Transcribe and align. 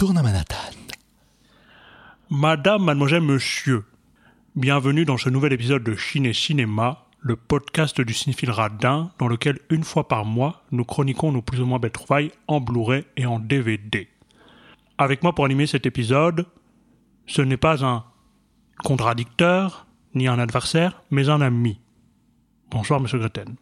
À 0.00 0.22
Manhattan. 0.22 0.56
Madame, 2.30 2.84
mademoiselle, 2.84 3.20
monsieur, 3.20 3.84
bienvenue 4.56 5.04
dans 5.04 5.18
ce 5.18 5.28
nouvel 5.28 5.52
épisode 5.52 5.84
de 5.84 5.94
Chine 5.94 6.24
et 6.24 6.32
Cinéma, 6.32 7.04
le 7.20 7.36
podcast 7.36 8.00
du 8.00 8.14
cinéphile 8.14 8.50
radin, 8.50 9.10
dans 9.18 9.28
lequel 9.28 9.58
une 9.68 9.84
fois 9.84 10.08
par 10.08 10.24
mois, 10.24 10.62
nous 10.70 10.86
chroniquons 10.86 11.32
nos 11.32 11.42
plus 11.42 11.60
ou 11.60 11.66
moins 11.66 11.78
belles 11.78 11.90
trouvailles 11.90 12.32
en 12.48 12.60
Blu-ray 12.60 13.04
et 13.18 13.26
en 13.26 13.38
DVD. 13.38 14.08
Avec 14.96 15.22
moi 15.22 15.34
pour 15.34 15.44
animer 15.44 15.66
cet 15.66 15.84
épisode, 15.84 16.46
ce 17.26 17.42
n'est 17.42 17.58
pas 17.58 17.84
un 17.84 18.04
contradicteur, 18.82 19.86
ni 20.14 20.28
un 20.28 20.38
adversaire, 20.38 21.02
mais 21.10 21.28
un 21.28 21.42
ami. 21.42 21.78
Bonsoir, 22.70 23.00
monsieur 23.00 23.18
Greten. 23.18 23.54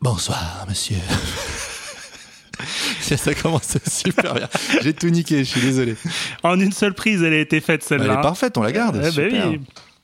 Bonsoir, 0.00 0.64
monsieur. 0.66 0.96
ça 3.00 3.34
commence 3.34 3.76
super 3.86 4.34
bien. 4.34 4.48
J'ai 4.82 4.92
tout 4.92 5.08
niqué, 5.08 5.38
je 5.38 5.50
suis 5.50 5.60
désolé. 5.60 5.96
En 6.42 6.58
une 6.60 6.72
seule 6.72 6.94
prise, 6.94 7.22
elle 7.22 7.34
a 7.34 7.38
été 7.38 7.60
faite 7.60 7.82
celle-là. 7.82 8.04
Elle 8.04 8.18
est 8.18 8.22
parfaite, 8.22 8.56
on 8.58 8.62
la 8.62 8.72
garde. 8.72 8.96
Eh 8.98 9.02
ben 9.02 9.10
super. 9.10 9.48
oui. 9.48 9.60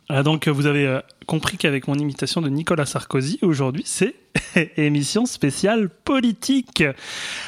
Ah, 0.09 0.23
donc 0.23 0.47
vous 0.48 0.67
avez 0.67 0.87
euh, 0.87 1.00
compris 1.27 1.56
qu'avec 1.56 1.89
mon 1.89 1.95
imitation 1.95 2.42
de 2.42 2.48
Nicolas 2.48 2.84
Sarkozy, 2.84 3.39
aujourd'hui 3.41 3.84
c'est 3.87 4.14
émission 4.77 5.27
spéciale 5.27 5.89
politique. 5.89 6.84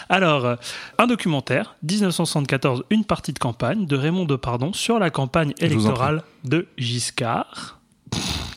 Alors, 0.09 0.57
un 0.99 1.07
documentaire, 1.07 1.77
1974, 1.83 2.85
une 2.91 3.05
partie 3.05 3.33
de 3.33 3.39
campagne 3.39 3.87
de 3.87 3.97
Raymond 3.97 4.25
Depardon 4.25 4.73
sur 4.73 4.99
la 4.99 5.11
campagne 5.11 5.53
électorale 5.59 6.23
de 6.45 6.67
Giscard. 6.79 7.81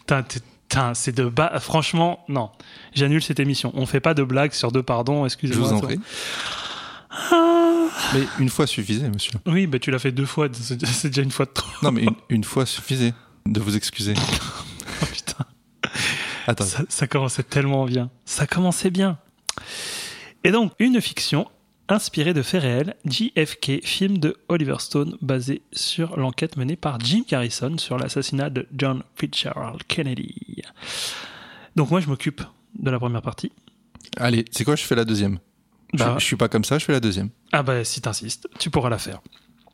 Putain, 0.05 0.93
c'est 0.93 1.15
de 1.15 1.25
bas. 1.25 1.59
Franchement, 1.59 2.23
non. 2.27 2.49
J'annule 2.97 3.21
cette 3.21 3.39
émission. 3.39 3.71
On 3.75 3.85
fait 3.85 3.99
pas 3.99 4.13
de 4.15 4.23
blagues 4.23 4.53
sur 4.53 4.71
Depardon, 4.71 5.21
Je 5.21 5.25
excusez-moi. 5.27 5.67
vous 5.67 5.73
en 5.75 5.79
prie. 5.81 5.99
Ah. 7.11 7.85
Mais 8.15 8.23
une 8.39 8.49
fois 8.49 8.65
suffisait, 8.65 9.07
monsieur. 9.09 9.33
Oui, 9.45 9.67
bah 9.67 9.77
tu 9.79 9.91
l'as 9.91 9.99
fait 9.99 10.11
deux 10.11 10.25
fois, 10.25 10.47
c'est 10.51 11.07
déjà 11.09 11.21
une 11.21 11.31
fois 11.31 11.45
de 11.45 11.51
trop. 11.51 11.69
Non, 11.83 11.91
mais 11.91 12.03
une, 12.03 12.15
une 12.29 12.43
fois 12.43 12.65
suffisait 12.65 13.13
de 13.45 13.59
vous 13.59 13.75
excuser. 13.77 14.13
Oh, 14.99 15.05
putain. 15.13 15.45
Attends. 16.47 16.63
Ça, 16.65 16.81
ça 16.89 17.05
commençait 17.05 17.43
tellement 17.43 17.85
bien. 17.85 18.09
Ça 18.25 18.47
commençait 18.47 18.89
bien. 18.89 19.19
Et 20.43 20.49
donc, 20.49 20.71
une 20.79 20.99
fiction 21.01 21.47
inspirée 21.87 22.33
de 22.33 22.41
faits 22.41 22.63
réels, 22.63 22.95
JFK, 23.05 23.85
film 23.85 24.17
de 24.17 24.37
Oliver 24.49 24.77
Stone 24.79 25.17
basé 25.21 25.61
sur 25.71 26.17
l'enquête 26.17 26.57
menée 26.57 26.75
par 26.75 26.99
Jim 26.99 27.21
Garrison 27.29 27.77
sur 27.77 27.99
l'assassinat 27.99 28.49
de 28.49 28.67
John 28.75 29.03
Fitzgerald 29.15 29.83
Kennedy. 29.87 30.63
Donc 31.75 31.91
moi, 31.91 31.99
je 31.99 32.07
m'occupe 32.07 32.41
de 32.77 32.89
la 32.91 32.99
première 32.99 33.21
partie. 33.21 33.51
Allez, 34.17 34.45
c'est 34.51 34.63
quoi 34.63 34.75
Je 34.75 34.83
fais 34.83 34.95
la 34.95 35.05
deuxième? 35.05 35.39
Je- 35.93 35.99
Bah. 36.03 36.15
je, 36.19 36.23
suis 36.25 36.35
pas 36.35 36.47
comme 36.49 36.63
ça, 36.63 36.77
je 36.79 36.85
fais 36.85 36.93
la 36.93 36.99
deuxième. 36.99 37.29
Ah 37.51 37.63
bah 37.63 37.83
si 37.83 38.01
t'insistes, 38.01 38.47
tu 38.59 38.69
pourras 38.69 38.89
la 38.89 38.97
faire. 38.97 39.21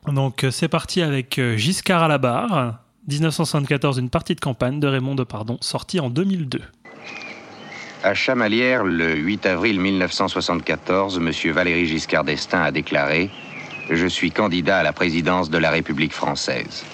Donc 0.06 0.44
euh, 0.44 0.50
c'est 0.50 0.68
parti 0.68 1.02
avec 1.02 1.38
euh, 1.38 1.56
Giscard 1.56 2.02
à 2.04 2.08
la 2.08 2.18
barre, 2.18 2.80
1974, 3.08 3.98
une 3.98 4.10
partie 4.10 4.34
de 4.34 4.40
campagne 4.40 4.78
de 4.80 4.86
Raymond 4.86 5.14
Depardon, 5.14 5.58
sortie 5.60 5.98
en 6.00 6.10
2002. 6.10 6.60
À 8.02 8.12
Chamalières, 8.14 8.84
le 8.84 9.14
8 9.16 9.46
avril 9.46 9.80
1974, 9.80 11.16
M. 11.18 11.52
Valéry 11.52 11.86
Giscard 11.86 12.24
d'Estaing 12.24 12.62
a 12.62 12.70
déclaré 12.70 13.30
Je 13.90 14.06
suis 14.06 14.30
candidat 14.30 14.78
à 14.78 14.82
la 14.82 14.92
présidence 14.92 15.48
de 15.50 15.56
la 15.58 15.70
République 15.70 16.12
française. 16.12 16.84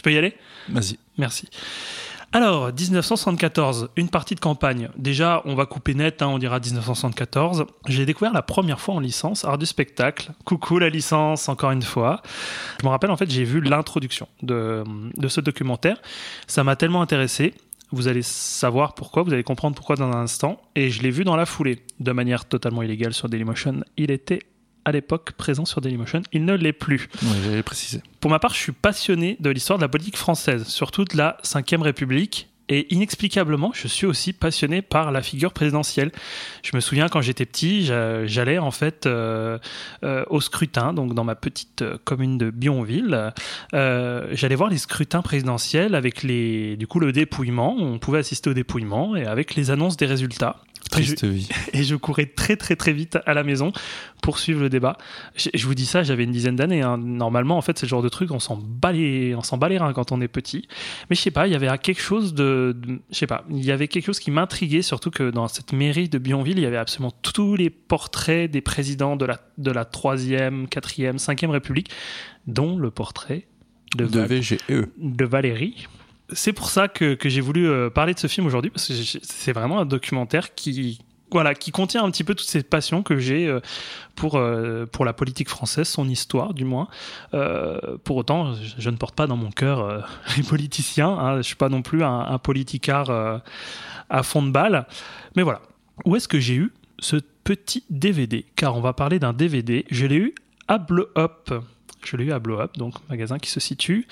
Je 0.00 0.02
peux 0.02 0.14
y 0.14 0.16
aller? 0.16 0.34
Vas-y. 0.70 0.98
Merci. 1.18 1.46
Alors, 2.32 2.72
1974, 2.72 3.90
une 3.96 4.08
partie 4.08 4.34
de 4.34 4.40
campagne. 4.40 4.88
Déjà, 4.96 5.42
on 5.44 5.54
va 5.54 5.66
couper 5.66 5.92
net, 5.92 6.22
hein, 6.22 6.28
on 6.28 6.38
dira 6.38 6.58
1974. 6.58 7.66
J'ai 7.86 8.06
découvert 8.06 8.32
la 8.32 8.40
première 8.40 8.80
fois 8.80 8.94
en 8.94 9.00
licence 9.00 9.44
art 9.44 9.58
du 9.58 9.66
spectacle. 9.66 10.32
Coucou 10.46 10.78
la 10.78 10.88
licence, 10.88 11.50
encore 11.50 11.70
une 11.72 11.82
fois. 11.82 12.22
Je 12.80 12.86
me 12.86 12.90
rappelle, 12.90 13.10
en 13.10 13.18
fait, 13.18 13.30
j'ai 13.30 13.44
vu 13.44 13.60
l'introduction 13.60 14.26
de, 14.40 14.84
de 15.18 15.28
ce 15.28 15.42
documentaire. 15.42 16.00
Ça 16.46 16.64
m'a 16.64 16.76
tellement 16.76 17.02
intéressé. 17.02 17.52
Vous 17.92 18.08
allez 18.08 18.22
savoir 18.22 18.94
pourquoi, 18.94 19.22
vous 19.22 19.34
allez 19.34 19.42
comprendre 19.42 19.76
pourquoi 19.76 19.96
dans 19.96 20.10
un 20.10 20.22
instant. 20.22 20.62
Et 20.76 20.88
je 20.88 21.02
l'ai 21.02 21.10
vu 21.10 21.24
dans 21.24 21.36
la 21.36 21.44
foulée, 21.44 21.84
de 21.98 22.12
manière 22.12 22.46
totalement 22.46 22.82
illégale 22.82 23.12
sur 23.12 23.28
Dailymotion. 23.28 23.84
Il 23.98 24.10
était 24.10 24.38
à 24.84 24.92
l'époque 24.92 25.32
présent 25.32 25.64
sur 25.64 25.80
Dailymotion. 25.80 26.22
Il 26.32 26.44
ne 26.44 26.54
l'est 26.54 26.72
plus. 26.72 27.08
Ouais, 27.22 27.28
j'avais 27.44 27.62
précisé. 27.62 28.02
Pour 28.20 28.30
ma 28.30 28.38
part, 28.38 28.54
je 28.54 28.58
suis 28.60 28.72
passionné 28.72 29.36
de 29.40 29.50
l'histoire 29.50 29.78
de 29.78 29.84
la 29.84 29.88
politique 29.88 30.16
française, 30.16 30.66
surtout 30.66 31.04
de 31.04 31.16
la 31.16 31.36
Ve 31.44 31.82
République. 31.82 32.46
Et 32.72 32.86
inexplicablement, 32.94 33.72
je 33.74 33.88
suis 33.88 34.06
aussi 34.06 34.32
passionné 34.32 34.80
par 34.80 35.10
la 35.10 35.22
figure 35.22 35.52
présidentielle. 35.52 36.12
Je 36.62 36.70
me 36.76 36.80
souviens 36.80 37.08
quand 37.08 37.20
j'étais 37.20 37.44
petit, 37.44 37.84
j'a- 37.84 38.24
j'allais 38.26 38.58
en 38.58 38.70
fait 38.70 39.06
euh, 39.06 39.58
euh, 40.04 40.24
au 40.30 40.40
scrutin, 40.40 40.92
donc 40.92 41.12
dans 41.14 41.24
ma 41.24 41.34
petite 41.34 41.82
euh, 41.82 41.98
commune 42.04 42.38
de 42.38 42.50
Bionville. 42.50 43.32
Euh, 43.74 44.28
j'allais 44.30 44.54
voir 44.54 44.70
les 44.70 44.78
scrutins 44.78 45.20
présidentiels 45.20 45.96
avec 45.96 46.22
les, 46.22 46.76
du 46.76 46.86
coup, 46.86 47.00
le 47.00 47.10
dépouillement. 47.10 47.74
On 47.76 47.98
pouvait 47.98 48.20
assister 48.20 48.50
au 48.50 48.54
dépouillement 48.54 49.16
et 49.16 49.26
avec 49.26 49.56
les 49.56 49.72
annonces 49.72 49.96
des 49.96 50.06
résultats. 50.06 50.60
Triste 50.90 51.24
vie. 51.24 51.48
et 51.72 51.84
je 51.84 51.94
courais 51.94 52.26
très 52.26 52.56
très 52.56 52.74
très 52.76 52.92
vite 52.92 53.18
à 53.26 53.34
la 53.34 53.44
maison 53.44 53.72
pour 54.22 54.38
suivre 54.38 54.60
le 54.60 54.68
débat. 54.68 54.96
Je, 55.36 55.48
je 55.54 55.66
vous 55.66 55.74
dis 55.74 55.86
ça, 55.86 56.02
j'avais 56.02 56.24
une 56.24 56.32
dizaine 56.32 56.56
d'années. 56.56 56.82
hein. 56.82 56.96
Normalement, 56.98 57.56
en 57.56 57.60
fait, 57.62 57.78
c'est 57.78 57.86
le 57.86 57.90
genre 57.90 58.02
de 58.02 58.08
truc, 58.08 58.30
on 58.32 58.38
s'en 58.40 58.56
bat 58.56 58.92
les, 58.92 59.34
on 59.34 59.42
s'en 59.42 59.56
bat 59.56 59.68
les 59.68 59.78
reins 59.78 59.92
quand 59.92 60.10
on 60.12 60.20
est 60.20 60.28
petit. 60.28 60.66
Mais 61.08 61.16
je 61.16 61.20
sais 61.20 61.30
pas, 61.30 61.46
il 61.46 61.52
y 61.52 61.56
avait 61.56 61.68
quelque 61.78 62.00
chose 62.02 62.34
de, 62.34 62.74
de- 62.78 63.00
je 63.10 63.14
sais 63.16 63.26
pas, 63.26 63.44
il 63.50 63.64
y 63.64 63.70
avait 63.72 63.88
quelque 63.88 64.06
chose 64.06 64.18
qui 64.18 64.30
m'intriguait, 64.30 64.82
surtout 64.82 65.10
que 65.10 65.30
dans 65.30 65.46
cette 65.48 65.72
mairie 65.72 66.08
de 66.08 66.18
Bionville, 66.18 66.58
il 66.58 66.62
y 66.62 66.66
avait 66.66 66.76
absolument 66.76 67.12
tous 67.22 67.54
les 67.56 67.70
portraits 67.70 68.50
des 68.50 68.60
présidents 68.60 69.16
de 69.16 69.24
la 69.26 69.38
de 69.58 69.70
la 69.70 69.84
troisième, 69.84 70.68
quatrième, 70.68 71.18
cinquième 71.18 71.50
République, 71.50 71.90
dont 72.46 72.78
le 72.78 72.90
portrait 72.90 73.46
de, 73.96 74.06
De 74.06 74.20
Val- 74.20 74.28
VGE. 74.40 74.56
de 74.98 75.24
Valérie. 75.24 75.86
C'est 76.32 76.52
pour 76.52 76.70
ça 76.70 76.88
que, 76.88 77.16
j'ai 77.24 77.40
voulu 77.40 77.68
euh, 77.68 77.90
parler 77.90 78.14
de 78.14 78.18
ce 78.18 78.26
film 78.26 78.46
aujourd'hui, 78.46 78.70
parce 78.70 78.88
que 78.88 78.94
c'est 78.94 79.52
vraiment 79.52 79.80
un 79.80 79.86
documentaire 79.86 80.54
qui, 80.54 81.00
voilà, 81.30 81.54
qui 81.54 81.70
contient 81.70 82.04
un 82.04 82.10
petit 82.10 82.24
peu 82.24 82.34
toutes 82.34 82.48
ces 82.48 82.62
passions 82.62 83.02
que 83.02 83.18
j'ai 83.18 83.46
euh, 83.46 83.60
pour, 84.14 84.36
euh, 84.36 84.86
pour 84.86 85.04
la 85.04 85.12
politique 85.12 85.48
française, 85.48 85.88
son 85.88 86.08
histoire 86.08 86.54
du 86.54 86.64
moins. 86.64 86.88
Pour 88.04 88.16
autant, 88.16 88.54
je, 88.78 88.90
ne 88.90 88.96
porte 88.96 89.14
pas 89.14 89.26
dans 89.26 89.36
mon 89.36 89.50
cœur 89.50 90.06
les 90.36 90.42
politiciens, 90.42 91.10
hein, 91.10 91.36
je 91.38 91.42
suis 91.42 91.56
pas 91.56 91.68
non 91.68 91.82
plus 91.82 92.02
un, 92.04 92.20
un 92.20 92.38
politicard 92.38 93.40
à 94.08 94.22
fond 94.22 94.42
de 94.42 94.50
balle. 94.50 94.86
Mais 95.36 95.42
voilà, 95.42 95.62
où 96.04 96.16
est-ce 96.16 96.28
que 96.28 96.40
j'ai 96.40 96.54
eu 96.54 96.72
ce 96.98 97.16
petit 97.44 97.84
DVD 97.90 98.44
Car 98.56 98.76
on 98.76 98.80
va 98.80 98.92
parler 98.92 99.18
d'un 99.18 99.32
DVD, 99.32 99.86
je 99.90 100.06
l'ai 100.06 100.16
eu 100.16 100.34
à 100.68 100.78
Blow 100.78 101.06
Up. 101.16 101.52
Je 102.04 102.16
l'ai 102.16 102.24
eu 102.24 102.32
à 102.32 102.38
Blow 102.38 102.60
Up, 102.60 102.72
donc 102.76 102.94
magasin 103.08 103.38
qui 103.38 103.50
se 103.50 103.60
situe 103.60 104.06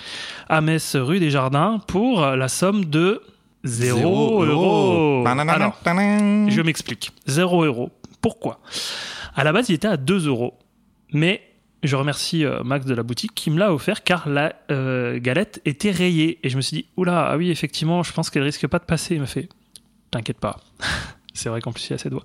à 0.49 0.61
Metz, 0.61 0.97
rue 0.97 1.21
des 1.21 1.31
Jardins, 1.31 1.81
pour 1.87 2.21
la 2.21 2.49
somme 2.49 2.85
de 2.85 3.23
0 3.65 4.45
euros. 4.45 5.25
Alors, 5.27 5.79
je 5.85 6.61
m'explique. 6.63 7.13
0 7.27 7.65
euros. 7.65 7.91
Pourquoi? 8.21 8.61
À 9.35 9.45
la 9.45 9.53
base, 9.53 9.69
il 9.69 9.75
était 9.75 9.89
à 9.89 9.97
2 9.97 10.27
euros. 10.27 10.59
Mais 11.13 11.43
je 11.83 11.97
remercie 11.97 12.45
euh, 12.45 12.63
Max 12.65 12.85
de 12.87 12.95
la 12.95 13.03
boutique 13.03 13.35
qui 13.35 13.51
me 13.51 13.59
l'a 13.59 13.73
offert 13.73 14.03
car 14.03 14.29
la 14.29 14.55
euh, 14.71 15.19
galette 15.21 15.61
était 15.65 15.91
rayée. 15.91 16.39
Et 16.43 16.49
je 16.49 16.57
me 16.57 16.63
suis 16.63 16.77
dit, 16.77 16.87
oula, 16.97 17.31
ah 17.31 17.37
oui, 17.37 17.51
effectivement, 17.51 18.03
je 18.03 18.13
pense 18.13 18.31
qu'elle 18.31 18.43
risque 18.43 18.67
pas 18.67 18.79
de 18.79 18.85
passer. 18.85 19.15
Il 19.15 19.21
m'a 19.21 19.27
fait, 19.27 19.49
t'inquiète 20.11 20.39
pas. 20.39 20.61
C'est 21.35 21.49
vrai 21.49 21.61
qu'en 21.61 21.73
plus, 21.73 21.89
il 21.91 21.95
a 21.95 21.99
cette 21.99 22.13
voix. 22.13 22.25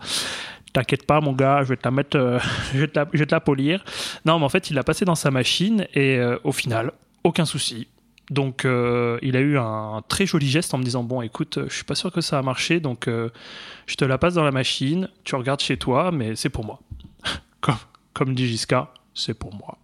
T'inquiète 0.74 1.06
pas, 1.06 1.22
mon 1.22 1.34
gars, 1.34 1.62
je 1.62 1.70
vais 1.70 1.78
te 1.78 1.86
la 1.86 1.92
mettre, 1.92 2.18
euh, 2.18 2.40
je, 2.74 2.80
vais 2.80 2.88
te 2.88 3.32
la, 3.32 3.40
polir. 3.40 3.84
Non, 4.26 4.40
mais 4.40 4.46
en 4.46 4.50
fait, 4.50 4.72
il 4.72 4.74
l'a 4.74 4.84
passé 4.84 5.06
dans 5.06 5.16
sa 5.16 5.30
machine 5.30 5.88
et 5.94 6.18
euh, 6.18 6.38
au 6.44 6.52
final, 6.52 6.92
aucun 7.24 7.46
souci. 7.46 7.88
Donc, 8.32 8.66
euh, 8.66 9.20
il 9.22 9.38
a 9.38 9.40
eu 9.40 9.60
un 9.60 10.02
très 10.08 10.26
joli 10.26 10.50
geste 10.50 10.74
en 10.74 10.80
me 10.80 10.84
disant 10.84 11.04
Bon, 11.04 11.22
écoute, 11.22 11.60
je 11.68 11.74
suis 11.74 11.84
pas 11.84 11.94
sûr 11.94 12.12
que 12.12 12.22
ça 12.22 12.40
a 12.40 12.42
marché, 12.42 12.80
donc 12.80 13.08
je 13.08 13.96
te 13.96 14.06
la 14.06 14.18
passe 14.18 14.34
dans 14.34 14.44
la 14.44 14.52
machine, 14.52 15.10
tu 15.24 15.36
regardes 15.36 15.60
chez 15.60 15.78
toi, 15.78 16.12
mais 16.12 16.36
c'est 16.36 16.50
pour 16.50 16.66
moi. 16.66 16.80
comme, 17.62 17.76
comme 18.14 18.34
dit 18.34 18.48
Giscard, 18.48 18.94
c'est 19.14 19.38
pour 19.38 19.54
moi. 19.54 19.78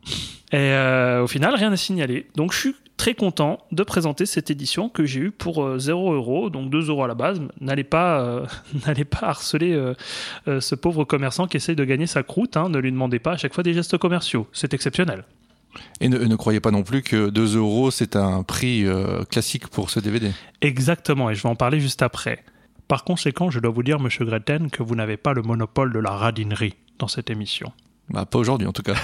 Et 0.52 0.74
au 1.22 1.28
final, 1.28 1.54
rien 1.54 1.72
à 1.72 1.78
signaler. 1.78 2.28
Donc, 2.36 2.54
je 2.54 2.60
suis 2.60 2.76
très 3.00 3.16
content 3.16 3.60
de 3.72 3.82
présenter 3.84 4.26
cette 4.26 4.52
édition 4.52 4.90
que 4.90 5.06
j'ai 5.06 5.22
eue 5.22 5.32
pour 5.32 5.64
euh, 5.64 5.80
0 5.80 6.14
euros, 6.14 6.50
donc 6.50 6.70
2 6.70 6.90
euros 6.90 7.06
à 7.06 7.08
la 7.08 7.16
base. 7.16 7.42
N'allez 7.62 7.86
pas, 7.86 8.20
euh, 8.20 8.46
n'allez 8.86 9.06
pas 9.06 9.28
harceler 9.30 9.72
euh, 9.72 9.96
euh, 10.50 10.60
ce 10.60 10.76
pauvre 10.76 11.06
commerçant 11.06 11.48
qui 11.48 11.58
essaye 11.58 11.78
de 11.78 11.86
gagner 11.86 12.08
sa 12.08 12.24
croûte. 12.24 12.58
hein. 12.58 12.68
Ne 12.70 12.78
lui 12.78 12.92
demandez 12.92 13.18
pas 13.20 13.32
à 13.32 13.38
chaque 13.38 13.54
fois 13.54 13.64
des 13.64 13.74
gestes 13.74 13.98
commerciaux. 13.98 14.48
C'est 14.52 14.74
exceptionnel. 14.74 15.24
Et 16.02 16.10
ne, 16.10 16.18
ne 16.18 16.36
croyez 16.36 16.60
pas 16.60 16.72
non 16.72 16.84
plus 16.84 17.02
que 17.02 17.30
2 17.30 17.56
euros, 17.56 17.90
c'est 17.90 18.18
un 18.18 18.44
prix 18.44 18.86
euh, 18.86 19.24
classique 19.24 19.68
pour 19.70 19.90
ce 19.90 20.02
DVD. 20.02 20.32
Exactement, 20.62 21.30
et 21.30 21.36
je 21.36 21.42
vais 21.44 21.50
en 21.50 21.56
parler 21.56 21.80
juste 21.80 22.02
après. 22.02 22.44
Par 22.90 23.06
conséquent, 23.06 23.50
je 23.50 23.60
dois 23.62 23.72
vous 23.72 23.84
dire, 23.84 24.00
monsieur 24.00 24.26
Greten, 24.26 24.70
que 24.70 24.84
vous 24.84 24.96
n'avez 24.96 25.16
pas 25.16 25.34
le 25.34 25.42
monopole 25.42 25.94
de 25.94 26.00
la 26.00 26.12
radinerie 26.12 26.74
dans 26.98 27.08
cette 27.08 27.30
émission. 27.30 27.72
Bah, 28.10 28.26
pas 28.26 28.40
aujourd'hui 28.40 28.68
en 28.68 28.74
tout 28.74 28.82
cas. 28.82 28.96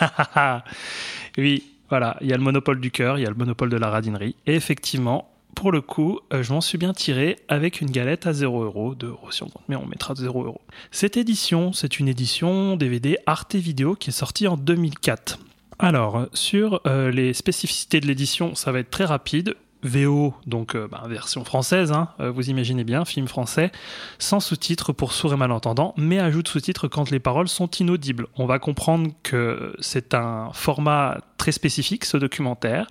oui, 1.38 1.62
voilà, 1.88 2.16
il 2.20 2.28
y 2.28 2.32
a 2.32 2.36
le 2.36 2.42
monopole 2.42 2.80
du 2.80 2.90
cœur, 2.90 3.18
il 3.18 3.22
y 3.22 3.26
a 3.26 3.30
le 3.30 3.36
monopole 3.36 3.68
de 3.68 3.76
la 3.76 3.90
radinerie. 3.90 4.36
Et 4.46 4.54
effectivement, 4.54 5.30
pour 5.54 5.72
le 5.72 5.80
coup, 5.80 6.20
euh, 6.32 6.42
je 6.42 6.52
m'en 6.52 6.60
suis 6.60 6.78
bien 6.78 6.92
tiré 6.92 7.36
avec 7.48 7.80
une 7.80 7.90
galette 7.90 8.26
à 8.26 8.32
0 8.32 8.64
euros, 8.64 8.94
2 8.94 9.08
euros 9.08 9.30
si 9.30 9.42
on 9.42 9.50
mais 9.68 9.76
on 9.76 9.86
mettra 9.86 10.14
0 10.14 10.44
euros. 10.44 10.60
Cette 10.90 11.16
édition, 11.16 11.72
c'est 11.72 11.98
une 11.98 12.08
édition 12.08 12.76
DVD 12.76 13.18
Arte 13.26 13.54
Vidéo 13.54 13.94
qui 13.94 14.10
est 14.10 14.12
sortie 14.12 14.46
en 14.48 14.56
2004. 14.56 15.38
Alors, 15.78 16.26
sur 16.32 16.80
euh, 16.86 17.10
les 17.10 17.32
spécificités 17.32 18.00
de 18.00 18.06
l'édition, 18.06 18.54
ça 18.54 18.72
va 18.72 18.80
être 18.80 18.90
très 18.90 19.04
rapide. 19.04 19.56
VO, 19.86 20.34
donc 20.46 20.74
euh, 20.74 20.88
bah, 20.88 21.02
version 21.08 21.44
française, 21.44 21.92
hein, 21.92 22.08
euh, 22.20 22.30
vous 22.30 22.50
imaginez 22.50 22.84
bien, 22.84 23.04
film 23.04 23.28
français, 23.28 23.72
sans 24.18 24.40
sous-titres 24.40 24.92
pour 24.92 25.12
sourds 25.12 25.32
et 25.32 25.36
malentendants, 25.36 25.94
mais 25.96 26.18
ajoute 26.18 26.48
sous-titres 26.48 26.88
quand 26.88 27.10
les 27.10 27.20
paroles 27.20 27.48
sont 27.48 27.70
inaudibles. 27.70 28.26
On 28.36 28.46
va 28.46 28.58
comprendre 28.58 29.10
que 29.22 29.74
c'est 29.80 30.14
un 30.14 30.50
format 30.52 31.20
très 31.38 31.52
spécifique, 31.52 32.04
ce 32.04 32.16
documentaire, 32.16 32.86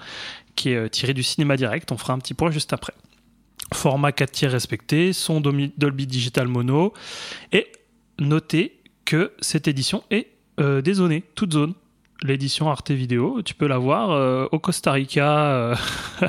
qui 0.55 0.69
est 0.69 0.77
euh, 0.77 0.89
tiré 0.89 1.13
du 1.13 1.23
cinéma 1.23 1.57
direct, 1.57 1.91
on 1.91 1.97
fera 1.97 2.13
un 2.13 2.19
petit 2.19 2.33
point 2.33 2.51
juste 2.51 2.73
après. 2.73 2.93
Format 3.73 4.11
4 4.11 4.31
tiers 4.31 4.51
respecté, 4.51 5.13
son 5.13 5.41
Dolby 5.41 6.07
Digital 6.07 6.47
Mono, 6.47 6.93
et 7.51 7.71
notez 8.19 8.79
que 9.05 9.33
cette 9.39 9.67
édition 9.67 10.03
est 10.11 10.27
euh, 10.59 10.81
toute 11.35 11.53
zone 11.53 11.73
l'édition 12.23 12.69
Arte 12.69 12.91
Vidéo. 12.91 13.41
Tu 13.43 13.53
peux 13.53 13.67
la 13.67 13.77
voir 13.77 14.11
euh, 14.11 14.47
au 14.51 14.59
Costa 14.59 14.91
Rica, 14.91 15.45
euh, 15.45 15.75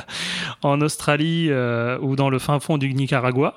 en 0.62 0.81
Australie 0.81 1.49
euh, 1.50 1.99
ou 2.00 2.17
dans 2.17 2.31
le 2.31 2.38
fin 2.38 2.61
fond 2.61 2.79
du 2.79 2.93
Nicaragua. 2.94 3.55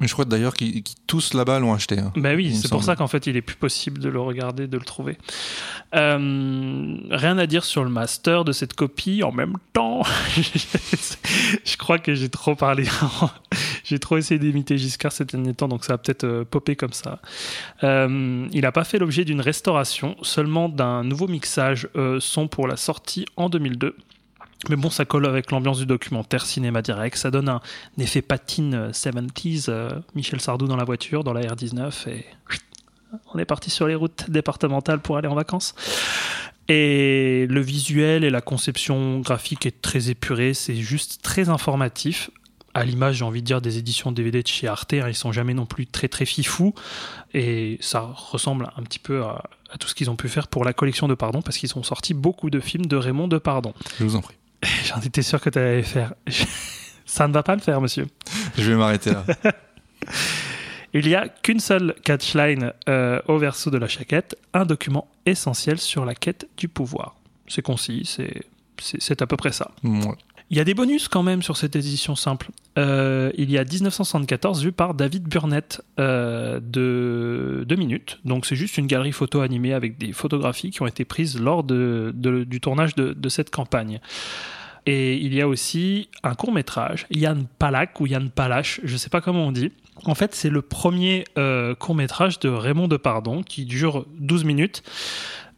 Mais 0.00 0.08
je 0.08 0.12
crois 0.14 0.24
d'ailleurs 0.24 0.54
qu'ils 0.54 0.82
tous 1.06 1.34
là-bas 1.34 1.58
l'ont 1.60 1.74
acheté. 1.74 1.98
Hein, 1.98 2.12
ben 2.16 2.34
oui, 2.34 2.56
c'est 2.56 2.70
pour 2.70 2.82
ça 2.82 2.96
qu'en 2.96 3.06
fait 3.06 3.26
il 3.26 3.36
est 3.36 3.42
plus 3.42 3.56
possible 3.56 4.00
de 4.00 4.08
le 4.08 4.20
regarder, 4.20 4.66
de 4.66 4.78
le 4.78 4.84
trouver. 4.84 5.18
Euh, 5.94 6.96
rien 7.10 7.38
à 7.38 7.46
dire 7.46 7.64
sur 7.64 7.84
le 7.84 7.90
master 7.90 8.44
de 8.44 8.52
cette 8.52 8.74
copie. 8.74 9.22
En 9.22 9.32
même 9.32 9.54
temps, 9.72 10.02
je 10.36 11.76
crois 11.76 11.98
que 11.98 12.14
j'ai 12.14 12.30
trop 12.30 12.54
parlé. 12.54 12.84
j'ai 13.84 13.98
trop 13.98 14.16
essayé 14.16 14.38
d'imiter 14.38 14.78
Giscard 14.78 15.12
ces 15.12 15.24
derniers 15.24 15.54
temps, 15.54 15.68
donc 15.68 15.84
ça 15.84 15.94
a 15.94 15.98
peut-être 15.98 16.24
euh, 16.24 16.44
popé 16.44 16.76
comme 16.76 16.92
ça. 16.92 17.20
Euh, 17.82 18.46
il 18.52 18.60
n'a 18.62 18.72
pas 18.72 18.84
fait 18.84 18.98
l'objet 18.98 19.24
d'une 19.24 19.40
restauration, 19.40 20.16
seulement 20.22 20.68
d'un 20.68 21.04
nouveau 21.04 21.28
mixage 21.28 21.88
euh, 21.96 22.20
son 22.20 22.48
pour 22.48 22.68
la 22.68 22.76
sortie 22.76 23.26
en 23.36 23.48
2002. 23.48 23.96
Mais 24.68 24.76
bon, 24.76 24.90
ça 24.90 25.04
colle 25.04 25.26
avec 25.26 25.50
l'ambiance 25.50 25.78
du 25.78 25.86
documentaire 25.86 26.44
cinéma 26.44 26.82
direct. 26.82 27.16
Ça 27.16 27.30
donne 27.30 27.48
un, 27.48 27.60
effet 27.98 28.20
patine 28.20 28.90
70s, 28.90 29.66
euh, 29.68 29.90
Michel 30.14 30.40
Sardou 30.40 30.66
dans 30.66 30.76
la 30.76 30.84
voiture, 30.84 31.24
dans 31.24 31.32
la 31.32 31.40
R19, 31.40 32.08
et 32.10 32.26
on 33.32 33.38
est 33.38 33.44
parti 33.46 33.70
sur 33.70 33.86
les 33.86 33.94
routes 33.94 34.30
départementales 34.30 35.00
pour 35.00 35.16
aller 35.16 35.28
en 35.28 35.34
vacances. 35.34 35.74
Et 36.68 37.46
le 37.48 37.60
visuel 37.60 38.22
et 38.22 38.30
la 38.30 38.40
conception 38.42 39.20
graphique 39.20 39.66
est 39.66 39.80
très 39.80 40.10
épuré, 40.10 40.54
c'est 40.54 40.76
juste 40.76 41.20
très 41.22 41.48
informatif. 41.48 42.30
À 42.72 42.84
l'image, 42.84 43.16
j'ai 43.16 43.24
envie 43.24 43.40
de 43.40 43.46
dire, 43.46 43.60
des 43.60 43.78
éditions 43.78 44.12
DVD 44.12 44.42
de 44.44 44.46
chez 44.46 44.68
Arte, 44.68 44.92
hein, 44.92 45.08
ils 45.08 45.16
sont 45.16 45.32
jamais 45.32 45.54
non 45.54 45.66
plus 45.66 45.88
très 45.88 46.06
très 46.06 46.26
fifous. 46.26 46.72
Et 47.34 47.78
ça 47.80 48.12
ressemble 48.14 48.70
un 48.76 48.82
petit 48.84 49.00
peu 49.00 49.24
à, 49.24 49.42
à 49.72 49.78
tout 49.78 49.88
ce 49.88 49.94
qu'ils 49.96 50.10
ont 50.10 50.16
pu 50.16 50.28
faire 50.28 50.46
pour 50.46 50.64
la 50.64 50.72
collection 50.72 51.08
de 51.08 51.14
Pardon, 51.14 51.42
parce 51.42 51.58
qu'ils 51.58 51.76
ont 51.76 51.82
sorti 51.82 52.14
beaucoup 52.14 52.50
de 52.50 52.60
films 52.60 52.86
de 52.86 52.96
Raymond 52.96 53.26
de 53.26 53.38
Pardon. 53.38 53.74
Je 53.98 54.04
vous 54.04 54.14
en 54.14 54.20
prie. 54.20 54.36
J'en 54.86 55.00
étais 55.00 55.22
sûr 55.22 55.40
que 55.40 55.50
tu 55.50 55.58
allais 55.58 55.82
faire. 55.82 56.14
Ça 57.06 57.26
ne 57.26 57.32
va 57.32 57.42
pas 57.42 57.54
le 57.54 57.60
faire, 57.60 57.80
monsieur. 57.80 58.06
Je 58.56 58.70
vais 58.70 58.76
m'arrêter 58.76 59.10
là. 59.12 59.24
Il 60.92 61.06
n'y 61.06 61.14
a 61.14 61.28
qu'une 61.28 61.60
seule 61.60 61.94
catchline 62.04 62.72
euh, 62.88 63.20
au 63.28 63.38
verso 63.38 63.70
de 63.70 63.78
la 63.78 63.86
chaquette, 63.86 64.36
un 64.52 64.64
document 64.64 65.08
essentiel 65.24 65.78
sur 65.78 66.04
la 66.04 66.14
quête 66.14 66.48
du 66.56 66.68
pouvoir. 66.68 67.14
C'est 67.46 67.62
concis, 67.62 68.02
c'est, 68.04 68.42
c'est, 68.80 69.00
c'est 69.00 69.22
à 69.22 69.26
peu 69.26 69.36
près 69.36 69.52
ça. 69.52 69.70
Ouais. 69.84 70.16
Il 70.50 70.56
y 70.56 70.60
a 70.60 70.64
des 70.64 70.74
bonus 70.74 71.06
quand 71.06 71.22
même 71.22 71.42
sur 71.42 71.56
cette 71.56 71.76
édition 71.76 72.16
simple. 72.16 72.50
Euh, 72.76 73.30
il 73.38 73.52
y 73.52 73.58
a 73.58 73.62
1974 73.62 74.64
vu 74.64 74.72
par 74.72 74.94
David 74.94 75.28
Burnett 75.28 75.80
euh, 76.00 76.58
de 76.60 77.64
2 77.68 77.76
minutes. 77.76 78.18
Donc 78.24 78.46
c'est 78.46 78.56
juste 78.56 78.76
une 78.76 78.88
galerie 78.88 79.12
photo 79.12 79.42
animée 79.42 79.72
avec 79.72 79.96
des 79.96 80.12
photographies 80.12 80.70
qui 80.70 80.82
ont 80.82 80.88
été 80.88 81.04
prises 81.04 81.40
lors 81.40 81.62
de, 81.62 82.12
du 82.16 82.60
tournage 82.60 82.96
de, 82.96 83.28
cette 83.28 83.50
campagne. 83.50 84.00
Et 84.86 85.18
il 85.18 85.34
y 85.34 85.40
a 85.40 85.46
aussi 85.46 86.08
un 86.24 86.34
court 86.34 86.52
métrage, 86.52 87.06
Yann 87.10 87.46
Palak 87.60 88.00
ou 88.00 88.06
Yann 88.06 88.28
Palache, 88.28 88.80
je 88.82 88.96
sais 88.96 89.10
pas 89.10 89.20
comment 89.20 89.46
on 89.46 89.52
dit. 89.52 89.70
En 90.04 90.16
fait, 90.16 90.34
c'est 90.34 90.48
le 90.48 90.62
premier 90.62 91.24
court 91.78 91.94
métrage 91.94 92.40
de 92.40 92.48
Raymond 92.48 92.88
Depardon 92.88 93.44
qui 93.44 93.66
dure 93.66 94.04
12 94.18 94.44
minutes. 94.44 94.82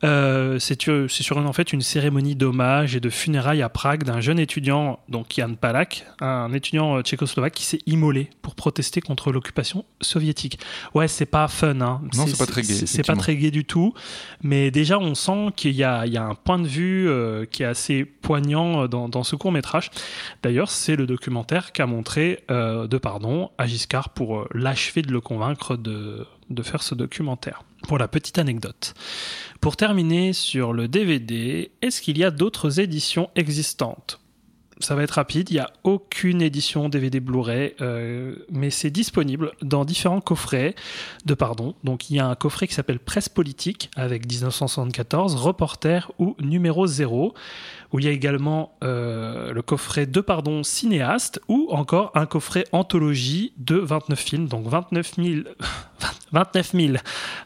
Euh, 0.04 0.58
c'est 0.58 0.80
sur 1.08 1.36
en 1.38 1.52
fait 1.52 1.72
une 1.72 1.80
cérémonie 1.80 2.34
d'hommage 2.34 2.96
et 2.96 3.00
de 3.00 3.08
funérailles 3.10 3.62
à 3.62 3.68
Prague 3.68 4.04
d'un 4.04 4.20
jeune 4.20 4.38
étudiant, 4.38 4.98
donc 5.08 5.34
Jan 5.36 5.54
Palak, 5.54 6.06
un 6.20 6.52
étudiant 6.52 6.96
euh, 6.96 7.02
tchécoslovaque 7.02 7.54
qui 7.54 7.64
s'est 7.64 7.80
immolé 7.86 8.30
pour 8.42 8.54
protester 8.54 9.00
contre 9.00 9.32
l'occupation 9.32 9.84
soviétique. 10.00 10.58
Ouais, 10.94 11.08
c'est 11.08 11.26
pas 11.26 11.46
fun, 11.48 11.80
hein. 11.80 12.00
Non, 12.16 12.26
c'est 12.26 12.38
pas 12.38 12.46
très 12.46 12.62
gai, 12.62 12.86
C'est 12.86 13.06
pas 13.06 13.16
très 13.16 13.36
gai 13.36 13.50
du 13.50 13.64
tout, 13.64 13.94
mais 14.42 14.70
déjà 14.70 14.98
on 14.98 15.14
sent 15.14 15.48
qu'il 15.56 15.72
y 15.72 15.82
y 15.82 15.84
a 15.84 16.24
un 16.24 16.34
point 16.34 16.58
de 16.58 16.68
vue 16.68 17.08
euh, 17.08 17.44
qui 17.44 17.62
est 17.62 17.66
assez 17.66 18.04
poignant 18.04 18.86
dans, 18.88 19.08
dans 19.08 19.22
ce 19.22 19.36
court 19.36 19.52
métrage. 19.52 19.90
D'ailleurs, 20.42 20.70
c'est 20.70 20.96
le 20.96 21.06
documentaire 21.06 21.72
qu'a 21.72 21.86
montré 21.86 22.44
euh, 22.50 22.86
de 22.86 22.98
pardon 22.98 23.50
à 23.58 23.66
Giscard 23.66 24.10
pour 24.10 24.46
l'achever 24.52 25.02
de 25.02 25.12
le 25.12 25.20
convaincre 25.20 25.76
de, 25.76 26.26
de 26.50 26.62
faire 26.62 26.82
ce 26.82 26.94
documentaire. 26.94 27.64
Pour 27.88 27.98
la 27.98 28.08
petite 28.08 28.38
anecdote. 28.38 28.94
Pour 29.60 29.76
terminer 29.76 30.32
sur 30.32 30.72
le 30.72 30.88
DVD, 30.88 31.72
est-ce 31.82 32.00
qu'il 32.00 32.18
y 32.18 32.24
a 32.24 32.30
d'autres 32.30 32.80
éditions 32.80 33.30
existantes? 33.34 34.20
Ça 34.82 34.96
va 34.96 35.04
être 35.04 35.12
rapide, 35.12 35.50
il 35.50 35.54
n'y 35.54 35.60
a 35.60 35.70
aucune 35.84 36.42
édition 36.42 36.88
DVD 36.88 37.20
Blu-ray, 37.20 37.74
euh, 37.80 38.34
mais 38.50 38.70
c'est 38.70 38.90
disponible 38.90 39.52
dans 39.62 39.84
différents 39.84 40.20
coffrets 40.20 40.74
de 41.24 41.34
pardon. 41.34 41.74
Donc 41.84 42.10
il 42.10 42.16
y 42.16 42.18
a 42.18 42.26
un 42.26 42.34
coffret 42.34 42.66
qui 42.66 42.74
s'appelle 42.74 42.98
Presse 42.98 43.28
politique 43.28 43.90
avec 43.94 44.26
1974, 44.26 45.36
Reporter 45.36 46.10
ou 46.18 46.34
Numéro 46.40 46.86
0, 46.86 47.32
où 47.92 47.98
il 47.98 48.06
y 48.06 48.08
a 48.08 48.10
également 48.10 48.76
euh, 48.82 49.52
le 49.52 49.62
coffret 49.62 50.06
de 50.06 50.20
pardon 50.20 50.62
cinéaste 50.62 51.40
ou 51.48 51.68
encore 51.70 52.10
un 52.14 52.26
coffret 52.26 52.64
anthologie 52.72 53.52
de 53.58 53.76
29 53.76 54.18
films, 54.18 54.48
donc 54.48 54.66
29 54.66 55.14
000, 55.16 55.40
29 56.32 56.72
000, 56.72 56.94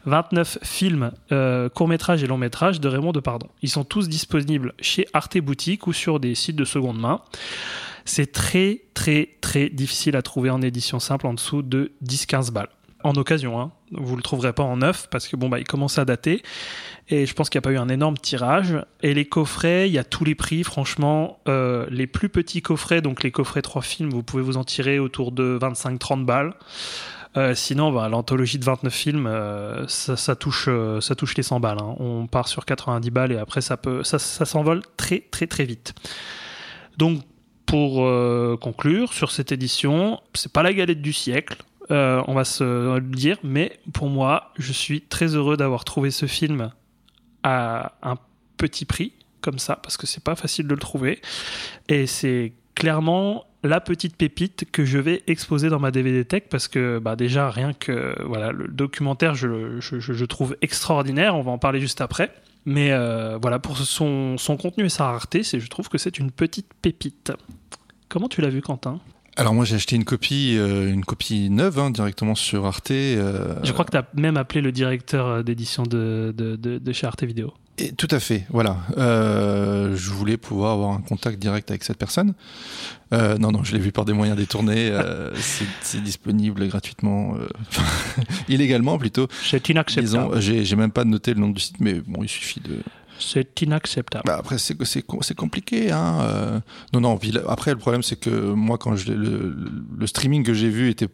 29 0.07 0.59
films, 0.63 1.11
euh, 1.33 1.69
courts-métrages 1.69 2.23
et 2.23 2.27
longs-métrages 2.27 2.81
de 2.81 2.89
Raymond 2.89 3.13
Depardon. 3.13 3.49
Ils 3.63 3.71
sont 3.71 3.85
tous 3.85 4.09
disponibles 4.09 4.73
chez 4.81 5.07
Arte 5.13 5.39
Boutique 5.39 5.87
ou 5.87 5.93
sur 5.93 6.21
des 6.21 6.35
sites 6.35 6.57
de 6.57 6.65
seconde 6.65 6.99
main. 6.99 7.21
C'est 8.05 8.31
très, 8.31 8.83
très, 8.95 9.31
très 9.41 9.69
difficile 9.69 10.15
à 10.17 10.23
trouver 10.23 10.51
en 10.51 10.63
édition 10.63 11.01
simple 11.01 11.27
en 11.27 11.35
dessous 11.35 11.63
de 11.63 11.93
10-15 12.05 12.53
balles. 12.53 12.69
En 13.03 13.15
occasion, 13.15 13.61
hein. 13.61 13.73
vous 13.93 14.17
le 14.17 14.23
trouverez 14.23 14.53
pas 14.53 14.63
en 14.63 14.79
neuf 14.79 15.09
parce 15.11 15.29
que 15.29 15.37
bon 15.37 15.49
bah 15.49 15.61
il 15.61 15.65
commence 15.65 15.99
à 15.99 16.05
dater 16.05 16.43
et 17.09 17.27
je 17.27 17.35
pense 17.35 17.51
qu'il 17.51 17.59
n'y 17.59 17.63
a 17.63 17.67
pas 17.69 17.73
eu 17.73 17.79
un 17.79 17.89
énorme 17.89 18.17
tirage. 18.17 18.77
Et 19.03 19.15
les 19.15 19.27
coffrets, 19.27 19.89
il 19.89 19.93
y 19.93 19.99
a 19.99 20.05
tous 20.05 20.25
les 20.25 20.35
prix. 20.35 20.65
Franchement, 20.65 21.39
euh, 21.47 21.87
les 21.89 22.07
plus 22.09 22.29
petits 22.29 22.63
coffrets, 22.63 23.01
donc 23.01 23.23
les 23.23 23.31
coffrets 23.31 23.63
3 23.63 23.83
films, 23.83 24.11
vous 24.11 24.25
pouvez 24.25 24.43
vous 24.43 24.57
en 24.57 24.65
tirer 24.65 24.99
autour 24.99 25.31
de 25.31 25.57
25-30 25.61 26.25
balles. 26.25 26.55
Euh, 27.37 27.55
sinon, 27.55 27.93
bah, 27.93 28.09
l'anthologie 28.09 28.59
de 28.59 28.65
29 28.65 28.93
films, 28.93 29.27
euh, 29.29 29.87
ça, 29.87 30.35
touche, 30.35 30.69
ça 31.01 31.15
touche 31.15 31.37
les 31.37 31.45
100 31.45 31.61
balles. 31.61 31.79
hein. 31.81 31.95
On 32.01 32.27
part 32.27 32.49
sur 32.49 32.65
90 32.65 33.11
balles 33.11 33.33
et 33.33 33.39
après 33.39 33.61
ça 33.61 33.79
ça, 34.03 34.19
s'envole 34.19 34.83
très 34.97 35.21
très 35.31 35.47
très 35.47 35.65
vite. 35.65 35.95
Donc, 36.97 37.21
pour 37.67 38.09
conclure 38.61 39.13
sur 39.13 39.33
cette 39.33 39.53
édition, 39.53 40.21
c'est 40.35 40.53
pas 40.53 40.63
la 40.63 40.73
galette 40.73 41.03
du 41.03 41.13
siècle. 41.13 41.57
on 41.91 42.35
va 42.35 42.45
se 42.45 42.65
le 42.97 43.01
dire, 43.01 43.39
mais 43.45 43.79
pour 43.93 44.09
moi, 44.09 44.53
je 44.57 44.73
suis 44.73 45.03
très 45.03 45.35
heureux 45.35 45.57
d'avoir 45.57 45.85
trouvé 45.85 46.11
ce 46.11 46.27
film 46.27 46.71
un 47.47 48.17
petit 48.57 48.85
prix 48.85 49.13
comme 49.41 49.59
ça 49.59 49.77
parce 49.77 49.97
que 49.97 50.07
c'est 50.07 50.23
pas 50.25 50.35
facile 50.35 50.67
de 50.67 50.75
le 50.75 50.81
trouver. 50.81 51.21
Et 51.89 52.07
c'est 52.07 52.53
clairement 52.75 53.45
la 53.63 53.81
petite 53.81 54.17
pépite 54.17 54.67
que 54.71 54.85
je 54.85 54.99
vais 54.99 55.23
exposer 55.27 55.69
dans 55.69 55.81
ma 55.81 55.91
DVD 55.91 56.25
Tech 56.25 56.45
parce 56.51 56.69
que 56.69 56.99
bah 56.99 57.17
déjà 57.17 57.51
rien 57.51 57.73
que 57.73 58.15
voilà 58.25 58.53
le 58.53 58.69
documentaire 58.69 59.35
je- 59.35 59.81
je 59.81 60.25
trouve 60.25 60.57
extraordinaire. 60.63 61.35
On 61.37 61.43
va 61.43 61.51
en 61.53 61.59
parler 61.59 61.81
juste 61.81 62.01
après. 62.01 62.33
Mais 62.69 62.91
euh, 62.91 63.39
voilà 63.41 63.61
pour 63.61 63.77
son, 63.79 64.37
son 64.39 64.57
contenu 64.57 64.87
et 64.87 64.89
sa 64.89 65.05
rareté 65.07 65.43
c'est 65.45 65.61
je 65.61 65.69
trouve 65.69 65.89
que 65.89 65.99
c'est 65.99 66.19
une 66.19 66.31
petite 66.33 66.69
pépite. 66.83 67.33
Comment 68.09 68.29
tu 68.29 68.41
l'as 68.41 68.49
vu 68.51 68.61
Quentin? 68.63 69.01
Alors 69.39 69.53
moi 69.53 69.65
j'ai 69.67 69.75
acheté 69.77 69.97
une 69.97 70.05
copie, 70.05 70.55
euh, 70.57 70.91
une 70.91 71.05
copie 71.05 71.51
neuve 71.51 71.79
hein, 71.79 71.91
directement 71.91 72.35
sur 72.35 72.65
Arte. 72.65 72.91
euh, 72.91 73.55
je 73.63 73.73
crois 73.73 73.85
que 73.85 73.91
tu 73.91 73.97
as 73.99 74.07
même 74.15 74.37
appelé 74.39 74.63
le 74.63 74.73
directeur 74.73 75.27
euh, 75.27 75.43
d'édition 75.43 75.83
de, 75.83 76.33
de, 76.37 76.57
de, 76.57 76.79
de 76.79 76.93
chez 76.93 77.07
Arte 77.07 77.23
Vidéo 77.25 77.53
Et 77.77 77.93
tout 77.93 78.09
à 78.11 78.19
fait, 78.19 78.47
voilà. 78.49 78.79
Euh, 78.97 79.95
je 79.95 80.11
voulais 80.11 80.39
pouvoir 80.39 80.73
avoir 80.73 80.91
un 80.93 81.03
contact 81.03 81.39
direct 81.39 81.71
avec 81.71 81.85
cette 81.85 81.99
personne. 81.99 82.33
Non, 83.13 83.53
non, 83.53 83.63
je 83.63 83.73
l'ai 83.75 83.79
vu 83.79 83.93
par 83.93 84.05
des 84.07 84.15
moyens 84.15 84.39
détournés. 84.39 84.91
C'est- 85.83 86.01
disponible 86.03 86.67
gratuitement, 86.69 87.35
illégalement 88.49 88.99
plutôt. 88.99 89.29
C'est 89.45 89.69
inacceptable. 89.69 90.41
J'ai 90.41 90.77
même 90.77 90.91
pas 90.91 91.05
noté 91.05 91.35
le 91.35 91.41
nom 91.41 91.51
du 91.51 91.61
site, 91.61 91.77
mais 91.81 92.01
bon, 92.07 92.23
il 92.23 92.29
suffit 92.29 92.61
de. 92.61 92.79
C'est 93.19 93.61
inacceptable. 93.63 94.25
Bah, 94.27 94.37
après, 94.39 94.59
c'est 94.59 94.77
c'est 94.85 95.03
com- 95.03 95.21
c'est 95.23 95.35
compliqué. 95.37 95.91
Hein. 95.91 96.21
euh. 96.23 96.61
Non, 96.93 97.01
non. 97.01 97.19
après, 97.49 97.71
le 97.73 97.79
problème, 97.79 98.03
c'est 98.03 98.17
que 98.17 98.31
moi, 98.31 98.79
quand 98.79 98.97
je, 98.97 99.13
le, 99.13 99.57
le 99.99 100.07
streaming 100.07 100.43
que 100.45 100.55
j'ai 100.55 100.69
vu 100.69 100.91
était 100.91 101.09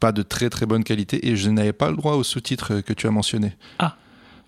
pas 0.00 0.12
de 0.12 0.22
très 0.22 0.48
très 0.48 0.66
bonne 0.66 0.84
qualité 0.84 1.28
et 1.28 1.36
je 1.36 1.50
n'avais 1.50 1.72
pas 1.72 1.90
le 1.90 1.96
droit 1.96 2.14
aux 2.14 2.22
sous-titres 2.24 2.80
que 2.80 2.92
tu 2.92 3.06
as 3.06 3.10
mentionnés. 3.10 3.52
Ah. 3.78 3.96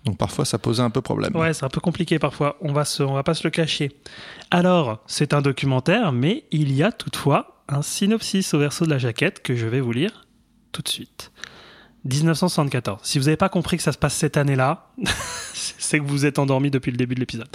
Donc 0.05 0.17
parfois, 0.17 0.45
ça 0.45 0.57
posait 0.57 0.81
un 0.81 0.89
peu 0.89 1.01
problème. 1.01 1.35
Ouais, 1.35 1.53
c'est 1.53 1.65
un 1.65 1.69
peu 1.69 1.81
compliqué 1.81 2.17
parfois. 2.19 2.57
On 2.61 2.73
va 2.73 2.85
se, 2.85 3.03
on 3.03 3.13
va 3.13 3.23
pas 3.23 3.33
se 3.33 3.43
le 3.43 3.51
cacher. 3.51 3.91
Alors, 4.49 5.03
c'est 5.07 5.33
un 5.33 5.41
documentaire, 5.41 6.11
mais 6.11 6.45
il 6.51 6.73
y 6.73 6.81
a 6.83 6.91
toutefois 6.91 7.63
un 7.69 7.81
synopsis 7.81 8.53
au 8.53 8.59
verso 8.59 8.85
de 8.85 8.89
la 8.89 8.97
jaquette 8.97 9.41
que 9.43 9.55
je 9.55 9.67
vais 9.67 9.79
vous 9.81 9.91
lire 9.91 10.25
tout 10.71 10.81
de 10.81 10.87
suite. 10.87 11.31
1974. 12.05 12.99
Si 13.03 13.19
vous 13.19 13.25
n'avez 13.25 13.37
pas 13.37 13.49
compris 13.49 13.77
que 13.77 13.83
ça 13.83 13.91
se 13.91 13.97
passe 13.97 14.15
cette 14.15 14.37
année-là, 14.37 14.87
c'est 15.53 15.99
que 15.99 16.05
vous 16.05 16.25
êtes 16.25 16.39
endormi 16.39 16.71
depuis 16.71 16.91
le 16.91 16.97
début 16.97 17.15
de 17.15 17.19
l'épisode. 17.19 17.49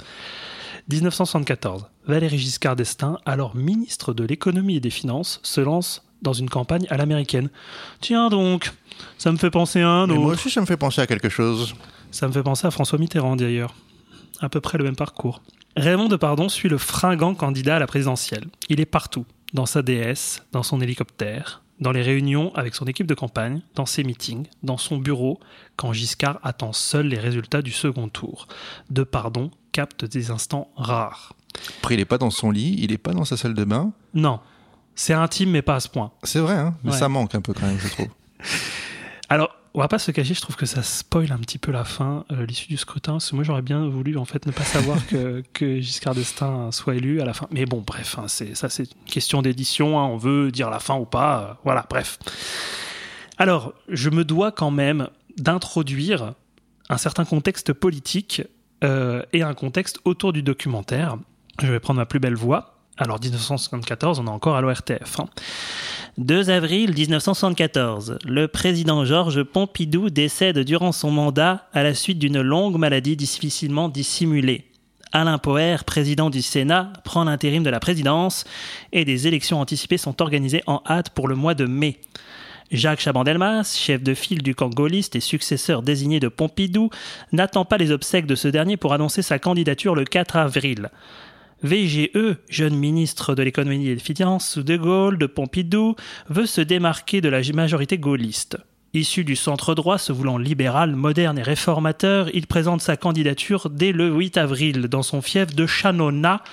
1974. 0.89 1.87
Valéry 2.05 2.37
Giscard 2.37 2.77
d'Estaing, 2.77 3.17
alors 3.25 3.55
ministre 3.55 4.13
de 4.13 4.23
l'économie 4.23 4.77
et 4.77 4.79
des 4.79 4.89
finances, 4.89 5.41
se 5.43 5.59
lance 5.59 6.03
dans 6.21 6.33
une 6.33 6.49
campagne 6.49 6.87
à 6.89 6.97
l'américaine. 6.97 7.49
Tiens 7.99 8.29
donc, 8.29 8.71
ça 9.17 9.31
me 9.31 9.37
fait 9.37 9.51
penser 9.51 9.81
à 9.81 9.89
un 9.89 10.09
autre. 10.09 10.19
moi 10.19 10.33
aussi, 10.33 10.49
ça 10.49 10.61
me 10.61 10.65
fait 10.65 10.77
penser 10.77 11.01
à 11.01 11.07
quelque 11.07 11.29
chose. 11.29 11.75
Ça 12.11 12.27
me 12.27 12.33
fait 12.33 12.43
penser 12.43 12.65
à 12.65 12.71
François 12.71 12.97
Mitterrand 12.97 13.35
d'ailleurs. 13.35 13.75
À 14.39 14.49
peu 14.49 14.61
près 14.61 14.77
le 14.77 14.83
même 14.83 14.95
parcours. 14.95 15.41
Raymond 15.75 16.07
Depardon 16.07 16.49
suit 16.49 16.69
le 16.69 16.77
fringant 16.77 17.35
candidat 17.35 17.75
à 17.75 17.79
la 17.79 17.87
présidentielle. 17.87 18.45
Il 18.69 18.79
est 18.79 18.85
partout, 18.85 19.25
dans 19.53 19.65
sa 19.65 19.81
DS, 19.81 20.41
dans 20.51 20.63
son 20.63 20.79
hélicoptère, 20.81 21.61
dans 21.79 21.91
les 21.91 22.01
réunions 22.01 22.53
avec 22.55 22.73
son 22.75 22.85
équipe 22.85 23.07
de 23.07 23.13
campagne, 23.13 23.61
dans 23.75 23.85
ses 23.85 24.03
meetings, 24.03 24.47
dans 24.63 24.77
son 24.77 24.97
bureau, 24.97 25.39
quand 25.75 25.93
Giscard 25.93 26.39
attend 26.43 26.73
seul 26.73 27.07
les 27.07 27.19
résultats 27.19 27.61
du 27.61 27.71
second 27.71 28.09
tour. 28.09 28.47
Depardon 28.89 29.51
capte 29.71 30.05
des 30.05 30.31
instants 30.31 30.69
rares. 30.75 31.33
Après, 31.79 31.93
il 31.95 31.99
est 31.99 32.05
pas 32.05 32.17
dans 32.17 32.29
son 32.31 32.51
lit, 32.51 32.75
il 32.79 32.91
est 32.91 32.97
pas 32.97 33.13
dans 33.13 33.25
sa 33.25 33.37
salle 33.37 33.53
de 33.53 33.63
bain. 33.63 33.91
Non, 34.13 34.39
c'est 34.95 35.13
intime 35.13 35.51
mais 35.51 35.61
pas 35.61 35.75
à 35.75 35.79
ce 35.79 35.89
point. 35.89 36.11
C'est 36.23 36.39
vrai, 36.39 36.55
hein 36.55 36.75
mais 36.83 36.91
Ouais. 36.91 36.97
ça 36.97 37.09
manque 37.09 37.35
un 37.35 37.41
peu 37.41 37.53
quand 37.53 37.65
même, 37.67 37.79
je 37.79 37.87
trouve. 37.89 38.07
Alors, 39.29 39.55
on 39.73 39.79
va 39.79 39.87
pas 39.87 39.99
se 39.99 40.11
cacher, 40.11 40.33
je 40.33 40.41
trouve 40.41 40.55
que 40.55 40.65
ça 40.65 40.83
spoil 40.83 41.31
un 41.31 41.37
petit 41.37 41.57
peu 41.57 41.71
la 41.71 41.83
fin, 41.83 42.25
euh, 42.31 42.45
l'issue 42.45 42.67
du 42.67 42.77
scrutin. 42.77 43.13
Parce 43.13 43.29
que 43.29 43.35
moi, 43.35 43.43
j'aurais 43.43 43.61
bien 43.61 43.87
voulu 43.87 44.17
en 44.17 44.25
fait 44.25 44.45
ne 44.45 44.51
pas 44.51 44.63
savoir 44.63 45.05
que, 45.07 45.43
que 45.53 45.79
Giscard 45.79 46.15
d'Estaing 46.15 46.71
soit 46.71 46.95
élu 46.95 47.21
à 47.21 47.25
la 47.25 47.33
fin. 47.33 47.47
Mais 47.51 47.65
bon, 47.65 47.83
bref, 47.85 48.17
hein, 48.17 48.27
c'est 48.27 48.55
ça, 48.55 48.69
c'est 48.69 48.83
une 48.83 49.05
question 49.05 49.41
d'édition. 49.41 49.99
hein, 49.99 50.05
on 50.05 50.17
veut 50.17 50.51
dire 50.51 50.69
la 50.69 50.79
fin 50.79 50.95
ou 50.95 51.05
pas. 51.05 51.41
euh, 51.41 51.53
voilà, 51.63 51.85
bref. 51.89 52.19
Alors, 53.37 53.73
je 53.89 54.09
me 54.09 54.23
dois 54.25 54.51
quand 54.51 54.71
même 54.71 55.09
d'introduire 55.37 56.33
un 56.89 56.97
certain 56.97 57.25
contexte 57.25 57.73
politique 57.73 58.41
euh, 58.83 59.23
et 59.33 59.43
un 59.43 59.53
contexte 59.53 59.99
autour 60.05 60.33
du 60.33 60.41
documentaire. 60.43 61.17
Je 61.61 61.71
vais 61.71 61.79
prendre 61.79 61.99
ma 61.99 62.05
plus 62.05 62.19
belle 62.19 62.35
voix. 62.35 62.76
Alors, 62.97 63.19
1974, 63.21 64.19
on 64.19 64.25
est 64.25 64.29
encore 64.29 64.55
à 64.55 64.61
l'ORTF. 64.61 65.19
hein. 65.19 65.25
2 66.17 66.49
avril 66.49 66.93
1974, 66.95 68.17
le 68.25 68.47
président 68.47 69.05
Georges 69.05 69.43
Pompidou 69.43 70.09
décède 70.09 70.57
durant 70.59 70.91
son 70.91 71.11
mandat 71.11 71.67
à 71.73 71.83
la 71.83 71.93
suite 71.93 72.17
d'une 72.17 72.41
longue 72.41 72.77
maladie 72.77 73.15
difficilement 73.15 73.87
dissimulée. 73.87 74.65
Alain 75.11 75.37
Poher, 75.37 75.83
président 75.85 76.31
du 76.31 76.41
Sénat, 76.41 76.91
prend 77.03 77.23
l'intérim 77.23 77.61
de 77.61 77.69
la 77.69 77.79
présidence 77.79 78.45
et 78.91 79.05
des 79.05 79.27
élections 79.27 79.61
anticipées 79.61 79.97
sont 79.97 80.19
organisées 80.21 80.63
en 80.65 80.81
hâte 80.87 81.11
pour 81.11 81.27
le 81.27 81.35
mois 81.35 81.53
de 81.53 81.65
mai. 81.65 81.99
Jacques 82.71 82.99
Chaban-Delmas, 82.99 83.75
chef 83.77 84.03
de 84.03 84.13
file 84.13 84.41
du 84.41 84.53
camp 84.53 84.69
gaulliste 84.69 85.15
et 85.15 85.21
successeur 85.21 85.83
désigné 85.83 86.19
de 86.19 86.27
Pompidou, 86.27 86.89
n'attend 87.31 87.63
pas 87.63 87.77
les 87.77 87.91
obsèques 87.91 88.25
de 88.25 88.35
ce 88.35 88.49
dernier 88.49 88.75
pour 88.75 88.93
annoncer 88.93 89.21
sa 89.21 89.39
candidature 89.39 89.95
le 89.95 90.03
4 90.03 90.35
avril. 90.35 90.89
VGE, 91.63 92.37
jeune 92.49 92.75
ministre 92.75 93.33
de 93.33 93.41
l'économie 93.41 93.87
et 93.87 93.95
des 93.95 94.01
finances 94.01 94.57
De 94.59 94.77
Gaulle, 94.77 95.17
de 95.17 95.25
Pompidou, 95.25 95.95
veut 96.29 96.45
se 96.45 96.61
démarquer 96.61 97.19
de 97.19 97.29
la 97.29 97.41
majorité 97.53 97.97
gaulliste. 97.97 98.57
Issu 98.93 99.23
du 99.23 99.35
centre 99.35 99.73
droit, 99.75 99.97
se 99.97 100.13
voulant 100.13 100.37
libéral, 100.37 100.95
moderne 100.95 101.39
et 101.39 101.43
réformateur, 101.43 102.29
il 102.33 102.47
présente 102.47 102.81
sa 102.81 102.95
candidature 102.95 103.69
dès 103.69 103.91
le 103.91 104.09
8 104.09 104.37
avril 104.37 104.87
dans 104.87 105.03
son 105.03 105.21
fief 105.21 105.55
de 105.55 105.65
Chanona, 105.65 106.43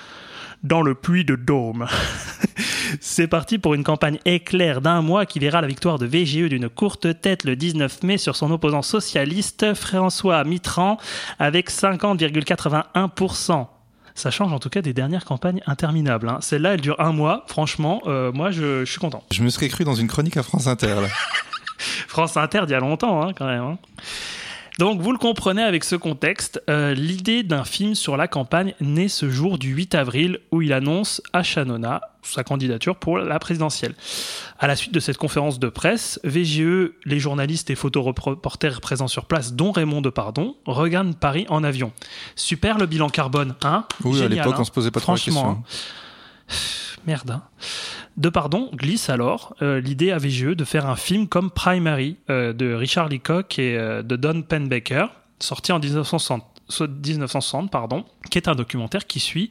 dans 0.63 0.81
le 0.81 0.95
puits 0.95 1.25
de 1.25 1.35
Dôme. 1.35 1.85
C'est 2.99 3.27
parti 3.27 3.57
pour 3.57 3.73
une 3.73 3.83
campagne 3.83 4.19
éclair 4.25 4.81
d'un 4.81 5.01
mois 5.01 5.25
qui 5.25 5.39
verra 5.39 5.61
la 5.61 5.67
victoire 5.67 5.99
de 5.99 6.05
VGE 6.05 6.49
d'une 6.49 6.69
courte 6.69 7.21
tête 7.21 7.43
le 7.43 7.55
19 7.55 8.03
mai 8.03 8.17
sur 8.17 8.35
son 8.35 8.51
opposant 8.51 8.81
socialiste 8.81 9.73
François 9.73 10.43
Mitterrand 10.43 10.97
avec 11.39 11.69
50,81%. 11.69 13.67
Ça 14.17 14.31
change 14.31 14.53
en 14.53 14.59
tout 14.59 14.69
cas 14.69 14.81
des 14.81 14.93
dernières 14.93 15.25
campagnes 15.25 15.61
interminables. 15.67 16.29
hein. 16.29 16.37
Celle-là, 16.41 16.75
elle 16.75 16.81
dure 16.81 16.99
un 16.99 17.11
mois. 17.11 17.43
Franchement, 17.47 18.01
euh, 18.07 18.31
moi, 18.31 18.49
je, 18.51 18.85
je 18.85 18.89
suis 18.89 18.99
content. 18.99 19.23
Je 19.31 19.43
me 19.43 19.49
serais 19.49 19.67
cru 19.67 19.83
dans 19.83 19.93
une 19.95 20.07
chronique 20.07 20.37
à 20.37 20.43
France 20.43 20.67
Inter. 20.67 20.95
Là. 21.01 21.07
France 22.07 22.37
Inter 22.37 22.61
d'il 22.65 22.71
y 22.71 22.75
a 22.75 22.79
longtemps, 22.79 23.21
hein, 23.21 23.33
quand 23.35 23.45
même. 23.45 23.61
hein. 23.63 23.77
Donc, 24.77 24.99
vous 24.99 25.13
le 25.13 25.17
comprenez 25.17 25.63
avec 25.63 25.85
ce 25.85 25.95
contexte, 25.95 26.61
euh, 26.69 26.93
l'idée 26.93 27.43
d'un 27.43 27.63
film 27.63 27.95
sur 27.95 28.17
la 28.17 28.27
campagne 28.27 28.73
naît 28.81 29.07
ce 29.07 29.29
jour 29.29 29.57
du 29.57 29.69
8 29.69 29.95
avril 29.95 30.39
où 30.51 30.61
il 30.61 30.73
annonce 30.73 31.21
à 31.31 31.43
Chanona 31.43 32.01
sa 32.23 32.43
candidature 32.43 32.97
pour 32.97 33.17
la 33.17 33.39
présidentielle. 33.39 33.93
À 34.59 34.67
la 34.67 34.75
suite 34.75 34.93
de 34.93 34.99
cette 34.99 35.17
conférence 35.17 35.59
de 35.59 35.69
presse, 35.69 36.19
VGE, 36.23 36.91
les 37.05 37.19
journalistes 37.19 37.69
et 37.69 37.75
photoreporters 37.75 38.81
présents 38.81 39.07
sur 39.07 39.25
place, 39.25 39.53
dont 39.53 39.71
Raymond 39.71 40.01
Depardon, 40.01 40.57
regardent 40.65 41.15
Paris 41.15 41.45
en 41.49 41.63
avion. 41.63 41.93
Super 42.35 42.77
le 42.77 42.85
bilan 42.85 43.09
carbone, 43.09 43.55
hein? 43.63 43.85
Oui, 44.03 44.21
à 44.21 44.27
l'époque, 44.27 44.55
hein? 44.55 44.61
on 44.61 44.65
se 44.65 44.71
posait 44.71 44.91
pas 44.91 44.99
trop 44.99 45.13
la 45.13 45.19
question. 45.19 45.63
Merde. 47.07 47.31
hein. 47.31 47.43
Depardon 48.17 48.69
glisse 48.73 49.09
alors 49.09 49.55
euh, 49.61 49.79
l'idée 49.81 50.11
à 50.11 50.17
VGE 50.17 50.55
de 50.55 50.63
faire 50.63 50.87
un 50.87 50.95
film 50.95 51.27
comme 51.27 51.51
Primary 51.51 52.17
euh, 52.29 52.53
de 52.53 52.73
Richard 52.73 53.09
Leacock 53.09 53.59
et 53.59 53.77
euh, 53.77 54.01
de 54.03 54.15
Don 54.15 54.41
Penbaker, 54.41 55.07
sorti 55.39 55.71
en 55.71 55.79
1960, 55.79 56.43
so- 56.69 56.87
1960 56.87 57.69
pardon, 57.69 58.05
qui 58.31 58.37
est 58.37 58.47
un 58.47 58.55
documentaire 58.55 59.05
qui 59.05 59.19
suit 59.19 59.49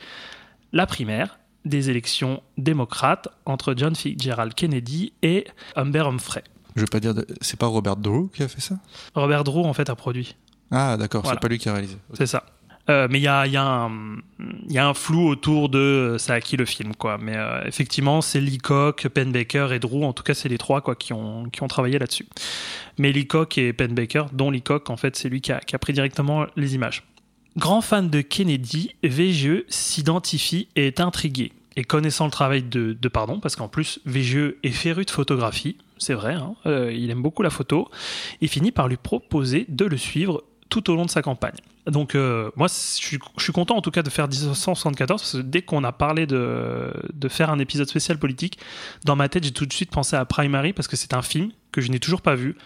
la 0.72 0.86
primaire 0.86 1.38
des 1.64 1.90
élections 1.90 2.42
démocrates 2.58 3.28
entre 3.46 3.74
John 3.76 3.94
Fitzgerald 3.94 4.54
Kennedy 4.54 5.12
et 5.22 5.46
Humbert 5.76 6.06
Humphrey. 6.08 6.42
Je 6.76 6.80
veux 6.80 6.86
pas 6.86 7.00
dire. 7.00 7.14
de- 7.14 7.26
C'est 7.40 7.58
pas 7.58 7.66
Robert 7.66 7.96
Drew 7.96 8.28
qui 8.34 8.42
a 8.42 8.48
fait 8.48 8.60
ça? 8.60 8.76
Robert 9.14 9.44
Drew 9.44 9.64
en 9.64 9.72
fait 9.74 9.88
a 9.90 9.94
produit. 9.94 10.36
Ah, 10.70 10.96
d'accord, 10.96 11.22
Voilà. 11.22 11.36
c'est 11.36 11.42
pas 11.42 11.48
lui 11.48 11.58
qui 11.58 11.68
a 11.68 11.72
réalisé. 11.72 11.96
C'est 12.14 12.26
ça. 12.26 12.44
Euh, 12.90 13.08
mais 13.10 13.18
il 13.18 13.22
y 13.22 13.26
a, 13.28 13.40
a 13.40 13.88
un- 13.88 14.18
a 14.76 14.94
flou 14.94 15.26
autour 15.28 15.70
de 15.70 16.16
ça 16.18 16.34
à 16.34 16.40
qui 16.40 16.56
le 16.58 16.66
film 16.66 16.94
quoi. 16.94 17.16
Mais 17.18 17.36
euh, 17.36 17.62
effectivement, 17.66 18.20
c'est 18.20 18.40
Leacock, 18.40 19.08
Penbaker 19.08 19.72
et 19.72 19.78
Drew. 19.78 20.04
En 20.04 20.12
tout 20.12 20.22
cas, 20.22 20.34
c'est 20.34 20.50
les 20.50 20.58
trois 20.58 20.82
quoi 20.82 20.94
qui 20.94 21.12
ont 21.14 21.48
travaillé 21.68 21.98
là-dessus. 21.98 22.26
Mais 22.98 23.10
Leacock 23.12 23.56
et 23.58 23.72
Penbaker, 23.72 24.26
dont 24.32 24.50
Leacock 24.50 24.90
en 24.90 24.96
fait, 24.96 25.16
c'est 25.16 25.28
lui 25.28 25.40
qui 25.40 25.52
a, 25.52 25.60
a 25.72 25.78
pris 25.78 25.92
directement 25.92 26.46
les 26.56 26.74
images. 26.74 27.02
Grand 27.56 27.80
fan 27.80 28.10
de 28.10 28.20
Kennedy, 28.20 28.94
VGE 29.02 29.64
s'identifie 29.68 30.68
et 30.76 30.88
est 30.88 31.00
intrigué. 31.00 31.52
Et 31.76 31.84
connaissant 31.84 32.24
le 32.26 32.30
travail 32.30 32.62
de, 32.62 32.92
de 33.00 33.08
Pardon, 33.08 33.40
parce 33.40 33.56
qu'en 33.56 33.66
plus 33.68 33.98
VGE 34.06 34.54
est 34.62 34.70
féru 34.70 35.04
de 35.04 35.10
photographie, 35.10 35.76
c'est 35.98 36.14
vrai, 36.14 36.34
hein, 36.34 36.54
euh, 36.66 36.92
il 36.92 37.10
aime 37.10 37.22
beaucoup 37.22 37.42
la 37.42 37.50
photo, 37.50 37.88
il 38.40 38.48
finit 38.48 38.70
par 38.70 38.86
lui 38.86 38.96
proposer 38.96 39.66
de 39.68 39.84
le 39.84 39.96
suivre 39.96 40.44
tout 40.80 40.90
au 40.90 40.96
long 40.96 41.04
de 41.04 41.10
sa 41.10 41.22
campagne. 41.22 41.54
Donc 41.86 42.14
euh, 42.16 42.50
moi, 42.56 42.66
je 42.66 42.72
suis, 42.74 43.18
je 43.36 43.42
suis 43.44 43.52
content 43.52 43.76
en 43.76 43.80
tout 43.80 43.90
cas 43.92 44.02
de 44.02 44.10
faire 44.10 44.26
1974, 44.28 45.20
parce 45.22 45.32
que 45.34 45.38
dès 45.42 45.62
qu'on 45.62 45.84
a 45.84 45.92
parlé 45.92 46.26
de, 46.26 46.92
de 47.12 47.28
faire 47.28 47.50
un 47.50 47.58
épisode 47.60 47.88
spécial 47.88 48.18
politique, 48.18 48.58
dans 49.04 49.14
ma 49.16 49.28
tête, 49.28 49.44
j'ai 49.44 49.52
tout 49.52 49.66
de 49.66 49.72
suite 49.72 49.90
pensé 49.90 50.16
à 50.16 50.24
Primary, 50.24 50.72
parce 50.72 50.88
que 50.88 50.96
c'est 50.96 51.14
un 51.14 51.22
film 51.22 51.50
que 51.70 51.80
je 51.80 51.90
n'ai 51.90 52.00
toujours 52.00 52.22
pas 52.22 52.34
vu, 52.34 52.56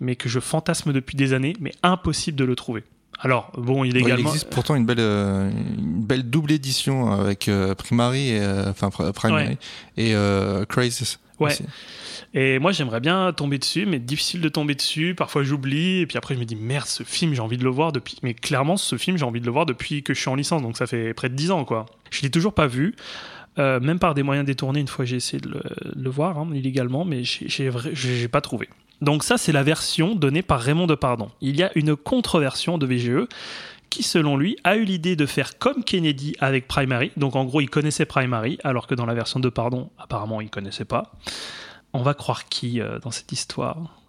mais 0.00 0.16
que 0.16 0.28
je 0.28 0.38
fantasme 0.40 0.92
depuis 0.92 1.16
des 1.16 1.32
années, 1.32 1.54
mais 1.60 1.72
impossible 1.82 2.36
de 2.36 2.44
le 2.44 2.54
trouver. 2.56 2.84
Alors, 3.20 3.50
bon, 3.56 3.82
il 3.84 3.96
est 3.96 4.02
Ouais, 4.02 4.10
il 4.12 4.20
existe 4.20 4.50
pourtant 4.50 4.74
une 4.74 4.84
belle, 4.84 5.00
euh, 5.00 5.50
une 5.50 6.04
belle 6.04 6.28
double 6.28 6.52
édition 6.52 7.10
avec 7.10 7.48
euh, 7.48 7.74
Primary, 7.74 8.28
et, 8.32 8.40
euh, 8.40 8.68
enfin 8.68 8.88
Pr- 8.88 9.12
Primary 9.12 9.46
Ouais. 9.46 9.58
et 9.96 10.66
Crisis. 10.68 11.18
Ouais. 11.40 11.52
aussi. 11.52 11.64
Et 12.38 12.58
moi, 12.58 12.70
j'aimerais 12.70 13.00
bien 13.00 13.32
tomber 13.32 13.56
dessus, 13.56 13.86
mais 13.86 13.98
difficile 13.98 14.42
de 14.42 14.50
tomber 14.50 14.74
dessus. 14.74 15.14
Parfois, 15.16 15.42
j'oublie. 15.42 16.00
Et 16.00 16.06
puis 16.06 16.18
après, 16.18 16.34
je 16.34 16.38
me 16.38 16.44
dis, 16.44 16.54
merde, 16.54 16.86
ce 16.86 17.02
film, 17.02 17.32
j'ai 17.32 17.40
envie 17.40 17.56
de 17.56 17.64
le 17.64 17.70
voir 17.70 17.92
depuis. 17.92 18.18
Mais 18.22 18.34
clairement, 18.34 18.76
ce 18.76 18.98
film, 18.98 19.16
j'ai 19.16 19.24
envie 19.24 19.40
de 19.40 19.46
le 19.46 19.52
voir 19.52 19.64
depuis 19.64 20.02
que 20.02 20.12
je 20.12 20.20
suis 20.20 20.28
en 20.28 20.34
licence. 20.34 20.60
Donc, 20.60 20.76
ça 20.76 20.86
fait 20.86 21.14
près 21.14 21.30
de 21.30 21.34
10 21.34 21.50
ans, 21.50 21.64
quoi. 21.64 21.86
Je 22.10 22.20
l'ai 22.20 22.30
toujours 22.30 22.52
pas 22.52 22.66
vu. 22.66 22.94
Euh, 23.58 23.80
même 23.80 23.98
par 23.98 24.12
des 24.12 24.22
moyens 24.22 24.46
détournés, 24.46 24.80
une 24.80 24.86
fois 24.86 25.06
j'ai 25.06 25.16
essayé 25.16 25.40
de 25.40 25.48
le, 25.48 26.10
voir 26.10 26.38
hein, 26.38 26.46
illégalement, 26.52 27.06
mais 27.06 27.22
j'ai 27.24 28.28
pas 28.28 28.42
trouvé. 28.42 28.68
Donc 29.00 29.24
ça, 29.24 29.38
c'est 29.38 29.52
la 29.52 29.62
version 29.62 30.14
donnée 30.14 30.42
par 30.42 30.60
Raymond 30.60 30.86
Depardon. 30.86 31.30
Il 31.40 31.56
y 31.56 31.62
a 31.62 31.70
une 31.74 31.96
contre-version 31.96 32.76
de 32.76 32.84
VGE 32.84 33.26
qui, 33.88 34.02
selon 34.02 34.36
lui, 34.36 34.58
a 34.62 34.76
eu 34.76 34.84
l'idée 34.84 35.16
de 35.16 35.24
faire 35.24 35.56
comme 35.56 35.84
Kennedy 35.84 36.34
avec 36.38 36.68
Primary. 36.68 37.12
Donc 37.16 37.34
en 37.34 37.46
gros, 37.46 37.62
il 37.62 37.70
connaissait 37.70 38.04
Primary, 38.04 38.58
alors 38.62 38.86
que 38.86 38.94
dans 38.94 39.06
la 39.06 39.14
version 39.14 39.40
de 39.40 39.48
Pardon, 39.48 39.90
apparemment, 39.98 40.42
il 40.42 40.50
connaissait 40.50 40.84
pas. 40.84 41.12
On 41.98 42.02
va 42.02 42.14
croire 42.14 42.48
qui 42.48 42.80
euh, 42.80 42.98
dans 42.98 43.10
cette 43.10 43.32
histoire? 43.32 44.00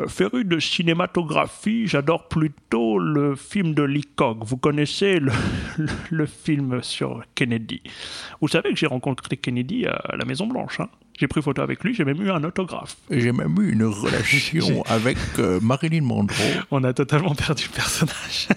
Euh, 0.00 0.06
Féru 0.08 0.44
de 0.44 0.58
cinématographie, 0.58 1.86
j'adore 1.86 2.28
plutôt 2.28 2.98
le 2.98 3.34
film 3.36 3.74
de 3.74 3.82
Leacock. 3.82 4.38
Vous 4.42 4.56
connaissez 4.56 5.18
le, 5.18 5.32
le- 5.76 5.88
le 6.10 6.26
film 6.26 6.82
sur 6.82 7.22
Kennedy? 7.34 7.82
Vous 8.40 8.48
savez 8.48 8.70
que 8.70 8.76
j'ai 8.76 8.86
rencontré 8.86 9.36
Kennedy 9.36 9.86
à 9.86 10.16
la 10.16 10.24
Maison 10.24 10.46
Blanche. 10.46 10.80
hein. 10.80 10.88
J'ai 11.18 11.28
pris 11.28 11.42
photo 11.42 11.62
avec 11.62 11.84
lui, 11.84 11.94
j'ai 11.94 12.04
même 12.04 12.20
eu 12.22 12.30
un 12.30 12.42
autographe. 12.42 12.96
J'ai 13.10 13.32
même 13.32 13.54
eu 13.60 13.72
une 13.72 13.84
relation 13.84 14.82
avec 14.88 15.18
euh, 15.38 15.60
Marilyn 15.60 16.02
Monroe. 16.02 16.32
On 16.70 16.82
a 16.84 16.92
totalement 16.92 17.34
perdu 17.34 17.64
le 17.68 17.74
personnage. 17.74 18.48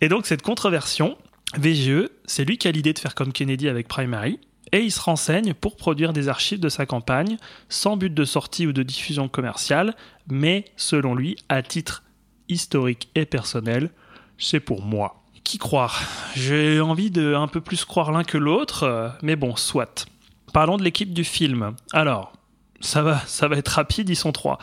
et 0.00 0.08
donc, 0.08 0.26
cette 0.26 0.42
controversion, 0.42 1.16
VGE, 1.58 2.08
c'est 2.26 2.44
lui 2.44 2.58
qui 2.58 2.68
a 2.68 2.70
l'idée 2.70 2.92
de 2.92 2.98
faire 2.98 3.14
comme 3.14 3.32
Kennedy 3.32 3.68
avec 3.68 3.88
Primary. 3.88 4.38
Et 4.72 4.80
il 4.80 4.90
se 4.90 5.00
renseigne 5.00 5.52
pour 5.54 5.76
produire 5.76 6.12
des 6.12 6.28
archives 6.28 6.60
de 6.60 6.68
sa 6.70 6.86
campagne, 6.86 7.36
sans 7.68 7.96
but 7.96 8.12
de 8.12 8.24
sortie 8.24 8.66
ou 8.66 8.72
de 8.72 8.82
diffusion 8.82 9.28
commerciale, 9.28 9.94
mais 10.30 10.64
selon 10.76 11.14
lui, 11.14 11.36
à 11.48 11.62
titre 11.62 12.02
historique 12.48 13.10
et 13.14 13.26
personnel, 13.26 13.90
c'est 14.38 14.60
pour 14.60 14.82
moi. 14.82 15.22
Qui 15.44 15.58
croire? 15.58 16.00
J'ai 16.34 16.80
envie 16.80 17.10
de 17.10 17.34
un 17.34 17.48
peu 17.48 17.60
plus 17.60 17.84
croire 17.84 18.12
l'un 18.12 18.24
que 18.24 18.38
l'autre, 18.38 19.12
mais 19.22 19.36
bon, 19.36 19.56
soit. 19.56 20.06
Parlons 20.52 20.76
de 20.76 20.82
l'équipe 20.84 21.12
du 21.12 21.24
film. 21.24 21.74
Alors, 21.92 22.32
ça 22.80 23.02
va, 23.02 23.18
ça 23.26 23.48
va 23.48 23.56
être 23.56 23.68
rapide, 23.68 24.08
ils 24.08 24.16
sont 24.16 24.32
trois. 24.32 24.58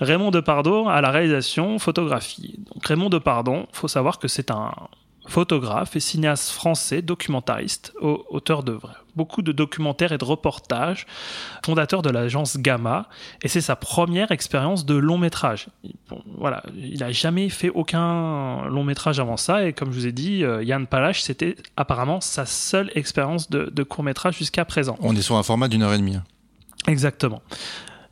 Raymond 0.00 0.30
Depardon 0.30 0.88
à 0.88 1.00
la 1.00 1.10
réalisation, 1.10 1.78
photographie. 1.78 2.58
Donc 2.74 2.84
Raymond 2.86 3.08
Depardon, 3.10 3.66
faut 3.72 3.88
savoir 3.88 4.18
que 4.18 4.28
c'est 4.28 4.50
un 4.50 4.72
photographe 5.28 5.96
et 5.96 6.00
cinéaste 6.00 6.50
français, 6.50 7.02
documentariste, 7.02 7.92
au- 8.00 8.24
auteur 8.30 8.62
vra- 8.64 8.90
beaucoup 9.16 9.42
de 9.42 9.52
documentaires 9.52 10.12
et 10.12 10.18
de 10.18 10.24
reportages, 10.24 11.06
fondateur 11.64 12.02
de 12.02 12.10
l'agence 12.10 12.58
Gamma, 12.58 13.08
et 13.42 13.48
c'est 13.48 13.60
sa 13.60 13.74
première 13.76 14.30
expérience 14.30 14.86
de 14.86 14.94
long 14.94 15.18
métrage. 15.18 15.68
Bon, 16.08 16.22
voilà, 16.38 16.62
il 16.76 17.00
n'a 17.00 17.10
jamais 17.12 17.48
fait 17.48 17.70
aucun 17.70 18.66
long 18.68 18.84
métrage 18.84 19.18
avant 19.18 19.36
ça, 19.36 19.66
et 19.66 19.72
comme 19.72 19.90
je 19.90 19.98
vous 19.98 20.06
ai 20.06 20.12
dit, 20.12 20.44
euh, 20.44 20.62
Yann 20.62 20.86
Palach, 20.86 21.20
c'était 21.20 21.56
apparemment 21.76 22.20
sa 22.20 22.46
seule 22.46 22.90
expérience 22.94 23.50
de, 23.50 23.70
de 23.74 23.82
court 23.82 24.04
métrage 24.04 24.36
jusqu'à 24.36 24.64
présent. 24.64 24.96
On 25.00 25.16
est 25.16 25.22
sur 25.22 25.36
un 25.36 25.42
format 25.42 25.68
d'une 25.68 25.82
heure 25.82 25.94
et 25.94 25.98
demie. 25.98 26.16
hein. 26.16 26.24
Exactement. 26.86 27.42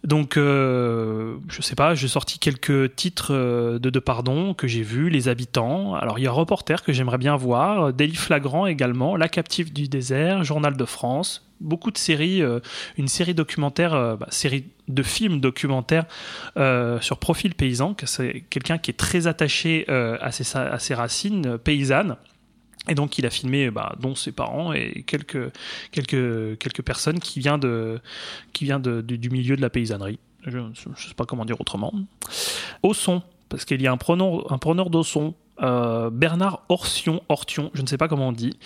Donc, 0.05 0.37
euh, 0.37 1.37
je 1.49 1.63
sais 1.63 1.75
pas, 1.75 1.95
j'ai 1.95 2.09
sorti 2.09 2.39
quelques 2.39 2.95
titres 2.95 3.33
euh, 3.35 3.79
de 3.79 3.91
De 3.91 3.99
Pardon 3.99 4.55
que 4.55 4.69
j'ai 4.69 4.83
vus, 4.83 5.09
Les 5.09 5.29
Habitants. 5.29 5.95
Alors, 5.95 6.19
il 6.19 6.23
y 6.23 6.27
a 6.27 6.31
Reporter 6.31 6.83
que 6.83 6.93
j'aimerais 6.93 7.19
bien 7.19 7.37
voir, 7.37 7.93
Délit 7.93 8.15
Flagrant 8.15 8.67
également, 8.67 9.17
La 9.17 9.29
Captive 9.29 9.73
du 9.73 9.89
désert, 9.89 10.45
Journal 10.45 10.77
de 10.77 10.85
France, 10.85 11.49
beaucoup 11.61 11.91
de 11.91 11.99
séries, 11.99 12.43
euh, 12.43 12.61
une 12.99 13.09
série 13.09 13.35
documentaire, 13.35 13.95
euh, 13.95 14.17
bah, 14.17 14.27
série 14.31 14.67
de 14.89 15.03
films 15.03 15.41
documentaires 15.41 16.05
euh, 16.57 17.01
sur 17.01 17.19
Profil 17.19 17.55
Paysan, 17.55 17.95
que 17.95 18.07
c'est 18.07 18.45
quelqu'un 18.51 18.79
qui 18.79 18.91
est 18.91 18.95
très 18.95 19.27
attaché 19.27 19.87
euh, 19.89 20.19
à, 20.21 20.31
ses, 20.33 20.95
racines 20.95 21.47
euh, 21.47 21.59
paysannes. 21.59 22.17
Et 22.89 22.95
donc, 22.95 23.19
il 23.19 23.27
a 23.27 23.31
filmé, 23.31 23.71
bah, 23.71 23.95
dont 23.99 24.15
ses 24.15 24.33
parents 24.33 24.73
et 24.73 25.05
quelques, 25.07 25.53
quelques, 25.91 26.59
quelques 26.59 26.83
personnes 26.83 27.19
qui 27.19 27.41
viennent, 27.41 27.61
de, 27.61 28.01
qui 28.53 28.65
vient 28.65 28.79
de, 28.79 29.01
du, 29.01 29.17
du 29.19 29.31
milieu 29.31 29.57
de 29.57 29.63
la 29.63 29.71
paysannerie. 29.71 30.19
Je 30.47 30.59
ne 30.59 30.75
sais 30.75 31.15
pas 31.17 31.25
comment 31.25 31.45
dire 31.45 31.61
autrement. 31.61 31.93
Au 32.83 32.93
son, 32.93 33.23
parce 33.49 33.65
qu'il 33.65 33.81
y 33.81 33.87
a 33.87 33.93
un 33.93 33.97
preneur, 33.97 34.53
un 34.53 34.59
preneur 34.59 34.91
d'au 34.91 35.03
son, 35.03 35.35
euh, 35.63 36.11
Bernard 36.11 36.63
Orsion, 36.69 37.23
Ortion, 37.29 37.71
je 37.75 37.83
ne 37.83 37.87
sais 37.87 37.97
pas 37.97 38.09
comment 38.09 38.29
on 38.29 38.33
dit. 38.33 38.59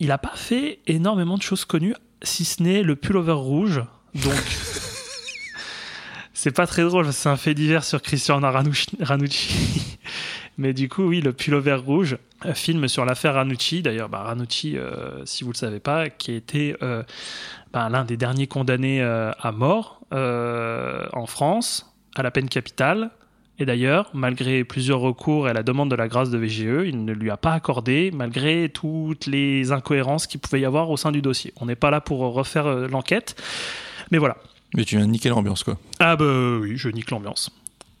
Il 0.00 0.08
n'a 0.08 0.18
pas 0.18 0.34
fait 0.34 0.80
énormément 0.86 1.36
de 1.36 1.42
choses 1.42 1.64
connues, 1.64 1.94
si 2.22 2.44
ce 2.44 2.62
n'est 2.62 2.82
le 2.82 2.96
pullover 2.96 3.32
rouge. 3.32 3.82
Donc. 4.14 4.34
C'est 6.32 6.52
pas 6.52 6.66
très 6.66 6.84
drôle, 6.84 7.12
c'est 7.12 7.28
un 7.28 7.36
fait 7.36 7.52
divers 7.52 7.84
sur 7.84 8.00
Christian 8.00 8.40
Ranucci. 8.40 9.98
Mais 10.60 10.74
du 10.74 10.90
coup, 10.90 11.04
oui, 11.04 11.22
le 11.22 11.32
pullover 11.32 11.76
rouge, 11.76 12.18
un 12.42 12.52
film 12.52 12.86
sur 12.86 13.06
l'affaire 13.06 13.32
Ranucci. 13.32 13.80
D'ailleurs, 13.80 14.10
bah, 14.10 14.24
Ranucci, 14.24 14.76
euh, 14.76 15.24
si 15.24 15.42
vous 15.42 15.52
le 15.52 15.56
savez 15.56 15.80
pas, 15.80 16.10
qui 16.10 16.32
a 16.32 16.34
été 16.34 16.76
euh, 16.82 17.02
bah, 17.72 17.88
l'un 17.88 18.04
des 18.04 18.18
derniers 18.18 18.46
condamnés 18.46 19.00
euh, 19.00 19.32
à 19.40 19.52
mort 19.52 20.02
euh, 20.12 21.06
en 21.14 21.24
France, 21.24 21.90
à 22.14 22.22
la 22.22 22.30
peine 22.30 22.50
capitale. 22.50 23.10
Et 23.58 23.64
d'ailleurs, 23.64 24.10
malgré 24.12 24.62
plusieurs 24.64 25.00
recours 25.00 25.48
et 25.48 25.54
la 25.54 25.62
demande 25.62 25.90
de 25.90 25.96
la 25.96 26.08
grâce 26.08 26.28
de 26.28 26.36
VGE, 26.36 26.86
il 26.86 27.06
ne 27.06 27.12
lui 27.14 27.30
a 27.30 27.38
pas 27.38 27.52
accordé, 27.54 28.10
malgré 28.12 28.68
toutes 28.68 29.24
les 29.24 29.72
incohérences 29.72 30.26
qu'il 30.26 30.40
pouvait 30.40 30.60
y 30.60 30.66
avoir 30.66 30.90
au 30.90 30.98
sein 30.98 31.10
du 31.10 31.22
dossier. 31.22 31.54
On 31.58 31.64
n'est 31.64 31.74
pas 31.74 31.90
là 31.90 32.02
pour 32.02 32.18
refaire 32.20 32.66
euh, 32.66 32.86
l'enquête. 32.86 33.34
Mais 34.10 34.18
voilà, 34.18 34.36
Mais 34.76 34.84
tu 34.84 34.96
viens 34.98 35.06
de 35.06 35.10
niquer 35.10 35.30
l'ambiance, 35.30 35.64
quoi. 35.64 35.78
ah 36.00 36.16
bah 36.16 36.58
oui, 36.60 36.76
je 36.76 36.90
nique 36.90 37.10
l'ambiance. 37.10 37.50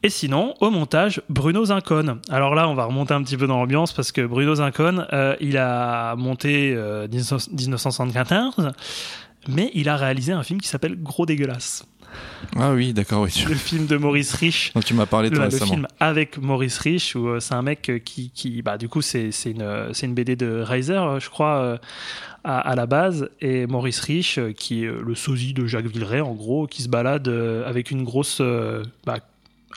Et 0.02 0.08
sinon, 0.08 0.54
au 0.60 0.70
montage, 0.70 1.20
Bruno 1.28 1.64
Zincon. 1.66 2.20
Alors 2.30 2.54
là, 2.54 2.68
on 2.68 2.74
va 2.74 2.84
remonter 2.86 3.12
un 3.12 3.22
petit 3.22 3.36
peu 3.36 3.46
dans 3.46 3.58
l'ambiance 3.58 3.92
parce 3.92 4.12
que 4.12 4.22
Bruno 4.26 4.54
Zincon, 4.54 5.04
euh, 5.12 5.36
il 5.40 5.58
a 5.58 6.16
monté 6.16 6.72
euh, 6.74 7.06
19- 7.06 7.50
1974, 7.50 8.70
mais 9.48 9.70
il 9.74 9.88
a 9.90 9.96
réalisé 9.96 10.32
un 10.32 10.42
film 10.42 10.60
qui 10.60 10.68
s'appelle 10.68 10.96
Gros 11.02 11.26
dégueulasse. 11.26 11.84
Ah 12.56 12.72
oui, 12.72 12.92
d'accord, 12.92 13.22
oui. 13.22 13.44
Le 13.48 13.54
film 13.54 13.86
de 13.86 13.96
Maurice 13.96 14.34
Rich. 14.34 14.72
Donc 14.74 14.84
tu 14.84 14.94
m'as 14.94 15.06
parlé 15.06 15.28
de 15.30 15.34
Le, 15.34 15.38
toi 15.38 15.46
le 15.46 15.52
récemment. 15.52 15.70
film 15.72 15.86
avec 16.00 16.38
Maurice 16.38 16.78
Rich, 16.78 17.14
où 17.14 17.28
euh, 17.28 17.38
c'est 17.40 17.54
un 17.54 17.62
mec 17.62 17.88
euh, 17.88 17.98
qui, 17.98 18.30
qui 18.30 18.62
bah, 18.62 18.78
du 18.78 18.88
coup, 18.88 19.00
c'est 19.02 19.30
une, 19.44 19.62
une 20.02 20.14
BD 20.14 20.34
de 20.34 20.60
Reiser, 20.62 20.98
je 21.20 21.28
crois, 21.28 21.58
euh, 21.58 21.78
à, 22.42 22.58
à 22.58 22.74
la 22.74 22.86
base, 22.86 23.30
et 23.40 23.66
Maurice 23.68 24.00
Rich, 24.00 24.40
qui 24.56 24.84
est 24.84 24.90
le 24.90 25.14
sosie 25.14 25.52
de 25.52 25.66
Jacques 25.66 25.86
Villeray, 25.86 26.20
en 26.20 26.32
gros, 26.32 26.66
qui 26.66 26.82
se 26.82 26.88
balade 26.88 27.28
euh, 27.28 27.68
avec 27.68 27.90
une 27.92 28.02
grosse. 28.02 28.40
bah, 29.06 29.18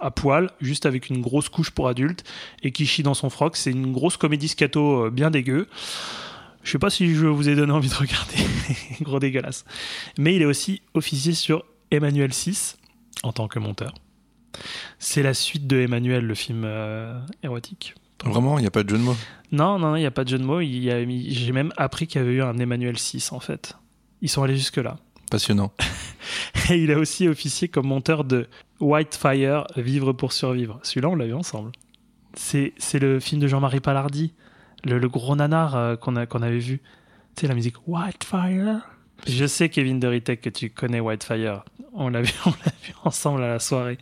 à 0.02 0.12
poil, 0.12 0.50
juste 0.62 0.86
avec 0.86 1.10
une 1.10 1.22
grosse 1.22 1.50
couche 1.50 1.72
pour 1.72 1.88
adultes, 1.88 2.24
et 2.62 2.72
qui 2.72 2.86
chie 2.86 3.04
dans 3.04 3.14
son 3.14 3.30
froc. 3.30 3.56
C'est 3.56 3.72
une 3.72 3.92
grosse 3.92 4.18
comédie 4.18 4.48
scato 4.48 5.06
euh, 5.06 5.10
bien 5.10 5.32
dégueu. 5.32 5.68
Je 6.64 6.72
sais 6.72 6.80
pas 6.80 6.90
si 6.90 7.14
je 7.14 7.26
vous 7.26 7.50
ai 7.50 7.56
donné 7.56 7.74
envie 7.74 7.90
de 7.90 7.96
regarder, 7.96 8.36
gros 9.02 9.20
dégueulasse. 9.20 9.66
Mais 10.18 10.36
il 10.36 10.42
est 10.42 10.46
aussi 10.46 10.82
officier 10.94 11.34
sur 11.34 11.66
Emmanuel 11.92 12.34
6 12.34 12.78
en 13.24 13.34
tant 13.34 13.48
que 13.48 13.60
monteur. 13.60 13.94
C'est 15.00 15.24
la 15.24 15.34
suite 15.34 15.68
de 15.68 15.78
Emmanuel, 15.78 16.26
le 16.26 16.36
film 16.36 16.64
euh, 16.66 17.20
érotique. 17.44 17.96
Vraiment, 18.24 18.58
il 18.58 18.62
n'y 18.62 18.68
a 18.68 18.72
pas 18.72 18.84
de 18.84 18.90
jeu 18.90 18.98
de 18.98 19.04
mots. 19.04 19.18
Non, 19.52 19.78
non, 19.80 19.96
il 19.96 20.00
n'y 20.00 20.06
a 20.06 20.12
pas 20.12 20.24
de 20.24 20.30
jeu 20.30 20.38
de 20.38 20.44
mots. 20.44 20.62
J'ai 20.62 21.52
même 21.52 21.74
appris 21.76 22.08
qu'il 22.08 22.22
y 22.22 22.24
avait 22.24 22.34
eu 22.34 22.42
un 22.42 22.58
Emmanuel 22.58 22.98
6 22.98 23.34
en 23.34 23.40
fait. 23.40 23.76
Ils 24.22 24.30
sont 24.30 24.44
allés 24.44 24.56
jusque-là. 24.56 24.98
Passionnant. 25.34 25.74
Et 26.70 26.84
il 26.84 26.92
a 26.92 27.00
aussi 27.00 27.28
officié 27.28 27.68
comme 27.68 27.88
monteur 27.88 28.24
de 28.24 28.46
Whitefire, 28.80 29.66
Vivre 29.76 30.14
pour 30.14 30.32
survivre. 30.32 30.80
Celui-là, 30.84 31.10
on 31.10 31.16
l'a 31.16 31.26
vu 31.26 31.34
ensemble. 31.34 31.72
C'est 32.36 33.00
le 33.00 33.20
film 33.20 33.42
de 33.42 33.48
Jean-Marie 33.48 33.80
Palardi, 33.80 34.36
le, 34.84 35.00
le 35.00 35.10
gros 35.10 35.36
nanar 35.36 35.76
euh, 35.76 35.96
qu'on 35.96 36.24
qu'on 36.28 36.44
avait 36.44 36.60
vu. 36.60 36.82
Tu 37.36 37.42
sais, 37.42 37.48
la 37.48 37.56
musique 37.56 37.78
Whitefire. 37.88 38.82
Je 39.26 39.48
sais, 39.48 39.70
Kevin 39.70 40.00
Deritek, 40.00 40.40
que 40.40 40.52
tu 40.52 40.70
connais 40.70 41.00
Whitefire. 41.00 41.66
On 41.94 42.10
l'a 42.10 42.22
vu, 42.22 42.32
vu 42.84 42.94
ensemble 43.04 43.42
à 43.42 43.48
la 43.48 43.58
soirée. 43.58 43.98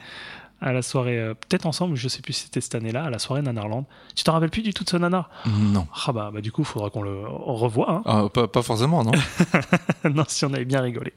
À 0.61 0.73
la 0.73 0.83
soirée, 0.83 1.17
euh, 1.17 1.33
peut-être 1.33 1.65
ensemble, 1.65 1.95
je 1.95 2.07
sais 2.07 2.21
plus 2.21 2.33
si 2.33 2.43
c'était 2.43 2.61
cette 2.61 2.75
année-là, 2.75 3.05
à 3.05 3.09
la 3.09 3.17
soirée 3.17 3.41
Nanarland. 3.41 3.85
Tu 4.15 4.23
t'en 4.23 4.33
rappelles 4.33 4.51
plus 4.51 4.61
du 4.61 4.73
tout 4.73 4.83
de 4.83 4.89
ce 4.89 4.97
nanar? 4.97 5.29
Non. 5.47 5.87
Ah 6.05 6.11
bah, 6.11 6.29
bah 6.31 6.41
du 6.41 6.51
coup, 6.51 6.61
il 6.61 6.65
faudra 6.65 6.91
qu'on 6.91 7.01
le 7.01 7.23
revoie. 7.27 7.91
Hein. 7.91 8.01
Ah, 8.05 8.29
pas, 8.31 8.47
pas 8.47 8.61
forcément, 8.61 9.03
non 9.03 9.11
non, 10.13 10.23
si 10.27 10.45
on 10.45 10.53
avait 10.53 10.65
bien 10.65 10.81
rigolé. 10.81 11.13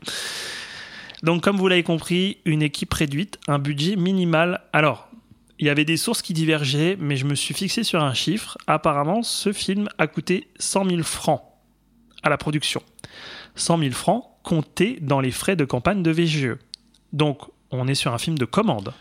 Donc, 1.22 1.42
comme 1.42 1.56
vous 1.56 1.68
l'avez 1.68 1.82
compris, 1.82 2.38
une 2.46 2.62
équipe 2.62 2.92
réduite, 2.92 3.38
un 3.46 3.58
budget 3.58 3.96
minimal. 3.96 4.62
Alors, 4.72 5.08
il 5.58 5.66
y 5.66 5.70
avait 5.70 5.84
des 5.84 5.96
sources 5.96 6.22
qui 6.22 6.32
divergeaient, 6.32 6.96
mais 6.98 7.16
je 7.16 7.26
me 7.26 7.34
suis 7.34 7.54
fixé 7.54 7.84
sur 7.84 8.02
un 8.02 8.14
chiffre. 8.14 8.58
Apparemment, 8.66 9.22
ce 9.22 9.52
film 9.52 9.88
a 9.98 10.06
coûté 10.06 10.48
100 10.58 10.88
000 10.88 11.02
francs 11.02 11.42
à 12.22 12.30
la 12.30 12.38
production. 12.38 12.82
100 13.56 13.78
000 13.78 13.90
francs 13.92 14.24
comptés 14.42 14.98
dans 15.00 15.20
les 15.20 15.30
frais 15.30 15.56
de 15.56 15.64
campagne 15.64 16.02
de 16.02 16.10
VGE. 16.10 16.56
Donc, 17.12 17.42
on 17.70 17.86
est 17.88 17.94
sur 17.94 18.12
un 18.12 18.18
film 18.18 18.36
de 18.36 18.44
commande. 18.44 18.92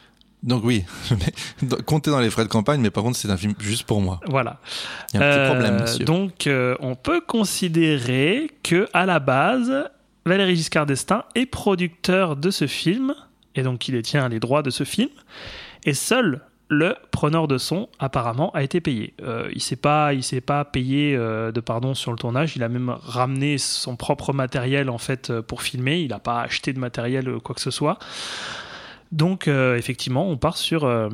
Donc 0.44 0.64
oui, 0.66 0.84
comptez 1.86 2.12
dans 2.12 2.20
les 2.20 2.30
frais 2.30 2.44
de 2.44 2.50
campagne, 2.50 2.82
mais 2.82 2.90
par 2.92 3.04
contre, 3.04 3.18
c'est 3.18 3.30
un 3.30 3.38
film 3.38 3.54
juste 3.60 3.84
pour 3.84 4.02
moi. 4.02 4.20
Voilà. 4.28 4.60
Il 5.14 5.20
y 5.20 5.24
a 5.24 5.26
un 5.26 5.32
petit 5.32 5.40
Euh, 5.40 5.50
problème, 5.50 5.82
monsieur. 5.82 6.06
Donc, 6.06 6.48
euh, 6.48 6.76
on 6.82 6.96
peut 6.96 7.22
considérer 7.22 8.52
que 8.62 8.88
à 8.94 9.06
la 9.06 9.20
base, 9.20 9.72
Valéry 10.26 10.56
Giscard 10.58 10.86
d'Estaing 10.86 11.24
est 11.36 11.46
producteur 11.46 12.36
de 12.36 12.52
ce 12.52 12.68
film, 12.68 13.16
et 13.56 13.64
donc 13.64 13.88
il 13.88 13.94
détient 13.94 14.28
les 14.28 14.42
droits 14.42 14.64
de 14.64 14.70
ce 14.70 14.84
film, 14.84 15.10
et 15.86 15.94
seul 15.94 16.42
le 16.70 16.96
preneur 17.12 17.48
de 17.48 17.58
son 17.58 17.88
apparemment 18.00 18.52
a 18.52 18.64
été 18.64 18.82
payé. 18.82 19.14
Euh, 19.22 19.48
il 19.54 19.62
s'est 19.62 19.76
pas, 19.76 20.14
il 20.14 20.24
s'est 20.24 20.42
pas 20.42 20.66
payé 20.66 21.16
euh, 21.16 21.52
de 21.52 21.60
pardon 21.62 21.94
sur 21.94 22.12
le 22.12 22.18
tournage. 22.18 22.56
Il 22.56 22.64
a 22.64 22.70
même 22.70 22.90
ramené 22.90 23.58
son 23.60 23.96
propre 23.96 24.34
matériel 24.34 24.90
en 24.90 24.98
fait 24.98 25.32
pour 25.42 25.62
filmer. 25.62 26.00
Il 26.02 26.10
n'a 26.10 26.20
pas 26.20 26.42
acheté 26.42 26.74
de 26.74 26.80
matériel 26.80 27.30
quoi 27.44 27.54
que 27.54 27.62
ce 27.62 27.70
soit. 27.72 28.00
Donc 29.14 29.48
euh, 29.48 29.78
effectivement, 29.78 30.28
on 30.30 30.38
part 30.38 30.58
sur 30.58 30.84
euh, 30.84 31.08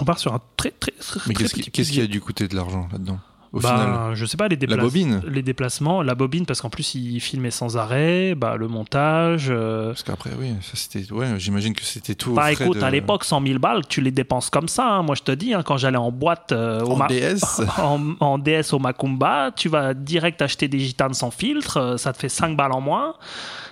On 0.00 0.04
part 0.04 0.18
sur 0.18 0.34
un 0.34 0.40
très 0.56 0.70
très 0.72 0.90
très, 0.92 1.20
Mais 1.26 1.34
très 1.34 1.44
qu'est-ce 1.44 1.54
qui, 1.54 1.60
petit 1.62 1.70
qu'est-ce 1.70 1.92
qui 1.92 2.00
a 2.00 2.06
dû 2.06 2.20
coûter 2.20 2.48
de 2.48 2.56
l'argent 2.56 2.88
là-dedans 2.90 3.18
Au 3.52 3.60
Bah, 3.60 3.68
final? 3.68 4.14
je 4.14 4.24
sais 4.26 4.36
pas 4.36 4.48
les 4.48 4.56
La 4.56 4.60
déplacements. 4.60 4.82
bobine 4.84 5.22
Les 5.28 5.42
déplacements, 5.42 6.02
la 6.02 6.14
bobine 6.14 6.46
parce 6.46 6.60
qu'en 6.62 6.70
plus 6.70 6.94
il 6.94 7.20
filmait 7.20 7.50
sans 7.50 7.76
arrêt, 7.76 8.34
bah 8.34 8.56
le 8.56 8.66
montage. 8.68 9.46
euh, 9.50 9.88
Parce 9.88 10.02
qu'après, 10.04 10.30
oui, 10.38 10.52
ça 10.62 10.72
c'était. 10.74 11.10
Ouais, 11.12 11.26
j'imagine 11.38 11.74
que 11.74 11.82
c'était 11.84 12.14
tout. 12.14 12.32
Bah 12.32 12.50
écoute, 12.52 12.78
de- 12.78 12.82
à 12.82 12.90
l'époque 12.90 13.24
100 13.24 13.42
000 13.46 13.58
balles, 13.58 13.86
tu 13.88 14.00
les 14.00 14.10
dépenses 14.10 14.48
comme 14.50 14.68
ça. 14.68 14.86
hein. 14.88 15.02
Moi 15.02 15.14
je 15.14 15.22
te 15.22 15.32
dis, 15.32 15.52
hein, 15.54 15.62
quand 15.62 15.76
j'allais 15.76 15.96
en 15.98 16.10
boîte 16.12 16.52
euh, 16.52 16.80
au 16.82 16.92
En 16.92 16.96
Ma- 16.96 17.08
DS 17.08 17.60
en, 17.78 18.14
en 18.20 18.38
DS 18.38 18.72
au 18.72 18.78
Macumba, 18.78 19.50
tu 19.54 19.68
vas 19.68 19.92
direct 19.94 20.40
acheter 20.40 20.68
des 20.68 20.78
gitanes 20.78 21.14
sans 21.14 21.30
filtre, 21.30 21.96
ça 21.98 22.12
te 22.14 22.18
fait 22.18 22.28
5 22.30 22.56
balles 22.56 22.72
en 22.72 22.80
moins. 22.80 23.14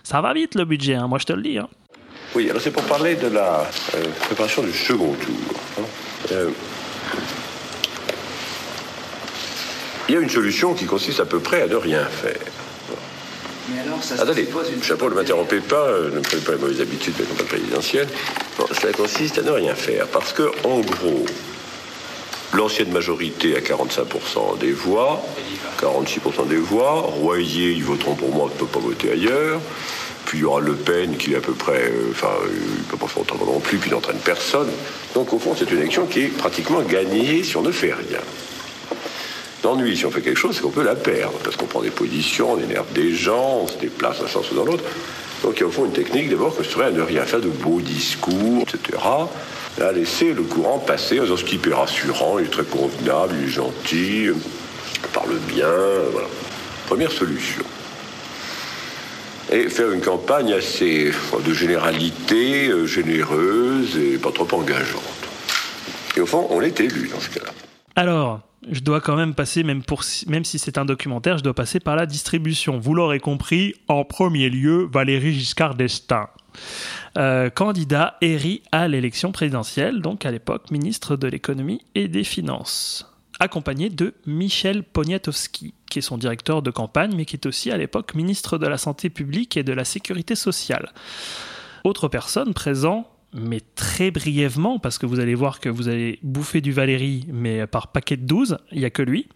Ça 0.02 0.20
va 0.20 0.32
vite 0.34 0.54
le 0.54 0.64
budget, 0.64 0.94
hein, 0.94 1.08
moi 1.08 1.18
je 1.18 1.24
te 1.24 1.32
le 1.32 1.42
dis. 1.42 1.58
hein. 1.58 1.68
Oui, 2.34 2.50
alors 2.50 2.60
c'est 2.60 2.70
pour 2.70 2.82
parler 2.84 3.14
de 3.14 3.28
la 3.28 3.70
euh, 3.94 4.04
préparation 4.26 4.62
du 4.62 4.72
second 4.72 5.12
tour. 5.14 5.60
hein. 5.78 5.82
Euh, 6.32 6.50
il 10.08 10.14
y 10.14 10.18
a 10.18 10.20
une 10.20 10.30
solution 10.30 10.74
qui 10.74 10.84
consiste 10.86 11.20
à 11.20 11.24
peu 11.24 11.40
près 11.40 11.62
à 11.62 11.66
ne 11.66 11.74
rien 11.76 12.04
faire. 12.04 12.36
Mais 13.68 13.80
alors, 13.80 14.02
ça 14.02 14.14
Attendez, 14.14 14.46
une 14.72 14.82
chapeau, 14.82 15.10
ne 15.10 15.14
m'interrompez 15.16 15.58
pas, 15.60 15.88
euh, 15.88 16.10
ne 16.14 16.20
prenez 16.20 16.42
pas 16.42 16.52
les 16.52 16.58
mauvaises 16.58 16.80
habitudes 16.80 17.16
de 17.16 17.22
la 17.22 17.28
campagne 17.30 17.46
présidentielle. 17.46 18.08
Non, 18.60 18.66
ça 18.70 18.92
consiste 18.92 19.38
à 19.38 19.42
ne 19.42 19.50
rien 19.50 19.74
faire, 19.74 20.06
parce 20.06 20.32
que, 20.32 20.44
en 20.64 20.78
gros, 20.80 21.26
l'ancienne 22.54 22.92
majorité 22.92 23.56
a 23.56 23.60
45% 23.60 24.58
des 24.60 24.70
voix, 24.70 25.20
46% 25.82 26.46
des 26.46 26.56
voix, 26.56 26.92
Royer, 27.00 27.72
ils 27.72 27.82
voteront 27.84 28.14
pour 28.14 28.32
moi, 28.32 28.48
ne 28.52 28.56
peut 28.56 28.66
pas 28.66 28.78
voter 28.78 29.10
ailleurs. 29.10 29.60
Puis 30.26 30.38
il 30.38 30.40
y 30.42 30.44
aura 30.44 30.60
Le 30.60 30.74
Pen 30.74 31.16
qui 31.16 31.32
est 31.32 31.36
à 31.36 31.40
peu 31.40 31.52
près, 31.52 31.84
euh, 31.84 32.10
enfin, 32.10 32.32
euh, 32.42 32.48
il 32.52 32.82
ne 32.82 32.84
peut 32.90 32.96
pas 32.96 33.06
faire 33.06 33.22
autrement 33.22 33.46
non 33.46 33.60
plus, 33.60 33.78
puis 33.78 33.90
il 33.90 33.94
n'entraîne 33.94 34.18
personne. 34.18 34.68
Donc 35.14 35.32
au 35.32 35.38
fond, 35.38 35.54
c'est 35.56 35.70
une 35.70 35.78
élection 35.78 36.06
qui 36.06 36.22
est 36.22 36.36
pratiquement 36.36 36.82
gagnée 36.82 37.44
si 37.44 37.56
on 37.56 37.62
ne 37.62 37.70
fait 37.70 37.92
rien. 37.92 38.18
L'ennui, 39.62 39.96
si 39.96 40.04
on 40.04 40.10
fait 40.10 40.20
quelque 40.20 40.38
chose, 40.38 40.56
c'est 40.56 40.62
qu'on 40.62 40.70
peut 40.70 40.84
la 40.84 40.96
perdre, 40.96 41.38
parce 41.44 41.56
qu'on 41.56 41.66
prend 41.66 41.80
des 41.80 41.90
positions, 41.90 42.52
on 42.52 42.60
énerve 42.60 42.92
des 42.92 43.14
gens, 43.14 43.60
on 43.62 43.68
se 43.68 43.78
déplace 43.78 44.20
d'un 44.20 44.26
sens 44.26 44.50
ou 44.50 44.54
dans 44.56 44.64
l'autre. 44.64 44.84
Donc 45.42 45.54
il 45.56 45.60
y 45.60 45.62
a 45.62 45.66
au 45.66 45.70
fond 45.70 45.84
une 45.84 45.92
technique 45.92 46.28
d'abord 46.28 46.56
que 46.56 46.64
serait 46.64 46.86
à 46.86 46.90
ne 46.90 47.02
rien 47.02 47.22
faire 47.22 47.40
de 47.40 47.48
beaux 47.48 47.80
discours, 47.80 48.62
etc. 48.62 48.98
Et 49.78 49.82
à 49.82 49.92
laisser 49.92 50.32
le 50.32 50.42
courant 50.42 50.78
passer 50.78 51.20
en 51.20 51.24
disant 51.24 51.36
ce 51.36 51.44
type 51.44 51.66
est 51.68 51.74
rassurant, 51.74 52.38
il 52.38 52.46
est 52.46 52.50
très 52.50 52.64
convenable, 52.64 53.34
il 53.40 53.48
est 53.48 53.52
gentil, 53.52 54.24
il 54.24 55.08
parle 55.12 55.36
bien, 55.48 55.70
voilà. 56.12 56.28
Première 56.86 57.12
solution. 57.12 57.62
Et 59.52 59.68
faire 59.68 59.92
une 59.92 60.00
campagne 60.00 60.52
assez 60.52 61.12
de 61.44 61.52
généralité, 61.52 62.68
euh, 62.68 62.86
généreuse 62.86 63.96
et 63.96 64.18
pas 64.18 64.32
trop 64.32 64.48
engageante. 64.52 65.02
Et 66.16 66.20
au 66.20 66.26
fond, 66.26 66.46
on 66.50 66.60
est 66.62 66.80
élu 66.80 67.08
dans 67.08 67.20
ce 67.20 67.30
cas-là. 67.30 67.52
Alors, 67.94 68.40
je 68.70 68.80
dois 68.80 69.00
quand 69.00 69.16
même 69.16 69.34
passer, 69.34 69.62
même, 69.62 69.82
si 70.44 70.58
c'est 70.58 70.78
un 70.78 70.84
documentaire, 70.84 71.38
je 71.38 71.44
dois 71.44 71.54
passer 71.54 71.78
par 71.78 71.94
la 71.94 72.06
distribution. 72.06 72.78
Vous 72.78 72.94
l'aurez 72.94 73.20
compris, 73.20 73.74
en 73.86 74.04
premier 74.04 74.50
lieu, 74.50 74.88
Valéry 74.92 75.32
Giscard 75.32 75.74
d'Estaing. 75.74 76.28
Euh, 77.16 77.50
candidat 77.50 78.16
éri 78.20 78.62
à 78.72 78.88
l'élection 78.88 79.30
présidentielle, 79.30 80.00
donc 80.00 80.26
à 80.26 80.30
l'époque 80.30 80.70
ministre 80.70 81.16
de 81.16 81.28
l'économie 81.28 81.82
et 81.94 82.08
des 82.08 82.24
finances, 82.24 83.15
accompagné 83.40 83.90
de 83.90 84.14
Michel 84.26 84.82
Poniatowski, 84.82 85.74
qui 85.90 85.98
est 85.98 86.02
son 86.02 86.18
directeur 86.18 86.62
de 86.62 86.70
campagne, 86.70 87.14
mais 87.16 87.24
qui 87.24 87.36
est 87.36 87.46
aussi 87.46 87.70
à 87.70 87.76
l'époque 87.76 88.14
ministre 88.14 88.58
de 88.58 88.66
la 88.66 88.78
Santé 88.78 89.10
publique 89.10 89.56
et 89.56 89.62
de 89.62 89.72
la 89.72 89.84
Sécurité 89.84 90.34
sociale. 90.34 90.92
Autre 91.84 92.08
personne 92.08 92.54
présent, 92.54 93.10
mais 93.32 93.60
très 93.74 94.10
brièvement, 94.10 94.78
parce 94.78 94.98
que 94.98 95.06
vous 95.06 95.20
allez 95.20 95.34
voir 95.34 95.60
que 95.60 95.68
vous 95.68 95.88
allez 95.88 96.18
bouffer 96.22 96.60
du 96.60 96.72
Valérie, 96.72 97.26
mais 97.28 97.66
par 97.66 97.88
paquet 97.88 98.16
de 98.16 98.26
12, 98.26 98.58
il 98.72 98.78
n'y 98.78 98.84
a 98.84 98.90
que 98.90 99.02
lui. 99.02 99.28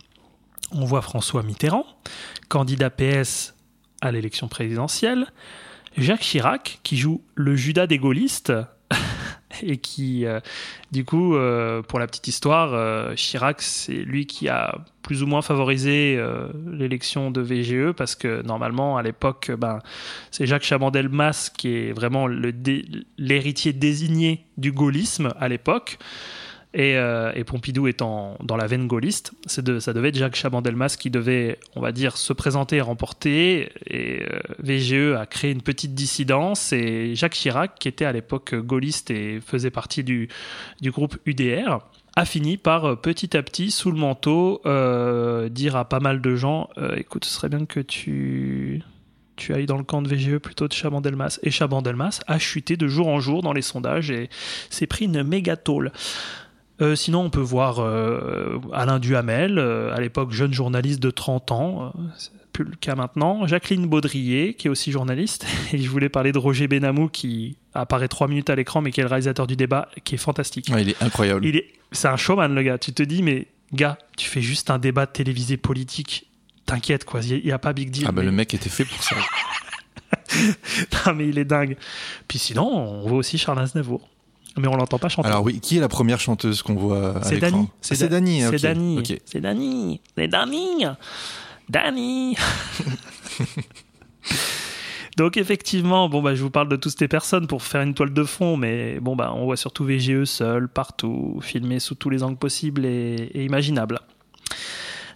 On 0.72 0.84
voit 0.84 1.02
François 1.02 1.42
Mitterrand, 1.42 1.84
candidat 2.48 2.90
PS 2.90 3.54
à 4.00 4.12
l'élection 4.12 4.48
présidentielle. 4.48 5.26
Jacques 5.96 6.20
Chirac, 6.20 6.80
qui 6.82 6.96
joue 6.96 7.22
le 7.34 7.56
Judas 7.56 7.86
des 7.86 7.98
gaullistes, 7.98 8.52
et 9.62 9.78
qui, 9.78 10.26
euh, 10.26 10.40
du 10.92 11.04
coup, 11.04 11.34
euh, 11.34 11.82
pour 11.82 11.98
la 11.98 12.06
petite 12.06 12.28
histoire, 12.28 12.72
euh, 12.74 13.14
Chirac, 13.14 13.62
c'est 13.62 13.92
lui 13.92 14.26
qui 14.26 14.48
a 14.48 14.78
plus 15.02 15.22
ou 15.22 15.26
moins 15.26 15.42
favorisé 15.42 16.22
l'élection 16.72 17.30
de 17.30 17.40
VGE, 17.40 17.92
parce 17.92 18.14
que 18.14 18.42
normalement, 18.42 18.98
à 18.98 19.02
l'époque, 19.02 19.50
ben, 19.58 19.78
c'est 20.30 20.46
Jacques 20.46 20.62
Chaban-Delmas 20.62 21.50
qui 21.56 21.74
est 21.74 21.92
vraiment 21.92 22.28
l'héritier 23.16 23.72
désigné 23.72 24.44
du 24.58 24.72
gaullisme 24.72 25.32
à 25.40 25.48
l'époque. 25.48 25.98
Et, 26.72 26.96
euh, 26.96 27.32
et 27.34 27.42
Pompidou 27.42 27.88
étant 27.88 28.36
dans 28.44 28.56
la 28.56 28.68
veine 28.68 28.86
gaulliste, 28.86 29.32
ça 29.46 29.60
devait 29.62 30.08
être 30.08 30.16
Jacques 30.16 30.36
Chaban-Delmas 30.36 30.96
qui 30.98 31.10
devait, 31.10 31.58
on 31.74 31.80
va 31.80 31.90
dire, 31.90 32.16
se 32.16 32.32
présenter 32.32 32.76
et 32.76 32.80
remporter. 32.80 33.72
Et 33.86 34.22
euh, 34.22 34.38
VGE 34.60 35.16
a 35.18 35.26
créé 35.26 35.50
une 35.50 35.62
petite 35.62 35.94
dissidence. 35.94 36.72
Et 36.72 37.16
Jacques 37.16 37.34
Chirac, 37.34 37.76
qui 37.78 37.88
était 37.88 38.04
à 38.04 38.12
l'époque 38.12 38.54
gaulliste 38.54 39.10
et 39.10 39.40
faisait 39.40 39.70
partie 39.70 40.04
du, 40.04 40.28
groupe 40.84 41.16
UDR, 41.26 41.80
a 42.14 42.24
fini 42.24 42.56
par 42.56 42.84
euh, 42.84 42.94
petit 42.94 43.36
à 43.36 43.42
petit, 43.42 43.72
sous 43.72 43.90
le 43.90 43.98
manteau, 43.98 44.62
dire 45.50 45.74
à 45.74 45.88
pas 45.88 46.00
mal 46.00 46.20
de 46.20 46.36
gens 46.36 46.68
écoute, 46.96 47.24
ce 47.24 47.34
serait 47.34 47.48
bien 47.48 47.66
que 47.66 47.80
tu 47.80 48.82
tu 49.40 49.54
ailles 49.54 49.66
dans 49.66 49.78
le 49.78 49.84
camp 49.84 50.02
de 50.02 50.08
VGE 50.08 50.36
plutôt 50.36 50.68
de 50.68 50.72
Chaban-Delmas. 50.72 51.40
Et 51.42 51.50
Chaban-Delmas 51.50 52.20
a 52.26 52.38
chuté 52.38 52.76
de 52.76 52.86
jour 52.86 53.08
en 53.08 53.20
jour 53.20 53.42
dans 53.42 53.54
les 53.54 53.62
sondages 53.62 54.10
et 54.10 54.28
s'est 54.68 54.86
pris 54.86 55.06
une 55.06 55.22
méga 55.24 55.56
tôle. 55.56 55.92
Euh, 56.80 56.96
sinon, 56.96 57.20
on 57.22 57.30
peut 57.30 57.40
voir 57.40 57.78
euh, 57.80 58.58
Alain 58.72 58.98
Duhamel, 58.98 59.58
euh, 59.58 59.94
à 59.94 60.00
l'époque 60.00 60.32
jeune 60.32 60.52
journaliste 60.52 61.00
de 61.00 61.10
30 61.10 61.52
ans, 61.52 61.92
plus 62.52 62.64
le 62.64 62.74
cas 62.76 62.94
maintenant. 62.94 63.46
Jacqueline 63.46 63.86
Baudrier, 63.86 64.54
qui 64.54 64.66
est 64.66 64.70
aussi 64.70 64.90
journaliste. 64.90 65.46
Et 65.72 65.78
je 65.78 65.88
voulais 65.90 66.08
parler 66.08 66.32
de 66.32 66.38
Roger 66.38 66.68
Benamou, 66.68 67.08
qui 67.08 67.56
apparaît 67.74 68.08
3 68.08 68.28
minutes 68.28 68.50
à 68.50 68.56
l'écran, 68.56 68.80
mais 68.80 68.92
qui 68.92 69.00
est 69.00 69.04
le 69.04 69.08
réalisateur 69.08 69.46
du 69.46 69.56
débat, 69.56 69.88
qui 70.04 70.14
est 70.14 70.18
fantastique. 70.18 70.70
Ouais, 70.72 70.82
il 70.82 70.90
est 70.90 71.02
incroyable. 71.02 71.44
Il 71.44 71.56
est, 71.56 71.66
c'est 71.92 72.08
un 72.08 72.16
showman, 72.16 72.48
le 72.54 72.62
gars. 72.62 72.78
Tu 72.78 72.92
te 72.92 73.02
dis, 73.02 73.22
mais 73.22 73.46
gars, 73.72 73.98
tu 74.16 74.26
fais 74.26 74.42
juste 74.42 74.70
un 74.70 74.78
débat 74.78 75.06
télévisé 75.06 75.56
politique. 75.56 76.30
T'inquiète, 76.66 77.04
quoi. 77.04 77.20
Il 77.22 77.44
n'y 77.44 77.52
a, 77.52 77.58
pas 77.58 77.72
big 77.72 77.90
deal. 77.90 78.04
Ah 78.08 78.12
bah 78.12 78.22
mais- 78.22 78.26
le 78.26 78.32
mec 78.32 78.54
était 78.54 78.70
fait 78.70 78.84
pour 78.84 79.02
ça. 79.02 79.16
Non, 81.06 81.14
mais 81.14 81.28
il 81.28 81.38
est 81.38 81.44
dingue. 81.44 81.76
Puis 82.28 82.38
sinon, 82.38 82.66
on 82.66 83.08
voit 83.08 83.18
aussi 83.18 83.36
Charles 83.36 83.58
Aznavour. 83.58 84.08
Mais 84.56 84.68
on 84.68 84.76
l'entend 84.76 84.98
pas 84.98 85.08
chanter. 85.08 85.28
Alors 85.28 85.42
oui, 85.44 85.60
qui 85.60 85.76
est 85.76 85.80
la 85.80 85.88
première 85.88 86.20
chanteuse 86.20 86.62
qu'on 86.62 86.74
voit 86.74 87.18
à 87.18 87.22
c'est 87.24 87.38
Dani. 87.38 87.68
Ah, 87.68 87.74
C'est 87.80 88.08
Dani. 88.08 88.40
C'est 88.50 88.62
Dani. 88.62 89.00
C'est 89.24 89.40
Dani. 89.40 90.00
C'est 90.16 90.28
Dani. 90.28 90.86
Dani. 91.68 92.36
Donc 95.16 95.36
effectivement, 95.36 96.08
bon 96.08 96.22
bah 96.22 96.34
je 96.34 96.42
vous 96.42 96.50
parle 96.50 96.68
de 96.68 96.76
toutes 96.76 96.98
ces 96.98 97.08
personnes 97.08 97.46
pour 97.46 97.62
faire 97.62 97.82
une 97.82 97.94
toile 97.94 98.12
de 98.12 98.24
fond, 98.24 98.56
mais 98.56 98.98
bon 99.00 99.16
bah 99.16 99.32
on 99.34 99.44
voit 99.44 99.56
surtout 99.56 99.84
VGE 99.84 100.24
seul, 100.24 100.68
partout, 100.68 101.40
filmé 101.42 101.78
sous 101.78 101.94
tous 101.94 102.10
les 102.10 102.22
angles 102.22 102.38
possibles 102.38 102.86
et, 102.86 103.30
et 103.34 103.44
imaginables. 103.44 104.00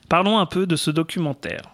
Parlons 0.08 0.38
un 0.38 0.46
peu 0.46 0.66
de 0.66 0.76
ce 0.76 0.90
documentaire. 0.90 1.73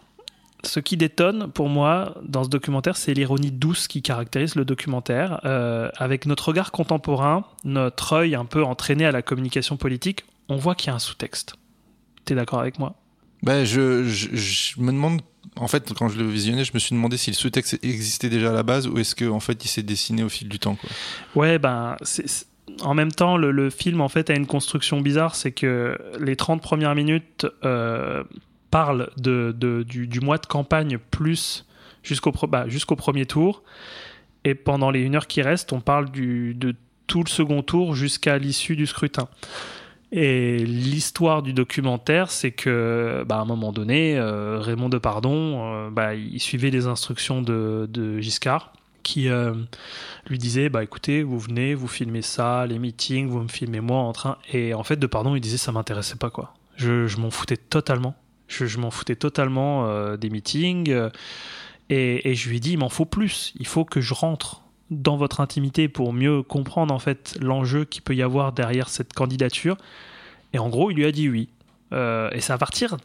Ce 0.62 0.78
qui 0.80 0.96
détonne 0.96 1.50
pour 1.50 1.68
moi 1.68 2.14
dans 2.22 2.44
ce 2.44 2.48
documentaire, 2.50 2.96
c'est 2.96 3.14
l'ironie 3.14 3.50
douce 3.50 3.88
qui 3.88 4.02
caractérise 4.02 4.54
le 4.56 4.64
documentaire. 4.64 5.40
Euh, 5.44 5.90
avec 5.96 6.26
notre 6.26 6.48
regard 6.48 6.70
contemporain, 6.72 7.44
notre 7.64 8.12
œil 8.14 8.34
un 8.34 8.44
peu 8.44 8.62
entraîné 8.64 9.06
à 9.06 9.12
la 9.12 9.22
communication 9.22 9.76
politique, 9.76 10.24
on 10.48 10.56
voit 10.56 10.74
qu'il 10.74 10.88
y 10.88 10.90
a 10.90 10.94
un 10.94 10.98
sous-texte. 10.98 11.54
T'es 12.24 12.34
d'accord 12.34 12.60
avec 12.60 12.78
moi? 12.78 12.94
Bah, 13.42 13.64
je, 13.64 14.04
je, 14.04 14.28
je 14.36 14.80
me 14.80 14.92
demande, 14.92 15.22
en 15.56 15.66
fait, 15.66 15.92
quand 15.94 16.08
je 16.08 16.18
le 16.18 16.28
visionnais, 16.28 16.64
je 16.64 16.72
me 16.74 16.78
suis 16.78 16.94
demandé 16.94 17.16
si 17.16 17.30
le 17.30 17.36
sous-texte 17.36 17.78
existait 17.82 18.28
déjà 18.28 18.50
à 18.50 18.52
la 18.52 18.62
base 18.62 18.86
ou 18.86 18.98
est-ce 18.98 19.14
qu'en 19.16 19.36
en 19.36 19.40
fait 19.40 19.64
il 19.64 19.68
s'est 19.68 19.82
dessiné 19.82 20.22
au 20.22 20.28
fil 20.28 20.48
du 20.48 20.58
temps. 20.58 20.74
Quoi. 20.76 20.90
Ouais, 21.36 21.58
ben, 21.58 21.96
c'est- 22.02 22.46
en 22.82 22.94
même 22.94 23.10
temps, 23.10 23.36
le, 23.36 23.50
le 23.50 23.70
film 23.70 24.00
en 24.02 24.08
fait 24.08 24.28
a 24.30 24.34
une 24.34 24.46
construction 24.46 25.00
bizarre, 25.00 25.34
c'est 25.34 25.50
que 25.52 25.98
les 26.20 26.36
30 26.36 26.62
premières 26.62 26.94
minutes 26.94 27.46
euh, 27.64 28.22
parlent 28.70 29.10
de, 29.16 29.54
du, 29.86 30.20
mois 30.20 30.38
de 30.38 30.46
campagne 30.46 30.98
plus 30.98 31.66
bah, 32.48 32.68
jusqu'au 32.68 32.96
premier 32.96 33.26
tour, 33.26 33.62
et 34.44 34.54
pendant 34.54 34.90
les 34.90 35.00
une 35.00 35.16
heure 35.16 35.26
qui 35.26 35.42
restent, 35.42 35.72
on 35.72 35.80
parle 35.80 36.10
de 36.10 36.74
tout 37.06 37.22
le 37.22 37.28
second 37.28 37.62
tour 37.62 37.94
jusqu'à 37.94 38.38
l'issue 38.38 38.76
du 38.76 38.86
scrutin. 38.86 39.28
Et 40.12 40.58
l'histoire 40.58 41.42
du 41.42 41.52
documentaire, 41.52 42.30
c'est 42.30 42.50
que, 42.50 43.24
bah, 43.28 43.36
à 43.36 43.40
un 43.40 43.44
moment 43.44 43.72
donné, 43.72 44.18
euh, 44.18 44.58
Raymond 44.58 44.88
Depardon, 44.88 45.60
euh, 45.62 45.90
bah, 45.90 46.14
il 46.14 46.40
suivait 46.40 46.70
les 46.70 46.88
instructions 46.88 47.42
de, 47.42 48.18
Giscard, 48.18 48.72
qui 49.04 49.28
euh, 49.28 49.54
lui 50.28 50.38
disait, 50.38 50.68
bah, 50.68 50.82
écoutez, 50.82 51.22
vous 51.22 51.38
venez, 51.38 51.74
vous 51.74 51.86
filmez 51.86 52.22
ça, 52.22 52.66
les 52.66 52.80
meetings, 52.80 53.28
vous 53.28 53.40
me 53.40 53.48
filmez 53.48 53.80
moi 53.80 53.98
en 53.98 54.12
train. 54.12 54.38
Et 54.52 54.74
en 54.74 54.82
fait, 54.82 54.96
Depardon, 54.96 55.36
il 55.36 55.40
disait, 55.40 55.58
ça 55.58 55.70
m'intéressait 55.70 56.16
pas, 56.16 56.30
quoi. 56.30 56.54
Je 56.76 57.16
m'en 57.20 57.30
foutais 57.30 57.58
totalement. 57.58 58.14
Je, 58.50 58.66
je 58.66 58.78
m'en 58.78 58.90
foutais 58.90 59.16
totalement 59.16 59.86
euh, 59.86 60.16
des 60.18 60.28
meetings. 60.28 60.90
euh, 60.90 61.08
et, 61.88 62.30
et 62.30 62.34
je 62.34 62.48
lui 62.50 62.58
ai 62.58 62.60
dit, 62.60 62.72
il 62.72 62.78
m'en 62.78 62.88
faut 62.90 63.04
plus. 63.06 63.52
Il 63.58 63.66
faut 63.66 63.84
que 63.84 64.00
je 64.00 64.12
rentre 64.12 64.62
dans 64.90 65.16
votre 65.16 65.40
intimité 65.40 65.88
pour 65.88 66.12
mieux 66.12 66.42
comprendre 66.42 66.92
en 66.92 66.98
fait 66.98 67.36
l'enjeu 67.40 67.84
qui 67.84 68.00
peut 68.00 68.14
y 68.14 68.22
avoir 68.22 68.52
derrière 68.52 68.88
cette 68.88 69.12
candidature. 69.12 69.76
Et 70.52 70.58
en 70.58 70.68
gros, 70.68 70.90
il 70.90 70.96
lui 70.96 71.06
a 71.06 71.12
dit 71.12 71.28
oui. 71.28 71.48
Euh, 71.92 72.28
et 72.32 72.40
c'est 72.40 72.52
à 72.52 72.58
partir 72.58 72.96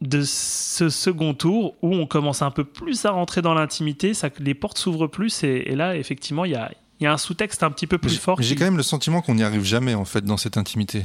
de 0.00 0.22
ce 0.24 0.88
second 0.88 1.34
tour 1.34 1.74
où 1.82 1.94
on 1.94 2.06
commence 2.06 2.42
un 2.42 2.50
peu 2.50 2.64
plus 2.64 3.04
à 3.04 3.10
rentrer 3.10 3.42
dans 3.42 3.54
l'intimité, 3.54 4.14
ça, 4.14 4.28
les 4.38 4.54
portes 4.54 4.78
s'ouvrent 4.78 5.06
plus 5.08 5.44
et, 5.44 5.64
et 5.72 5.76
là, 5.76 5.94
effectivement, 5.96 6.44
il 6.46 6.52
y 6.52 6.54
a, 6.54 6.70
il 7.00 7.04
y 7.04 7.06
a 7.06 7.12
un 7.12 7.18
sous-texte 7.18 7.62
un 7.62 7.70
petit 7.70 7.86
peu 7.86 7.98
plus 7.98 8.16
fort. 8.18 8.40
J'ai 8.40 8.54
qui- 8.54 8.58
quand 8.60 8.64
même 8.64 8.76
le 8.78 8.82
sentiment 8.82 9.20
qu'on 9.20 9.34
n'y 9.34 9.42
arrive 9.42 9.64
jamais 9.64 9.94
en 9.94 10.04
fait 10.06 10.24
dans 10.24 10.36
cette 10.38 10.56
intimité. 10.56 11.04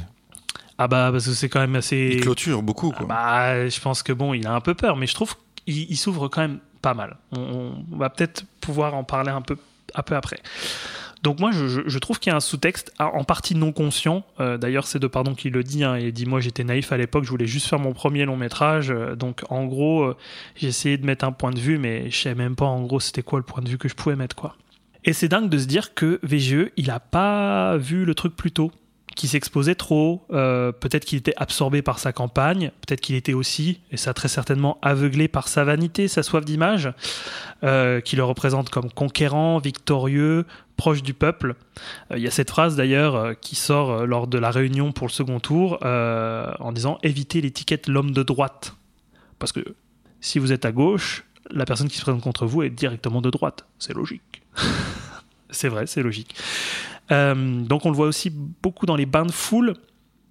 Ah 0.78 0.88
bah 0.88 1.08
parce 1.10 1.26
que 1.26 1.32
c'est 1.32 1.48
quand 1.48 1.60
même 1.60 1.76
assez. 1.76 2.10
Il 2.14 2.20
clôture 2.20 2.62
beaucoup 2.62 2.92
Ah 2.94 2.98
quoi. 2.98 3.06
bah, 3.06 3.68
je 3.68 3.80
pense 3.80 4.02
que 4.02 4.12
bon, 4.12 4.34
il 4.34 4.46
a 4.46 4.54
un 4.54 4.60
peu 4.60 4.74
peur, 4.74 4.96
mais 4.96 5.06
je 5.06 5.14
trouve 5.14 5.34
qu'il 5.64 5.90
il 5.90 5.96
s'ouvre 5.96 6.28
quand 6.28 6.42
même 6.42 6.58
pas 6.82 6.94
mal. 6.94 7.16
On, 7.32 7.72
on 7.92 7.96
va 7.96 8.10
peut-être 8.10 8.44
pouvoir 8.60 8.94
en 8.94 9.02
parler 9.04 9.30
un 9.30 9.40
peu, 9.42 9.56
un 9.94 10.02
peu 10.02 10.14
après. 10.14 10.38
Donc 11.22 11.40
moi, 11.40 11.50
je, 11.50 11.66
je- 11.66 11.80
je 11.86 11.98
trouve 11.98 12.20
qu'il 12.20 12.30
y 12.30 12.34
a 12.34 12.36
un 12.36 12.40
sous-texte, 12.40 12.92
ah, 12.98 13.06
en 13.14 13.24
partie 13.24 13.54
non 13.56 13.72
conscient. 13.72 14.24
Euh, 14.38 14.58
D'ailleurs, 14.58 14.86
c'est 14.86 14.98
de 14.98 15.06
Pardon 15.06 15.34
qui 15.34 15.48
le 15.50 15.64
dit. 15.64 15.82
hein, 15.82 15.96
il 15.98 16.12
dit 16.12 16.26
moi, 16.26 16.40
j'étais 16.40 16.62
naïf 16.62 16.92
à 16.92 16.98
l'époque, 16.98 17.24
je 17.24 17.30
voulais 17.30 17.46
juste 17.46 17.66
faire 17.68 17.78
mon 17.78 17.94
premier 17.94 18.26
long 18.26 18.36
métrage. 18.36 18.90
Euh, 18.90 19.16
donc 19.16 19.42
en 19.48 19.64
gros, 19.64 20.02
euh, 20.04 20.16
j'ai 20.56 20.68
essayé 20.68 20.98
de 20.98 21.06
mettre 21.06 21.24
un 21.24 21.32
point 21.32 21.50
de 21.50 21.58
vue, 21.58 21.78
mais 21.78 22.10
je 22.10 22.16
savais 22.16 22.34
même 22.34 22.54
pas 22.54 22.66
en 22.66 22.82
gros 22.82 23.00
c'était 23.00 23.22
quoi 23.22 23.38
le 23.38 23.44
point 23.44 23.62
de 23.62 23.68
vue 23.68 23.78
que 23.78 23.88
je 23.88 23.94
pouvais 23.94 24.14
mettre 24.14 24.36
quoi. 24.36 24.54
Et 25.04 25.12
c'est 25.14 25.28
dingue 25.28 25.48
de 25.48 25.58
se 25.58 25.66
dire 25.66 25.94
que 25.94 26.20
VGE, 26.22 26.70
il 26.76 26.90
a 26.90 27.00
pas 27.00 27.76
vu 27.78 28.04
le 28.04 28.14
truc 28.14 28.36
plus 28.36 28.50
tôt, 28.52 28.70
qu'il 29.16 29.28
s'exposait 29.28 29.74
trop, 29.74 30.24
euh, 30.30 30.70
peut-être 30.70 31.04
qu'il 31.04 31.18
était 31.18 31.34
absorbé 31.36 31.82
par 31.82 31.98
sa 31.98 32.12
campagne, 32.12 32.70
peut-être 32.86 33.00
qu'il 33.00 33.16
était 33.16 33.32
aussi, 33.32 33.80
et 33.90 33.96
ça 33.96 34.14
très 34.14 34.28
certainement, 34.28 34.78
aveuglé 34.82 35.26
par 35.26 35.48
sa 35.48 35.64
vanité, 35.64 36.06
sa 36.06 36.22
soif 36.22 36.44
d'image, 36.44 36.92
euh, 37.64 38.00
qui 38.00 38.14
le 38.14 38.22
représente 38.22 38.68
comme 38.68 38.90
conquérant, 38.90 39.58
victorieux, 39.58 40.44
proche 40.76 41.02
du 41.02 41.14
peuple. 41.14 41.56
Euh, 42.12 42.18
Il 42.18 42.22
y 42.22 42.28
a 42.28 42.30
cette 42.30 42.50
phrase 42.50 42.76
d'ailleurs 42.76 43.34
qui 43.40 43.56
sort 43.56 44.06
lors 44.06 44.26
de 44.26 44.38
la 44.38 44.50
réunion 44.50 44.92
pour 44.92 45.06
le 45.06 45.12
second 45.12 45.40
tour 45.40 45.78
en 45.82 46.72
disant 46.72 46.98
évitez 47.02 47.40
l'étiquette 47.40 47.88
l'homme 47.88 48.12
de 48.12 48.22
droite. 48.22 48.76
Parce 49.38 49.52
que 49.52 49.64
si 50.20 50.38
vous 50.38 50.52
êtes 50.52 50.66
à 50.66 50.72
gauche, 50.72 51.24
la 51.50 51.64
personne 51.64 51.88
qui 51.88 51.96
se 51.96 52.02
présente 52.02 52.22
contre 52.22 52.46
vous 52.46 52.62
est 52.62 52.70
directement 52.70 53.22
de 53.22 53.30
droite. 53.30 53.66
C'est 53.78 53.94
logique. 53.94 54.42
c'est 55.50 55.68
vrai, 55.68 55.86
c'est 55.86 56.02
logique. 56.02 56.34
Euh, 57.12 57.60
donc 57.62 57.86
on 57.86 57.90
le 57.90 57.96
voit 57.96 58.06
aussi 58.06 58.30
beaucoup 58.30 58.86
dans 58.86 58.96
les 58.96 59.06
bains 59.06 59.26
de 59.26 59.32
foule. 59.32 59.74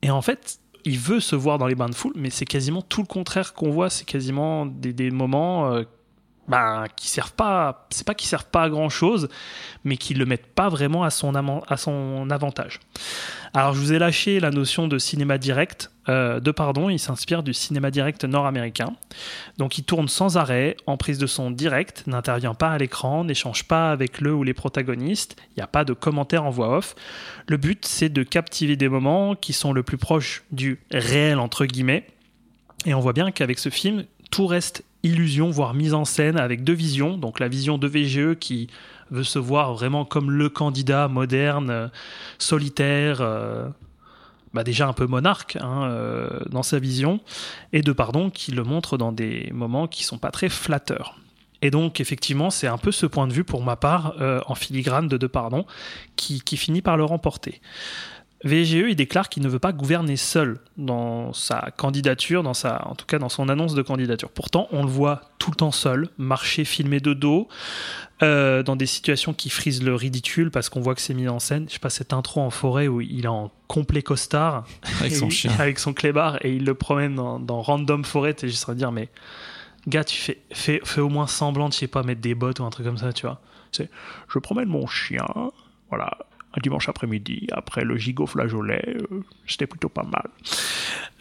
Et 0.01 0.11
en 0.11 0.21
fait, 0.21 0.59
il 0.83 0.99
veut 0.99 1.19
se 1.19 1.35
voir 1.35 1.57
dans 1.57 1.67
les 1.67 1.75
bains 1.75 1.89
de 1.89 1.95
foule, 1.95 2.13
mais 2.15 2.29
c'est 2.29 2.45
quasiment 2.45 2.81
tout 2.81 3.01
le 3.01 3.07
contraire 3.07 3.53
qu'on 3.53 3.71
voit. 3.71 3.89
C'est 3.89 4.05
quasiment 4.05 4.65
des, 4.65 5.11
moments 5.11 5.71
euh, 5.71 5.83
ben, 6.47 6.85
qui 6.95 7.07
servent 7.07 7.33
pas. 7.33 7.87
C'est 7.89 8.05
pas 8.05 8.13
qu'ils 8.13 8.27
servent 8.27 8.45
pas 8.45 8.63
à 8.63 8.69
grand 8.69 8.89
chose, 8.89 9.29
mais 9.83 9.97
qui 9.97 10.13
le 10.13 10.25
mettent 10.25 10.53
pas 10.53 10.69
vraiment 10.69 11.03
à 11.03 11.09
son, 11.09 11.33
à 11.67 11.77
son 11.77 12.29
avantage. 12.29 12.79
Alors 13.53 13.73
je 13.73 13.79
vous 13.79 13.93
ai 13.93 13.99
lâché 13.99 14.39
la 14.39 14.51
notion 14.51 14.87
de 14.87 14.97
cinéma 14.97 15.37
direct. 15.37 15.91
Euh, 16.07 16.39
de 16.39 16.51
pardon, 16.51 16.89
il 16.89 16.99
s'inspire 16.99 17.41
du 17.41 17.53
cinéma 17.53 17.89
direct 17.89 18.25
nord-américain. 18.25 18.93
Donc 19.57 19.77
il 19.77 19.83
tourne 19.83 20.07
sans 20.07 20.37
arrêt, 20.37 20.77
en 20.85 20.97
prise 20.97 21.17
de 21.17 21.25
son 21.25 21.49
direct, 21.51 22.03
n'intervient 22.05 22.53
pas 22.53 22.69
à 22.69 22.77
l'écran, 22.77 23.23
n'échange 23.23 23.63
pas 23.63 23.91
avec 23.91 24.21
le 24.21 24.33
ou 24.33 24.43
les 24.43 24.53
protagonistes, 24.53 25.35
il 25.51 25.59
n'y 25.59 25.63
a 25.63 25.67
pas 25.67 25.83
de 25.83 25.93
commentaires 25.93 26.43
en 26.43 26.51
voix 26.51 26.77
off. 26.77 26.95
Le 27.47 27.57
but, 27.57 27.85
c'est 27.85 28.09
de 28.09 28.23
captiver 28.23 28.75
des 28.75 28.89
moments 28.89 29.35
qui 29.35 29.53
sont 29.53 29.73
le 29.73 29.83
plus 29.83 29.97
proches 29.97 30.43
du 30.51 30.79
réel, 30.91 31.39
entre 31.39 31.65
guillemets. 31.65 32.05
Et 32.85 32.93
on 32.93 32.99
voit 32.99 33.13
bien 33.13 33.31
qu'avec 33.31 33.57
ce 33.57 33.69
film, 33.69 34.05
tout 34.29 34.47
reste 34.47 34.83
illusion, 35.05 35.49
voire 35.51 35.73
mise 35.73 35.93
en 35.93 36.03
scène 36.03 36.37
avec 36.37 36.63
deux 36.63 36.73
visions. 36.73 37.17
Donc 37.17 37.39
la 37.39 37.47
vision 37.47 37.77
de 37.77 37.87
VGE 37.87 38.35
qui 38.39 38.67
veut 39.11 39.23
se 39.23 39.39
voir 39.39 39.73
vraiment 39.73 40.03
comme 40.03 40.31
le 40.31 40.49
candidat 40.49 41.07
moderne, 41.07 41.69
euh, 41.69 41.87
solitaire, 42.39 43.21
euh, 43.21 43.67
bah 44.53 44.63
déjà 44.63 44.87
un 44.87 44.93
peu 44.93 45.05
monarque 45.05 45.57
hein, 45.61 45.83
euh, 45.83 46.39
dans 46.49 46.63
sa 46.63 46.79
vision, 46.79 47.19
et 47.71 47.81
de 47.81 47.91
pardon 47.91 48.29
qui 48.29 48.51
le 48.51 48.63
montre 48.63 48.97
dans 48.97 49.11
des 49.11 49.49
moments 49.53 49.87
qui 49.87 50.03
sont 50.03 50.17
pas 50.17 50.31
très 50.31 50.49
flatteurs. 50.49 51.17
Et 51.61 51.71
donc 51.71 51.99
effectivement, 51.99 52.49
c'est 52.49 52.67
un 52.67 52.77
peu 52.77 52.91
ce 52.91 53.05
point 53.05 53.27
de 53.27 53.33
vue 53.33 53.43
pour 53.43 53.63
ma 53.63 53.75
part 53.75 54.15
en 54.45 54.55
filigrane 54.55 55.07
de 55.07 55.17
De 55.17 55.25
Pardon 55.25 55.65
qui, 56.15 56.41
qui 56.41 56.57
finit 56.57 56.81
par 56.81 56.95
le 56.95 57.05
remporter. 57.05 57.59
VGE, 58.45 58.85
il 58.89 58.95
déclare 58.95 59.27
qu'il 59.27 59.41
ne 59.41 59.49
veut 59.49 59.59
pas 59.59 59.73
gouverner 59.73 60.17
seul 60.17 60.59
dans 60.77 61.33
sa 61.33 61.71
candidature, 61.75 62.43
dans 62.43 62.53
sa, 62.53 62.87
en 62.87 62.93
tout 62.93 63.07
cas 63.07 63.17
dans 63.17 63.27
son 63.27 63.49
annonce 63.49 63.73
de 63.73 63.81
candidature. 63.81 64.29
Pourtant, 64.29 64.67
on 64.71 64.83
le 64.83 64.89
voit 64.89 65.21
tout 65.39 65.49
le 65.49 65.55
temps 65.55 65.71
seul, 65.71 66.09
marcher, 66.19 66.63
filmer 66.63 66.99
de 66.99 67.13
dos, 67.13 67.47
euh, 68.21 68.61
dans 68.61 68.75
des 68.75 68.85
situations 68.85 69.33
qui 69.33 69.49
frisent 69.49 69.81
le 69.81 69.95
ridicule 69.95 70.51
parce 70.51 70.69
qu'on 70.69 70.79
voit 70.79 70.93
que 70.93 71.01
c'est 71.01 71.15
mis 71.15 71.27
en 71.27 71.39
scène. 71.39 71.65
Je 71.67 71.73
sais 71.73 71.79
pas, 71.79 71.89
cette 71.89 72.13
intro 72.13 72.39
en 72.39 72.51
forêt 72.51 72.87
où 72.87 73.01
il 73.01 73.25
est 73.25 73.27
en 73.27 73.51
complet 73.67 74.03
costard 74.03 74.65
Avec 74.99 75.11
et 75.11 75.15
son 75.15 75.31
chien. 75.31 75.51
avec 75.57 75.79
son 75.79 75.93
clébard 75.93 76.37
et 76.45 76.53
il 76.53 76.65
le 76.65 76.75
promène 76.75 77.15
dans, 77.15 77.39
dans 77.39 77.63
random 77.63 78.05
forêt. 78.05 78.35
T'es 78.35 78.47
juste 78.47 78.69
à 78.69 78.75
dire, 78.75 78.91
mais 78.91 79.09
gars, 79.87 80.03
tu 80.03 80.17
fais, 80.17 80.39
fais, 80.53 80.81
fais 80.83 81.01
au 81.01 81.09
moins 81.09 81.25
semblant 81.25 81.69
de, 81.69 81.73
je 81.73 81.79
sais 81.79 81.87
pas, 81.87 82.03
mettre 82.03 82.21
des 82.21 82.35
bottes 82.35 82.59
ou 82.59 82.63
un 82.63 82.69
truc 82.69 82.85
comme 82.85 82.97
ça, 82.97 83.11
tu 83.11 83.25
vois. 83.25 83.41
Je 84.29 84.39
promène 84.39 84.69
mon 84.69 84.87
chien, 84.87 85.25
voilà, 85.89 86.17
un 86.57 86.61
dimanche 86.61 86.87
après-midi, 86.89 87.47
après 87.51 87.83
le 87.83 87.97
gigot 87.97 88.25
flageolet, 88.27 88.95
euh, 89.11 89.21
c'était 89.47 89.67
plutôt 89.67 89.89
pas 89.89 90.03
mal. 90.03 90.29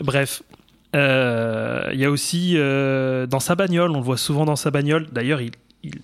Bref. 0.00 0.42
euh, 0.94 1.90
Il 1.92 1.98
y 2.00 2.04
a 2.04 2.10
aussi 2.10 2.54
euh, 2.56 3.26
dans 3.26 3.40
sa 3.40 3.54
bagnole, 3.54 3.90
on 3.90 3.96
le 3.98 4.02
voit 4.04 4.16
souvent 4.16 4.44
dans 4.44 4.56
sa 4.56 4.70
bagnole. 4.70 5.08
D'ailleurs, 5.10 5.40
il, 5.40 5.52
il 5.82 5.94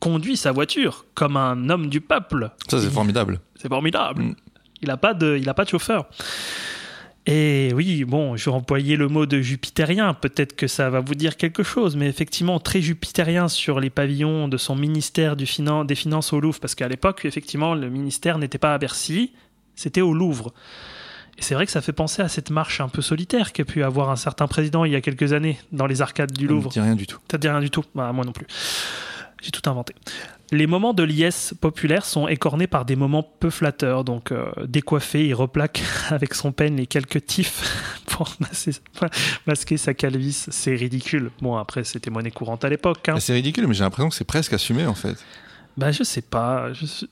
conduit 0.00 0.36
sa 0.36 0.52
voiture 0.52 1.06
comme 1.14 1.36
un 1.36 1.70
homme 1.70 1.88
du 1.88 2.00
peuple. 2.00 2.50
Ça 2.68 2.80
c'est 2.80 2.90
formidable. 2.90 3.40
c'est 3.56 3.68
formidable. 3.68 4.22
Mm. 4.22 4.34
Il 4.82 4.88
n'a 4.88 4.98
pas, 4.98 5.14
de- 5.14 5.38
il 5.40 5.48
a 5.48 5.54
pas 5.54 5.64
de 5.64 5.70
chauffeur. 5.70 6.06
Et 7.28 7.72
oui, 7.74 8.04
bon, 8.04 8.36
je 8.36 8.48
vais 8.48 8.54
employer 8.56 8.94
le 8.96 9.08
mot 9.08 9.26
de 9.26 9.40
jupitérien. 9.40 10.14
Peut-être 10.14 10.54
que 10.54 10.68
ça 10.68 10.90
va 10.90 11.00
vous 11.00 11.16
dire 11.16 11.36
quelque 11.36 11.64
chose, 11.64 11.96
mais 11.96 12.06
effectivement, 12.08 12.60
très 12.60 12.80
jupitérien 12.80 13.48
sur 13.48 13.80
les 13.80 13.90
pavillons 13.90 14.46
de 14.46 14.56
son 14.56 14.76
ministère 14.76 15.34
du 15.34 15.44
finan- 15.44 15.84
des 15.84 15.96
Finances 15.96 16.32
au 16.32 16.38
Louvre, 16.40 16.60
parce 16.60 16.76
qu'à 16.76 16.86
l'époque, 16.86 17.24
effectivement, 17.24 17.74
le 17.74 17.90
ministère 17.90 18.38
n'était 18.38 18.58
pas 18.58 18.74
à 18.74 18.78
Bercy, 18.78 19.32
c'était 19.74 20.02
au 20.02 20.12
Louvre. 20.14 20.54
Et 21.38 21.42
c'est 21.42 21.54
vrai 21.56 21.66
que 21.66 21.72
ça 21.72 21.82
fait 21.82 21.92
penser 21.92 22.22
à 22.22 22.28
cette 22.28 22.50
marche 22.50 22.80
un 22.80 22.88
peu 22.88 23.02
solitaire 23.02 23.52
qu'a 23.52 23.64
pu 23.64 23.82
avoir 23.82 24.08
un 24.10 24.16
certain 24.16 24.46
président 24.46 24.84
il 24.84 24.92
y 24.92 24.96
a 24.96 25.00
quelques 25.00 25.32
années 25.32 25.58
dans 25.72 25.86
les 25.86 26.00
arcades 26.02 26.30
du 26.32 26.46
Ça 26.46 26.50
me 26.52 26.56
Louvre. 26.56 26.70
dit 26.70 26.80
rien 26.80 26.94
du 26.94 27.06
tout. 27.08 27.18
Ça 27.30 27.38
te 27.38 27.42
dit 27.42 27.48
rien 27.48 27.60
du 27.60 27.70
tout 27.70 27.82
Bah, 27.94 28.12
Moi 28.12 28.24
non 28.24 28.32
plus. 28.32 28.46
J'ai 29.42 29.50
tout 29.50 29.68
inventé. 29.68 29.94
Les 30.52 30.66
moments 30.68 30.94
de 30.94 31.02
liesse 31.02 31.54
populaire 31.60 32.04
sont 32.04 32.28
écornés 32.28 32.66
par 32.68 32.84
des 32.84 32.94
moments 32.94 33.22
peu 33.24 33.50
flatteurs. 33.50 34.04
Donc, 34.04 34.30
euh, 34.30 34.46
décoiffé, 34.66 35.26
il 35.26 35.34
replaque 35.34 35.82
avec 36.10 36.34
son 36.34 36.52
peigne 36.52 36.76
les 36.76 36.86
quelques 36.86 37.26
tifs 37.26 37.98
pour 38.06 38.28
masquer 39.46 39.76
sa 39.76 39.92
calvitie. 39.94 40.46
C'est 40.50 40.74
ridicule. 40.74 41.30
Bon, 41.40 41.56
après, 41.56 41.82
c'était 41.84 42.10
monnaie 42.10 42.30
courante 42.30 42.64
à 42.64 42.68
l'époque. 42.68 43.08
hein. 43.08 43.18
C'est 43.18 43.32
ridicule, 43.34 43.66
mais 43.66 43.74
j'ai 43.74 43.82
l'impression 43.84 44.08
que 44.08 44.14
c'est 44.14 44.24
presque 44.24 44.52
assumé 44.52 44.86
en 44.86 44.94
fait. 44.94 45.16
Bah, 45.76 45.92
je 45.92 46.04
sais 46.04 46.22
pas. 46.22 46.72
Je, 46.72 46.86
je, 46.86 47.04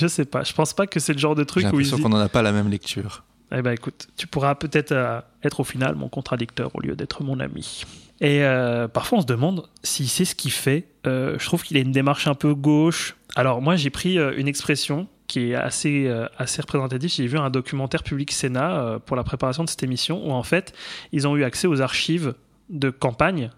je 0.00 0.06
sais 0.06 0.24
pas. 0.24 0.42
Je 0.42 0.52
pense 0.52 0.74
pas 0.74 0.86
que 0.86 0.98
c'est 1.00 1.12
le 1.12 1.18
genre 1.18 1.34
de 1.34 1.42
J'ai 1.42 1.46
truc 1.46 1.64
où 1.64 1.80
il 1.80 1.86
l'impression 1.86 1.98
qu'on 1.98 2.08
n'en 2.10 2.18
a 2.18 2.28
pas 2.28 2.42
la 2.42 2.52
même 2.52 2.68
lecture. 2.68 3.22
Eh 3.54 3.62
ben 3.62 3.72
écoute, 3.72 4.08
tu 4.16 4.26
pourras 4.26 4.54
peut-être 4.54 4.92
euh, 4.92 5.20
être 5.44 5.60
au 5.60 5.64
final 5.64 5.94
mon 5.94 6.08
contradicteur 6.08 6.74
au 6.74 6.80
lieu 6.80 6.96
d'être 6.96 7.22
mon 7.22 7.38
ami. 7.38 7.84
Et 8.22 8.44
euh, 8.44 8.86
parfois 8.86 9.18
on 9.18 9.20
se 9.20 9.26
demande 9.26 9.68
s'il 9.82 10.08
sait 10.08 10.24
ce 10.24 10.36
qu'il 10.36 10.52
fait. 10.52 10.86
Euh, 11.08 11.36
je 11.40 11.44
trouve 11.44 11.64
qu'il 11.64 11.76
a 11.76 11.80
une 11.80 11.90
démarche 11.90 12.28
un 12.28 12.34
peu 12.34 12.54
gauche. 12.54 13.16
Alors 13.34 13.60
moi 13.60 13.74
j'ai 13.74 13.90
pris 13.90 14.16
euh, 14.16 14.32
une 14.36 14.46
expression 14.46 15.08
qui 15.26 15.50
est 15.50 15.54
assez, 15.54 16.12
assez 16.36 16.60
représentative. 16.60 17.10
J'ai 17.10 17.26
vu 17.26 17.38
un 17.38 17.48
documentaire 17.48 18.02
public 18.02 18.30
Sénat 18.30 19.00
pour 19.06 19.16
la 19.16 19.24
préparation 19.24 19.64
de 19.64 19.68
cette 19.70 19.82
émission 19.82 20.28
où 20.28 20.30
en 20.30 20.42
fait 20.42 20.74
ils 21.10 21.26
ont 21.26 21.36
eu 21.36 21.44
accès 21.44 21.66
aux 21.66 21.80
archives 21.80 22.34
de 22.68 22.90
campagne 22.90 23.50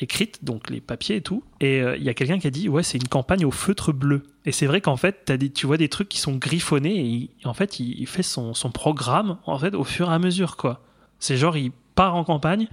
écrites, 0.00 0.42
donc 0.42 0.70
les 0.70 0.80
papiers 0.80 1.16
et 1.16 1.20
tout. 1.20 1.44
Et 1.60 1.80
il 1.80 2.02
y 2.02 2.08
a 2.08 2.14
quelqu'un 2.14 2.38
qui 2.38 2.46
a 2.46 2.50
dit 2.50 2.70
ouais 2.70 2.82
c'est 2.82 2.96
une 2.96 3.08
campagne 3.08 3.44
au 3.44 3.50
feutre 3.50 3.92
bleu. 3.92 4.22
Et 4.46 4.52
c'est 4.52 4.64
vrai 4.64 4.80
qu'en 4.80 4.96
fait 4.96 5.30
des, 5.30 5.50
tu 5.50 5.66
vois 5.66 5.76
des 5.76 5.90
trucs 5.90 6.08
qui 6.08 6.18
sont 6.18 6.36
griffonnés 6.36 6.98
et 6.98 7.30
en 7.46 7.52
fait 7.52 7.78
il, 7.78 8.00
il 8.00 8.06
fait 8.06 8.22
son, 8.22 8.54
son 8.54 8.70
programme 8.70 9.36
en 9.44 9.58
fait 9.58 9.74
au 9.74 9.84
fur 9.84 10.10
et 10.10 10.14
à 10.14 10.18
mesure 10.18 10.56
quoi. 10.56 10.82
C'est 11.18 11.36
genre 11.36 11.58
il 11.58 11.72
part 11.94 12.16
en 12.16 12.24
campagne 12.24 12.68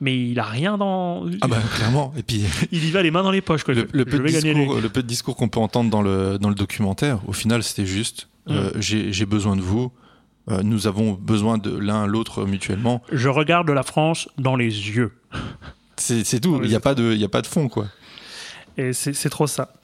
mais 0.00 0.16
il 0.30 0.38
a 0.38 0.44
rien 0.44 0.78
dans 0.78 1.24
Ah 1.40 1.48
bah 1.48 1.58
clairement. 1.76 2.12
Et 2.16 2.22
puis 2.22 2.44
il 2.72 2.84
y 2.84 2.90
va 2.90 3.02
les 3.02 3.10
mains 3.10 3.22
dans 3.22 3.30
les 3.30 3.40
poches 3.40 3.64
quoi. 3.64 3.74
le, 3.74 3.88
le 3.92 4.04
peu 4.04 4.18
de 4.18 4.22
les- 4.22 4.32
discours, 4.40 4.80
le 4.80 4.88
peu 4.88 5.02
de 5.02 5.06
discours 5.08 5.36
qu'on 5.36 5.48
peut 5.48 5.60
entendre 5.60 5.90
dans 5.90 6.02
le, 6.02 6.38
dans 6.38 6.48
le 6.48 6.54
documentaire, 6.54 7.20
au 7.28 7.32
final 7.32 7.62
c'était 7.62 7.86
juste 7.86 8.28
Mm. 8.46 8.52
euh, 8.54 8.70
j'ai 8.80 9.26
besoin 9.26 9.56
de 9.56 9.60
vous, 9.60 9.92
euh, 10.50 10.62
nous 10.62 10.86
avons 10.86 11.12
besoin 11.12 11.58
de 11.58 11.76
l'un 11.76 12.06
l'autre 12.06 12.46
mutuellement. 12.46 13.02
Je 13.12 13.28
regarde 13.28 13.68
la 13.68 13.82
France 13.82 14.26
dans 14.38 14.56
les 14.56 14.64
yeux. 14.88 15.12
C'est 15.96 16.40
tout, 16.40 16.58
il 16.62 16.68
n'y 16.70 16.74
a, 16.74 16.80
pas 16.80 16.94
de- 16.94 17.12
il 17.12 17.22
a 17.24 17.28
pas 17.28 17.42
de 17.42 17.46
fond 17.46 17.68
quoi. 17.68 17.88
Et 18.78 18.92
c'est 18.94 19.28
trop 19.28 19.46
ça. 19.46 19.74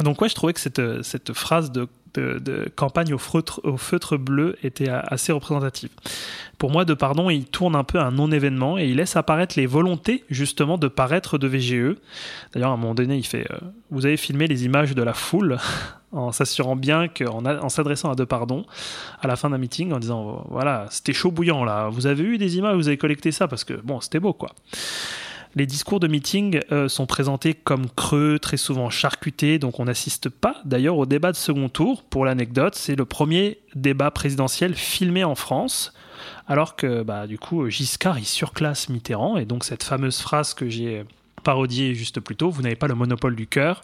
Donc 0.00 0.20
ouais, 0.20 0.28
je 0.28 0.34
trouvais 0.34 0.52
que 0.52 0.60
cette, 0.60 0.82
cette 1.02 1.32
phrase 1.32 1.72
de, 1.72 1.88
de, 2.20 2.70
campagne 2.74 3.14
au 3.14 3.18
feutre, 3.18 4.16
bleu 4.16 4.56
était 4.62 4.88
assez 4.88 5.32
représentative. 5.32 5.90
Pour 6.58 6.70
moi, 6.70 6.84
De 6.84 6.94
Pardon, 6.94 7.28
il 7.28 7.44
tourne 7.44 7.76
un 7.76 7.84
peu 7.84 7.98
un 7.98 8.10
non-événement 8.10 8.78
et 8.78 8.86
il 8.88 8.96
laisse 8.96 9.16
apparaître 9.16 9.54
les 9.58 9.66
volontés 9.66 10.24
justement 10.30 10.78
de 10.78 10.88
paraître 10.88 11.38
de 11.38 11.46
VGE. 11.46 11.96
D'ailleurs, 12.52 12.70
à 12.70 12.74
un 12.74 12.78
moment 12.78 12.94
donné, 12.94 13.16
il 13.16 13.26
fait 13.26 13.46
euh, 13.50 13.58
Vous 13.90 14.06
avez 14.06 14.16
filmé 14.16 14.46
les 14.46 14.64
images 14.64 14.94
de 14.94 15.02
la 15.02 15.12
foule 15.12 15.58
en 16.12 16.32
s'assurant 16.32 16.76
bien 16.76 17.08
qu'en 17.08 17.44
en 17.44 17.68
s'adressant 17.68 18.10
à 18.10 18.14
De 18.14 18.24
Pardon 18.24 18.64
à 19.20 19.26
la 19.26 19.36
fin 19.36 19.50
d'un 19.50 19.58
meeting 19.58 19.92
en 19.92 19.98
disant 19.98 20.46
Voilà, 20.50 20.86
c'était 20.90 21.12
chaud 21.12 21.30
bouillant 21.30 21.64
là, 21.64 21.88
vous 21.90 22.06
avez 22.06 22.24
eu 22.24 22.38
des 22.38 22.56
images, 22.56 22.76
vous 22.76 22.88
avez 22.88 22.96
collecté 22.96 23.32
ça 23.32 23.48
parce 23.48 23.64
que 23.64 23.74
bon, 23.74 24.00
c'était 24.00 24.20
beau 24.20 24.32
quoi. 24.32 24.50
Les 25.56 25.64
discours 25.66 26.00
de 26.00 26.06
meeting 26.06 26.60
euh, 26.70 26.86
sont 26.88 27.06
présentés 27.06 27.54
comme 27.54 27.88
creux, 27.88 28.38
très 28.38 28.58
souvent 28.58 28.90
charcutés, 28.90 29.58
donc 29.58 29.80
on 29.80 29.86
n'assiste 29.86 30.28
pas 30.28 30.56
d'ailleurs 30.66 30.98
au 30.98 31.06
débat 31.06 31.32
de 31.32 31.36
second 31.36 31.70
tour. 31.70 32.02
Pour 32.02 32.26
l'anecdote, 32.26 32.74
c'est 32.74 32.94
le 32.94 33.06
premier 33.06 33.58
débat 33.74 34.10
présidentiel 34.10 34.74
filmé 34.74 35.24
en 35.24 35.34
France, 35.34 35.94
alors 36.46 36.76
que 36.76 37.02
bah, 37.02 37.26
du 37.26 37.38
coup 37.38 37.70
Giscard 37.70 38.18
il 38.18 38.26
surclasse 38.26 38.90
Mitterrand, 38.90 39.38
et 39.38 39.46
donc 39.46 39.64
cette 39.64 39.82
fameuse 39.82 40.18
phrase 40.20 40.52
que 40.52 40.68
j'ai 40.68 41.04
parodiée 41.42 41.94
juste 41.94 42.20
plus 42.20 42.36
tôt, 42.36 42.50
vous 42.50 42.60
n'avez 42.60 42.76
pas 42.76 42.86
le 42.88 42.94
monopole 42.94 43.34
du 43.34 43.46
cœur, 43.46 43.80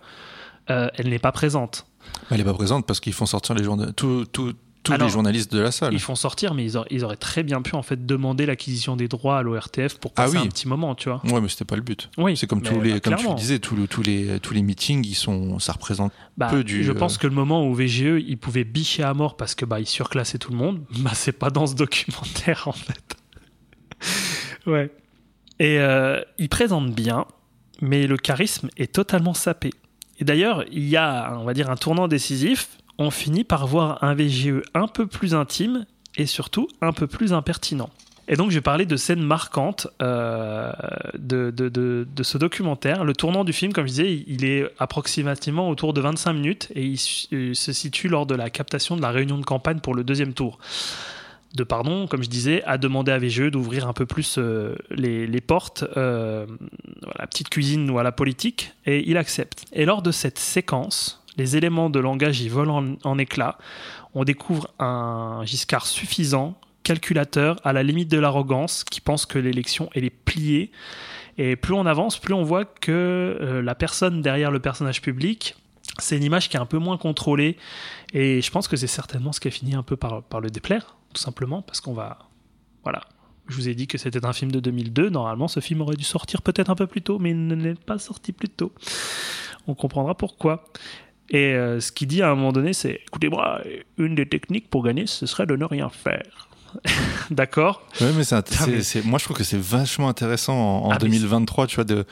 euh, 0.69 0.89
elle 0.95 1.09
n'est 1.09 1.19
pas 1.19 1.33
présente. 1.33 1.87
Elle 2.31 2.39
n'est 2.39 2.45
pas 2.45 2.53
présente 2.55 2.85
parce 2.87 3.01
qu'ils 3.01 3.13
font 3.15 3.27
sortir 3.27 3.55
les 3.55 3.65
journa- 3.65 3.93
tous- 3.93 4.27
tous- 4.27 4.55
tous 4.83 4.93
Alors, 4.93 5.07
les 5.07 5.13
journalistes 5.13 5.53
de 5.53 5.61
la 5.61 5.71
salle. 5.71 5.93
Ils 5.95 6.01
font 6.01 6.15
sortir, 6.15 6.55
mais 6.55 6.65
ils, 6.65 6.77
auraient- 6.77 6.89
ils 6.91 7.05
auraient 7.05 7.17
très 7.17 7.43
bien 7.43 7.63
pu 7.63 7.75
en 7.77 7.83
fait 7.83 8.05
demander 8.05 8.47
l'acquisition 8.47 8.97
des 8.97 9.07
droits 9.09 9.39
à 9.39 9.43
l'ORTF 9.43 9.99
pour 9.99 10.13
Ah 10.17 10.25
passer 10.25 10.39
oui. 10.39 10.43
un 10.45 10.49
petit 10.49 10.67
moment, 10.67 10.95
tu 10.95 11.09
vois. 11.09 11.23
Ouais, 11.27 11.41
mais 11.41 11.49
c'était 11.49 11.65
pas 11.65 11.77
le 11.77 11.83
but. 11.83 12.11
Oui, 12.19 12.37
C'est 12.37 12.47
comme 12.47 12.63
tous 12.63 12.81
les, 12.81 12.95
bah, 12.95 13.01
comme 13.01 13.17
tu 13.17 13.33
disais, 13.37 13.59
tous, 13.61 13.77
le- 13.77 13.87
tous 13.87 14.03
les, 14.03 14.41
tous 14.41 14.55
les 14.55 14.63
meetings, 14.63 15.07
ils 15.07 15.15
sont, 15.15 15.59
ça 15.59 15.73
représente. 15.73 16.13
Bah, 16.37 16.49
peu 16.51 16.65
du, 16.65 16.83
je 16.83 16.91
euh, 16.93 16.95
pense 16.95 17.17
que 17.19 17.27
le 17.27 17.35
moment 17.35 17.67
où 17.69 17.75
VGE 17.75 18.23
il 18.27 18.39
pouvait 18.39 18.65
bicher 18.65 19.03
à 19.03 19.15
mort 19.15 19.37
parce 19.37 19.55
que 19.55 19.65
bah 19.65 19.79
il 19.81 19.87
surclassait 19.87 20.39
tout 20.39 20.51
le 20.51 20.57
monde, 20.59 20.83
bah 20.99 21.13
c'est 21.15 21.33
pas 21.33 21.51
dans 21.51 21.67
ce 21.67 21.75
documentaire 21.75 22.65
en 22.67 22.73
fait. 22.73 23.17
ouais. 24.67 24.91
Et 25.59 25.79
euh, 25.79 26.21
il 26.39 26.49
présente 26.49 26.93
bien, 26.93 27.27
mais 27.81 28.07
le 28.07 28.17
charisme 28.17 28.69
est 28.77 28.93
totalement 28.93 29.35
sapé. 29.35 29.71
Et 30.19 30.25
d'ailleurs, 30.25 30.65
il 30.73 30.89
y 30.89 30.97
a, 30.97 31.37
on 31.39 31.45
va 31.45 31.55
dire, 31.55 31.71
un 31.71 31.77
tournant 31.77 32.09
décisif. 32.09 32.79
On 32.99 33.11
finit 33.11 33.45
par 33.45 33.67
voir 33.67 34.03
un 34.05 34.15
VGE 34.15 34.63
un 34.75 34.87
peu 34.87 35.07
plus 35.07 35.35
intime 35.35 35.87
et 36.17 36.27
surtout 36.27 36.69
un 36.81 36.93
peu 36.93 37.07
plus 37.07 37.33
impertinent. 37.33 37.91
Et 38.29 38.37
donc, 38.37 38.51
je 38.51 38.55
vais 38.55 38.63
parler 38.63 38.87
de 38.87 38.97
scènes 38.97 39.23
marquantes 39.23 39.89
euh, 40.01 40.73
de, 41.19 42.07
ce 42.23 42.39
documentaire. 42.39 43.05
Le 43.05 43.15
tournant 43.15 43.45
du 43.45 43.53
film, 43.53 43.73
comme 43.73 43.87
je 43.87 43.91
disais, 43.91 44.25
il 44.27 44.45
est 44.45 44.65
approximativement 44.79 45.69
autour 45.69 45.93
de 45.93 46.01
25 46.01 46.33
minutes 46.33 46.69
et 46.75 46.85
il 46.85 46.99
euh, 47.33 47.55
se 47.55 47.73
situe 47.73 48.09
lors 48.09 48.27
de 48.27 48.35
la 48.35 48.49
captation 48.49 48.97
de 48.97 49.03
la 49.03 49.11
réunion 49.11 49.39
de 49.39 49.45
campagne 49.45 49.81
pour 49.81 49.95
le 49.95 50.05
deuxième 50.05 50.35
tour. 50.35 50.59
De 51.55 51.65
pardon, 51.65 52.07
comme 52.07 52.23
je 52.23 52.31
disais, 52.31 52.63
a 52.65 52.79
demandé 52.79 53.13
à 53.13 53.19
VGE 53.19 53.51
d'ouvrir 53.51 53.87
un 53.87 53.93
peu 53.93 54.07
plus 54.07 54.37
euh, 54.39 54.77
les, 54.91 55.41
portes 55.43 55.83
à 55.95 56.47
la 57.19 57.27
petite 57.27 57.51
cuisine 57.51 57.91
ou 57.91 57.99
à 57.99 58.03
la 58.03 58.13
politique, 58.13 58.73
et 58.87 59.07
il 59.11 59.19
accepte. 59.19 59.67
Et 59.75 59.85
lors 59.85 60.01
de 60.01 60.13
cette 60.13 60.39
séquence, 60.39 61.22
les 61.37 61.57
éléments 61.57 61.91
de 61.91 61.99
langage 61.99 62.41
y 62.41 62.49
volent 62.49 62.83
en, 62.83 62.97
en 63.05 63.19
éclats. 63.19 63.59
On 64.15 64.25
découvre 64.25 64.69
un 64.79 65.43
Giscard 65.45 65.87
suffisant, 65.87 66.59
calculateur, 66.83 67.57
à 67.65 67.73
la 67.73 67.83
limite 67.83 68.11
de 68.11 68.19
l'arrogance, 68.19 68.85
qui 68.85 69.01
pense 69.01 69.27
que 69.27 69.39
l'élection, 69.39 69.89
est 69.95 70.11
pliée. 70.11 70.71
Et 71.39 71.57
plus 71.57 71.75
on 71.75 71.87
avance, 71.87 72.19
plus 72.19 72.35
on 72.35 72.43
voit 72.43 72.65
que 72.65 72.93
euh, 72.93 73.63
la 73.63 73.75
personne 73.75 74.21
derrière 74.21 74.51
le 74.51 74.61
personnage 74.61 75.01
public, 75.01 75.57
c'est 75.99 76.17
une 76.17 76.25
image 76.25 76.49
qui 76.49 76.57
est 76.57 76.61
un 76.61 76.67
peu 76.67 76.79
moins 76.79 76.99
contrôlée. 76.99 77.57
Et 78.13 78.43
je 78.43 78.51
pense 78.51 78.69
que 78.69 78.77
c'est 78.77 78.87
certainement 78.87 79.33
ce 79.33 79.41
qui 79.41 79.49
a 79.49 79.51
fini 79.51 79.75
un 79.75 79.83
peu 79.83 79.97
par, 79.97 80.23
par 80.23 80.41
le 80.41 80.51
déplaire, 80.51 80.97
tout 81.13 81.21
simplement, 81.21 81.63
parce 81.63 81.81
qu'on 81.81 81.95
va. 81.95 82.19
Voilà. 82.83 83.03
Je 83.49 83.57
vous 83.57 83.69
ai 83.69 83.75
dit 83.75 83.87
que 83.87 83.99
c'était 83.99 84.25
un 84.25 84.33
film 84.33 84.53
de 84.53 84.61
2002. 84.61 85.11
Normalement, 85.11 85.49
ce 85.49 85.61
film 85.61 85.81
aurait 85.81 85.97
dû 85.97 86.05
sortir 86.05 86.43
peut-être 86.43 86.71
un 86.71 86.75
peu 86.75 86.87
plus 86.87 87.03
tôt, 87.03 87.19
mais 87.19 87.31
il 87.31 87.47
n'est 87.47 87.75
pas 87.75 87.99
sorti 87.99 88.33
plus 88.33 88.49
tôt. 88.49 88.73
On 89.67 89.75
comprendra 89.75 90.15
pourquoi. 90.15 90.65
Et 91.31 91.55
euh, 91.55 91.81
ce 91.81 91.93
qu'il 91.93 92.09
dit 92.09 92.23
à 92.23 92.31
un 92.31 92.35
moment 92.35 92.53
donné, 92.53 92.73
c'est 92.73 93.01
écoutez-moi, 93.07 93.61
une 93.99 94.15
des 94.15 94.27
techniques 94.29 94.69
pour 94.69 94.83
gagner, 94.85 95.07
ce 95.07 95.27
serait 95.27 95.47
de 95.47 95.57
ne 95.57 95.65
rien 95.65 95.89
faire. 95.89 96.49
D'accord? 97.31 97.83
Ouais, 98.01 98.11
mais 98.17 98.25
c'est, 98.25 98.37
Ah, 98.37 98.67
mais- 98.67 99.03
moi 99.05 99.19
je 99.19 99.25
trouve 99.25 99.37
que 99.37 99.45
c'est 99.45 99.61
vachement 99.61 100.09
intéressant 100.09 100.55
en, 100.55 100.87
en 100.87 100.91
Ah, 100.91 100.95
mais 101.03 101.09
2023, 101.09 101.67
tu 101.67 101.77
vois, 101.77 101.85
de, 101.85 102.05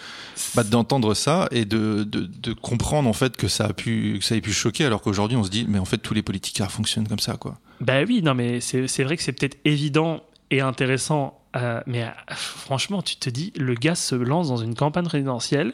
bah, 0.54 0.64
d'entendre 0.64 1.14
ça 1.14 1.48
et 1.50 1.64
de, 1.64 2.04
de, 2.04 2.20
de 2.26 2.52
comprendre 2.52 3.08
en 3.08 3.12
fait 3.12 3.36
que 3.36 3.48
ça 3.48 3.66
a 3.66 3.72
pu, 3.72 4.16
que 4.20 4.24
ça 4.24 4.36
ait 4.36 4.40
pu 4.40 4.52
choquer, 4.52 4.84
alors 4.84 5.00
qu'aujourd'hui 5.02 5.36
on 5.36 5.44
se 5.44 5.50
dit, 5.50 5.64
mais 5.68 5.78
en 5.78 5.84
fait 5.84 5.98
tous 5.98 6.14
les 6.14 6.22
politiciens 6.22 6.68
fonctionnent 6.68 7.08
comme 7.08 7.18
ça, 7.18 7.36
quoi. 7.36 7.58
Ben 7.80 8.04
oui, 8.06 8.20
non, 8.22 8.34
mais 8.34 8.60
c'est 8.60 8.86
c'est 8.86 9.04
vrai 9.04 9.16
que 9.16 9.22
c'est 9.22 9.32
peut-être 9.32 9.56
évident 9.64 10.22
et 10.50 10.60
intéressant, 10.60 11.40
euh, 11.56 11.80
mais 11.86 12.02
euh, 12.04 12.08
franchement, 12.34 13.00
tu 13.02 13.16
te 13.16 13.30
dis, 13.30 13.52
le 13.56 13.74
gars 13.74 13.94
se 13.94 14.14
lance 14.14 14.48
dans 14.48 14.56
une 14.58 14.74
campagne 14.74 15.04
présidentielle. 15.06 15.72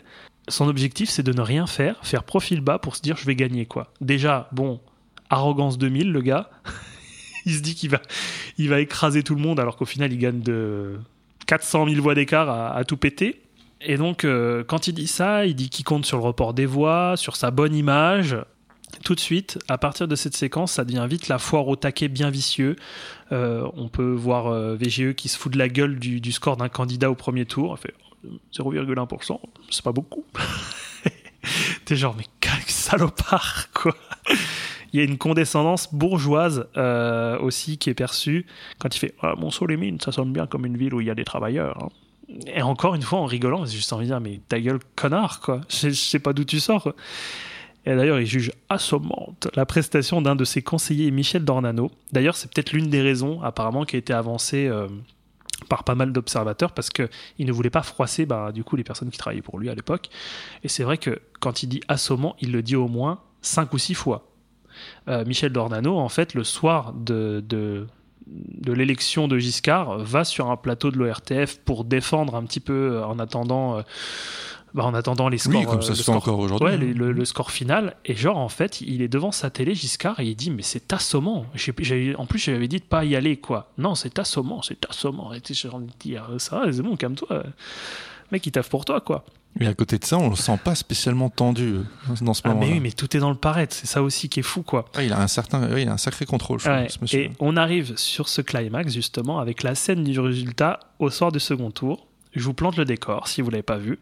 Son 0.48 0.68
objectif, 0.68 1.10
c'est 1.10 1.22
de 1.22 1.32
ne 1.32 1.40
rien 1.40 1.66
faire, 1.66 1.96
faire 2.04 2.22
profil 2.22 2.60
bas 2.60 2.78
pour 2.78 2.96
se 2.96 3.02
dire, 3.02 3.16
je 3.16 3.26
vais 3.26 3.34
gagner, 3.34 3.66
quoi. 3.66 3.92
Déjà, 4.00 4.48
bon, 4.52 4.80
arrogance 5.28 5.78
2000, 5.78 6.12
le 6.12 6.20
gars. 6.20 6.50
il 7.46 7.54
se 7.54 7.60
dit 7.60 7.74
qu'il 7.74 7.90
va, 7.90 8.00
il 8.58 8.68
va 8.68 8.80
écraser 8.80 9.22
tout 9.22 9.34
le 9.34 9.40
monde, 9.40 9.58
alors 9.58 9.76
qu'au 9.76 9.84
final, 9.84 10.12
il 10.12 10.18
gagne 10.18 10.40
de 10.40 10.98
400 11.46 11.88
000 11.88 12.02
voix 12.02 12.14
d'écart 12.14 12.48
à, 12.76 12.84
tout 12.84 12.96
péter. 12.96 13.40
Et 13.80 13.96
donc, 13.96 14.24
euh, 14.24 14.64
quand 14.64 14.88
il 14.88 14.94
dit 14.94 15.06
ça, 15.06 15.46
il 15.46 15.54
dit 15.54 15.68
qu'il 15.68 15.84
compte 15.84 16.06
sur 16.06 16.18
le 16.18 16.24
report 16.24 16.54
des 16.54 16.66
voix, 16.66 17.16
sur 17.16 17.36
sa 17.36 17.50
bonne 17.50 17.74
image. 17.74 18.36
Tout 19.04 19.14
de 19.14 19.20
suite, 19.20 19.58
à 19.68 19.78
partir 19.78 20.08
de 20.08 20.16
cette 20.16 20.34
séquence, 20.34 20.72
ça 20.72 20.84
devient 20.84 21.06
vite 21.08 21.28
la 21.28 21.38
foire 21.38 21.68
au 21.68 21.76
taquet 21.76 22.08
bien 22.08 22.30
vicieux. 22.30 22.76
Euh, 23.32 23.68
on 23.74 23.88
peut 23.88 24.12
voir 24.12 24.46
euh, 24.46 24.76
VGE 24.76 25.14
qui 25.14 25.28
se 25.28 25.36
fout 25.36 25.52
de 25.52 25.58
la 25.58 25.68
gueule 25.68 25.98
du, 25.98 26.20
du 26.20 26.32
score 26.32 26.56
d'un 26.56 26.68
candidat 26.68 27.10
au 27.10 27.14
premier 27.14 27.44
tour. 27.44 27.76
Elle 27.76 27.90
fait 27.90 27.94
0,1%, 28.54 29.40
c'est 29.70 29.84
pas 29.84 29.92
beaucoup. 29.92 30.24
T'es 31.84 31.96
genre, 31.96 32.14
mais 32.16 32.24
quel 32.40 32.60
salopard, 32.66 33.70
quoi. 33.72 33.94
Il 34.92 35.00
y 35.00 35.02
a 35.02 35.04
une 35.04 35.18
condescendance 35.18 35.92
bourgeoise 35.92 36.66
euh, 36.76 37.38
aussi 37.38 37.76
qui 37.78 37.90
est 37.90 37.94
perçue 37.94 38.46
quand 38.78 38.94
il 38.94 38.98
fait 38.98 39.14
ah, 39.20 39.34
Monceau-les-Mines, 39.36 40.00
ça 40.00 40.12
sonne 40.12 40.32
bien 40.32 40.46
comme 40.46 40.64
une 40.64 40.76
ville 40.76 40.94
où 40.94 41.00
il 41.00 41.06
y 41.06 41.10
a 41.10 41.14
des 41.14 41.24
travailleurs. 41.24 41.82
hein. 41.82 41.88
Et 42.46 42.62
encore 42.62 42.94
une 42.94 43.02
fois, 43.02 43.20
en 43.20 43.26
rigolant, 43.26 43.64
j'ai 43.66 43.76
juste 43.76 43.92
envie 43.92 44.06
de 44.06 44.10
dire 44.10 44.20
Mais 44.20 44.40
ta 44.48 44.60
gueule, 44.60 44.80
connard, 44.96 45.40
quoi. 45.40 45.60
Je, 45.68 45.90
sais 45.90 46.18
pas 46.18 46.32
d'où 46.32 46.44
tu 46.44 46.60
sors. 46.60 46.92
Et 47.84 47.94
d'ailleurs, 47.94 48.18
il 48.18 48.26
juge 48.26 48.50
assommante 48.68 49.48
la 49.54 49.64
prestation 49.64 50.20
d'un 50.20 50.34
de 50.34 50.44
ses 50.44 50.60
conseillers, 50.60 51.10
Michel 51.12 51.44
Dornano. 51.44 51.90
D'ailleurs, 52.12 52.34
c'est 52.34 52.52
peut-être 52.52 52.72
l'une 52.72 52.90
des 52.90 53.00
raisons, 53.00 53.42
apparemment, 53.42 53.84
qui 53.84 53.94
a 53.94 53.98
été 54.00 54.12
avancée 54.12 54.66
euh, 54.66 54.88
par 55.68 55.84
pas 55.84 55.94
mal 55.94 56.12
d'observateurs, 56.12 56.72
parce 56.72 56.90
qu'il 56.90 57.08
ne 57.38 57.52
voulait 57.52 57.70
pas 57.70 57.82
froisser, 57.82 58.26
bah, 58.26 58.52
du 58.52 58.64
coup, 58.64 58.76
les 58.76 58.84
personnes 58.84 59.10
qui 59.10 59.18
travaillaient 59.18 59.42
pour 59.42 59.58
lui 59.58 59.70
à 59.70 59.74
l'époque. 59.74 60.10
Et 60.62 60.68
c'est 60.68 60.84
vrai 60.84 60.98
que 60.98 61.20
quand 61.40 61.62
il 61.62 61.68
dit 61.68 61.80
assommant, 61.88 62.36
il 62.40 62.52
le 62.52 62.62
dit 62.62 62.76
au 62.76 62.88
moins 62.88 63.20
cinq 63.42 63.72
ou 63.72 63.78
six 63.78 63.94
fois. 63.94 64.28
Euh, 65.08 65.24
Michel 65.24 65.52
Dornano, 65.52 65.98
en 65.98 66.08
fait, 66.08 66.34
le 66.34 66.44
soir 66.44 66.92
de, 66.92 67.42
de, 67.46 67.86
de 68.26 68.72
l'élection 68.72 69.28
de 69.28 69.38
Giscard, 69.38 69.98
va 69.98 70.24
sur 70.24 70.50
un 70.50 70.56
plateau 70.56 70.90
de 70.90 70.98
l'ORTF 70.98 71.58
pour 71.64 71.84
défendre 71.84 72.34
un 72.34 72.44
petit 72.44 72.60
peu 72.60 72.96
euh, 72.96 73.06
en 73.06 73.18
attendant, 73.18 73.78
euh, 73.78 73.82
bah, 74.76 74.84
en 74.84 74.94
attendant 74.94 75.28
les 75.28 75.38
scores. 75.38 75.54
oui, 75.58 75.64
comme 75.66 75.78
euh, 75.78 75.82
ça 75.82 75.88
le 75.90 75.94
se 75.96 76.02
fait 76.04 76.10
encore 76.12 76.38
aujourd'hui. 76.38 76.68
Ouais, 76.68 76.76
le, 76.76 77.10
le 77.12 77.24
score 77.24 77.50
final. 77.50 77.96
Et 78.04 78.14
genre, 78.14 78.36
en 78.36 78.48
fait, 78.48 78.80
il 78.82 79.02
est 79.02 79.08
devant 79.08 79.32
sa 79.32 79.50
télé, 79.50 79.74
Giscard, 79.74 80.20
et 80.20 80.26
il 80.26 80.36
dit 80.36 80.50
Mais 80.52 80.62
c'est 80.62 80.92
assommant. 80.92 81.46
J'ai- 81.54 81.74
j'ai- 81.80 82.14
en 82.16 82.26
plus, 82.26 82.38
j'avais 82.38 82.68
dit 82.68 82.78
de 82.78 82.84
pas 82.84 83.04
y 83.04 83.16
aller, 83.16 83.36
quoi. 83.38 83.72
Non, 83.78 83.94
c'est 83.94 84.18
assommant, 84.18 84.62
c'est 84.62 84.84
assommant. 84.88 85.32
Et 85.32 85.40
j'ai 85.50 85.68
envie 85.68 85.86
de 85.86 85.92
dire 85.98 86.28
Ça 86.38 86.60
va, 86.60 86.72
c'est 86.72 86.82
bon, 86.82 86.94
calme-toi. 86.96 87.42
Mec, 88.32 88.44
il 88.46 88.52
taffe 88.52 88.68
pour 88.68 88.84
toi, 88.84 89.00
quoi. 89.00 89.24
Et 89.58 89.66
à 89.66 89.72
côté 89.72 89.96
de 89.98 90.04
ça, 90.04 90.18
on 90.18 90.28
le 90.28 90.36
sent 90.36 90.58
pas 90.62 90.74
spécialement 90.74 91.30
tendu 91.30 91.76
euh, 91.76 91.82
dans 92.20 92.34
ce 92.34 92.42
Ah, 92.44 92.48
moment-là. 92.48 92.66
mais 92.66 92.72
oui, 92.74 92.80
mais 92.80 92.90
tout 92.92 93.16
est 93.16 93.20
dans 93.20 93.30
le 93.30 93.36
paraître. 93.36 93.74
C'est 93.74 93.86
ça 93.86 94.02
aussi 94.02 94.28
qui 94.28 94.40
est 94.40 94.42
fou, 94.42 94.62
quoi. 94.62 94.84
Ah, 94.94 95.02
il 95.02 95.12
a 95.14 95.20
un 95.22 95.28
certain, 95.28 95.72
oui, 95.72 95.82
il 95.82 95.88
a 95.88 95.92
un 95.92 95.96
sacré 95.96 96.26
contrôle, 96.26 96.60
je 96.60 96.68
Ouais, 96.68 96.88
et 97.14 97.30
on 97.40 97.56
arrive 97.56 97.96
sur 97.96 98.28
ce 98.28 98.42
climax 98.42 98.92
justement 98.92 99.38
avec 99.38 99.62
la 99.62 99.74
scène 99.74 100.04
du 100.04 100.20
résultat 100.20 100.80
au 100.98 101.08
soir 101.08 101.32
du 101.32 101.40
second 101.40 101.70
tour. 101.70 102.06
Je 102.34 102.42
vous 102.44 102.52
plante 102.52 102.76
le 102.76 102.84
décor 102.84 103.28
si 103.28 103.40
vous 103.40 103.48
l'avez 103.48 103.62
pas 103.62 103.78
vu. 103.78 103.98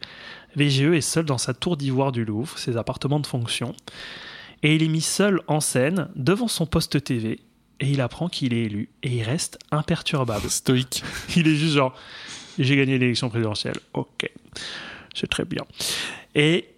VGE 0.55 0.93
est 0.93 1.01
seul 1.01 1.25
dans 1.25 1.37
sa 1.37 1.53
tour 1.53 1.77
d'ivoire 1.77 2.11
du 2.11 2.25
Louvre, 2.25 2.57
ses 2.57 2.77
appartements 2.77 3.19
de 3.19 3.27
fonction, 3.27 3.73
et 4.63 4.75
il 4.75 4.83
est 4.83 4.87
mis 4.87 5.01
seul 5.01 5.41
en 5.47 5.59
scène 5.59 6.09
devant 6.15 6.47
son 6.47 6.65
poste 6.65 7.03
TV 7.03 7.39
et 7.79 7.89
il 7.89 8.01
apprend 8.01 8.29
qu'il 8.29 8.53
est 8.53 8.63
élu 8.63 8.89
et 9.03 9.09
il 9.09 9.23
reste 9.23 9.59
imperturbable. 9.71 10.49
Stoïque. 10.49 11.03
Il 11.35 11.47
est 11.47 11.55
juste 11.55 11.75
genre 11.75 11.95
j'ai 12.57 12.77
gagné 12.77 12.97
l'élection 12.97 13.29
présidentielle. 13.29 13.75
Ok, 13.93 14.29
c'est 15.13 15.27
très 15.27 15.45
bien. 15.45 15.63
Et 16.35 16.69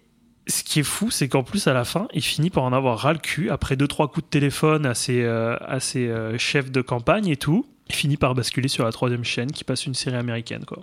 ce 0.48 0.64
qui 0.64 0.80
est 0.80 0.84
fou, 0.84 1.10
c'est 1.10 1.28
qu'en 1.28 1.42
plus, 1.42 1.66
à 1.66 1.72
la 1.72 1.84
fin, 1.84 2.08
il 2.14 2.22
finit 2.22 2.50
par 2.50 2.64
en 2.64 2.72
avoir 2.72 2.98
ras 2.98 3.12
le 3.12 3.18
cul 3.18 3.50
après 3.50 3.76
deux, 3.76 3.86
trois 3.86 4.08
coups 4.08 4.24
de 4.24 4.30
téléphone 4.30 4.86
à 4.86 4.94
ses, 4.94 5.22
euh, 5.22 5.56
à 5.60 5.78
ses 5.78 6.08
euh, 6.08 6.36
chefs 6.38 6.70
de 6.70 6.80
campagne 6.80 7.28
et 7.28 7.36
tout. 7.36 7.66
Il 7.88 7.94
finit 7.94 8.16
par 8.16 8.34
basculer 8.34 8.68
sur 8.68 8.84
la 8.84 8.92
troisième 8.92 9.24
chaîne 9.24 9.52
qui 9.52 9.64
passe 9.64 9.86
une 9.86 9.94
série 9.94 10.16
américaine, 10.16 10.64
quoi. 10.64 10.82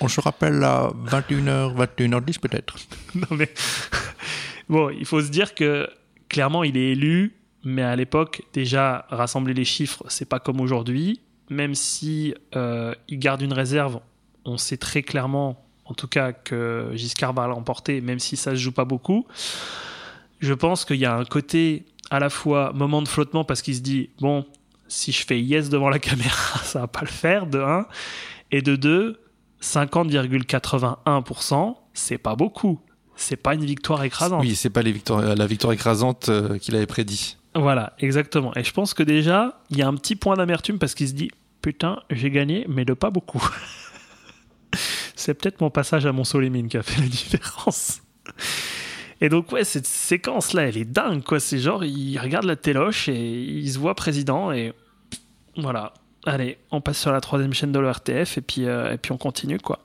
On 0.00 0.08
se 0.08 0.20
rappelle 0.20 0.62
à 0.62 0.90
21h, 1.06 1.74
21h10 1.74 2.38
peut-être. 2.38 2.76
non, 3.14 3.36
mais 3.36 3.52
Bon, 4.68 4.90
il 4.90 5.06
faut 5.06 5.22
se 5.22 5.28
dire 5.28 5.54
que 5.54 5.88
clairement, 6.28 6.62
il 6.62 6.76
est 6.76 6.92
élu, 6.92 7.34
mais 7.64 7.82
à 7.82 7.96
l'époque, 7.96 8.42
déjà, 8.52 9.06
rassembler 9.08 9.54
les 9.54 9.64
chiffres, 9.64 10.04
c'est 10.08 10.28
pas 10.28 10.40
comme 10.40 10.60
aujourd'hui. 10.60 11.20
Même 11.50 11.74
si 11.74 12.34
euh, 12.54 12.94
il 13.08 13.18
garde 13.18 13.40
une 13.40 13.54
réserve, 13.54 14.00
on 14.44 14.58
sait 14.58 14.76
très 14.76 15.02
clairement, 15.02 15.64
en 15.86 15.94
tout 15.94 16.08
cas, 16.08 16.32
que 16.32 16.90
Giscard 16.94 17.32
va 17.32 17.46
l'emporter, 17.46 18.02
même 18.02 18.18
si 18.18 18.36
ça 18.36 18.50
se 18.50 18.56
joue 18.56 18.72
pas 18.72 18.84
beaucoup. 18.84 19.26
Je 20.40 20.52
pense 20.52 20.84
qu'il 20.84 20.96
y 20.96 21.06
a 21.06 21.14
un 21.14 21.24
côté 21.24 21.86
à 22.10 22.20
la 22.20 22.28
fois 22.28 22.72
moment 22.74 23.02
de 23.02 23.08
flottement 23.08 23.44
parce 23.44 23.62
qu'il 23.62 23.74
se 23.74 23.80
dit 23.80 24.10
bon, 24.20 24.46
si 24.86 25.12
je 25.12 25.24
fais 25.26 25.40
yes 25.40 25.70
devant 25.70 25.88
la 25.88 25.98
caméra, 25.98 26.58
ça 26.64 26.80
va 26.80 26.86
pas 26.86 27.00
le 27.00 27.06
faire, 27.06 27.46
de 27.46 27.58
1. 27.58 27.86
Et 28.50 28.62
de 28.62 28.76
2, 28.76 29.20
50,81%, 29.62 31.76
c'est 31.92 32.18
pas 32.18 32.36
beaucoup. 32.36 32.80
C'est 33.16 33.36
pas 33.36 33.54
une 33.54 33.64
victoire 33.64 34.04
écrasante. 34.04 34.42
Oui, 34.42 34.54
c'est 34.54 34.70
pas 34.70 34.82
les 34.82 34.92
victoires, 34.92 35.34
la 35.34 35.46
victoire 35.46 35.72
écrasante 35.72 36.28
euh, 36.28 36.58
qu'il 36.58 36.76
avait 36.76 36.86
prédit. 36.86 37.36
Voilà, 37.54 37.94
exactement. 37.98 38.52
Et 38.54 38.62
je 38.62 38.72
pense 38.72 38.94
que 38.94 39.02
déjà, 39.02 39.60
il 39.70 39.78
y 39.78 39.82
a 39.82 39.88
un 39.88 39.94
petit 39.94 40.14
point 40.14 40.36
d'amertume 40.36 40.78
parce 40.78 40.94
qu'il 40.94 41.08
se 41.08 41.14
dit 41.14 41.30
putain, 41.62 42.00
j'ai 42.10 42.30
gagné, 42.30 42.64
mais 42.68 42.84
de 42.84 42.94
pas 42.94 43.10
beaucoup. 43.10 43.44
c'est 45.16 45.34
peut-être 45.34 45.60
mon 45.60 45.70
passage 45.70 46.06
à 46.06 46.12
Mont-Solémine 46.12 46.68
qui 46.68 46.76
a 46.76 46.82
fait 46.82 47.00
la 47.00 47.08
différence. 47.08 48.02
Et 49.20 49.28
donc, 49.28 49.50
ouais, 49.52 49.64
cette 49.64 49.86
séquence-là, 49.86 50.68
elle 50.68 50.76
est 50.76 50.84
dingue, 50.84 51.22
quoi. 51.22 51.40
C'est 51.40 51.58
genre, 51.58 51.84
il 51.84 52.18
regarde 52.18 52.44
la 52.44 52.56
téloche 52.56 53.08
et 53.08 53.42
il 53.42 53.70
se 53.70 53.78
voit 53.78 53.94
président 53.94 54.52
et 54.52 54.72
voilà. 55.56 55.92
Allez, 56.26 56.58
on 56.70 56.80
passe 56.80 56.98
sur 56.98 57.12
la 57.12 57.20
troisième 57.20 57.52
chaîne 57.54 57.72
de 57.72 57.78
l'ORTF 57.78 58.38
et 58.38 58.40
puis, 58.40 58.66
euh, 58.66 58.92
et 58.92 58.98
puis 58.98 59.12
on 59.12 59.18
continue, 59.18 59.58
quoi. 59.58 59.80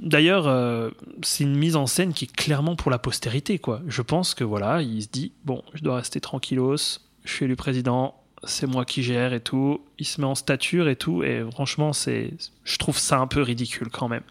D'ailleurs, 0.00 0.46
euh, 0.46 0.90
c'est 1.22 1.44
une 1.44 1.56
mise 1.56 1.76
en 1.76 1.86
scène 1.86 2.12
qui 2.12 2.26
est 2.26 2.32
clairement 2.32 2.76
pour 2.76 2.90
la 2.90 2.98
postérité, 2.98 3.58
quoi. 3.58 3.80
Je 3.88 4.02
pense 4.02 4.34
que 4.34 4.44
voilà, 4.44 4.80
il 4.80 5.02
se 5.02 5.08
dit 5.08 5.32
bon, 5.44 5.62
je 5.74 5.82
dois 5.82 5.96
rester 5.96 6.20
tranquillos, 6.20 7.00
je 7.24 7.32
suis 7.32 7.44
élu 7.44 7.56
président, 7.56 8.14
c'est 8.44 8.66
moi 8.66 8.84
qui 8.84 9.02
gère 9.02 9.32
et 9.32 9.40
tout. 9.40 9.80
Il 9.98 10.06
se 10.06 10.20
met 10.20 10.26
en 10.26 10.36
stature 10.36 10.88
et 10.88 10.96
tout, 10.96 11.24
et 11.24 11.44
franchement, 11.50 11.92
c'est, 11.92 12.32
je 12.64 12.78
trouve 12.78 12.96
ça 12.96 13.18
un 13.18 13.26
peu 13.26 13.42
ridicule 13.42 13.88
quand 13.90 14.08
même. 14.08 14.22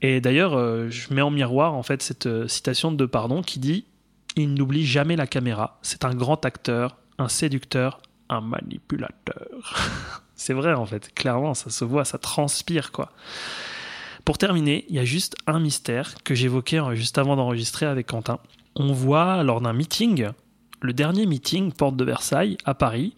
Et 0.00 0.20
d'ailleurs, 0.20 0.54
euh, 0.54 0.88
je 0.90 1.12
mets 1.14 1.22
en 1.22 1.30
miroir 1.30 1.74
en 1.74 1.82
fait 1.82 2.02
cette 2.02 2.48
citation 2.48 2.90
de 2.92 3.06
Pardon 3.06 3.42
qui 3.42 3.60
dit 3.60 3.84
Il 4.36 4.54
n'oublie 4.54 4.86
jamais 4.86 5.16
la 5.16 5.26
caméra. 5.26 5.78
C'est 5.82 6.04
un 6.04 6.14
grand 6.14 6.44
acteur, 6.46 6.96
un 7.18 7.28
séducteur, 7.28 8.00
un 8.32 8.40
manipulateur. 8.40 9.46
c'est 10.34 10.54
vrai 10.54 10.74
en 10.74 10.86
fait, 10.86 11.12
clairement, 11.14 11.54
ça 11.54 11.70
se 11.70 11.84
voit, 11.84 12.04
ça 12.04 12.18
transpire 12.18 12.92
quoi. 12.92 13.12
Pour 14.24 14.38
terminer, 14.38 14.84
il 14.88 14.94
y 14.94 14.98
a 15.00 15.04
juste 15.04 15.34
un 15.46 15.58
mystère 15.58 16.14
que 16.22 16.34
j'évoquais 16.34 16.80
euh, 16.80 16.94
juste 16.94 17.18
avant 17.18 17.34
d'enregistrer 17.36 17.86
avec 17.86 18.06
Quentin. 18.06 18.38
On 18.76 18.92
voit 18.92 19.42
lors 19.42 19.60
d'un 19.60 19.72
meeting, 19.72 20.28
le 20.80 20.92
dernier 20.92 21.26
meeting, 21.26 21.72
porte 21.72 21.96
de 21.96 22.04
Versailles, 22.04 22.56
à 22.64 22.74
Paris, 22.74 23.14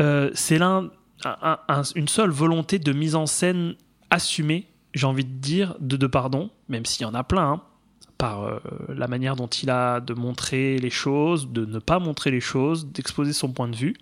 euh, 0.00 0.30
c'est 0.34 0.60
un- 0.60 0.90
un- 1.24 1.82
une 1.94 2.08
seule 2.08 2.30
volonté 2.30 2.78
de 2.78 2.92
mise 2.92 3.14
en 3.14 3.26
scène 3.26 3.74
assumée, 4.10 4.66
j'ai 4.94 5.06
envie 5.06 5.24
de 5.24 5.30
dire, 5.38 5.74
de, 5.80 5.96
de 5.96 6.06
pardon, 6.06 6.50
même 6.68 6.84
s'il 6.86 7.02
y 7.02 7.04
en 7.04 7.14
a 7.14 7.24
plein, 7.24 7.52
hein, 7.52 7.62
par 8.18 8.44
euh, 8.44 8.60
la 8.88 9.08
manière 9.08 9.36
dont 9.36 9.46
il 9.46 9.70
a 9.70 10.00
de 10.00 10.14
montrer 10.14 10.78
les 10.78 10.90
choses, 10.90 11.50
de 11.50 11.64
ne 11.64 11.78
pas 11.78 11.98
montrer 11.98 12.30
les 12.30 12.40
choses, 12.40 12.86
d'exposer 12.86 13.32
son 13.32 13.52
point 13.52 13.68
de 13.68 13.76
vue. 13.76 13.96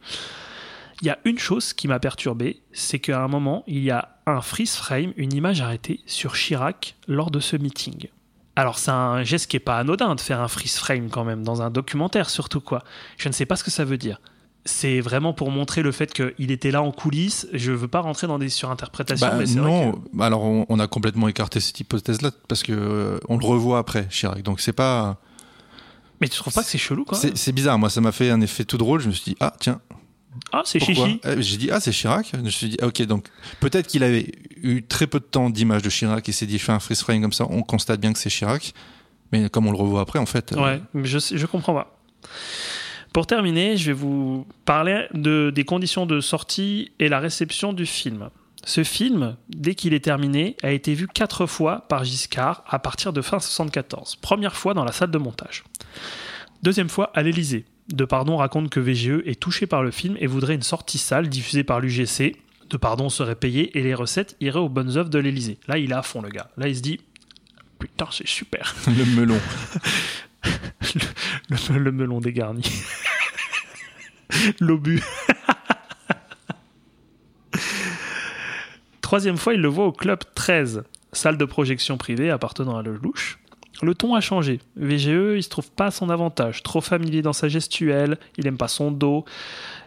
Il 1.03 1.07
y 1.07 1.11
a 1.11 1.19
une 1.25 1.39
chose 1.39 1.73
qui 1.73 1.89
m'a 1.89 1.99
perturbé, 1.99 2.61
c'est 2.73 2.99
qu'à 2.99 3.23
un 3.23 3.29
moment, 3.29 3.65
il 3.67 3.83
y 3.83 3.91
a 3.91 4.17
un 4.27 4.41
freeze 4.41 4.77
frame, 4.77 5.13
une 5.17 5.33
image 5.33 5.61
arrêtée 5.61 6.01
sur 6.07 6.35
Chirac 6.35 6.97
lors 7.09 7.31
de 7.31 7.41
ce 7.41 7.57
meeting. 7.57 8.09
Alors 8.57 8.79
c'est 8.79 8.93
un 8.93 9.25
geste 9.25 9.51
qui 9.51 9.57
est 9.57 9.61
pas 9.61 9.79
anodin 9.79 10.15
de 10.15 10.21
faire 10.21 10.41
un 10.41 10.49
freeze 10.49 10.77
frame 10.77 11.11
quand 11.11 11.25
même 11.25 11.43
dans 11.43 11.63
un 11.63 11.71
documentaire 11.71 12.31
surtout 12.31 12.61
quoi. 12.61 12.85
Je 13.17 13.29
ne 13.29 13.33
sais 13.33 13.47
pas 13.47 13.57
ce 13.57 13.65
que 13.65 13.73
ça 13.73 13.85
veut 13.85 13.99
dire. 13.99 14.21
C'est 14.67 15.01
vraiment 15.01 15.35
pour 15.35 15.51
montrer 15.51 15.83
le 15.83 15.93
fait 15.93 16.13
qu'il 16.15 16.51
était 16.51 16.71
là 16.71 16.83
en 16.83 16.91
coulisses. 16.91 17.47
Je 17.53 17.71
veux 17.73 17.89
pas 17.89 18.01
rentrer 18.01 18.27
dans 18.27 18.39
des 18.39 18.49
surinterprétations. 18.49 19.27
Bah, 19.27 19.35
mais 19.39 19.45
vrai 19.45 19.61
non, 19.61 19.93
que- 19.93 19.99
Bah, 20.15 20.27
alors 20.27 20.43
on, 20.43 20.65
on 20.69 20.79
a 20.79 20.87
complètement 20.87 21.29
écarté 21.29 21.61
cette 21.61 21.79
hypothèse-là 21.81 22.31
parce 22.49 22.63
que 22.63 22.73
euh, 22.73 23.19
on 23.29 23.37
le 23.37 23.45
revoit 23.45 23.79
après 23.79 24.07
Chirac. 24.09 24.43
Donc 24.43 24.61
c'est 24.61 24.73
pas, 24.73 25.19
Mais 26.21 26.29
tu 26.29 26.39
trouves 26.39 26.55
pas 26.55 26.63
que 26.63 26.69
c'est 26.71 26.79
chelou 26.79 27.05
même 27.23 27.33
c'est 27.37 27.53
bizarre. 27.53 27.79
Moi, 27.79 27.91
ça 27.91 28.01
m'a 28.01 28.13
fait 28.13 28.31
un 28.31 28.41
effet 28.41 28.65
tout 28.65 28.79
drôle. 28.79 29.01
Je 29.01 29.09
me 29.09 29.13
suis 29.13 29.33
dit 29.33 29.37
ah 29.41 29.53
tiens, 29.61 29.81
Ah 30.51 30.63
c'est 30.65 30.81
chichi. 30.81 31.21
Euh, 31.27 31.37
J'ai 31.43 31.59
dit 31.59 31.71
ah 31.71 31.79
c'est 31.81 31.93
Chirac. 31.93 32.31
Je 32.33 32.39
me 32.41 32.49
suis 32.49 32.71
dit 32.71 32.79
ah, 32.81 32.87
ok 32.87 33.03
donc 33.03 33.27
peut-être 33.61 33.87
qu'il 33.87 34.03
avait 34.03 34.33
eu 34.63 34.83
très 34.83 35.07
peu 35.07 35.21
de 35.21 35.25
temps 35.25 35.51
d'image 35.51 35.83
de 35.83 35.91
Chirac 35.91 36.27
et 36.27 36.33
s'est 36.33 36.47
dit 36.47 36.57
je 36.57 36.65
fais 36.65 36.73
un 36.73 36.81
freeze 36.81 37.03
frame 37.03 37.21
comme 37.21 37.35
ça. 37.35 37.47
On 37.51 37.61
constate 37.63 38.01
bien 38.01 38.15
que 38.15 38.19
c'est 38.19 38.31
Chirac. 38.31 38.73
Mais 39.31 39.51
comme 39.51 39.67
on 39.67 39.73
le 39.73 39.77
revoit 39.79 40.01
après, 40.01 40.19
en 40.21 40.27
fait. 40.27 40.53
euh, 40.53 40.63
Ouais, 40.63 40.81
mais 40.95 41.05
je, 41.07 41.19
je 41.19 41.47
comprends 41.47 41.75
pas. 41.75 41.99
Pour 43.15 43.29
terminer, 43.29 43.77
je 43.77 43.87
vais 43.87 43.93
vous 43.93 44.45
parler 44.65 45.07
de, 45.15 45.53
des 45.55 45.63
conditions 45.63 46.05
de 46.05 46.21
sortie 46.21 46.91
et 46.99 47.09
la 47.09 47.21
réception 47.21 47.73
du 47.73 47.87
film. 47.87 48.29
Ce 48.65 48.83
film, 48.83 49.37
dès 49.49 49.77
qu'il 49.77 49.95
est 49.95 50.05
terminé, 50.05 50.57
a 50.65 50.73
été 50.73 50.95
vu 50.95 51.07
quatre 51.07 51.47
fois 51.47 51.87
par 51.89 52.03
Giscard 52.03 52.65
à 52.67 52.81
partir 52.81 53.13
de 53.13 53.23
fin 53.23 53.39
74. 53.39 54.17
Première 54.17 54.57
fois 54.57 54.75
dans 54.75 54.85
la 54.85 54.91
salle 54.91 55.13
de 55.13 55.19
montage. 55.19 55.63
Deuxième 56.65 56.89
fois 56.89 57.13
à 57.15 57.23
l'Elysée. 57.23 57.67
Depardon 57.89 58.37
raconte 58.37 58.69
que 58.69 58.81
VGE 58.81 59.23
est 59.27 59.39
touché 59.39 59.69
par 59.69 59.85
le 59.85 59.93
film 59.93 60.17
et 60.19 60.27
voudrait 60.27 60.57
une 60.57 60.63
sortie 60.63 60.99
salle 60.99 61.29
diffusée 61.29 61.63
par 61.63 61.79
l'UGC. 61.79 62.35
Depardon 62.69 63.11
serait 63.11 63.37
payé 63.37 63.79
et 63.79 63.83
les 63.85 63.95
recettes 63.95 64.35
iraient 64.41 64.59
aux 64.59 64.69
bonnes 64.69 64.97
œuvres 64.97 65.11
de 65.11 65.21
l'Elysée. 65.21 65.59
Là, 65.69 65.79
il 65.79 65.93
est 65.93 65.95
à 65.95 66.03
fond, 66.03 66.21
le 66.21 66.31
gars. 66.31 66.51
Là, 66.57 66.67
il 66.67 66.75
se 66.75 66.83
dit 66.83 66.99
Putain, 67.79 68.09
c'est 68.11 68.27
super. 68.27 68.75
le 68.89 69.05
melon. 69.15 69.39
le, 71.71 71.93
melon 71.93 72.21
dégarni. 72.21 72.63
L'obus. 74.61 75.03
Troisième 79.01 79.37
fois, 79.37 79.55
il 79.55 79.61
le 79.61 79.69
voit 79.69 79.87
au 79.87 79.93
club 79.93 80.21
13, 80.35 80.85
salle 81.13 81.37
de 81.37 81.45
projection 81.45 81.97
privée 81.97 82.31
appartenant 82.31 82.77
à 82.77 82.83
Lelouch. 82.83 83.39
Le 83.83 83.95
ton 83.95 84.15
a 84.15 84.21
changé. 84.21 84.61
VGE, 84.77 85.37
il 85.37 85.43
se 85.43 85.49
trouve 85.49 85.71
pas 85.71 85.87
à 85.87 85.91
son 85.91 86.09
avantage. 86.09 86.63
Trop 86.63 86.81
familier 86.81 87.23
dans 87.23 87.33
sa 87.33 87.49
gestuelle, 87.49 88.19
il 88.39 88.47
aime 88.47 88.57
pas 88.57 88.69
son 88.69 88.91
dos, 88.91 89.25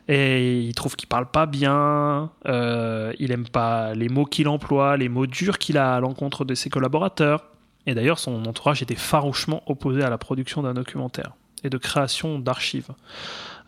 et 0.07 0.59
il 0.59 0.73
trouve 0.75 0.95
qu'il 0.95 1.07
parle 1.07 1.29
pas 1.29 1.45
bien, 1.45 2.31
euh, 2.47 3.13
il 3.19 3.31
aime 3.31 3.47
pas 3.47 3.93
les 3.93 4.09
mots 4.09 4.25
qu'il 4.25 4.47
emploie, 4.47 4.97
les 4.97 5.09
mots 5.09 5.27
durs 5.27 5.57
qu'il 5.57 5.77
a 5.77 5.95
à 5.95 5.99
l'encontre 5.99 6.45
de 6.45 6.53
ses 6.53 6.69
collaborateurs. 6.69 7.45
Et 7.87 7.95
d'ailleurs, 7.95 8.19
son 8.19 8.45
entourage 8.45 8.83
était 8.83 8.95
farouchement 8.95 9.63
opposé 9.65 10.03
à 10.03 10.09
la 10.09 10.19
production 10.19 10.61
d'un 10.61 10.75
documentaire 10.75 11.33
et 11.63 11.69
de 11.69 11.77
création 11.77 12.37
d'archives 12.37 12.91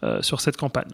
euh, 0.04 0.22
sur 0.22 0.42
cette 0.42 0.58
campagne. 0.58 0.92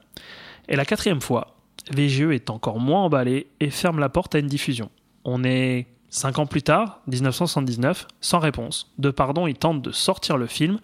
Et 0.70 0.76
la 0.76 0.86
quatrième 0.86 1.22
fois, 1.22 1.58
VGE 1.92 2.32
est 2.32 2.50
encore 2.50 2.80
moins 2.80 3.02
emballé 3.02 3.48
et 3.60 3.70
ferme 3.70 4.00
la 4.00 4.10
porte 4.10 4.36
à 4.36 4.40
une 4.40 4.48
diffusion. 4.48 4.90
On 5.26 5.44
est 5.44 5.88
cinq 6.10 6.40
ans 6.40 6.46
plus 6.46 6.62
tard, 6.62 7.02
1979, 7.08 8.08
sans 8.22 8.40
réponse. 8.40 8.92
De 8.98 9.10
pardon, 9.10 9.48
il 9.48 9.56
tente 9.56 9.82
de 9.82 9.92
sortir 9.92 10.38
le 10.38 10.48
film, 10.48 10.80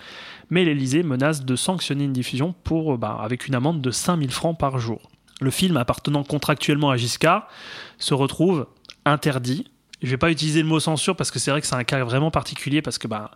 mais 0.50 0.66
l'Elysée 0.66 1.04
menace 1.04 1.46
de 1.46 1.56
sanctionner 1.56 2.04
une 2.04 2.14
diffusion 2.14 2.54
pour, 2.64 2.98
bah, 2.98 3.18
avec 3.22 3.48
une 3.48 3.56
amende 3.56 3.82
de 3.82 3.92
5000 3.92 4.32
francs 4.32 4.58
par 4.58 4.80
jour. 4.80 5.10
Le 5.40 5.52
film 5.52 5.78
appartenant 5.78 6.24
contractuellement 6.24 6.92
à 6.92 6.98
Giscard 6.98 7.48
se 7.98 8.14
retrouve 8.14 8.68
interdit. 9.06 9.72
Je 10.02 10.10
vais 10.10 10.18
pas 10.18 10.32
utiliser 10.32 10.62
le 10.62 10.68
mot 10.68 10.80
censure 10.80 11.16
parce 11.16 11.30
que 11.32 11.40
c'est 11.40 11.52
vrai 11.52 11.62
que 11.62 11.68
c'est 11.68 11.76
un 11.76 11.84
cas 11.84 12.04
vraiment 12.04 12.32
particulier 12.32 12.82
parce 12.82 12.98
que 12.98 13.08
bah, 13.08 13.32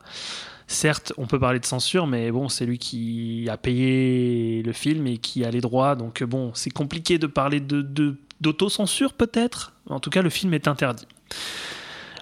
certes 0.68 1.13
on 1.18 1.28
peut 1.28 1.39
parler 1.39 1.59
de 1.59 1.66
censure 1.66 2.07
mais 2.07 2.32
bon 2.32 2.49
c'est 2.49 2.66
lui 2.66 2.80
qui 2.80 3.47
a 3.51 3.57
payé 3.57 4.63
le 4.63 4.74
film 4.74 5.05
et 5.05 5.18
qui 5.18 5.45
a 5.45 5.51
les 5.51 5.61
droits 5.61 5.95
donc 5.95 6.24
bon 6.24 6.51
c'est 6.55 6.72
compliqué 6.72 7.20
de 7.20 7.28
parler 7.28 7.59
de, 7.59 8.16
d'autocensure 8.41 9.13
peut-être 9.13 9.74
en 9.89 9.99
tout 9.99 10.09
cas 10.09 10.22
le 10.24 10.30
film 10.32 10.53
est 10.55 10.68
interdit. 10.68 11.05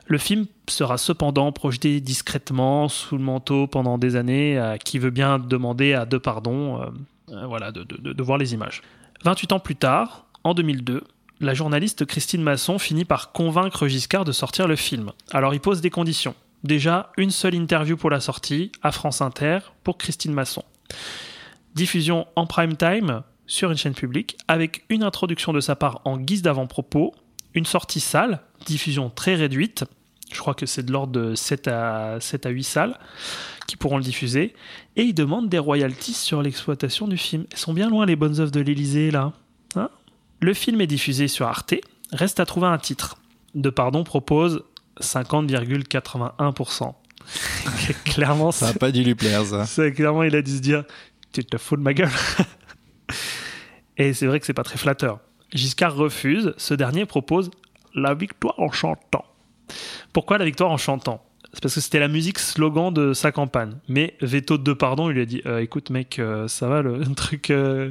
Le 0.08 0.18
film 0.18 0.46
sera 0.68 0.98
cependant 0.98 1.54
projeté 1.54 2.02
discrètement 2.02 2.90
sous 2.90 3.18
le 3.18 3.24
manteau 3.24 3.68
pendant 3.68 3.98
des 3.98 4.18
années 4.18 4.58
à 4.58 4.78
qui 4.78 5.00
veut 5.00 5.12
bien 5.12 5.40
demander 5.40 5.94
à 5.94 6.06
deux 6.06 6.20
pardons 6.20 6.82
euh, 6.82 6.86
euh, 7.30 7.46
voilà, 7.48 7.72
de- 7.72 7.84
de- 7.86 8.12
de 8.12 8.24
voir 8.24 8.38
les 8.38 8.54
images. 8.54 8.82
28 9.24 9.54
ans 9.54 9.60
plus 9.62 9.78
tard, 9.78 10.26
en 10.44 10.54
2002, 10.54 11.04
la 11.44 11.54
journaliste 11.54 12.06
Christine 12.06 12.42
Masson 12.42 12.80
finit 12.80 13.06
par 13.06 13.32
convaincre 13.32 13.88
Giscard 13.88 14.26
de 14.26 14.32
sortir 14.32 14.68
le 14.68 14.76
film. 14.76 15.12
Alors 15.32 15.54
il 15.54 15.60
pose 15.60 15.82
des 15.82 15.90
conditions. 15.90 16.36
Déjà, 16.64 17.12
une 17.18 17.32
seule 17.32 17.56
interview 17.56 17.98
pour 17.98 18.10
la 18.10 18.22
sortie 18.22 18.72
à 18.82 18.92
France 18.92 19.22
Inter 19.22 19.60
pour 19.84 19.98
Christine 19.98 20.34
Masson. 20.34 20.64
Diffusion 21.76 22.26
en 22.36 22.48
prime 22.48 22.78
time 22.78 23.24
sur 23.46 23.70
une 23.72 23.78
chaîne 23.78 23.94
publique 23.94 24.38
avec 24.48 24.86
une 24.90 25.04
introduction 25.04 25.52
de 25.52 25.60
sa 25.60 25.76
part 25.76 26.02
en 26.06 26.18
guise 26.18 26.42
d'avant-propos, 26.42 27.14
une 27.54 27.66
sortie 27.66 28.00
salle, 28.00 28.40
diffusion 28.66 29.10
très 29.10 29.36
réduite, 29.36 29.84
je 30.32 30.40
crois 30.40 30.54
que 30.54 30.66
c'est 30.66 30.84
de 30.84 30.92
l'ordre 30.92 31.14
de 31.14 31.36
7 31.36 31.68
à, 31.68 32.18
7 32.20 32.46
à 32.46 32.50
8 32.50 32.64
salles 32.64 33.00
qui 33.68 33.76
pourront 33.76 33.98
le 33.98 34.04
diffuser, 34.04 34.54
et 34.96 35.04
il 35.04 35.14
demande 35.14 35.50
des 35.50 35.60
royalties 35.60 36.14
sur 36.14 36.42
l'exploitation 36.42 37.08
du 37.08 37.18
film. 37.18 37.46
Elles 37.52 37.58
sont 37.58 37.74
bien 37.74 37.90
loin 37.90 38.06
les 38.06 38.16
bonnes 38.16 38.40
œuvres 38.40 38.52
de 38.52 38.60
l'Elysée 38.60 39.12
là. 39.12 39.34
Le 40.44 40.54
film 40.54 40.82
est 40.82 40.88
diffusé 40.88 41.30
sur 41.30 41.48
Arte, 41.48 41.76
reste 42.12 42.42
à 42.42 42.46
trouver 42.46 42.68
un 42.68 42.78
titre. 42.78 43.16
De 43.56 43.70
Pardon 43.70 44.04
propose 44.04 44.66
50,81%. 45.00 46.94
clairement, 48.04 48.52
Ça 48.52 48.66
n'a 48.66 48.74
pas 48.74 48.92
dû 48.92 49.06
lui 49.06 49.16
plaire, 49.16 49.46
ça. 49.46 49.92
clairement, 49.92 50.24
il 50.24 50.36
a 50.36 50.42
dû 50.42 50.52
se 50.58 50.60
dire 50.60 50.84
Tu 51.32 51.46
te 51.46 51.56
fous 51.58 51.78
de 51.78 51.82
ma 51.82 51.94
gueule. 51.94 52.12
Et 53.98 54.12
c'est 54.12 54.26
vrai 54.26 54.42
que 54.42 54.46
c'est 54.46 54.52
pas 54.54 54.64
très 54.64 54.78
flatteur. 54.78 55.22
Giscard 55.54 55.96
refuse. 55.96 56.54
Ce 56.58 56.74
dernier 56.74 57.06
propose 57.06 57.50
la 57.96 58.14
victoire 58.14 58.60
en 58.60 58.70
chantant. 58.70 59.24
Pourquoi 60.12 60.40
la 60.40 60.44
victoire 60.44 60.72
en 60.72 60.78
chantant? 60.78 61.24
C'est 61.52 61.62
parce 61.62 61.76
que 61.76 61.82
c'était 61.82 62.00
la 62.00 62.08
musique 62.08 62.40
slogan 62.40 62.92
de 62.94 63.14
sa 63.14 63.32
campagne. 63.32 63.74
Mais 63.88 64.16
veto 64.22 64.58
de 64.58 64.74
pardon, 64.74 65.10
il 65.10 65.14
lui 65.14 65.22
a 65.22 65.26
dit 65.26 65.42
Euh, 65.46 65.60
Écoute, 65.60 65.90
mec, 65.90 66.20
euh, 66.20 66.48
ça 66.48 66.68
va 66.68 66.82
le 66.82 67.04
truc. 67.16 67.50
euh, 67.52 67.90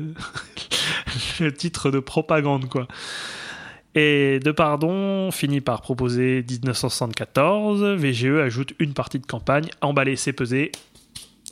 le 1.40 1.52
titre 1.52 1.90
de 1.90 2.00
propagande, 2.00 2.68
quoi. 2.68 2.88
Et 3.94 4.40
de 4.40 4.50
pardon 4.52 5.30
finit 5.30 5.60
par 5.60 5.82
proposer 5.82 6.44
1974. 6.48 7.82
VGE 7.82 8.24
ajoute 8.42 8.72
une 8.78 8.94
partie 8.94 9.18
de 9.18 9.26
campagne. 9.26 9.68
Emballé, 9.82 10.16
c'est 10.16 10.32
pesé. 10.32 10.72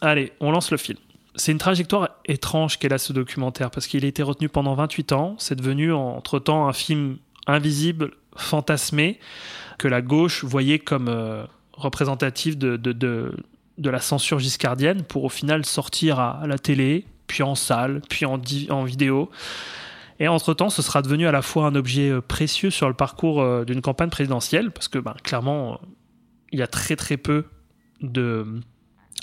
Allez, 0.01 0.33
on 0.41 0.51
lance 0.51 0.71
le 0.71 0.79
film. 0.79 0.99
C'est 1.37 1.53
une 1.53 1.59
trajectoire 1.59 2.09
étrange 2.25 2.79
qu'elle 2.79 2.95
a 2.95 2.99
ce 2.99 3.13
documentaire 3.13 3.71
parce 3.71 3.87
qu'il 3.87 4.05
a 4.05 4.09
été 4.09 4.23
retenu 4.23 4.49
pendant 4.49 4.75
28 4.75 5.13
ans. 5.13 5.37
C'est 5.39 5.55
devenu 5.55 5.93
entre-temps 5.93 6.67
un 6.67 6.73
film 6.73 7.19
invisible, 7.47 8.13
fantasmé, 8.37 9.21
que 9.79 9.87
la 9.87 10.01
gauche 10.01 10.43
voyait 10.43 10.79
comme 10.79 11.09
représentatif 11.81 12.57
de, 12.57 12.77
de, 12.77 12.93
de, 12.93 13.91
la 13.91 14.01
censure 14.01 14.39
giscardienne 14.39 15.03
pour 15.03 15.25
au 15.25 15.29
final 15.29 15.65
sortir 15.65 16.21
à, 16.21 16.47
la 16.47 16.59
télé, 16.59 17.07
puis 17.27 17.43
en 17.43 17.55
salle, 17.55 18.03
puis 18.09 18.27
en, 18.27 18.41
en 18.71 18.85
vidéo. 18.85 19.31
Et 20.19 20.29
entre-temps, 20.29 20.71
ce 20.71 20.83
sera 20.83 21.03
devenu 21.03 21.27
à 21.27 21.33
la 21.33 21.43
fois 21.43 21.67
un 21.67 21.75
objet 21.75 22.11
euh, 22.11 22.21
précieux 22.21 22.71
sur 22.71 22.89
le 22.89 22.95
parcours 22.95 23.41
euh, 23.41 23.65
d'une 23.65 23.81
campagne 23.81 24.11
présidentielle, 24.11 24.71
parce 24.71 24.89
que 24.89 24.99
ben, 24.99 25.15
clairement, 25.23 25.73
euh, 25.73 25.77
il 26.53 26.59
y 26.59 26.63
a 26.63 26.67
très 26.67 26.97
très 26.97 27.17
peu 27.17 27.47
de 28.03 28.61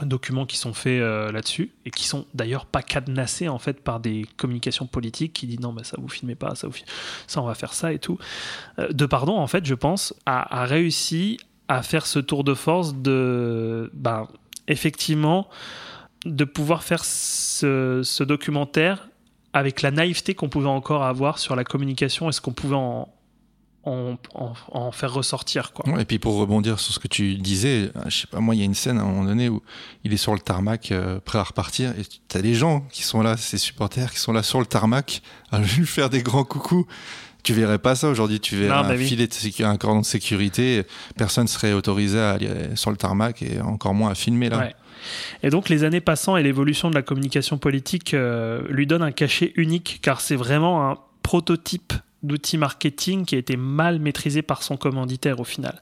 documents 0.05 0.45
qui 0.45 0.57
sont 0.57 0.73
faits 0.73 1.01
euh, 1.01 1.31
là-dessus 1.31 1.71
et 1.85 1.91
qui 1.91 2.05
sont 2.05 2.25
d'ailleurs 2.33 2.65
pas 2.65 2.81
cadenassés 2.81 3.47
en 3.47 3.57
fait 3.57 3.81
par 3.81 3.99
des 3.99 4.25
communications 4.37 4.85
politiques 4.85 5.33
qui 5.33 5.47
disent 5.47 5.59
non 5.59 5.71
mais 5.71 5.83
ça 5.83 5.97
vous 5.99 6.07
filmez 6.07 6.35
pas 6.35 6.53
ça 6.55 6.67
on 7.37 7.45
va 7.45 7.55
faire 7.55 7.73
ça 7.73 7.91
et 7.93 7.99
tout 7.99 8.17
Euh, 8.79 8.89
de 8.91 9.05
pardon 9.05 9.37
en 9.37 9.47
fait 9.47 9.65
je 9.65 9.73
pense 9.73 10.13
a, 10.25 10.61
a 10.61 10.65
réussi 10.65 11.39
à 11.67 11.81
faire 11.81 12.05
ce 12.05 12.19
tour 12.19 12.43
de 12.43 12.53
force 12.53 12.95
de 12.95 13.91
ben, 13.93 14.27
effectivement 14.67 15.47
de 16.25 16.43
pouvoir 16.43 16.83
faire 16.83 17.03
ce, 17.05 18.23
documentaire 18.23 19.09
avec 19.53 19.81
la 19.81 19.91
naïveté 19.91 20.35
qu'on 20.35 20.49
pouvait 20.49 20.67
encore 20.67 21.03
avoir 21.03 21.39
sur 21.39 21.55
la 21.55 21.63
communication 21.63 22.29
et 22.29 22.31
ce 22.31 22.41
qu'on 22.41 22.51
pouvait 22.51 22.75
en, 22.75 23.07
en, 23.85 24.91
faire 24.91 25.13
ressortir 25.13 25.71
quoi 25.71 25.85
et 25.99 26.03
puis 26.03 26.19
pour 26.19 26.35
rebondir 26.37 26.79
sur 26.79 26.93
ce 26.93 26.99
que 26.99 27.07
tu 27.07 27.35
disais, 27.35 27.89
je 28.07 28.17
sais 28.17 28.27
pas, 28.27 28.41
moi, 28.41 28.53
il 28.53 28.59
y 28.59 28.61
a 28.61 28.65
une 28.65 28.73
scène 28.73 28.97
à 28.97 29.01
un 29.01 29.05
moment 29.05 29.23
donné 29.23 29.47
où 29.47 29.63
il 30.03 30.13
est 30.13 30.17
sur 30.17 30.33
le 30.33 30.39
tarmac, 30.39 30.91
euh, 30.91 31.19
prêt 31.21 31.39
à 31.39 31.43
repartir, 31.43 31.91
et 31.91 32.03
t'as 32.27 32.41
des 32.41 32.53
gens 32.53 32.81
qui 32.91 33.03
sont 33.03 33.21
là, 33.21 33.37
ses 33.37 33.57
supporters, 33.57 34.11
qui 34.11 34.19
sont 34.19 34.33
là 34.33 34.43
sur 34.43 34.59
le 34.59 34.65
tarmac, 34.65 35.21
à 35.51 35.59
lui 35.59 35.85
faire 35.85 36.09
des 36.09 36.21
grands 36.21 36.43
coucous. 36.43 36.85
Tu 37.47 37.53
verrais 37.53 37.79
pas 37.79 37.95
ça 37.95 38.09
aujourd'hui, 38.09 38.41
tu 38.41 38.57
verrais 38.57 38.75
Non, 38.75 38.83
un 38.83 38.89
bah 38.89 38.95
oui. 38.97 39.07
filet 39.07 39.25
de 39.25 39.63
un 39.63 39.77
cordon 39.77 40.01
de 40.01 40.05
sécurité, 40.05 40.83
personne 41.15 41.47
serait 41.47 41.71
autorisé 41.71 42.19
à 42.19 42.31
aller 42.31 42.49
sur 42.75 42.91
le 42.91 42.97
tarmac 42.97 43.41
et 43.41 43.61
encore 43.61 43.93
moins 43.93 44.11
à 44.11 44.15
filmer 44.15 44.49
là. 44.49 44.57
Ouais. 44.57 44.75
Et 45.43 45.49
donc 45.49 45.69
les 45.69 45.85
années 45.85 46.01
passant 46.01 46.35
et 46.35 46.43
l'évolution 46.43 46.89
de 46.89 46.95
la 46.95 47.03
communication 47.03 47.57
politique 47.57 48.13
euh, 48.13 48.63
lui 48.69 48.85
donnent 48.85 49.01
un 49.01 49.13
cachet 49.13 49.53
unique 49.55 49.99
car 50.01 50.19
c'est 50.19 50.35
vraiment 50.35 50.91
un 50.91 50.97
prototype 51.23 51.93
d'outil 52.21 52.57
marketing 52.57 53.23
qui 53.23 53.35
a 53.35 53.37
été 53.37 53.55
mal 53.55 53.99
maîtrisé 53.99 54.41
par 54.41 54.61
son 54.61 54.75
commanditaire 54.75 55.39
au 55.39 55.45
final. 55.45 55.79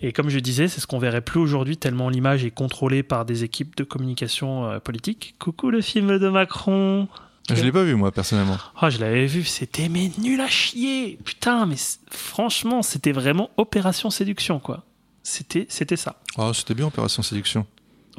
Et 0.00 0.10
comme 0.10 0.30
je 0.30 0.40
disais, 0.40 0.66
c'est 0.66 0.80
ce 0.80 0.88
qu'on 0.88 0.98
verrait 0.98 1.20
plus 1.20 1.38
aujourd'hui 1.38 1.76
tellement 1.76 2.08
l'image 2.08 2.44
est 2.44 2.50
contrôlée 2.50 3.04
par 3.04 3.24
des 3.24 3.44
équipes 3.44 3.76
de 3.76 3.84
communication 3.84 4.68
euh, 4.68 4.80
politique. 4.80 5.36
Coucou 5.38 5.70
le 5.70 5.80
film 5.80 6.18
de 6.18 6.28
Macron. 6.28 7.06
Je 7.50 7.62
l'ai 7.62 7.72
pas 7.72 7.82
vu 7.84 7.94
moi 7.96 8.12
personnellement. 8.12 8.56
Oh, 8.80 8.88
je 8.90 8.98
l'avais 8.98 9.26
vu, 9.26 9.44
c'était 9.44 9.88
mais 9.88 10.10
nul 10.18 10.40
à 10.40 10.48
chier. 10.48 11.18
Putain, 11.24 11.66
mais 11.66 11.76
franchement, 12.10 12.82
c'était 12.82 13.12
vraiment 13.12 13.50
opération 13.56 14.10
séduction 14.10 14.58
quoi. 14.60 14.84
C'était 15.22 15.66
c'était 15.68 15.96
ça. 15.96 16.16
Oh, 16.38 16.52
c'était 16.52 16.74
bien 16.74 16.86
Opération 16.86 17.22
Séduction. 17.22 17.66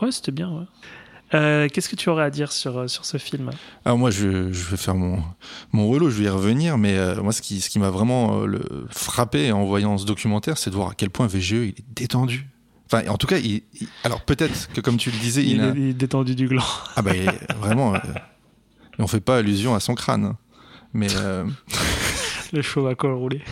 Ouais, 0.02 0.12
c'était 0.12 0.32
bien. 0.32 0.50
Ouais. 0.50 0.66
Euh, 1.34 1.68
Qu'est-ce 1.68 1.90
que 1.90 1.96
tu 1.96 2.10
aurais 2.10 2.24
à 2.24 2.30
dire 2.30 2.52
sur, 2.52 2.78
euh, 2.78 2.88
sur 2.88 3.06
ce 3.06 3.18
film? 3.18 3.50
Alors 3.86 3.98
moi, 3.98 4.12
je, 4.12 4.52
je 4.54 4.70
vais 4.70 4.78
faire 4.78 4.96
mon, 4.96 5.24
mon 5.72 5.92
je 6.10 6.18
vais 6.18 6.26
y 6.26 6.30
revenir, 6.30 6.78
mais 6.78 6.98
euh, 6.98 7.22
moi, 7.24 7.32
ce 7.34 7.42
qui, 7.42 7.60
ce 7.60 7.70
qui 7.70 7.80
m'a 7.80 7.90
vraiment 7.90 8.42
euh, 8.42 8.46
le, 8.46 8.88
frappé 8.92 9.52
en 9.52 9.66
voyant 9.66 9.98
ce 9.98 10.06
documentaire, 10.06 10.58
c'est 10.58 10.70
de 10.70 10.76
voir 10.76 10.92
à 10.92 10.94
quel 10.96 11.10
point 11.10 11.26
VGE 11.28 11.52
il 11.52 11.70
est 11.70 11.86
détendu. 11.96 12.48
Enfin, 12.86 13.08
en 13.10 13.18
tout 13.18 13.26
cas, 13.28 13.38
il, 13.38 13.64
il- 13.80 13.88
alors 14.04 14.22
peut-être 14.22 14.70
que 14.74 14.82
comme 14.82 14.98
tu 14.98 15.10
le 15.10 15.18
disais, 15.18 15.44
il, 15.44 15.54
il, 15.54 15.62
a, 15.62 15.68
est, 15.70 15.94
détendu 15.94 16.36
du 16.36 16.48
gland. 16.48 16.64
ah 16.96 17.02
bah 17.02 17.16
il 17.16 17.24
est 17.28 17.54
vraiment, 17.60 17.94
et 18.98 19.02
on 19.02 19.08
fait 19.08 19.22
pas 19.22 19.38
allusion 19.38 19.76
à 19.76 19.80
son 19.80 19.96
crâne, 19.96 20.36
mais 20.94 21.08
euh, 21.16 21.46
Le 22.54 22.62
show 22.62 22.88
à 22.88 22.96
col 22.96 23.14
roulé. 23.14 23.42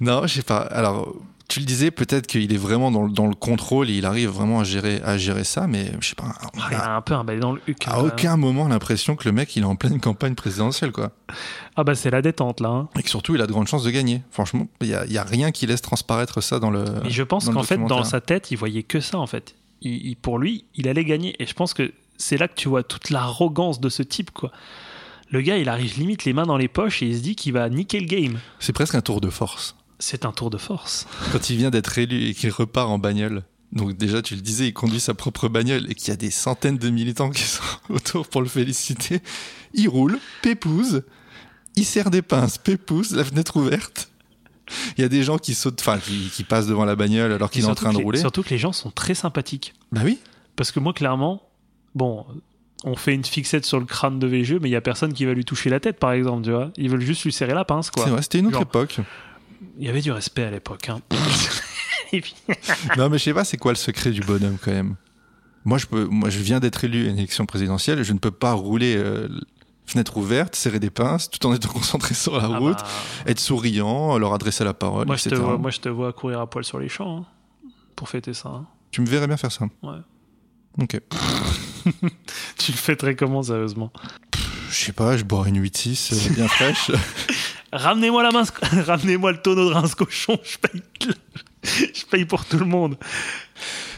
non, 0.00 0.26
je 0.26 0.34
sais 0.34 0.42
pas. 0.42 0.58
Alors, 0.58 1.14
tu 1.48 1.60
le 1.60 1.66
disais, 1.66 1.90
peut-être 1.90 2.26
qu'il 2.26 2.52
est 2.52 2.56
vraiment 2.56 2.90
dans, 2.90 3.04
le- 3.04 3.10
dans 3.12 3.26
le 3.26 3.34
contrôle, 3.34 3.88
et 3.90 3.94
il 3.94 4.06
arrive 4.06 4.30
vraiment 4.30 4.60
à 4.60 4.64
gérer, 4.64 5.00
à 5.04 5.16
gérer 5.16 5.44
ça, 5.44 5.66
mais 5.66 5.92
je 6.00 6.08
sais 6.08 6.14
pas. 6.14 6.32
on 6.54 6.60
Ah, 6.60 6.68
il 6.70 6.74
a 6.76 6.96
un 6.96 7.00
peu 7.02 7.14
un 7.14 7.24
balai 7.24 7.40
dans 7.40 7.52
le 7.52 7.60
huc. 7.66 7.86
à 7.86 7.98
euh. 7.98 8.08
aucun 8.08 8.36
moment 8.36 8.68
l'impression 8.68 9.16
que 9.16 9.28
le 9.28 9.32
mec 9.32 9.54
il 9.56 9.62
est 9.62 9.66
en 9.66 9.76
pleine 9.76 10.00
campagne 10.00 10.34
présidentielle, 10.34 10.92
quoi. 10.92 11.12
Ah 11.76 11.84
bah 11.84 11.94
c'est 11.94 12.10
la 12.10 12.22
détente 12.22 12.60
là. 12.60 12.68
hein. 12.70 12.88
Et 12.98 13.02
que 13.02 13.10
surtout, 13.10 13.34
il 13.34 13.40
a 13.42 13.46
de 13.46 13.52
grandes 13.52 13.68
chances 13.68 13.84
de 13.84 13.90
gagner. 13.90 14.22
Franchement, 14.30 14.66
il 14.80 14.88
n'y 15.08 15.18
a, 15.18 15.24
rien 15.24 15.50
qui 15.52 15.66
laisse 15.66 15.82
transparaître 15.82 16.42
ça 16.42 16.58
dans 16.58 16.70
le. 16.70 16.84
Mais 17.04 17.10
je 17.10 17.22
pense 17.22 17.48
qu'en 17.48 17.62
fait, 17.62 17.78
dans 17.78 18.04
sa 18.04 18.20
tête, 18.20 18.50
il 18.50 18.56
voyait 18.56 18.82
que 18.82 19.00
ça 19.00 19.18
en 19.18 19.26
fait. 19.26 19.54
Il- 19.82 20.06
il- 20.06 20.16
pour 20.16 20.38
lui, 20.38 20.64
il 20.74 20.88
allait 20.88 21.04
gagner. 21.04 21.36
Et 21.38 21.46
je 21.46 21.54
pense 21.54 21.74
que 21.74 21.92
c'est 22.18 22.36
là 22.38 22.48
que 22.48 22.54
tu 22.54 22.68
vois 22.68 22.82
toute 22.82 23.10
l'arrogance 23.10 23.80
de 23.80 23.88
ce 23.88 24.02
type 24.02 24.30
quoi. 24.30 24.52
Le 25.30 25.40
gars, 25.42 25.58
il 25.58 25.68
arrive 25.68 25.98
limite 25.98 26.24
les 26.24 26.32
mains 26.32 26.46
dans 26.46 26.56
les 26.56 26.68
poches 26.68 27.02
et 27.02 27.06
il 27.08 27.16
se 27.16 27.22
dit 27.22 27.34
qu'il 27.34 27.52
va 27.52 27.68
niquer 27.68 27.98
le 27.98 28.06
game. 28.06 28.38
C'est 28.60 28.72
presque 28.72 28.94
un 28.94 29.00
tour 29.00 29.20
de 29.20 29.28
force. 29.28 29.74
C'est 29.98 30.24
un 30.24 30.30
tour 30.32 30.50
de 30.50 30.58
force. 30.58 31.06
Quand 31.32 31.50
il 31.50 31.56
vient 31.56 31.70
d'être 31.70 31.98
élu 31.98 32.28
et 32.28 32.34
qu'il 32.34 32.50
repart 32.50 32.88
en 32.88 32.98
bagnole. 32.98 33.42
Donc 33.72 33.96
déjà, 33.96 34.22
tu 34.22 34.36
le 34.36 34.40
disais, 34.40 34.68
il 34.68 34.72
conduit 34.72 35.00
sa 35.00 35.14
propre 35.14 35.48
bagnole 35.48 35.90
et 35.90 35.94
qu'il 35.96 36.08
y 36.08 36.10
a 36.12 36.16
des 36.16 36.30
centaines 36.30 36.78
de 36.78 36.90
militants 36.90 37.30
qui 37.30 37.42
sont 37.42 37.62
autour 37.88 38.28
pour 38.28 38.40
le 38.40 38.46
féliciter. 38.48 39.20
Il 39.74 39.88
roule, 39.88 40.20
pépouze, 40.42 41.02
il 41.74 41.84
serre 41.84 42.10
des 42.10 42.22
pinces, 42.22 42.58
pépouze, 42.58 43.14
la 43.16 43.24
fenêtre 43.24 43.56
ouverte. 43.56 44.08
Il 44.96 45.00
y 45.00 45.04
a 45.04 45.08
des 45.08 45.24
gens 45.24 45.38
qui 45.38 45.54
sautent, 45.54 45.80
enfin, 45.80 45.98
qui, 45.98 46.30
qui 46.32 46.44
passent 46.44 46.66
devant 46.68 46.84
la 46.84 46.94
bagnole 46.94 47.32
alors 47.32 47.50
qu'il 47.50 47.62
est 47.64 47.66
en 47.66 47.74
train 47.74 47.92
de 47.92 47.98
les- 47.98 48.04
rouler. 48.04 48.18
Surtout 48.20 48.42
que 48.44 48.50
les 48.50 48.58
gens 48.58 48.72
sont 48.72 48.90
très 48.92 49.14
sympathiques. 49.14 49.74
Bah 49.90 50.02
oui. 50.04 50.18
Parce 50.54 50.70
que 50.70 50.78
moi, 50.80 50.92
clairement, 50.92 51.42
bon, 51.96 52.24
on 52.84 52.94
fait 52.94 53.14
une 53.14 53.24
fixette 53.24 53.64
sur 53.66 53.80
le 53.80 53.86
crâne 53.86 54.20
de 54.20 54.26
VG, 54.28 54.58
mais 54.60 54.68
il 54.68 54.72
y 54.72 54.76
a 54.76 54.80
personne 54.80 55.12
qui 55.12 55.24
va 55.24 55.32
lui 55.34 55.44
toucher 55.44 55.70
la 55.70 55.80
tête, 55.80 55.98
par 55.98 56.12
exemple, 56.12 56.44
tu 56.44 56.52
vois. 56.52 56.70
Ils 56.76 56.88
veulent 56.88 57.00
juste 57.00 57.24
lui 57.24 57.32
serrer 57.32 57.54
la 57.54 57.64
pince, 57.64 57.90
quoi. 57.90 58.04
C'est 58.04 58.10
vrai, 58.10 58.22
c'était 58.22 58.38
une 58.38 58.46
autre 58.46 58.54
Genre- 58.54 58.62
époque. 58.62 58.98
Il 59.78 59.84
y 59.86 59.88
avait 59.88 60.02
du 60.02 60.12
respect 60.12 60.44
à 60.44 60.50
l'époque. 60.52 60.88
Hein. 60.90 61.00
Non, 62.96 63.08
mais 63.08 63.18
je 63.18 63.24
sais 63.24 63.34
pas, 63.34 63.44
c'est 63.44 63.56
quoi 63.56 63.72
le 63.72 63.76
secret 63.76 64.10
du 64.12 64.20
bonhomme 64.20 64.58
quand 64.62 64.70
même? 64.70 64.94
Moi, 65.64 65.76
je 65.78 65.86
peux, 65.86 66.04
moi, 66.04 66.30
je 66.30 66.38
viens 66.38 66.60
d'être 66.60 66.84
élu 66.84 67.06
à 67.06 67.10
une 67.10 67.18
élection 67.18 67.44
présidentielle. 67.46 68.02
Je 68.04 68.12
ne 68.12 68.18
peux 68.18 68.30
pas 68.30 68.52
rouler 68.52 68.94
euh, 68.96 69.28
fenêtre 69.86 70.16
ouverte, 70.16 70.54
serrer 70.54 70.78
des 70.78 70.90
pinces, 70.90 71.28
tout 71.28 71.44
en 71.46 71.52
étant 71.52 71.68
concentré 71.70 72.14
sur 72.14 72.36
la 72.36 72.44
Ah 72.44 72.58
route, 72.58 72.76
bah, 72.78 72.86
être 73.26 73.40
souriant, 73.40 74.18
leur 74.18 74.32
adresser 74.34 74.62
la 74.62 74.72
parole, 74.74 75.06
moi, 75.06 75.16
je 75.16 75.28
te 75.28 75.34
vois, 75.34 75.58
moi, 75.58 75.70
je 75.70 75.80
te 75.80 75.88
vois 75.88 76.12
courir 76.12 76.40
à 76.40 76.48
poil 76.48 76.64
sur 76.64 76.78
les 76.78 76.88
champs 76.88 77.18
hein, 77.22 77.70
pour 77.96 78.08
fêter 78.08 78.34
ça. 78.34 78.50
hein. 78.50 78.66
Tu 78.92 79.00
me 79.00 79.06
verrais 79.06 79.26
bien 79.26 79.36
faire 79.36 79.50
ça. 79.52 79.64
Ouais. 79.82 79.98
Ok. 80.80 81.00
Tu 82.58 82.72
le 82.72 82.76
fêterais 82.76 83.14
comment, 83.16 83.42
sérieusement 83.42 83.92
Je 84.70 84.74
sais 84.74 84.92
pas, 84.92 85.16
je 85.16 85.24
bois 85.24 85.46
une 85.48 85.62
8-6 85.62 86.14
euh, 86.30 86.34
bien 86.34 86.48
fraîche. 86.48 86.90
Ramenez-moi 87.72 88.22
la 88.22 88.30
mince, 88.30 88.52
ramenez-moi 88.86 89.32
le 89.32 89.38
tonneau 89.42 89.68
de 89.68 89.74
rince 89.74 89.94
cochon, 89.94 90.38
je 90.44 90.56
paye, 90.58 90.82
je 91.64 92.04
paye 92.06 92.24
pour 92.24 92.44
tout 92.44 92.58
le 92.58 92.64
monde. 92.64 92.96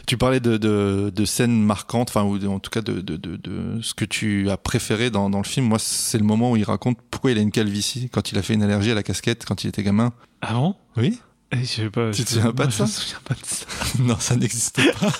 tu 0.07 0.17
parlais 0.17 0.39
de, 0.39 0.57
de, 0.57 1.11
de 1.15 1.25
scènes 1.25 1.61
marquantes, 1.61 2.09
enfin, 2.09 2.23
ou 2.23 2.39
de- 2.39 2.47
en 2.47 2.59
tout 2.59 2.71
cas 2.71 2.81
de, 2.81 2.99
de, 2.99 3.79
ce 3.81 3.93
que 3.93 4.05
tu 4.05 4.49
as 4.49 4.57
préféré 4.57 5.11
dans, 5.11 5.29
dans 5.29 5.37
le 5.37 5.43
film. 5.45 5.67
Moi, 5.67 5.77
c'est 5.79 6.17
le 6.17 6.23
moment 6.25 6.51
où 6.51 6.55
il 6.57 6.63
raconte 6.63 6.97
pourquoi 7.11 7.31
il 7.31 7.37
a 7.37 7.41
une 7.41 7.51
calvitie 7.51 8.09
quand 8.11 8.31
il 8.31 8.37
a 8.37 8.41
fait 8.41 8.55
une 8.55 8.63
allergie 8.63 8.91
à 8.91 8.95
la 8.95 9.03
casquette 9.03 9.45
quand 9.45 9.63
il 9.63 9.67
était 9.67 9.83
gamin. 9.83 10.11
Ah 10.41 10.53
bon? 10.53 10.75
Oui 10.97 11.19
Eh, 11.51 11.57
Je 11.59 11.63
sais 11.65 11.89
pas. 11.91 12.11
Tu 12.11 12.23
te 12.25 12.29
souviens 12.31 12.51
pas 12.51 12.65
de 12.65 12.71
ça 12.71 12.85
Je 12.85 12.89
me 12.91 12.95
souviens 12.95 13.19
pas 13.23 13.35
de 13.35 13.45
ça. 13.45 13.65
Non, 13.99 14.17
ça 14.19 14.35
n'existe 14.35 14.81
pas. 14.99 15.11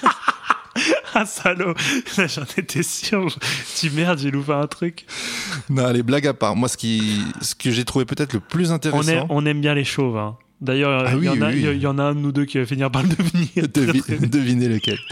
Ah 1.15 1.25
salaud 1.25 1.73
J'en 2.17 2.43
étais 2.57 2.83
sûr. 2.83 3.27
Tu 3.79 3.89
merde, 3.91 4.19
j'ai 4.19 4.31
loupé 4.31 4.53
un 4.53 4.67
truc. 4.67 5.05
Non, 5.69 5.91
les 5.91 6.03
blagues 6.03 6.27
à 6.27 6.33
part. 6.33 6.55
Moi, 6.55 6.67
ce, 6.69 6.77
qui, 6.77 7.21
ce 7.41 7.55
que 7.55 7.71
j'ai 7.71 7.85
trouvé 7.85 8.05
peut-être 8.05 8.33
le 8.33 8.39
plus 8.39 8.71
On, 8.71 8.75
intéressant. 8.75 9.25
on 9.29 9.45
aime 9.45 9.61
bien 9.61 9.73
les 9.73 9.83
chauves. 9.85 10.17
hein. 10.17 10.37
D'ailleurs, 10.61 11.03
Ah 11.07 11.11
il 11.13 11.15
y, 11.15 11.19
oui, 11.21 11.29
en 11.29 11.41
a- 11.41 11.47
oui, 11.47 11.53
oui. 11.53 11.59
il 11.59 11.65
y 11.65 11.67
a- 11.67 11.73
il 11.73 11.81
y 11.81 11.87
en 11.87 11.97
a 11.99 12.03
un 12.03 12.15
de 12.15 12.19
nous 12.19 12.31
deux 12.31 12.45
qui 12.45 12.57
va 12.57 12.65
finir 12.65 12.91
par 12.91 13.03
le 13.03 13.09
devenir. 13.09 13.47
Devi- 13.73 14.29
devinez 14.29 14.67
lequel. 14.67 14.97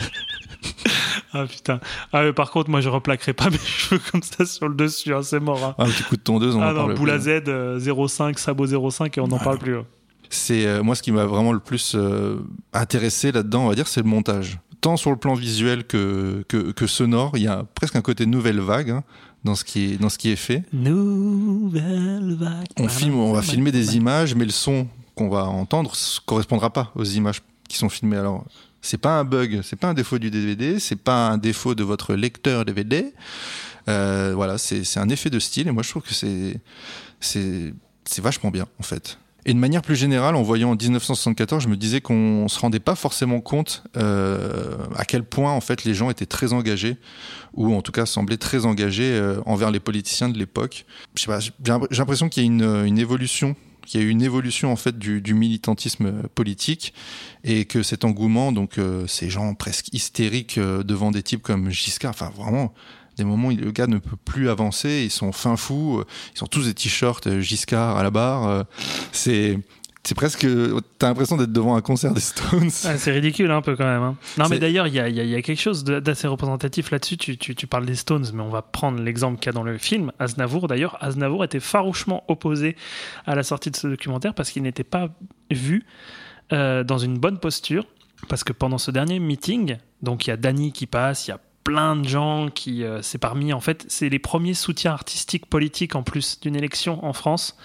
Ah 1.34 1.46
putain. 1.46 1.80
Ah, 2.14 2.24
mais 2.24 2.32
par 2.34 2.52
contre, 2.52 2.70
moi 2.70 2.80
je 2.82 2.88
replaquerai 2.90 3.34
pas 3.34 3.50
mes 3.50 3.58
cheveux 3.58 4.00
comme 4.12 4.24
ça 4.24 4.46
sur 4.46 4.68
le 4.70 4.76
dessus, 4.76 5.14
hein, 5.14 5.22
c'est 5.22 5.40
mort. 5.42 5.64
hein. 5.64 5.76
Un 5.78 5.86
petit 5.90 6.04
coup 6.04 6.16
de 6.16 6.22
tondeuse, 6.22 6.56
on 6.56 6.62
Ah 6.62 6.70
en 6.72 6.74
non, 6.74 6.86
parle 6.86 6.94
boule 6.96 7.10
à 7.12 7.16
plus. 7.20 7.24
Z, 7.24 7.44
euh, 7.48 8.08
05, 8.08 8.40
sabot 8.40 8.66
05 8.90 9.18
et 9.18 9.22
on 9.22 9.28
n'en 9.28 9.38
Ah 9.38 9.44
parle 9.44 9.58
plus. 9.60 9.76
hein. 9.78 9.86
C'est 10.30 10.66
euh, 10.66 10.84
moi 10.84 10.96
ce 10.96 11.02
qui 11.04 11.12
m'a 11.12 11.26
vraiment 11.26 11.52
le 11.54 11.60
plus 11.60 11.94
euh, 11.96 12.38
intéressé 12.74 13.32
là-dedans, 13.32 13.66
on 13.66 13.70
va 13.70 13.76
dire, 13.76 13.88
c'est 13.88 14.02
le 14.02 14.08
montage. 14.10 14.58
Tant 14.82 14.98
sur 14.98 15.12
le 15.12 15.18
plan 15.18 15.34
visuel 15.34 15.86
que, 15.86 16.44
que, 16.48 16.72
que 16.72 16.88
sonore, 16.88 17.32
il 17.36 17.44
y 17.44 17.48
a 17.48 17.66
presque 17.76 17.96
un 17.96 18.02
côté 18.02 18.26
nouvelle 18.26 18.60
vague 18.60 18.92
hein, 18.92 19.04
dans 19.44 19.56
ce 19.56 19.64
qui 19.64 19.94
est 19.94 19.98
dans 19.98 20.10
ce 20.10 20.18
qui 20.18 20.30
est 20.30 20.36
fait. 20.36 20.64
Nouvelle 20.72 22.36
vague. 22.36 22.68
On 22.80 22.88
filme, 22.88 23.16
on 23.16 23.34
va 23.34 23.42
filmer 23.42 23.72
des 23.72 23.96
images, 23.96 24.36
mais 24.36 24.46
le 24.46 24.52
son 24.52 24.88
qu'on 25.16 25.30
va 25.30 25.46
entendre 25.46 25.92
s- 25.94 26.20
correspondra 26.26 26.72
pas 26.72 26.92
aux 26.96 27.04
images 27.04 27.42
qui 27.68 27.78
sont 27.78 27.90
filmées. 27.90 28.18
Alors, 28.18 28.46
c'est 28.82 29.00
pas 29.00 29.20
un 29.20 29.24
bug, 29.26 29.62
c'est 29.64 29.76
pas 29.76 29.90
un 29.90 29.94
défaut 29.96 30.20
du 30.20 30.30
DVD, 30.30 30.80
c'est 30.80 30.96
pas 30.96 31.30
un 31.30 31.38
défaut 31.38 31.74
de 31.76 31.84
votre 31.84 32.14
lecteur 32.14 32.64
DVD. 32.64 33.14
Euh, 33.90 34.34
voilà, 34.36 34.58
c'est 34.58 34.98
un 34.98 35.10
effet 35.10 35.30
de 35.30 35.40
style 35.40 35.68
et 35.68 35.72
moi 35.72 35.82
je 35.82 35.90
trouve 35.90 36.04
que 36.04 36.14
c'est 36.14 36.62
vachement 38.22 38.52
bien 38.52 38.68
en 38.80 38.84
fait. 38.84 39.18
Et 39.48 39.54
de 39.54 39.60
manière 39.60 39.82
plus 39.82 39.96
générale, 39.96 40.36
en 40.36 40.44
voyant 40.44 40.76
1974, 40.76 41.64
je 41.64 41.70
me 41.70 41.78
disais 41.78 42.02
qu'on 42.02 42.48
se 42.48 42.60
rendait 42.60 42.80
pas 42.80 42.96
forcément 42.96 43.42
compte 43.42 43.84
euh, 43.98 44.76
à 44.96 45.06
quel 45.06 45.24
point 45.24 45.52
en 45.54 45.62
fait 45.62 45.86
les 45.86 45.96
gens 45.96 46.10
étaient 46.10 46.26
très 46.26 46.54
engagés 46.54 46.98
ou 47.54 47.74
en 47.74 47.82
tout 47.82 47.92
cas 47.92 48.06
semblaient 48.06 48.38
très 48.38 48.66
engagés 48.66 49.12
euh, 49.14 49.40
envers 49.46 49.72
les 49.72 49.80
politiciens 49.80 50.30
de 50.30 50.38
l'époque. 50.38 50.86
J'ai 51.16 51.32
l'impression 51.92 52.30
qu'il 52.30 52.44
y 52.44 52.46
a 52.46 52.48
une, 52.48 52.86
une 52.86 53.00
évolution 53.00 53.56
y 53.96 53.98
a 53.98 54.02
eu 54.02 54.10
une 54.10 54.22
évolution 54.22 54.72
en 54.72 54.76
fait 54.76 54.98
du, 54.98 55.34
militantisme 55.34 56.06
euh, 56.08 56.22
politique 56.34 56.94
et 57.44 57.66
que 57.66 57.84
cet 57.84 58.06
engouement, 58.06 58.52
donc 58.52 58.78
euh, 58.78 59.08
ces 59.08 59.30
gens 59.30 59.54
presque 59.54 59.94
hystériques 59.94 60.58
euh, 60.58 60.84
devant 60.84 61.12
des 61.12 61.24
types 61.24 61.42
comme 61.42 61.70
Giscard, 61.70 62.12
enfin 62.12 62.32
vraiment 62.36 62.74
des 63.18 63.24
moments 63.24 63.48
où 63.50 63.56
le 63.56 63.72
gars 63.72 63.88
ne 63.88 63.98
peut 63.98 64.18
plus 64.24 64.50
avancer, 64.50 65.04
ils 65.06 65.12
sont 65.12 65.32
fin 65.32 65.56
fous, 65.58 66.00
euh, 66.00 66.06
ils 66.36 66.44
ont 66.44 66.48
tous 66.48 66.66
des 66.66 66.74
t-shirts 66.74 67.28
euh, 67.28 67.42
Giscard 67.42 67.98
à 67.98 68.04
la 68.04 68.12
barre, 68.12 68.48
euh, 68.48 68.64
c'est 69.12 69.60
c'est 70.04 70.16
presque 70.16 70.48
t'as 71.00 71.10
l'impression 71.10 71.36
d'être 71.36 71.52
devant 71.52 71.76
un 71.76 71.82
concert 71.82 72.14
des 72.14 72.22
Stones. 72.22 72.70
Ah, 72.86 72.98
c'est 72.98 73.12
ridicule 73.12 73.52
un 73.52 73.62
peu 73.62 73.76
quand 73.76 73.84
même. 73.84 74.02
hein. 74.04 74.16
Non, 74.38 74.48
mais 74.48 74.58
d'ailleurs, 74.58 74.88
il 74.88 74.94
y 74.94 75.02
a, 75.02 75.10
y 75.10 75.20
a- 75.20 75.24
il 75.24 75.30
y 75.30 75.36
a 75.36 75.42
quelque 75.42 75.60
chose 75.60 75.84
d'assez 75.84 76.28
représentatif 76.30 76.92
là-dessus. 76.92 77.18
Tu, 77.18 77.38
tu- 77.38 77.56
tu 77.56 77.68
parles 77.68 77.86
des 77.86 77.96
Stones, 77.96 78.26
mais 78.34 78.42
on 78.42 78.48
va 78.48 78.62
prendre 78.62 79.02
l'exemple 79.02 79.38
qu'il 79.38 79.48
y 79.48 79.50
a 79.50 79.52
dans 79.52 79.64
le 79.64 79.78
film. 79.78 80.14
Aznavour, 80.18 80.70
d'ailleurs, 80.70 80.98
Aznavour 81.04 81.44
était 81.44 81.60
farouchement 81.60 82.24
opposé 82.30 82.78
à 83.26 83.36
la 83.36 83.44
sortie 83.44 83.70
de 83.70 83.76
ce 83.76 83.86
documentaire 83.88 84.34
parce 84.34 84.50
qu'il 84.50 84.64
n'était 84.64 84.86
pas 84.86 85.10
vu 85.52 85.84
euh, 86.54 86.86
dans 86.86 87.00
une 87.00 87.18
bonne 87.18 87.40
posture. 87.40 87.86
Parce 88.30 88.46
que 88.46 88.54
pendant 88.54 88.78
ce 88.78 88.92
dernier 88.92 89.20
meeting, 89.20 89.76
donc 90.02 90.26
il 90.26 90.30
y 90.30 90.34
a 90.34 90.38
Danny 90.38 90.72
qui 90.72 90.86
passe, 90.88 91.28
il 91.28 91.32
y 91.32 91.34
a 91.34 91.40
plein 91.68 91.98
de 91.98 92.08
gens 92.08 92.48
qui. 92.48 92.84
euh, 92.84 93.02
c'est 93.02 93.18
parmi, 93.18 93.52
en 93.52 93.60
fait, 93.60 93.86
c'est 93.90 94.08
les 94.08 94.20
premiers 94.20 94.54
soutiens 94.54 94.94
artistiques 94.94 95.48
politiques 95.48 95.96
en 95.96 96.04
plus 96.04 96.40
d'une 96.40 96.56
élection 96.56 97.04
en 97.04 97.12
France. 97.12 97.58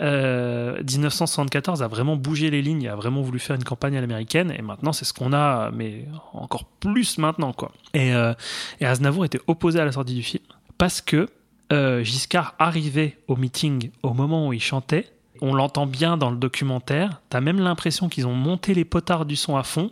Euh, 0.00 0.80
1974 0.82 1.82
a 1.82 1.88
vraiment 1.88 2.14
bougé 2.14 2.50
les 2.50 2.62
lignes, 2.62 2.88
a 2.88 2.94
vraiment 2.94 3.22
voulu 3.22 3.40
faire 3.40 3.56
une 3.56 3.64
campagne 3.64 3.96
à 3.96 4.00
l'américaine, 4.00 4.52
et 4.56 4.62
maintenant 4.62 4.92
c'est 4.92 5.04
ce 5.04 5.12
qu'on 5.12 5.32
a, 5.32 5.70
mais 5.72 6.06
encore 6.32 6.64
plus 6.64 7.18
maintenant 7.18 7.52
quoi. 7.52 7.72
Et, 7.92 8.12
euh, 8.12 8.34
et 8.80 8.86
Aznavour 8.86 9.24
était 9.24 9.40
opposé 9.46 9.80
à 9.80 9.84
la 9.84 9.92
sortie 9.92 10.14
du 10.14 10.22
film 10.22 10.42
parce 10.78 11.00
que 11.00 11.28
euh, 11.72 12.02
Giscard 12.02 12.54
arrivait 12.58 13.18
au 13.28 13.36
meeting 13.36 13.90
au 14.02 14.14
moment 14.14 14.48
où 14.48 14.52
il 14.52 14.60
chantait. 14.60 15.10
On 15.40 15.54
l'entend 15.54 15.86
bien 15.86 16.16
dans 16.16 16.30
le 16.30 16.36
documentaire. 16.36 17.20
T'as 17.28 17.40
même 17.40 17.58
l'impression 17.58 18.08
qu'ils 18.08 18.26
ont 18.26 18.34
monté 18.34 18.74
les 18.74 18.84
potards 18.84 19.26
du 19.26 19.36
son 19.36 19.56
à 19.56 19.62
fond. 19.62 19.90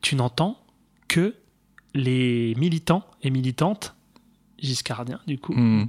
Tu 0.00 0.16
n'entends 0.16 0.58
que 1.08 1.34
les 1.94 2.54
militants 2.56 3.04
et 3.22 3.30
militantes 3.30 3.94
giscardiens 4.58 5.20
du 5.26 5.38
coup 5.38 5.52
Hmm. 5.54 5.86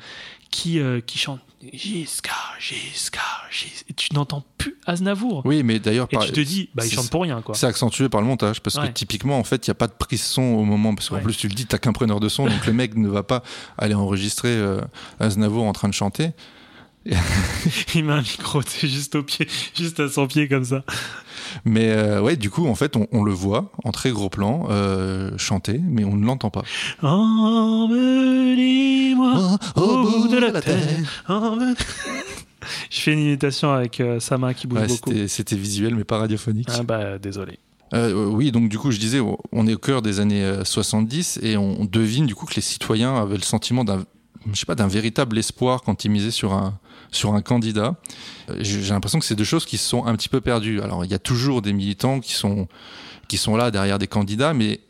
qui, 0.49 0.79
euh, 0.79 0.99
qui 1.01 1.17
chantent 1.19 1.41
Giscard, 1.71 2.55
Giscard, 2.59 3.45
Giscard. 3.49 3.83
Et 3.89 3.93
tu 3.93 4.13
n'entends 4.13 4.43
plus 4.57 4.75
Aznavour. 4.85 5.43
Oui, 5.45 5.63
mais 5.63 5.79
d'ailleurs, 5.79 6.09
par- 6.09 6.25
tu 6.25 6.33
te 6.33 6.39
dis, 6.41 6.69
bah, 6.75 6.85
il 6.85 6.91
chante 6.91 7.09
pour 7.09 7.21
rien, 7.21 7.41
quoi. 7.41 7.55
C'est 7.55 7.67
accentué 7.67 8.09
par 8.09 8.19
le 8.19 8.27
montage 8.27 8.59
parce 8.61 8.77
que 8.77 8.87
typiquement 8.87 9.37
en 9.39 9.45
fait 9.45 9.65
il 9.65 9.69
n'y 9.69 9.71
a 9.71 9.75
pas 9.75 9.87
de 9.87 9.93
prise 9.93 10.21
son 10.23 10.41
au 10.41 10.65
moment 10.65 10.93
parce 10.93 11.07
qu'en 11.07 11.15
Ouais. 11.15 11.21
plus 11.21 11.37
tu 11.37 11.47
le 11.47 11.53
dis 11.53 11.65
t'as 11.65 11.77
qu'un 11.77 11.93
preneur 11.93 12.19
de 12.19 12.27
son 12.27 12.47
donc 12.47 12.65
le 12.65 12.73
mec 12.73 12.95
ne 12.97 13.07
va 13.07 13.23
pas 13.23 13.43
aller 13.77 13.93
enregistrer 13.93 14.49
euh, 14.49 14.81
Aznavour 15.21 15.63
en 15.63 15.71
train 15.71 15.87
de 15.87 15.93
chanter 15.93 16.31
Il 17.95 18.05
met 18.05 18.13
un 18.13 18.21
micro, 18.21 18.61
c'est 18.65 18.87
juste 18.87 19.15
au 19.15 19.23
pied, 19.23 19.47
juste 19.75 19.99
à 19.99 20.07
son 20.09 20.25
pied 20.27 20.47
comme 20.47 20.63
ça. 20.63 20.83
mais 21.65 21.89
euh, 21.89 22.21
ouais 22.21 22.35
du 22.37 22.49
coup 22.49 22.65
en 22.67 22.75
fait 22.75 22.95
on, 22.95 23.07
on 23.11 23.23
le 23.23 23.33
voit 23.33 23.71
en 23.83 23.91
très 23.91 24.11
gros 24.11 24.29
plan 24.29 24.67
euh, 24.69 25.37
chanter 25.37 25.79
mais 25.83 26.03
on 26.05 26.15
ne 26.15 26.25
l'entend 26.25 26.49
pas 26.49 26.63
Emmenez-moi 28.23 29.57
Oh, 29.75 29.81
au 29.81 30.03
bout 30.21 30.27
de 30.29 30.37
la 30.37 30.61
terre. 30.61 30.79
Emmenez- 31.27 31.75
Je 32.89 32.99
fais 33.01 33.11
une 33.13 33.19
imitation 33.19 33.71
avec 33.73 33.99
euh, 33.99 34.19
sa 34.19 34.37
main 34.37 34.53
qui 34.53 34.67
bouge 34.67 34.79
Ouais, 34.79 34.87
beaucoup. 34.87 35.11
c'était 35.27 35.55
visuel 35.55 35.95
mais 35.95 36.03
pas 36.05 36.17
radiophonique 36.17 36.69
Ah 36.71 36.83
bah 36.83 37.17
désolé. 37.19 37.59
Euh, 37.93 38.25
oui, 38.25 38.51
donc 38.51 38.69
du 38.69 38.79
coup, 38.79 38.89
je 38.89 38.97
disais, 38.97 39.19
on 39.51 39.67
est 39.67 39.75
au 39.75 39.77
cœur 39.77 40.01
des 40.01 40.19
années 40.19 40.43
euh, 40.43 40.63
70 40.63 41.39
et 41.43 41.57
on 41.57 41.85
devine 41.85 42.25
du 42.25 42.33
coup 42.33 42.47
que 42.47 42.55
les 42.55 42.61
citoyens 42.63 43.15
avaient 43.15 43.35
le 43.37 43.43
sentiment 43.43 43.83
d'un, 43.83 44.03
je 44.51 44.57
sais 44.59 44.65
pas, 44.65 44.73
d'un 44.73 44.87
véritable 44.87 45.37
espoir 45.37 45.83
quand 45.83 46.03
ils 46.03 46.09
misaient 46.09 46.31
sur 46.31 46.53
un 46.53 46.79
sur 47.13 47.33
un 47.33 47.41
candidat. 47.41 47.95
Euh, 48.49 48.57
J'ai 48.59 48.81
l'impression 48.93 49.19
que 49.19 49.25
c'est 49.25 49.35
deux 49.35 49.43
choses 49.43 49.65
qui 49.65 49.77
se 49.77 49.87
sont 49.87 50.05
un 50.05 50.15
petit 50.15 50.29
peu 50.29 50.41
perdues. 50.41 50.81
Alors, 50.81 51.05
il 51.05 51.11
y 51.11 51.13
a 51.13 51.19
toujours 51.19 51.61
des 51.61 51.73
militants 51.73 52.19
qui 52.19 52.33
sont 52.33 52.67
qui 53.27 53.37
sont 53.37 53.55
là 53.55 53.71
derrière 53.71 53.99
des 53.99 54.07
candidats, 54.07 54.53
mais 54.53 54.81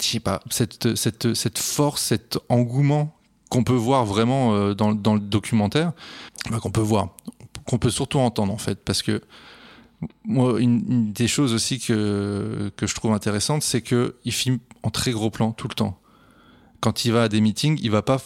je 0.00 0.06
sais 0.06 0.20
pas, 0.20 0.40
cette 0.50 0.96
cette 0.96 1.34
cette 1.34 1.58
force, 1.58 2.02
cet 2.02 2.38
engouement 2.48 3.16
qu'on 3.48 3.62
peut 3.62 3.72
voir 3.72 4.04
vraiment 4.04 4.54
euh, 4.54 4.74
dans, 4.74 4.92
dans 4.92 5.14
le 5.14 5.20
documentaire, 5.20 5.92
bah, 6.50 6.58
qu'on 6.58 6.72
peut 6.72 6.80
voir, 6.80 7.10
qu'on 7.66 7.78
peut 7.78 7.90
surtout 7.90 8.18
entendre 8.18 8.52
en 8.52 8.58
fait, 8.58 8.82
parce 8.84 9.02
que 9.02 9.22
moi, 10.24 10.60
une, 10.60 11.12
des 11.12 11.28
choses 11.28 11.54
aussi 11.54 11.78
que, 11.78 12.72
que 12.76 12.86
je 12.86 12.94
trouve 12.94 13.12
intéressante, 13.12 13.62
c'est 13.62 13.80
que 13.80 14.16
il 14.24 14.32
filme 14.32 14.58
en 14.82 14.90
très 14.90 15.12
gros 15.12 15.30
plan 15.30 15.52
tout 15.52 15.68
le 15.68 15.74
temps. 15.74 15.98
Quand 16.80 17.04
il 17.04 17.12
va 17.12 17.22
à 17.22 17.28
des 17.28 17.40
meetings, 17.40 17.78
il 17.80 17.90
va 17.90 18.02
pas 18.02 18.20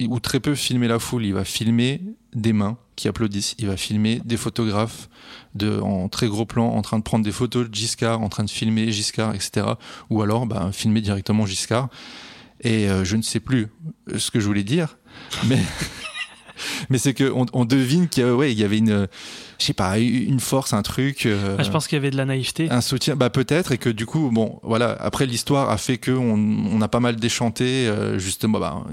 ou 0.00 0.18
très 0.18 0.40
peu 0.40 0.54
filmer 0.54 0.88
la 0.88 0.98
foule, 0.98 1.24
il 1.24 1.34
va 1.34 1.44
filmer 1.44 2.02
des 2.34 2.52
mains 2.52 2.76
qui 2.96 3.08
applaudissent, 3.08 3.54
il 3.58 3.66
va 3.66 3.76
filmer 3.76 4.20
des 4.24 4.36
photographes 4.36 5.08
de, 5.54 5.80
en 5.80 6.08
très 6.08 6.28
gros 6.28 6.46
plan 6.46 6.66
en 6.68 6.82
train 6.82 6.98
de 6.98 7.02
prendre 7.02 7.24
des 7.24 7.32
photos 7.32 7.68
de 7.68 7.74
Giscard, 7.74 8.20
en 8.22 8.28
train 8.28 8.44
de 8.44 8.50
filmer 8.50 8.90
Giscard, 8.92 9.34
etc. 9.34 9.66
Ou 10.10 10.22
alors 10.22 10.46
bah, 10.46 10.70
filmer 10.72 11.00
directement 11.00 11.46
Giscard. 11.46 11.88
Et 12.60 12.88
euh, 12.88 13.04
je 13.04 13.16
ne 13.16 13.22
sais 13.22 13.40
plus 13.40 13.68
ce 14.16 14.30
que 14.30 14.40
je 14.40 14.46
voulais 14.46 14.62
dire, 14.64 14.96
mais 15.48 15.58
mais 16.88 16.98
c'est 16.98 17.14
que 17.14 17.32
on, 17.52 17.64
devine 17.64 18.08
qu'il 18.08 18.24
y, 18.24 18.26
a- 18.26 18.34
ouais, 18.34 18.54
y 18.54 18.64
avait 18.64 18.78
une, 18.78 19.08
je 19.58 19.64
sais 19.66 19.72
pas, 19.72 19.98
une 19.98 20.40
force, 20.40 20.72
un 20.72 20.82
truc. 20.82 21.26
euh, 21.26 21.56
Ah, 21.58 21.62
je 21.62 21.70
pense 21.70 21.86
qu'il 21.88 21.96
y 21.96 21.98
avait 22.00 22.10
de 22.10 22.16
la 22.16 22.24
naïveté. 22.24 22.68
un 22.70 22.80
soutien, 22.80 23.16
bah 23.16 23.30
peut-être, 23.30 23.72
et 23.72 23.78
que 23.78 23.88
du 23.90 24.06
coup, 24.06 24.30
bon, 24.32 24.58
voilà, 24.62 24.96
après 25.00 25.26
l'histoire 25.26 25.70
a 25.70 25.76
fait 25.78 25.98
que 25.98 26.10
on, 26.10 26.80
a 26.80 26.88
pas 26.88 27.00
mal 27.00 27.16
déchanté, 27.16 27.86
euh, 27.88 28.18
justement, 28.18 28.58
bah, 28.58 28.84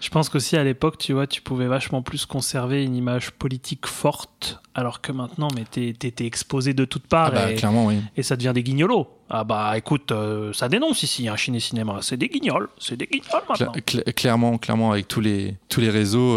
Je 0.00 0.08
pense 0.10 0.28
qu'aussi 0.28 0.56
à 0.56 0.64
l'époque, 0.64 0.98
tu 0.98 1.12
vois, 1.12 1.26
tu 1.26 1.42
pouvais 1.42 1.66
vachement 1.66 2.02
plus 2.02 2.26
conserver 2.26 2.84
une 2.84 2.94
image 2.96 3.30
politique 3.32 3.86
forte, 3.86 4.60
alors 4.74 5.00
que 5.00 5.12
maintenant, 5.12 5.48
mais 5.54 5.64
t'es- 5.70 5.94
t'étais 5.98 6.26
exposé 6.26 6.74
de 6.74 6.84
toutes 6.84 7.06
parts 7.06 7.28
ah 7.32 7.46
bah, 7.46 7.52
et, 7.52 7.54
clairement, 7.56 7.86
oui. 7.86 7.96
et 8.16 8.22
ça 8.22 8.36
devient 8.36 8.52
des 8.54 8.62
guignolos. 8.62 9.08
Ah 9.32 9.44
bah 9.44 9.74
écoute, 9.76 10.10
euh, 10.10 10.52
ça 10.52 10.68
dénonce 10.68 11.04
ici, 11.04 11.28
un 11.28 11.36
Chine 11.36 11.58
Cinéma. 11.60 11.98
C'est 12.02 12.16
des 12.16 12.28
guignols, 12.28 12.68
c'est 12.78 12.96
des 12.96 13.06
guignols 13.06 13.42
maintenant. 13.48 13.72
Cla- 13.72 14.02
cla- 14.02 14.12
clairement, 14.12 14.58
clairement, 14.58 14.90
avec 14.90 15.06
tous 15.06 15.20
les 15.20 15.54
tous 15.68 15.80
les 15.80 15.88
réseaux 15.90 16.36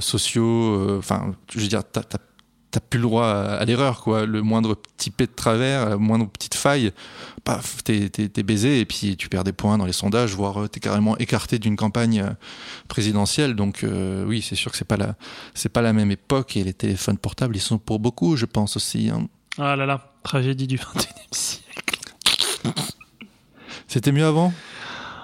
sociaux, 0.00 0.96
enfin, 0.98 1.34
je 1.52 1.60
veux 1.60 1.66
dire, 1.68 1.82
t'as 1.90 2.02
t'as- 2.76 2.80
plus 2.80 2.98
le 2.98 3.04
droit 3.04 3.26
à, 3.26 3.56
à 3.56 3.64
l'erreur, 3.64 4.00
quoi. 4.02 4.26
Le 4.26 4.42
moindre 4.42 4.74
petit 4.74 5.10
pet 5.10 5.26
de 5.26 5.34
travers, 5.34 5.88
la 5.88 5.96
moindre 5.96 6.26
petite 6.28 6.54
faille, 6.54 6.92
paf, 7.44 7.82
t'es 7.84 8.08
t'es- 8.08 8.28
t'es 8.28 8.42
baisé 8.42 8.80
et 8.80 8.84
puis 8.84 9.16
tu 9.16 9.28
perds 9.28 9.44
des 9.44 9.52
points 9.52 9.78
dans 9.78 9.86
les 9.86 9.92
sondages, 9.92 10.34
voire 10.34 10.62
euh, 10.62 10.68
t'es 10.68 10.80
carrément 10.80 11.16
écarté 11.18 11.58
d'une 11.58 11.76
campagne 11.76 12.20
euh, 12.20 12.30
présidentielle. 12.88 13.54
Donc 13.54 13.82
euh, 13.84 14.24
oui, 14.26 14.42
c'est 14.42 14.54
sûr 14.56 14.70
que 14.70 14.76
c'est 14.76 14.84
pas 14.84 14.96
la 14.96 15.14
c'est 15.54 15.68
pas 15.68 15.82
la 15.82 15.92
même 15.92 16.10
époque 16.10 16.56
et 16.56 16.64
les 16.64 16.74
téléphones 16.74 17.18
portables, 17.18 17.56
ils 17.56 17.60
sont 17.60 17.78
pour 17.78 17.98
beaucoup, 17.98 18.36
je 18.36 18.46
pense 18.46 18.76
aussi. 18.76 19.10
hein. 19.10 19.28
Ah 19.58 19.74
là 19.76 19.86
là, 19.86 20.12
tragédie 20.22 20.66
du 20.66 20.76
21 20.76 21.00
e 21.00 21.04
siècle. 21.32 21.98
C'était 23.88 24.12
mieux 24.12 24.26
avant? 24.26 24.52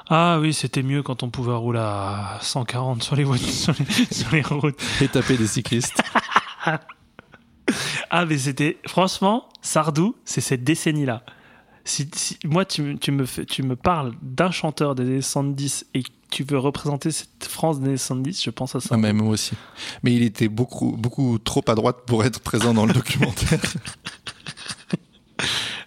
Ah 0.09 0.39
oui, 0.41 0.53
c'était 0.53 0.83
mieux 0.83 1.03
quand 1.03 1.23
on 1.23 1.31
pouvait 1.31 1.53
rouler 1.55 1.81
à 1.81 2.39
140 2.43 3.03
sur 3.03 3.17
les, 3.17 3.25
sur 3.39 3.75
les, 3.79 4.15
sur 4.15 4.31
les 4.33 4.43
routes. 4.43 4.79
Et 5.01 5.09
taper 5.09 5.37
des 5.37 5.47
cyclistes. 5.47 6.01
Ah, 8.11 8.25
mais 8.27 8.39
c'était. 8.39 8.79
Franchement, 8.87 9.49
Sardou, 9.63 10.17
c'est 10.25 10.41
cette 10.41 10.65
décennie-là. 10.65 11.23
Si, 11.85 12.09
si- 12.15 12.39
moi, 12.45 12.65
tu, 12.65 12.83
me- 12.83 12.97
tu, 12.99 13.11
me 13.11 13.25
fais, 13.27 13.45
tu 13.45 13.63
me 13.63 13.75
parles 13.77 14.13
d'un 14.23 14.51
chanteur 14.51 14.95
des 14.95 15.03
années 15.03 15.21
70 15.23 15.87
et 15.95 16.03
tu 16.31 16.45
veux 16.45 16.59
représenter 16.59 17.11
cette 17.11 17.45
France 17.49 17.81
des 17.81 17.89
années 17.89 17.97
70, 17.97 18.43
je 18.43 18.51
pense 18.51 18.75
à 18.77 18.81
ça. 18.81 18.89
Ah, 18.93 18.97
mais 18.97 19.13
moi 19.13 19.29
aussi. 19.31 19.53
Mais 20.03 20.15
il 20.15 20.23
était 20.23 20.49
beaucoup, 20.49 20.93
beaucoup 20.97 21.39
trop 21.39 21.65
à 21.69 21.75
droite 21.75 21.99
pour 22.07 22.25
être 22.25 22.41
présent 22.41 22.73
dans 22.75 22.87
le 22.87 22.93
documentaire. 22.95 23.61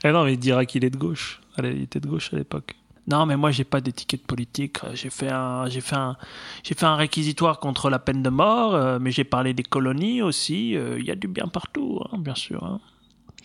Eh 0.03 0.11
non, 0.11 0.23
mais 0.25 0.33
il 0.33 0.37
dira 0.39 0.65
qu'il 0.65 0.83
est 0.85 0.89
de 0.89 0.97
gauche. 0.97 1.41
Allez, 1.57 1.71
il 1.71 1.81
était 1.83 1.99
de 1.99 2.07
gauche 2.07 2.31
à 2.33 2.35
l'époque. 2.35 2.75
Non, 3.07 3.25
mais 3.27 3.37
moi, 3.37 3.51
j'ai 3.51 3.63
pas 3.65 3.81
d'étiquette 3.81 4.25
politique. 4.25 4.79
J'ai 4.95 5.09
fait 5.11 5.29
un, 5.29 5.67
j'ai 5.69 5.81
fait 5.81 5.95
un, 5.95 6.17
j'ai 6.63 6.73
fait 6.73 6.85
un 6.87 6.95
réquisitoire 6.95 7.59
contre 7.59 7.89
la 7.91 7.99
peine 7.99 8.23
de 8.23 8.29
mort, 8.29 8.73
euh, 8.73 8.97
mais 8.99 9.11
j'ai 9.11 9.23
parlé 9.23 9.53
des 9.53 9.61
colonies 9.63 10.21
aussi. 10.23 10.75
Euh, 10.75 10.97
Il 10.99 11.05
y 11.05 11.11
a 11.11 11.15
du 11.15 11.27
bien 11.27 11.47
partout, 11.47 11.99
hein, 12.11 12.17
bien 12.17 12.33
sûr. 12.35 12.63
hein. 12.63 12.79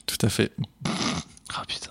Tout 0.06 0.18
à 0.22 0.28
fait. 0.28 0.52
Ah 1.56 1.62
putain, 1.66 1.90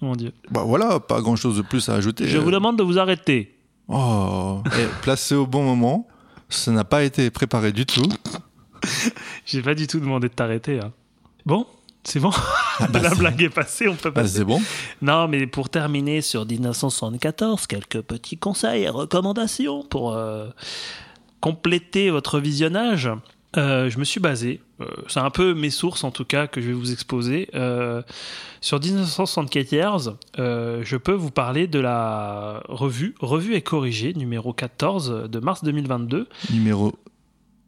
mon 0.00 0.16
dieu. 0.16 0.32
Bah 0.50 0.64
voilà, 0.66 0.98
pas 0.98 1.20
grand 1.20 1.36
chose 1.36 1.56
de 1.58 1.62
plus 1.62 1.88
à 1.88 1.94
ajouter. 1.94 2.26
Je 2.26 2.38
vous 2.38 2.50
demande 2.50 2.76
de 2.76 2.82
vous 2.82 2.98
arrêter. 2.98 3.56
Oh, 3.86 4.62
et 4.76 4.86
placé 5.02 5.36
au 5.36 5.46
bon 5.46 5.62
moment, 5.62 6.08
ça 6.48 6.72
n'a 6.72 6.82
pas 6.82 7.04
été 7.04 7.30
préparé 7.30 7.70
du 7.70 7.86
tout. 7.86 8.02
J'ai 9.46 9.62
pas 9.62 9.74
du 9.76 9.86
tout 9.86 10.00
demandé 10.00 10.28
de 10.28 10.34
t'arrêter. 10.34 10.80
hein. 10.80 10.92
Bon, 11.44 11.66
c'est 12.06 12.20
bon? 12.20 12.30
bah, 12.90 13.00
La 13.00 13.14
blague 13.14 13.42
est 13.42 13.48
passée, 13.50 13.88
on 13.88 13.94
peut 13.96 14.10
Bah, 14.10 14.22
passer. 14.22 14.38
c'est 14.38 14.44
bon. 14.44 14.60
Non, 15.02 15.28
mais 15.28 15.46
pour 15.46 15.68
terminer 15.68 16.20
sur 16.22 16.46
1974, 16.46 17.66
quelques 17.66 18.00
petits 18.02 18.36
conseils 18.38 18.84
et 18.84 18.88
recommandations 18.88 19.82
pour 19.84 20.14
euh, 20.14 20.48
compléter 21.40 22.10
votre 22.10 22.38
visionnage. 22.40 23.10
Euh, 23.56 23.88
je 23.88 23.98
me 23.98 24.04
suis 24.04 24.20
basé, 24.20 24.60
euh, 24.82 24.86
c'est 25.08 25.20
un 25.20 25.30
peu 25.30 25.54
mes 25.54 25.70
sources 25.70 26.04
en 26.04 26.10
tout 26.10 26.26
cas 26.26 26.46
que 26.46 26.60
je 26.60 26.66
vais 26.66 26.72
vous 26.74 26.92
exposer. 26.92 27.48
Sur 28.60 28.80
1974, 28.80 30.16
euh, 30.38 30.82
je 30.84 30.96
peux 30.96 31.12
vous 31.14 31.30
parler 31.30 31.66
de 31.66 31.78
la 31.78 32.62
revue, 32.68 33.14
revue 33.20 33.54
et 33.54 33.62
corrigée, 33.62 34.12
numéro 34.14 34.52
14 34.52 35.28
de 35.30 35.38
mars 35.40 35.64
2022. 35.64 36.28
Numéro 36.52 36.92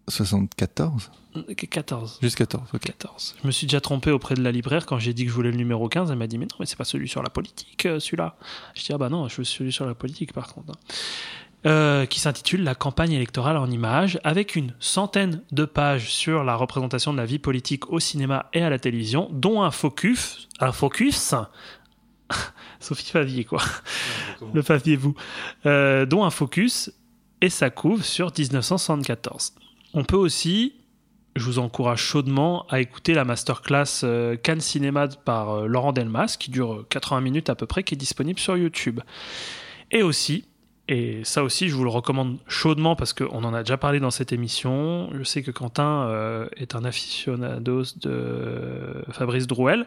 74 0.08 1.10
Euh, 1.36 1.42
14. 1.54 2.18
Juste 2.22 2.36
14, 2.36 2.62
ok. 2.74 2.80
14. 2.80 3.36
Je 3.42 3.46
me 3.46 3.52
suis 3.52 3.66
déjà 3.66 3.80
trompé 3.80 4.10
auprès 4.10 4.34
de 4.34 4.42
la 4.42 4.50
libraire 4.50 4.86
quand 4.86 4.98
j'ai 4.98 5.12
dit 5.14 5.24
que 5.24 5.30
je 5.30 5.34
voulais 5.34 5.50
le 5.50 5.56
numéro 5.56 5.88
15. 5.88 6.10
Elle 6.10 6.16
m'a 6.18 6.26
dit 6.26 6.38
Mais 6.38 6.46
non, 6.46 6.56
mais 6.60 6.66
c'est 6.66 6.76
pas 6.78 6.84
celui 6.84 7.08
sur 7.08 7.22
la 7.22 7.30
politique, 7.30 7.86
euh, 7.86 8.00
celui-là. 8.00 8.36
Je 8.74 8.82
dis 8.84 8.92
Ah 8.92 8.98
bah 8.98 9.08
non, 9.08 9.28
je 9.28 9.36
veux 9.38 9.44
celui 9.44 9.72
sur 9.72 9.86
la 9.86 9.94
politique 9.94 10.32
par 10.32 10.52
contre. 10.52 10.72
hein. 10.72 10.94
Euh, 11.66 12.06
qui 12.06 12.20
s'intitule 12.20 12.62
La 12.62 12.76
campagne 12.76 13.10
électorale 13.12 13.56
en 13.56 13.68
images, 13.68 14.20
avec 14.22 14.54
une 14.54 14.74
centaine 14.78 15.42
de 15.50 15.64
pages 15.64 16.08
sur 16.08 16.44
la 16.44 16.54
représentation 16.54 17.12
de 17.12 17.18
la 17.18 17.26
vie 17.26 17.40
politique 17.40 17.90
au 17.90 17.98
cinéma 17.98 18.46
et 18.52 18.62
à 18.62 18.70
la 18.70 18.78
télévision, 18.78 19.28
dont 19.32 19.62
un 19.62 19.72
focus. 19.72 20.48
Un 20.60 20.70
focus 20.72 21.34
Sophie 22.80 23.10
Favier, 23.10 23.44
quoi. 23.44 23.60
Le 24.54 24.62
Favier-vous. 24.62 25.14
Euh, 25.66 26.06
dont 26.06 26.24
un 26.24 26.30
focus 26.30 26.92
et 27.40 27.50
ça 27.50 27.70
couvre 27.70 28.04
sur 28.04 28.32
1974. 28.36 29.52
On 29.94 30.04
peut 30.04 30.16
aussi 30.16 30.74
je 31.38 31.44
vous 31.44 31.58
encourage 31.58 32.00
chaudement 32.00 32.66
à 32.68 32.80
écouter 32.80 33.14
la 33.14 33.24
masterclass 33.24 34.02
euh, 34.02 34.36
Cannes 34.36 34.60
Cinéma 34.60 35.08
par 35.24 35.50
euh, 35.50 35.66
Laurent 35.66 35.92
Delmas, 35.92 36.36
qui 36.38 36.50
dure 36.50 36.74
euh, 36.74 36.86
80 36.90 37.20
minutes 37.20 37.48
à 37.48 37.54
peu 37.54 37.66
près, 37.66 37.84
qui 37.84 37.94
est 37.94 37.98
disponible 37.98 38.40
sur 38.40 38.56
YouTube. 38.56 39.00
Et 39.90 40.02
aussi, 40.02 40.44
et 40.88 41.20
ça 41.24 41.42
aussi 41.42 41.68
je 41.68 41.74
vous 41.74 41.84
le 41.84 41.90
recommande 41.90 42.38
chaudement 42.48 42.96
parce 42.96 43.12
qu'on 43.12 43.44
en 43.44 43.52
a 43.54 43.62
déjà 43.62 43.76
parlé 43.76 44.00
dans 44.00 44.10
cette 44.10 44.32
émission, 44.32 45.10
je 45.12 45.22
sais 45.22 45.42
que 45.42 45.50
Quentin 45.50 46.06
euh, 46.08 46.48
est 46.56 46.74
un 46.74 46.84
aficionados 46.84 47.84
de 48.00 49.04
Fabrice 49.10 49.46
Drouel, 49.46 49.86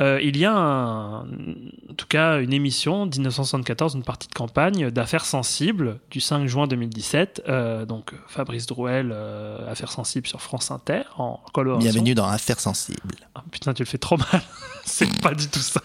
Euh, 0.00 0.20
il 0.22 0.36
y 0.36 0.44
a 0.44 0.52
un- 0.54 1.20
en 1.20 1.94
tout 1.96 2.06
cas 2.08 2.40
une 2.40 2.52
émission 2.52 3.06
1974, 3.06 3.94
une 3.94 4.04
partie 4.04 4.28
de 4.28 4.34
campagne 4.34 4.90
d'affaires 4.90 5.24
sensibles 5.24 5.98
du 6.10 6.20
5 6.20 6.46
juin 6.46 6.66
2017, 6.66 7.42
euh, 7.48 7.84
donc 7.84 8.12
Fabrice 8.28 8.66
Drouel, 8.66 9.14
Affaires 9.68 9.92
sensibles 9.92 10.26
sur 10.26 10.40
France 10.40 10.70
Inter 10.70 11.02
en 11.18 11.40
collaboration. 11.52 11.90
Bienvenue 11.90 12.14
dans 12.14 12.26
Affaires 12.28 12.60
sensibles. 12.60 12.98
Ah, 13.34 13.42
putain, 13.50 13.74
tu 13.74 13.82
le 13.82 13.86
fais 13.88 13.98
trop 13.98 14.16
mal. 14.16 14.42
C'est 14.84 15.20
pas 15.20 15.34
du 15.34 15.46
tout 15.48 15.58
ça. 15.58 15.82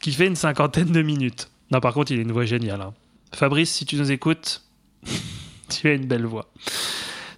Qui 0.00 0.12
fait 0.12 0.26
une 0.26 0.36
cinquantaine 0.36 0.92
de 0.92 1.02
minutes. 1.02 1.50
Non, 1.70 1.80
par 1.80 1.92
contre, 1.94 2.12
il 2.12 2.18
a 2.18 2.22
une 2.22 2.32
voix 2.32 2.44
géniale. 2.44 2.80
hein. 2.80 2.92
Fabrice, 3.34 3.70
si 3.70 3.84
tu 3.84 3.96
nous 3.96 4.12
écoutes, 4.12 4.62
tu 5.68 5.88
as 5.88 5.94
une 5.94 6.06
belle 6.06 6.26
voix. 6.26 6.50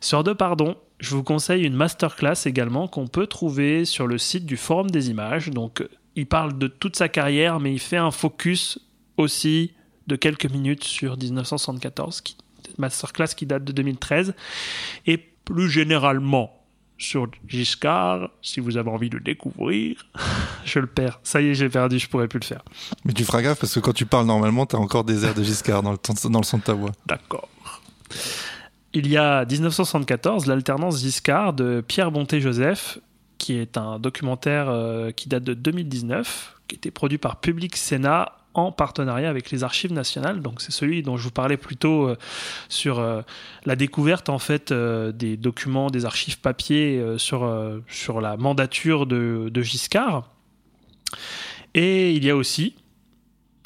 Sur 0.00 0.24
deux, 0.24 0.34
pardon, 0.34 0.76
je 0.98 1.14
vous 1.14 1.22
conseille 1.22 1.64
une 1.64 1.74
masterclass 1.74 2.46
également 2.46 2.88
qu'on 2.88 3.06
peut 3.06 3.26
trouver 3.26 3.84
sur 3.84 4.06
le 4.06 4.18
site 4.18 4.46
du 4.46 4.56
Forum 4.56 4.90
des 4.90 5.10
images. 5.10 5.50
Donc, 5.50 5.82
il 6.14 6.26
parle 6.26 6.56
de 6.58 6.66
toute 6.66 6.96
sa 6.96 7.08
carrière, 7.08 7.60
mais 7.60 7.72
il 7.72 7.80
fait 7.80 7.96
un 7.96 8.10
focus 8.10 8.78
aussi 9.16 9.72
de 10.06 10.16
quelques 10.16 10.50
minutes 10.50 10.84
sur 10.84 11.16
1974, 11.16 12.20
qui, 12.20 12.36
masterclass 12.78 13.28
qui 13.36 13.46
date 13.46 13.64
de 13.64 13.72
2013. 13.72 14.34
Et 15.06 15.16
plus 15.16 15.70
généralement, 15.70 16.55
sur 16.98 17.28
Giscard, 17.46 18.30
si 18.42 18.60
vous 18.60 18.76
avez 18.76 18.88
envie 18.90 19.10
de 19.10 19.16
le 19.16 19.22
découvrir. 19.22 20.06
je 20.64 20.78
le 20.78 20.86
perds. 20.86 21.20
Ça 21.22 21.40
y 21.40 21.48
est, 21.48 21.54
j'ai 21.54 21.68
perdu, 21.68 21.98
je 21.98 22.08
pourrais 22.08 22.28
plus 22.28 22.40
le 22.40 22.44
faire. 22.44 22.62
Mais 23.04 23.12
tu 23.12 23.24
feras 23.24 23.42
gaffe 23.42 23.60
parce 23.60 23.74
que 23.74 23.80
quand 23.80 23.92
tu 23.92 24.06
parles 24.06 24.26
normalement, 24.26 24.64
t'as 24.66 24.78
encore 24.78 25.04
des 25.04 25.24
airs 25.24 25.34
de 25.34 25.42
Giscard 25.42 25.82
dans 25.82 25.92
le, 25.92 25.98
ton- 25.98 26.14
dans 26.30 26.40
le 26.40 26.44
son 26.44 26.58
de 26.58 26.62
ta 26.62 26.72
voix. 26.74 26.92
D'accord. 27.06 27.48
Il 28.92 29.06
y 29.08 29.16
a 29.18 29.44
1974, 29.44 30.46
l'alternance 30.46 31.00
Giscard 31.00 31.52
de 31.52 31.84
Pierre 31.86 32.10
Bonté-Joseph, 32.10 32.98
qui 33.36 33.54
est 33.54 33.76
un 33.76 33.98
documentaire 33.98 34.68
euh, 34.70 35.10
qui 35.10 35.28
date 35.28 35.44
de 35.44 35.52
2019, 35.54 36.54
qui 36.68 36.76
était 36.76 36.90
produit 36.90 37.18
par 37.18 37.40
Public 37.40 37.76
Sénat 37.76 38.32
en 38.56 38.72
partenariat 38.72 39.28
avec 39.28 39.50
les 39.50 39.64
Archives 39.64 39.92
nationales. 39.92 40.40
Donc 40.40 40.60
c'est 40.60 40.72
celui 40.72 41.02
dont 41.02 41.16
je 41.16 41.24
vous 41.24 41.30
parlais 41.30 41.56
plus 41.56 41.76
tôt 41.76 42.08
euh, 42.08 42.16
sur 42.68 42.98
euh, 42.98 43.22
la 43.64 43.76
découverte 43.76 44.28
en 44.28 44.38
fait 44.38 44.72
euh, 44.72 45.12
des 45.12 45.36
documents, 45.36 45.90
des 45.90 46.04
archives 46.04 46.40
papier 46.40 47.02
sur, 47.18 47.50
sur 47.88 48.20
la 48.20 48.36
mandature 48.36 49.06
de, 49.06 49.62
Giscard. 49.62 50.30
Et 51.74 52.12
il 52.12 52.24
y 52.24 52.30
a 52.30 52.36
aussi, 52.36 52.74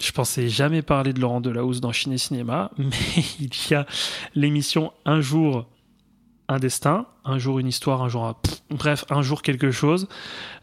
je 0.01 0.11
pensais 0.12 0.49
jamais 0.49 0.82
parler 0.82 1.12
de 1.12 1.20
Laurent 1.20 1.41
Delahousse 1.41 1.80
dans 1.80 1.93
Chine 1.93 2.12
et 2.12 2.18
Cinéma, 2.18 2.70
mais 2.78 3.24
il 3.38 3.51
y 3.70 3.74
a 3.74 3.86
l'émission 4.34 4.93
Un 5.05 5.20
jour, 5.20 5.68
un 6.49 6.59
destin, 6.59 7.07
un 7.24 7.38
jour 7.38 7.59
une 7.59 7.68
histoire, 7.68 8.03
un 8.03 8.09
jour 8.09 8.24
un... 8.24 8.36
bref, 8.70 9.05
un 9.11 9.22
jour 9.22 9.43
quelque 9.43 9.70
chose, 9.70 10.09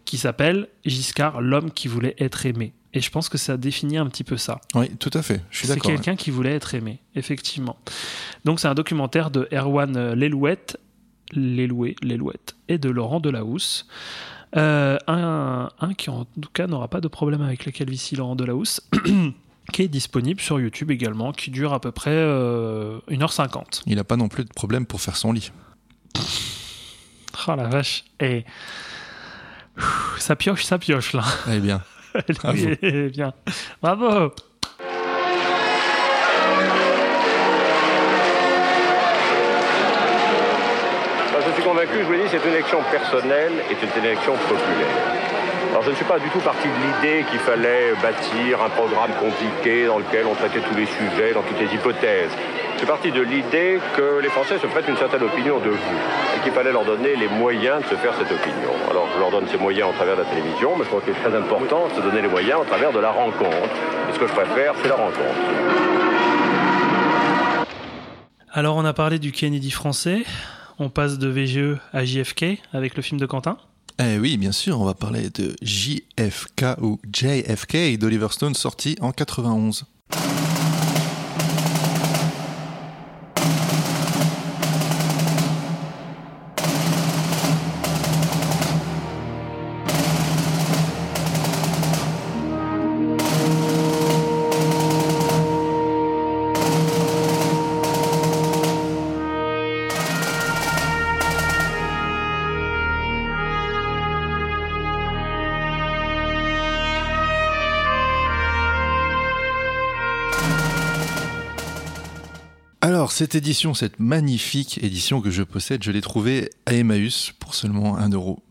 qui 0.05 0.17
s'appelle 0.17 0.67
Giscard, 0.86 1.41
l'homme 1.41 1.71
qui 1.71 1.88
voulait 1.88 2.15
être 2.19 2.45
aimé. 2.45 2.73
Et 2.98 3.00
je 3.00 3.12
pense 3.12 3.30
que 3.30 3.38
ça 3.38 3.58
définit 3.58 3.98
un 3.98 4.08
petit 4.08 4.24
peu 4.24 4.38
ça. 4.38 4.60
Oui, 4.74 4.89
tout 4.98 5.12
à 5.14 5.22
fait. 5.22 5.43
Je 5.52 5.58
suis 5.60 5.68
C'est 5.68 5.76
d'accord. 5.76 5.91
quelqu'un 5.91 6.16
qui 6.16 6.32
voulait 6.32 6.56
être 6.56 6.74
aimé, 6.74 6.98
effectivement. 7.14 7.78
Donc 8.43 8.60
c'est 8.60 8.68
un 8.68 8.74
documentaire 8.74 9.30
de 9.30 9.48
Erwan 9.54 10.14
Lelouette, 10.16 10.80
Lelouet, 11.32 11.93
Lelouette 12.02 12.56
et 12.68 12.80
de 12.80 12.89
Laurent 12.89 13.20
Delahousse. 13.20 13.86
Euh, 14.56 14.98
un, 15.06 15.70
un 15.80 15.93
qui 15.93 16.10
en 16.10 16.26
tout 16.26 16.50
cas 16.52 16.66
n'aura 16.66 16.88
pas 16.88 17.00
de 17.00 17.08
problème 17.08 17.43
avec 17.43 17.66
la 17.66 17.72
calvitie, 17.72 18.16
Laurent 18.16 18.36
Delahousse, 18.36 18.82
qui 19.74 19.84
est 19.84 19.88
disponible 19.89 20.41
sur 20.41 20.60
YouTube 20.60 20.89
également, 20.89 21.34
qui 21.34 21.52
dure 21.52 21.74
à 21.74 21.80
peu 21.80 21.91
près 21.91 22.10
euh, 22.10 22.98
1h50. 23.12 23.84
Il 23.86 23.98
n'a 23.98 24.06
pas 24.06 24.18
non 24.18 24.28
plus 24.28 24.43
de 24.43 24.50
problème 24.50 24.88
pour 24.88 25.02
faire 25.02 25.18
son 25.18 25.34
lit. 25.34 25.52
Oh 27.48 27.56
la 27.56 27.68
vache. 27.68 28.06
Et 28.20 28.43
Ouh, 29.78 30.18
ça 30.18 30.36
pioche, 30.36 30.64
ça 30.64 30.80
pioche 30.80 31.14
là. 31.14 31.24
Eh 31.52 31.60
bien. 31.60 31.84
Lui 32.53 32.78
est 32.82 33.10
bien. 33.16 33.34
Bravo. 33.82 34.32
Je 41.47 41.53
suis 41.53 41.64
convaincu, 41.64 41.93
je 41.99 42.03
vous 42.03 42.12
l'ai 42.12 42.24
dit, 42.24 42.30
c'est 42.30 42.45
une 42.45 42.53
élection 42.53 42.80
personnelle 42.91 43.53
et 43.72 43.76
c'est 43.80 43.99
une 43.99 44.05
élection 44.05 44.34
populaire. 44.34 44.95
Alors 45.72 45.82
je 45.84 45.91
ne 45.91 45.95
suis 45.95 46.05
pas 46.05 46.20
du 46.20 46.30
tout 46.30 46.39
parti 46.39 46.68
de 46.68 46.74
l'idée 46.74 47.26
qu'il 47.30 47.39
fallait 47.39 47.93
bâtir 48.01 48.62
un 48.62 48.70
programme 48.70 49.12
compliqué 49.20 49.86
dans 49.86 49.99
lequel 49.99 50.26
on 50.26 50.36
traitait 50.36 50.60
tous 50.60 50.76
les 50.76 50.86
sujets, 50.86 51.34
dans 51.34 51.43
toutes 51.43 51.60
les 51.60 51.74
hypothèses. 51.74 52.32
Je 52.78 52.82
suis 52.82 52.88
parti 52.88 53.11
de 53.11 53.21
l'idée 53.21 53.80
que 53.97 54.19
les 54.21 54.30
Français 54.30 54.59
se 54.59 54.67
prêtent 54.67 54.88
une 54.88 54.97
certaine 54.97 55.23
opinion 55.23 55.57
de 55.57 55.71
vous 55.71 55.97
et 56.38 56.43
qu'il 56.43 56.51
fallait 56.51 56.71
leur 56.71 56.86
donner 56.86 57.15
les 57.15 57.28
moyens 57.28 57.82
de 57.82 57.88
se 57.88 57.95
faire 57.95 58.13
cette 58.13 58.32
opinion. 58.32 58.69
Alors 58.91 59.07
je 59.15 59.19
leur 59.19 59.32
donne 59.32 59.47
ces 59.51 59.57
moyens 59.57 59.89
au 59.89 59.93
travers 59.93 60.15
de 60.15 60.21
la 60.21 60.30
télévision, 60.30 60.78
mais 60.78 60.84
je 60.84 60.89
crois 60.89 61.01
qu'il 61.01 61.09
est 61.09 61.15
très 61.15 61.36
important 61.36 61.88
de 61.88 61.95
se 61.95 62.01
donner 62.01 62.21
les 62.21 62.28
moyens 62.28 62.61
au 62.61 62.65
travers 62.65 62.93
de 62.93 62.99
la 62.99 63.09
rencontre. 63.09 63.73
Et 64.07 64.13
ce 64.13 64.19
que 64.19 64.28
je 64.28 64.32
préfère, 64.32 64.75
c'est 64.80 64.89
la 64.89 64.95
rencontre. 64.95 65.25
Alors 68.51 68.75
on 68.75 68.86
a 68.86 68.93
parlé 68.93 69.17
du 69.17 69.32
Kennedy 69.32 69.71
français. 69.71 70.23
On 70.78 70.91
passe 70.91 71.17
de 71.17 71.30
VGE 71.30 71.80
à 71.93 72.05
JFK 72.05 72.61
avec 72.73 72.95
le 72.95 73.01
film 73.01 73.19
de 73.19 73.25
Quentin. 73.25 73.57
eh 73.99 74.19
oui, 74.19 74.38
bien 74.38 74.51
sûr, 74.51 74.80
on 74.80 74.86
va 74.86 74.93
parler 74.93 75.32
de 75.32 75.55
JFK 75.63 76.80
ou 76.84 76.99
JFK 77.11 77.97
d'Oliver 77.97 78.28
Stone 78.30 78.53
sorti 78.53 78.95
en 79.01 79.11
91. 79.11 79.86
Cette 113.18 113.34
édition, 113.36 113.74
cette 113.74 113.99
magnifique 113.99 114.80
édition 114.84 115.22
que 115.22 115.32
je 115.32 115.41
possède, 115.41 115.82
je 115.84 115.89
l'ai 115.91 116.01
trouvée 116.01 116.49
à 116.68 116.74
Emmaüs 116.74 117.34
pour 117.39 117.55
seulement 117.55 117.97
1 117.97 118.09
euro. 118.09 118.43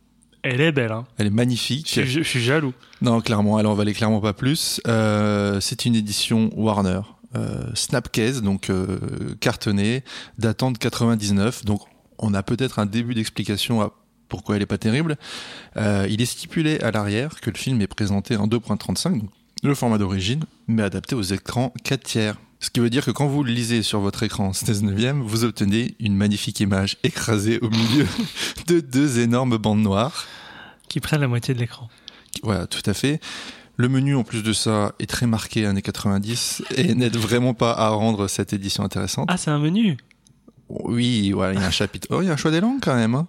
Elle 0.42 0.60
est 0.60 0.72
belle, 0.72 0.90
hein. 0.92 1.04
Elle 1.18 1.28
est 1.28 1.30
magnifique. 1.30 1.90
Je, 1.94 2.02
je- 2.02 2.22
je 2.22 2.28
suis 2.28 2.40
jaloux. 2.42 2.72
Non, 3.00 3.20
clairement, 3.20 3.58
elle 3.60 3.66
en 3.66 3.74
valait 3.74 3.94
clairement 3.94 4.20
pas 4.20 4.32
plus. 4.32 4.80
Euh, 4.88 5.60
c'est 5.60 5.84
une 5.86 5.94
édition 5.94 6.50
Warner, 6.56 7.00
euh, 7.36 7.64
Snapcase, 7.74 8.42
donc 8.42 8.68
euh, 8.70 8.98
cartonnée, 9.40 10.02
datant 10.38 10.72
de 10.72 10.78
99. 10.78 11.64
Donc, 11.64 11.80
on 12.18 12.34
a 12.34 12.42
peut-être 12.42 12.78
un 12.80 12.86
début 12.86 13.14
d'explication 13.14 13.80
à 13.82 13.92
pourquoi 14.28 14.56
elle 14.56 14.62
est 14.62 14.66
pas 14.66 14.78
terrible. 14.78 15.16
Il 15.76 16.20
est 16.20 16.26
stipulé 16.26 16.80
à 16.80 16.90
l'arrière 16.90 17.40
que 17.40 17.50
le 17.50 17.56
film 17.56 17.80
est 17.82 17.86
présenté 17.86 18.36
en 18.36 18.48
2.35, 18.48 19.20
donc 19.20 19.30
le 19.62 19.74
format 19.76 19.98
d'origine, 19.98 20.42
mais 20.66 20.82
adapté 20.82 21.14
aux 21.14 21.22
écrans 21.22 21.72
4 21.84 22.02
tiers. 22.02 22.36
Ce 22.60 22.70
qui 22.70 22.80
veut 22.80 22.90
dire 22.90 23.04
que 23.04 23.10
quand 23.10 23.26
vous 23.26 23.44
lisez 23.44 23.82
sur 23.82 24.00
votre 24.00 24.22
écran 24.22 24.52
16 24.52 24.82
neuvième, 24.82 25.22
vous 25.22 25.44
obtenez 25.44 25.94
une 26.00 26.16
magnifique 26.16 26.60
image 26.60 26.96
écrasée 27.04 27.58
au 27.60 27.68
milieu 27.68 28.06
de 28.66 28.80
deux 28.80 29.18
énormes 29.20 29.58
bandes 29.58 29.82
noires. 29.82 30.26
Qui 30.88 31.00
prennent 31.00 31.20
la 31.20 31.28
moitié 31.28 31.52
de 31.54 31.58
l'écran. 31.60 31.88
Voilà, 32.42 32.66
tout 32.66 32.82
à 32.86 32.94
fait. 32.94 33.20
Le 33.76 33.88
menu, 33.90 34.16
en 34.16 34.24
plus 34.24 34.42
de 34.42 34.52
ça, 34.54 34.94
est 34.98 35.08
très 35.08 35.26
marqué 35.26 35.66
années 35.66 35.82
90 35.82 36.62
et 36.76 36.94
n'aide 36.94 37.16
vraiment 37.16 37.52
pas 37.52 37.72
à 37.72 37.90
rendre 37.90 38.26
cette 38.26 38.52
édition 38.54 38.84
intéressante. 38.84 39.28
Ah, 39.30 39.36
c'est 39.36 39.50
un 39.50 39.58
menu? 39.58 39.98
Oui, 40.68 41.30
voilà, 41.32 41.52
il 41.52 41.60
y 41.60 41.62
a 41.62 41.66
un 41.66 41.70
chapitre. 41.70 42.08
Oh, 42.10 42.22
il 42.22 42.26
y 42.26 42.30
a 42.30 42.32
un 42.32 42.36
choix 42.36 42.50
des 42.50 42.60
langues 42.60 42.80
quand 42.80 42.94
même. 42.94 43.14
hein. 43.14 43.26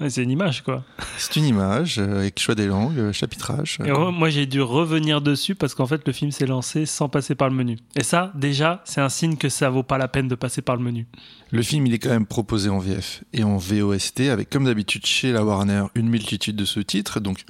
Ouais, 0.00 0.08
C'est 0.08 0.22
une 0.22 0.30
image, 0.30 0.62
quoi. 0.62 0.82
C'est 1.18 1.36
une 1.36 1.44
image 1.44 1.98
euh, 1.98 2.20
avec 2.20 2.40
choix 2.40 2.54
des 2.54 2.66
langues, 2.66 2.98
euh, 2.98 3.12
chapitrage. 3.12 3.78
Et 3.84 3.90
moi, 3.90 4.10
moi, 4.10 4.30
j'ai 4.30 4.46
dû 4.46 4.62
revenir 4.62 5.20
dessus 5.20 5.54
parce 5.54 5.74
qu'en 5.74 5.86
fait, 5.86 6.06
le 6.06 6.12
film 6.14 6.30
s'est 6.30 6.46
lancé 6.46 6.86
sans 6.86 7.10
passer 7.10 7.34
par 7.34 7.50
le 7.50 7.54
menu. 7.54 7.76
Et 7.96 8.02
ça, 8.02 8.32
déjà, 8.34 8.80
c'est 8.86 9.02
un 9.02 9.10
signe 9.10 9.36
que 9.36 9.50
ça 9.50 9.68
vaut 9.68 9.82
pas 9.82 9.98
la 9.98 10.08
peine 10.08 10.26
de 10.26 10.34
passer 10.34 10.62
par 10.62 10.76
le 10.76 10.82
menu. 10.82 11.06
Le 11.50 11.62
film, 11.62 11.86
il 11.86 11.92
est 11.92 11.98
quand 11.98 12.08
même 12.08 12.24
proposé 12.24 12.70
en 12.70 12.78
VF 12.78 13.24
et 13.34 13.44
en 13.44 13.58
VOST 13.58 14.20
avec, 14.30 14.48
comme 14.48 14.64
d'habitude, 14.64 15.04
chez 15.04 15.32
la 15.32 15.44
Warner, 15.44 15.84
une 15.94 16.08
multitude 16.08 16.56
de 16.56 16.64
sous-titres. 16.64 17.20
Donc, 17.20 17.44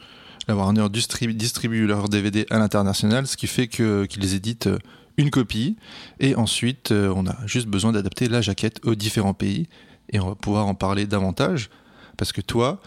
la 0.49 0.57
Warner 0.57 0.89
distribue, 0.91 1.35
distribue 1.35 1.87
leurs 1.87 2.09
DVD 2.09 2.47
à 2.51 2.59
l'international, 2.59 3.29
ce 3.29 3.37
qui 3.37 3.47
fait 3.47 3.69
que 3.69 4.07
qu'ils 4.07 4.35
éditent 4.35 4.67
euh, 4.67 4.79
une 5.19 5.31
copie. 5.31 5.77
Et 6.19 6.35
ensuite, 6.35 6.93
on 6.93 7.27
a 7.27 7.37
juste 7.47 7.67
besoin 7.69 7.93
d'adapter 7.93 8.27
la 8.27 8.41
jaquette 8.41 8.81
aux 8.85 8.95
différents 8.95 9.35
pays. 9.35 9.69
Et 10.13 10.19
on 10.19 10.29
va 10.29 10.35
pouvoir 10.35 10.67
en 10.67 10.75
parler 10.75 11.07
davantage. 11.07 11.71
Parce 12.21 12.33
que 12.33 12.43
toi, 12.43 12.79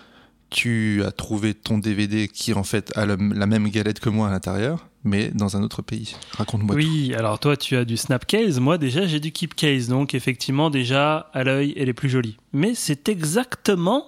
tu 0.52 1.02
as 1.04 1.12
trouvé 1.12 1.56
ton 1.56 1.80
DVD 1.80 2.28
qui, 2.28 2.54
en 2.54 2.64
fait, 2.64 2.96
a 2.96 3.08
le- 3.08 3.18
la 3.34 3.48
même 3.48 3.68
galette 3.70 4.00
que 4.00 4.10
moi 4.10 4.28
à 4.28 4.30
l'intérieur, 4.32 4.86
mais 5.04 5.30
dans 5.30 5.58
un 5.58 5.64
autre 5.64 5.82
pays. 5.82 6.16
Raconte-moi 6.38 6.76
tout. 6.76 6.82
Oui, 6.82 7.16
alors 7.16 7.40
toi, 7.40 7.58
tu 7.58 7.76
as 7.76 7.84
du 7.84 7.98
Snapcase. 7.98 8.60
Moi, 8.60 8.78
déjà, 8.78 9.08
j'ai 9.08 9.20
du 9.20 9.32
Keepcase. 9.32 9.88
Donc, 9.88 10.14
effectivement, 10.14 10.70
déjà, 10.70 11.32
à 11.34 11.44
l'œil, 11.44 11.74
elle 11.78 11.90
est 11.90 11.94
plus 11.94 12.10
jolie. 12.10 12.38
Mais 12.54 12.76
c'est 12.76 13.10
exactement 13.10 14.06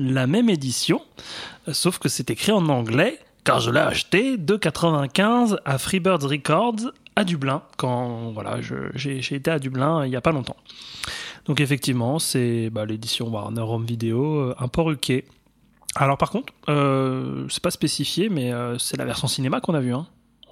la 0.00 0.26
même 0.26 0.50
édition, 0.50 1.00
euh, 1.68 1.72
sauf 1.72 1.98
que 2.00 2.08
c'est 2.08 2.28
écrit 2.30 2.50
en 2.50 2.68
anglais, 2.68 3.20
car 3.44 3.60
je 3.60 3.70
l'ai 3.70 3.78
acheté 3.78 4.36
de 4.36 4.56
95 4.56 5.58
à 5.64 5.78
Freebirds 5.78 6.22
Records 6.28 6.90
à 7.14 7.22
Dublin, 7.24 7.62
quand 7.76 8.32
voilà, 8.32 8.60
j'ai 8.94 9.20
j'ai 9.22 9.34
été 9.36 9.50
à 9.50 9.58
Dublin 9.60 10.04
il 10.06 10.10
n'y 10.10 10.16
a 10.16 10.20
pas 10.20 10.32
longtemps. 10.32 10.56
Donc, 11.50 11.58
effectivement, 11.58 12.20
c'est 12.20 12.70
bah, 12.70 12.86
l'édition 12.86 13.28
Warner 13.28 13.62
Home 13.62 13.84
Video, 13.84 14.36
euh, 14.36 14.54
un 14.60 14.68
port 14.68 14.88
UK. 14.88 15.24
Alors, 15.96 16.16
par 16.16 16.30
contre, 16.30 16.52
euh, 16.68 17.44
c'est 17.48 17.60
pas 17.60 17.72
spécifié, 17.72 18.28
mais 18.28 18.52
euh, 18.52 18.78
c'est 18.78 18.96
la 18.96 19.04
version 19.04 19.26
cinéma 19.26 19.60
qu'on 19.60 19.74
a 19.74 19.80
vue. 19.80 19.92
Hein. 19.92 20.06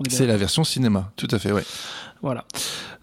C'est 0.09 0.26
la 0.26 0.36
version 0.36 0.64
cinéma, 0.64 1.12
tout 1.14 1.28
à 1.30 1.38
fait, 1.38 1.53
ouais. 1.53 1.62
voilà. 2.20 2.44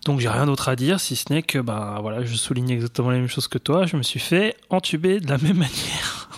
Donc 0.03 0.19
j'ai 0.19 0.27
rien 0.27 0.45
d'autre 0.45 0.67
à 0.67 0.75
dire 0.75 0.99
si 0.99 1.15
ce 1.15 1.31
n'est 1.31 1.41
que 1.41 1.57
bah 1.57 1.99
voilà, 2.01 2.25
je 2.25 2.35
souligne 2.35 2.69
exactement 2.69 3.11
la 3.11 3.17
même 3.17 3.29
chose 3.29 3.47
que 3.47 3.57
toi. 3.57 3.85
Je 3.85 3.95
me 3.95 4.03
suis 4.03 4.19
fait 4.19 4.57
entuber 4.69 5.21
de 5.21 5.29
la 5.29 5.37
même 5.37 5.57
manière 5.57 6.29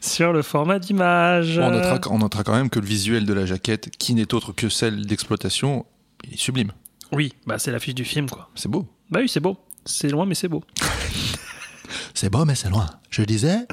sur 0.00 0.32
le 0.32 0.40
format 0.40 0.78
d'image. 0.78 1.58
Bon, 1.58 1.66
on, 1.66 1.70
notera, 1.70 2.00
on 2.08 2.18
notera 2.18 2.44
quand 2.44 2.54
même 2.54 2.70
que 2.70 2.80
le 2.80 2.86
visuel 2.86 3.26
de 3.26 3.32
la 3.34 3.44
jaquette, 3.44 3.90
qui 3.98 4.14
n'est 4.14 4.32
autre 4.32 4.52
que 4.52 4.70
celle 4.70 5.04
d'exploitation, 5.04 5.84
est 6.32 6.38
sublime. 6.38 6.72
Oui, 7.12 7.34
bah 7.46 7.58
c'est 7.58 7.72
l'affiche 7.72 7.94
du 7.94 8.06
film 8.06 8.30
quoi. 8.30 8.48
C'est 8.54 8.70
beau. 8.70 8.86
Bah 9.10 9.20
oui, 9.20 9.28
c'est 9.28 9.40
beau. 9.40 9.58
C'est 9.84 10.08
loin 10.08 10.26
mais 10.26 10.34
c'est 10.34 10.48
beau. 10.48 10.62
C'est 12.14 12.30
beau, 12.30 12.44
mais 12.44 12.54
c'est 12.54 12.70
loin. 12.70 12.86
Je 13.10 13.22
disais. 13.22 13.66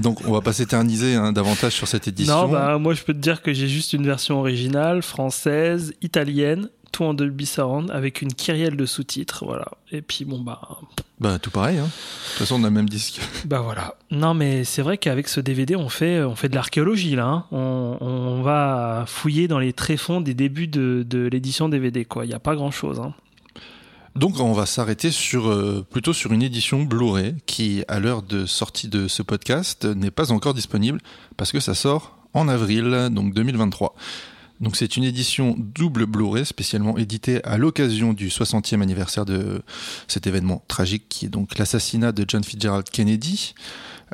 Donc, 0.00 0.20
on 0.26 0.32
va 0.32 0.40
pas 0.40 0.52
s'éterniser 0.52 1.14
hein, 1.14 1.32
davantage 1.32 1.72
sur 1.72 1.86
cette 1.86 2.08
édition. 2.08 2.46
Non, 2.46 2.48
bah 2.48 2.78
moi 2.78 2.94
je 2.94 3.02
peux 3.02 3.12
te 3.12 3.18
dire 3.18 3.42
que 3.42 3.52
j'ai 3.52 3.68
juste 3.68 3.92
une 3.92 4.04
version 4.06 4.38
originale, 4.38 5.02
française, 5.02 5.92
italienne, 6.02 6.68
tout 6.92 7.04
en 7.04 7.14
Dolby 7.14 7.46
Surround 7.46 7.90
avec 7.90 8.22
une 8.22 8.32
kyrielle 8.32 8.76
de 8.76 8.86
sous-titres, 8.86 9.44
voilà. 9.44 9.66
Et 9.92 10.02
puis 10.02 10.24
bon 10.24 10.40
bah 10.40 10.60
Bah, 11.20 11.38
tout 11.38 11.50
pareil. 11.50 11.78
Hein. 11.78 11.84
De 11.84 11.88
toute 12.30 12.38
façon, 12.38 12.56
on 12.60 12.64
a 12.64 12.68
le 12.68 12.74
même 12.74 12.88
disque. 12.88 13.20
Bah 13.44 13.60
voilà. 13.60 13.94
Non 14.10 14.34
mais 14.34 14.64
c'est 14.64 14.82
vrai 14.82 14.98
qu'avec 14.98 15.28
ce 15.28 15.40
DVD 15.40 15.76
on 15.76 15.88
fait 15.88 16.22
on 16.22 16.34
fait 16.36 16.48
de 16.48 16.54
l'archéologie 16.54 17.16
là. 17.16 17.26
hein. 17.26 17.44
On, 17.52 17.98
on 18.00 18.42
va 18.42 19.04
fouiller 19.06 19.46
dans 19.48 19.58
les 19.58 19.72
tréfonds 19.72 20.20
des 20.20 20.34
débuts 20.34 20.68
de, 20.68 21.04
de 21.08 21.26
l'édition 21.28 21.68
DVD 21.68 22.04
quoi. 22.04 22.24
Il 22.24 22.30
y 22.30 22.34
a 22.34 22.40
pas 22.40 22.54
grand 22.56 22.70
chose. 22.70 22.98
Hein. 23.00 23.14
Donc, 24.16 24.40
on 24.40 24.52
va 24.52 24.66
s'arrêter 24.66 25.10
sur 25.10 25.48
euh, 25.48 25.86
plutôt 25.88 26.12
sur 26.12 26.32
une 26.32 26.42
édition 26.42 26.82
Blu-ray 26.82 27.34
qui, 27.46 27.84
à 27.88 28.00
l'heure 28.00 28.22
de 28.22 28.46
sortie 28.46 28.88
de 28.88 29.08
ce 29.08 29.22
podcast, 29.22 29.84
n'est 29.84 30.10
pas 30.10 30.32
encore 30.32 30.54
disponible 30.54 31.00
parce 31.36 31.52
que 31.52 31.60
ça 31.60 31.74
sort 31.74 32.18
en 32.34 32.48
avril, 32.48 33.08
donc 33.10 33.34
2023. 33.34 33.94
Donc, 34.60 34.74
c'est 34.74 34.96
une 34.96 35.04
édition 35.04 35.54
double 35.56 36.06
Blu-ray 36.06 36.44
spécialement 36.44 36.98
éditée 36.98 37.44
à 37.44 37.58
l'occasion 37.58 38.12
du 38.12 38.28
60e 38.28 38.82
anniversaire 38.82 39.24
de 39.24 39.62
cet 40.08 40.26
événement 40.26 40.64
tragique 40.66 41.08
qui 41.08 41.26
est 41.26 41.28
donc 41.28 41.58
l'assassinat 41.58 42.10
de 42.12 42.24
John 42.26 42.42
Fitzgerald 42.42 42.88
Kennedy. 42.90 43.54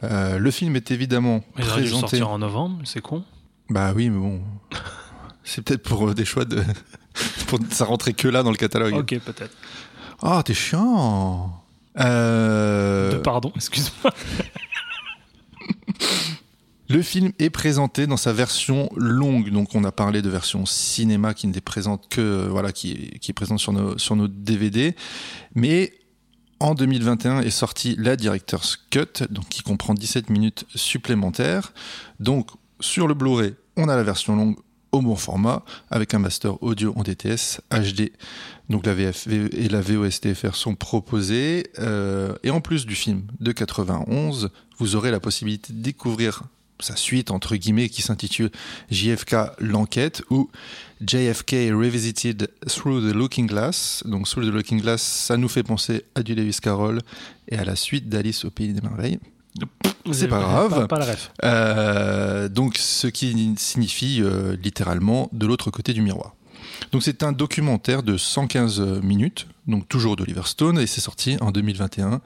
Euh, 0.02 0.38
le 0.38 0.50
film 0.50 0.76
est 0.76 0.90
évidemment 0.90 1.42
Mais 1.56 1.64
il 1.64 1.70
présenté. 1.70 2.00
sortir 2.00 2.30
en 2.30 2.38
novembre, 2.38 2.80
c'est 2.84 3.00
con. 3.00 3.24
Bah 3.70 3.92
oui, 3.94 4.10
mais 4.10 4.18
bon. 4.18 4.42
C'est 5.44 5.60
peut-être 5.60 5.82
pour 5.82 6.08
euh, 6.08 6.14
des 6.14 6.24
choix 6.24 6.46
de. 6.46 6.62
Ça 7.70 7.84
rentrait 7.84 8.12
que 8.12 8.28
là 8.28 8.42
dans 8.42 8.50
le 8.50 8.56
catalogue. 8.56 8.94
Ok 8.94 9.18
peut-être. 9.20 9.54
Ah, 10.22 10.42
t'es 10.44 10.54
chiant. 10.54 11.60
Euh, 12.00 13.12
De 13.12 13.18
Pardon, 13.18 13.52
excuse-moi. 13.54 14.12
Le 16.90 17.00
film 17.00 17.32
est 17.38 17.48
présenté 17.50 18.06
dans 18.06 18.18
sa 18.18 18.32
version 18.34 18.90
longue, 18.94 19.48
donc 19.50 19.74
on 19.74 19.84
a 19.84 19.92
parlé 19.92 20.20
de 20.20 20.28
version 20.28 20.66
cinéma 20.66 21.32
qui 21.32 21.46
ne 21.46 21.58
présente 21.58 22.08
que 22.10 22.20
euh, 22.20 22.46
voilà 22.50 22.72
qui, 22.72 22.92
est- 22.92 23.18
qui 23.20 23.30
est 23.30 23.34
présente 23.34 23.58
sur 23.58 23.72
nos 23.72 23.96
sur 23.96 24.16
nos 24.16 24.28
DVD, 24.28 24.94
mais 25.54 25.94
en 26.60 26.74
2021 26.74 27.40
est 27.40 27.48
sortie 27.50 27.96
la 27.98 28.16
Director's 28.16 28.76
Cut, 28.90 29.24
donc 29.30 29.48
qui 29.48 29.62
comprend 29.62 29.94
17 29.94 30.28
minutes 30.28 30.66
supplémentaires. 30.74 31.72
Donc 32.20 32.50
sur 32.80 33.08
le 33.08 33.14
Blu-ray, 33.14 33.54
on 33.76 33.88
a 33.88 33.96
la 33.96 34.02
version 34.02 34.36
longue 34.36 34.56
au 34.94 35.02
bon 35.02 35.16
format 35.16 35.64
avec 35.90 36.14
un 36.14 36.20
master 36.20 36.62
audio 36.62 36.92
en 36.96 37.02
DTS 37.02 37.60
HD. 37.70 38.12
Donc 38.70 38.86
la 38.86 38.94
VF 38.94 39.26
et 39.26 39.68
la 39.68 39.80
VOSTFR 39.80 40.54
sont 40.54 40.76
proposées 40.76 41.64
euh, 41.80 42.34
et 42.44 42.50
en 42.50 42.60
plus 42.60 42.86
du 42.86 42.94
film 42.94 43.22
de 43.40 43.50
91, 43.50 44.50
vous 44.78 44.94
aurez 44.94 45.10
la 45.10 45.18
possibilité 45.18 45.72
de 45.72 45.82
découvrir 45.82 46.44
sa 46.78 46.94
suite 46.94 47.32
entre 47.32 47.56
guillemets 47.56 47.88
qui 47.88 48.02
s'intitule 48.02 48.50
JFK 48.90 49.36
l'enquête 49.58 50.22
ou 50.30 50.48
JFK 51.00 51.72
Revisited 51.72 52.48
Through 52.68 53.10
the 53.10 53.14
Looking 53.14 53.48
Glass. 53.48 54.04
Donc 54.06 54.28
Through 54.28 54.46
the 54.46 54.52
Looking 54.54 54.80
Glass, 54.80 55.02
ça 55.02 55.36
nous 55.36 55.48
fait 55.48 55.64
penser 55.64 56.04
à 56.14 56.22
du 56.22 56.36
Lewis 56.36 56.58
Carroll 56.62 57.00
et 57.48 57.56
à 57.56 57.64
la 57.64 57.74
suite 57.74 58.08
d'Alice 58.08 58.44
au 58.44 58.50
pays 58.50 58.72
des 58.72 58.80
merveilles. 58.80 59.18
C'est 60.12 60.28
pas 60.28 60.40
grave. 60.40 60.86
Pas, 60.86 60.98
pas. 60.98 61.06
Euh, 61.44 62.48
donc, 62.48 62.76
ce 62.76 63.06
qui 63.06 63.54
signifie 63.56 64.20
euh, 64.22 64.56
littéralement 64.62 65.28
de 65.32 65.46
l'autre 65.46 65.70
côté 65.70 65.92
du 65.92 66.02
miroir. 66.02 66.34
Donc, 66.92 67.02
c'est 67.02 67.22
un 67.22 67.32
documentaire 67.32 68.02
de 68.02 68.16
115 68.16 68.80
minutes, 69.02 69.46
donc 69.66 69.88
toujours 69.88 70.16
d'Oliver 70.16 70.42
Stone, 70.44 70.78
et 70.78 70.86
c'est 70.86 71.00
sorti 71.00 71.36
en 71.40 71.50
2021. 71.50 72.20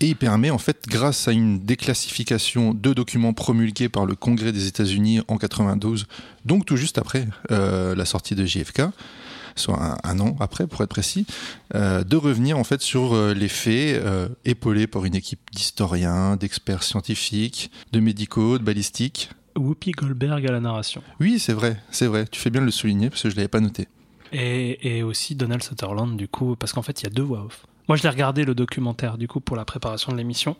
Et 0.00 0.06
il 0.06 0.16
permet, 0.16 0.50
en 0.50 0.58
fait, 0.58 0.84
grâce 0.86 1.26
à 1.26 1.32
une 1.32 1.58
déclassification 1.58 2.72
de 2.72 2.92
documents 2.92 3.32
promulgués 3.32 3.88
par 3.88 4.06
le 4.06 4.14
Congrès 4.14 4.52
des 4.52 4.68
États-Unis 4.68 5.22
en 5.26 5.38
92, 5.38 6.06
donc 6.44 6.66
tout 6.66 6.76
juste 6.76 6.98
après 6.98 7.26
euh, 7.50 7.96
la 7.96 8.04
sortie 8.04 8.36
de 8.36 8.44
JFK, 8.44 8.82
soit 9.58 9.78
un, 9.82 9.96
un 10.04 10.20
an 10.20 10.36
après 10.40 10.66
pour 10.66 10.82
être 10.82 10.90
précis, 10.90 11.26
euh, 11.74 12.04
de 12.04 12.16
revenir 12.16 12.58
en 12.58 12.64
fait 12.64 12.80
sur 12.80 13.14
euh, 13.14 13.34
les 13.34 13.48
faits 13.48 14.02
euh, 14.04 14.28
épaulés 14.44 14.86
par 14.86 15.04
une 15.04 15.14
équipe 15.14 15.40
d'historiens, 15.52 16.36
d'experts 16.36 16.82
scientifiques, 16.82 17.70
de 17.92 18.00
médicaux, 18.00 18.58
de 18.58 18.64
balistiques. 18.64 19.30
Whoopi 19.56 19.90
Goldberg 19.92 20.46
à 20.46 20.52
la 20.52 20.60
narration. 20.60 21.02
Oui, 21.20 21.38
c'est 21.38 21.52
vrai, 21.52 21.76
c'est 21.90 22.06
vrai. 22.06 22.26
Tu 22.30 22.40
fais 22.40 22.50
bien 22.50 22.60
de 22.60 22.66
le 22.66 22.72
souligner 22.72 23.10
parce 23.10 23.22
que 23.22 23.30
je 23.30 23.36
l'avais 23.36 23.48
pas 23.48 23.60
noté. 23.60 23.88
Et, 24.32 24.98
et 24.98 25.02
aussi 25.02 25.34
Donald 25.34 25.62
Sutherland, 25.62 26.16
du 26.16 26.28
coup, 26.28 26.54
parce 26.54 26.72
qu'en 26.72 26.82
fait, 26.82 27.00
il 27.02 27.04
y 27.04 27.06
a 27.08 27.10
deux 27.10 27.22
voix 27.22 27.44
off. 27.44 27.66
Moi, 27.88 27.96
je 27.96 28.02
l'ai 28.02 28.08
regardé 28.10 28.44
le 28.44 28.54
documentaire, 28.54 29.16
du 29.16 29.26
coup, 29.26 29.40
pour 29.40 29.56
la 29.56 29.64
préparation 29.64 30.12
de 30.12 30.18
l'émission. 30.18 30.56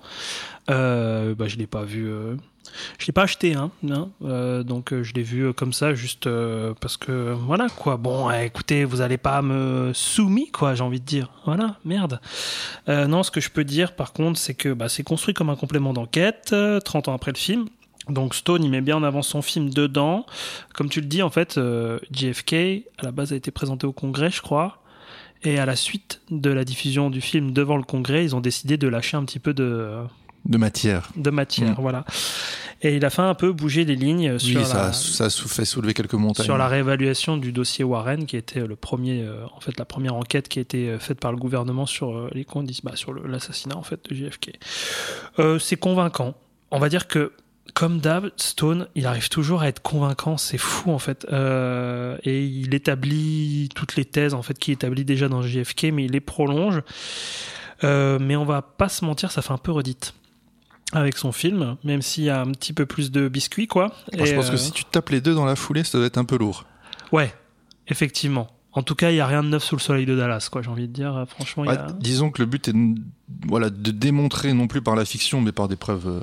Euh, 0.70 1.34
bah, 1.34 1.46
je 1.46 1.56
l'ai 1.56 1.66
pas 1.66 1.84
vu. 1.84 2.08
euh, 2.08 2.36
Je 2.98 3.06
l'ai 3.06 3.12
pas 3.12 3.22
acheté, 3.22 3.54
hein. 3.54 3.70
euh, 4.24 4.62
donc, 4.62 4.92
euh, 4.92 5.02
je 5.02 5.14
l'ai 5.14 5.22
vu 5.22 5.46
euh, 5.46 5.52
comme 5.52 5.72
ça, 5.72 5.94
juste 5.94 6.28
parce 6.80 6.96
que 6.96 7.32
voilà, 7.32 7.68
quoi. 7.68 7.96
Bon, 7.96 8.30
écoutez, 8.30 8.84
vous 8.84 9.00
allez 9.00 9.18
pas 9.18 9.42
me 9.42 9.92
soumis, 9.94 10.50
quoi, 10.50 10.74
j'ai 10.74 10.82
envie 10.82 11.00
de 11.00 11.04
dire. 11.04 11.30
Voilà, 11.44 11.76
merde. 11.84 12.20
Non, 12.86 13.22
ce 13.22 13.30
que 13.30 13.40
je 13.40 13.50
peux 13.50 13.64
dire, 13.64 13.94
par 13.94 14.12
contre, 14.12 14.38
c'est 14.38 14.54
que 14.54 14.72
bah, 14.72 14.88
c'est 14.88 15.02
construit 15.02 15.34
comme 15.34 15.50
un 15.50 15.56
complément 15.56 15.92
d'enquête, 15.92 16.50
euh, 16.52 16.80
30 16.80 17.08
ans 17.08 17.14
après 17.14 17.32
le 17.32 17.38
film. 17.38 17.66
Donc 18.08 18.34
Stone, 18.34 18.64
il 18.64 18.70
met 18.70 18.80
bien 18.80 18.96
en 18.96 19.02
avant 19.02 19.20
son 19.20 19.42
film 19.42 19.68
dedans. 19.68 20.24
Comme 20.74 20.88
tu 20.88 21.00
le 21.00 21.06
dis, 21.06 21.22
en 21.22 21.30
fait, 21.30 21.60
JFK, 22.10 22.54
à 22.98 23.02
la 23.02 23.12
base, 23.12 23.32
a 23.32 23.36
été 23.36 23.50
présenté 23.50 23.86
au 23.86 23.92
Congrès, 23.92 24.30
je 24.30 24.40
crois. 24.40 24.82
Et 25.42 25.58
à 25.58 25.66
la 25.66 25.76
suite 25.76 26.22
de 26.30 26.50
la 26.50 26.64
diffusion 26.64 27.10
du 27.10 27.20
film 27.20 27.52
devant 27.52 27.76
le 27.76 27.84
Congrès, 27.84 28.24
ils 28.24 28.34
ont 28.34 28.40
décidé 28.40 28.76
de 28.76 28.88
lâcher 28.88 29.16
un 29.16 29.24
petit 29.24 29.38
peu 29.38 29.54
de, 29.54 30.02
De 30.44 30.56
matière. 30.58 31.10
de 31.16 31.30
matière, 31.30 31.72
Mm. 31.78 31.82
voilà. 31.82 32.04
Et 32.80 32.94
il 32.94 33.04
a 33.04 33.10
fait 33.10 33.22
un 33.22 33.34
peu 33.34 33.50
bouger 33.52 33.84
les 33.84 33.96
lignes 33.96 34.38
sur, 34.38 34.60
Oui, 34.60 34.64
ça, 34.66 34.86
la, 34.86 34.92
ça 34.92 35.28
fait 35.30 35.64
soulever 35.64 35.94
quelques 35.94 36.14
montagnes. 36.14 36.44
sur 36.44 36.56
la 36.56 36.68
réévaluation 36.68 37.36
du 37.36 37.50
dossier 37.50 37.82
Warren, 37.84 38.24
qui 38.24 38.36
était 38.36 38.64
le 38.66 38.76
premier, 38.76 39.22
euh, 39.22 39.44
en 39.56 39.58
fait, 39.60 39.76
la 39.78 39.84
première 39.84 40.14
enquête 40.14 40.48
qui 40.48 40.60
a 40.60 40.62
été 40.62 40.88
euh, 40.90 40.98
faite 41.00 41.18
par 41.18 41.32
le 41.32 41.38
gouvernement 41.38 41.86
sur 41.86 42.16
euh, 42.16 42.30
les 42.34 42.44
conditions, 42.44 42.82
bah, 42.88 42.94
sur 42.94 43.12
l'assassinat 43.12 43.76
en 43.76 43.82
fait 43.82 44.08
de 44.08 44.14
JFK. 44.14 44.52
Euh, 45.40 45.58
c'est 45.58 45.76
convaincant. 45.76 46.34
On 46.70 46.78
va 46.78 46.88
dire 46.88 47.08
que 47.08 47.32
comme 47.74 47.98
d'hab, 47.98 48.30
Stone, 48.36 48.86
il 48.94 49.06
arrive 49.06 49.28
toujours 49.28 49.62
à 49.62 49.68
être 49.68 49.82
convaincant. 49.82 50.36
C'est 50.36 50.56
fou 50.56 50.90
en 50.92 50.98
fait, 51.00 51.26
et 52.24 52.44
il 52.44 52.74
établit 52.74 53.68
toutes 53.74 53.96
les 53.96 54.04
thèses 54.04 54.34
en 54.34 54.42
fait 54.42 54.58
qu'il 54.58 54.72
établit 54.74 55.04
déjà 55.04 55.28
dans 55.28 55.42
JFK, 55.42 55.88
mais 55.92 56.04
il 56.04 56.12
les 56.12 56.20
prolonge. 56.20 56.80
Mais 57.82 58.36
on 58.36 58.44
va 58.44 58.62
pas 58.62 58.88
se 58.88 59.04
mentir, 59.04 59.30
ça 59.32 59.42
fait 59.42 59.52
un 59.52 59.58
peu 59.58 59.70
redite 59.72 60.14
avec 60.92 61.18
son 61.18 61.32
film, 61.32 61.76
même 61.84 62.00
s'il 62.02 62.24
y 62.24 62.30
a 62.30 62.40
un 62.40 62.50
petit 62.52 62.72
peu 62.72 62.86
plus 62.86 63.10
de 63.10 63.28
biscuits 63.28 63.66
quoi. 63.66 63.92
Moi, 64.16 64.26
je 64.26 64.34
pense 64.34 64.48
que 64.48 64.54
euh, 64.54 64.58
si 64.58 64.72
tu 64.72 64.84
tapes 64.84 65.10
les 65.10 65.20
deux 65.20 65.34
dans 65.34 65.44
la 65.44 65.56
foulée, 65.56 65.84
ça 65.84 65.98
doit 65.98 66.06
être 66.06 66.18
un 66.18 66.24
peu 66.24 66.38
lourd. 66.38 66.64
Ouais, 67.12 67.32
effectivement. 67.88 68.48
En 68.72 68.82
tout 68.82 68.94
cas, 68.94 69.10
il 69.10 69.14
n'y 69.14 69.20
a 69.20 69.26
rien 69.26 69.42
de 69.42 69.48
neuf 69.48 69.64
sous 69.64 69.76
le 69.76 69.80
soleil 69.80 70.06
de 70.06 70.14
Dallas, 70.16 70.48
quoi. 70.52 70.62
J'ai 70.62 70.68
envie 70.70 70.86
de 70.88 70.92
dire, 70.92 71.24
franchement, 71.28 71.64
y 71.64 71.68
a... 71.68 71.88
Disons 71.98 72.30
que 72.30 72.40
le 72.42 72.46
but 72.46 72.68
est 72.68 72.72
de, 72.72 72.94
voilà, 73.46 73.70
de 73.70 73.90
démontrer, 73.90 74.52
non 74.52 74.66
plus 74.68 74.82
par 74.82 74.94
la 74.94 75.04
fiction, 75.04 75.40
mais 75.40 75.52
par 75.52 75.68
des 75.68 75.76
preuves 75.76 76.06
euh, 76.06 76.20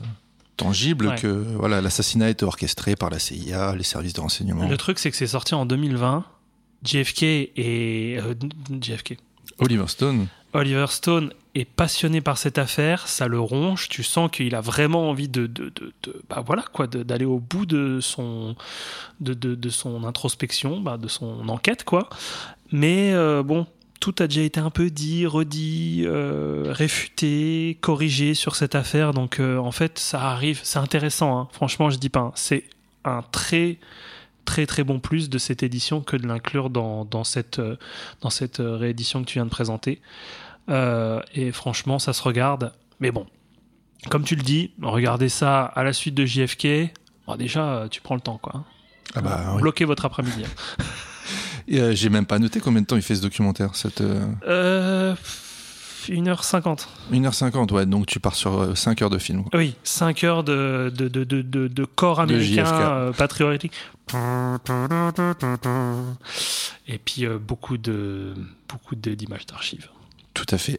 tangibles, 0.56 1.08
Ouais. 1.08 1.16
que 1.16 1.28
voilà, 1.28 1.82
l'assassinat 1.82 2.30
était 2.30 2.46
orchestré 2.46 2.96
par 2.96 3.10
la 3.10 3.20
CIA, 3.20 3.76
les 3.76 3.84
services 3.84 4.14
de 4.14 4.22
renseignement. 4.22 4.68
Le 4.70 4.78
truc, 4.78 5.00
c'est 5.00 5.12
que 5.12 5.18
c'est 5.18 5.28
sorti 5.28 5.54
en 5.54 5.66
2020. 5.66 6.24
JFK 6.84 7.24
et 7.24 8.20
euh, 8.22 8.36
JFK. 8.80 9.18
Oliver 9.60 9.88
Stone, 9.88 10.28
Oliver 10.54 10.86
Stone 10.90 11.34
est 11.54 11.66
passionné 11.66 12.22
par 12.22 12.38
cette 12.38 12.58
affaire, 12.58 13.08
ça 13.08 13.28
le 13.28 13.40
ronge. 13.40 13.88
Tu 13.90 14.04
sens 14.04 14.30
qu'il 14.32 14.56
a 14.56 14.62
vraiment 14.62 15.10
envie 15.10 15.30
de, 15.30 15.48
de, 15.48 15.66
de, 15.70 15.94
de- 16.04 16.22
bah 16.30 16.44
voilà 16.46 16.64
quoi, 16.74 16.88
d'aller 16.88 17.26
au 17.26 17.40
bout 17.40 17.66
de 17.66 18.00
son, 18.02 18.56
de 19.20 19.70
son 19.70 20.04
introspection, 20.04 20.80
bah, 20.82 20.98
de 20.98 21.08
son 21.08 21.48
enquête 21.50 21.84
quoi. 21.84 22.10
Mais 22.72 23.14
euh, 23.14 23.44
bon, 23.44 23.68
tout 24.02 24.16
a 24.20 24.28
déjà 24.28 24.42
été 24.42 24.60
un 24.60 24.70
peu 24.70 24.90
dit, 24.90 25.26
redit, 25.26 26.04
euh, 26.06 26.66
réfuté, 26.74 27.78
corrigé 27.82 28.34
sur 28.34 28.56
cette 28.56 28.76
affaire. 28.76 29.14
Donc 29.14 29.40
euh, 29.40 29.58
en 29.58 29.72
fait, 29.72 29.98
ça 30.00 30.22
arrive, 30.22 30.60
c'est 30.64 30.80
intéressant. 30.80 31.40
hein. 31.40 31.48
Franchement, 31.52 31.90
je 31.90 31.98
dis 31.98 32.10
pas, 32.10 32.20
hein. 32.20 32.32
c'est 32.36 32.66
un 33.06 33.22
très 33.32 33.78
très 34.46 34.66
très 34.66 34.84
bon 34.84 35.00
plus 35.00 35.30
de 35.30 35.38
cette 35.38 35.64
édition 35.64 36.02
que 36.02 36.16
de 36.16 36.28
l'inclure 36.28 36.70
dans, 36.70 37.04
dans 37.06 37.24
cette, 37.24 37.60
euh, 37.60 37.76
dans 38.22 38.30
cette 38.30 38.60
euh, 38.60 38.78
réédition 38.78 39.22
que 39.22 39.28
tu 39.28 39.34
viens 39.40 39.46
de 39.46 39.50
présenter. 39.50 40.02
Euh, 40.70 41.22
et 41.34 41.52
franchement, 41.52 42.00
ça 42.00 42.14
se 42.14 42.24
regarde. 42.24 42.72
Mais 43.00 43.12
bon, 43.12 43.26
comme 44.10 44.24
tu 44.24 44.36
le 44.36 44.44
dis, 44.44 44.72
regardez 44.82 45.30
ça 45.30 45.66
à 45.66 45.84
la 45.84 45.94
suite 45.94 46.16
de 46.16 46.26
JFK. 46.26 46.94
bon, 47.28 47.36
déjà, 47.36 47.88
tu 47.92 48.02
prends 48.02 48.16
le 48.16 48.22
temps, 48.22 48.38
quoi. 48.38 48.64
ah 49.16 49.22
bah, 49.22 49.52
oui. 49.56 49.62
Bloquez 49.62 49.86
votre 49.86 50.06
après-midi. 50.06 50.44
Et, 51.68 51.82
euh, 51.82 51.96
j'ai 51.96 52.10
même 52.10 52.28
pas 52.28 52.38
noté 52.38 52.60
combien 52.60 52.82
de 52.82 52.86
temps 52.86 52.96
il 52.96 53.02
fait 53.02 53.16
ce 53.16 53.22
documentaire. 53.22 53.76
Cette, 53.76 54.04
1h50. 56.10 56.88
1h50, 57.12 57.72
ouais, 57.74 57.86
donc 57.86 58.06
tu 58.06 58.20
pars 58.20 58.36
sur 58.36 58.60
euh, 58.60 58.76
5 58.76 59.02
heures 59.02 59.10
de 59.10 59.18
film. 59.18 59.44
quoi. 59.44 59.60
Oui, 59.60 59.76
5 59.84 60.24
heures 60.24 60.44
de, 60.44 60.92
de, 60.96 61.08
de, 61.08 61.24
de, 61.24 61.42
de, 61.68 61.86
corps 61.86 62.20
américain 62.20 62.66
euh, 62.66 63.12
patriotique. 63.12 63.74
Et 66.88 66.98
puis 66.98 67.26
euh, 67.26 67.38
beaucoup 67.40 67.78
de 67.78 68.34
beaucoup 68.68 68.96
d'images 68.96 69.46
d'archives. 69.46 69.90
Tout 70.34 70.46
à 70.52 70.58
fait. 70.58 70.78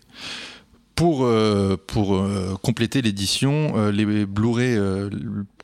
Pour, 0.94 1.24
euh, 1.26 1.76
pour 1.86 2.16
euh, 2.16 2.56
compléter 2.62 3.02
l'édition, 3.02 3.74
euh, 3.76 3.90
les 3.92 4.24
Blu-ray 4.24 4.76
euh, 4.76 5.10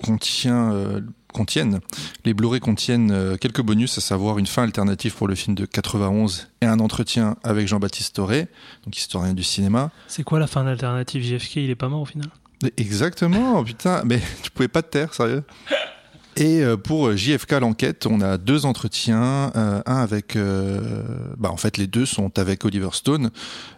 contient, 0.05 0.73
euh, 0.73 1.01
contiennent, 1.33 1.81
les 2.25 2.35
Blu-ray 2.35 2.61
contiennent 2.61 3.11
euh, 3.11 3.37
quelques 3.37 3.63
bonus, 3.63 3.99
à 3.99 4.01
savoir 4.01 4.39
une 4.39 4.47
fin 4.47 4.63
alternative 4.63 5.15
pour 5.15 5.29
le 5.29 5.35
film 5.35 5.55
de 5.55 5.67
91 5.67 6.49
et 6.61 6.67
un 6.67 6.79
entretien 6.79 7.37
avec 7.43 7.67
Jean-Baptiste 7.67 8.17
Toré, 8.17 8.49
donc 8.85 8.97
historien 8.97 9.35
du 9.35 9.43
cinéma. 9.43 9.91
C'est 10.09 10.23
quoi 10.23 10.39
la 10.39 10.47
fin 10.47 10.65
d'alternative 10.65 11.23
JFK 11.23 11.57
Il 11.57 11.71
est 11.71 11.75
pas 11.75 11.89
mort 11.89 12.03
au 12.03 12.07
final? 12.07 12.29
Exactement, 12.77 13.63
putain, 13.65 14.03
mais 14.05 14.21
tu 14.43 14.51
pouvais 14.51 14.69
pas 14.69 14.83
te 14.83 14.91
taire, 14.91 15.15
sérieux? 15.15 15.43
Et 16.37 16.63
euh, 16.63 16.77
pour 16.79 17.15
JFK 17.15 17.53
l'enquête, 17.61 18.07
on 18.07 18.21
a 18.23 18.39
deux 18.39 18.65
entretiens, 18.65 19.53
euh, 19.55 19.83
un 19.85 19.97
avec, 19.97 20.35
euh, 20.37 20.81
bah 21.37 21.51
en 21.51 21.59
fait 21.59 21.77
les 21.77 21.87
deux 21.87 22.07
sont 22.07 22.39
avec 22.39 22.65
Oliver 22.65 22.89
Stone, 22.93 23.31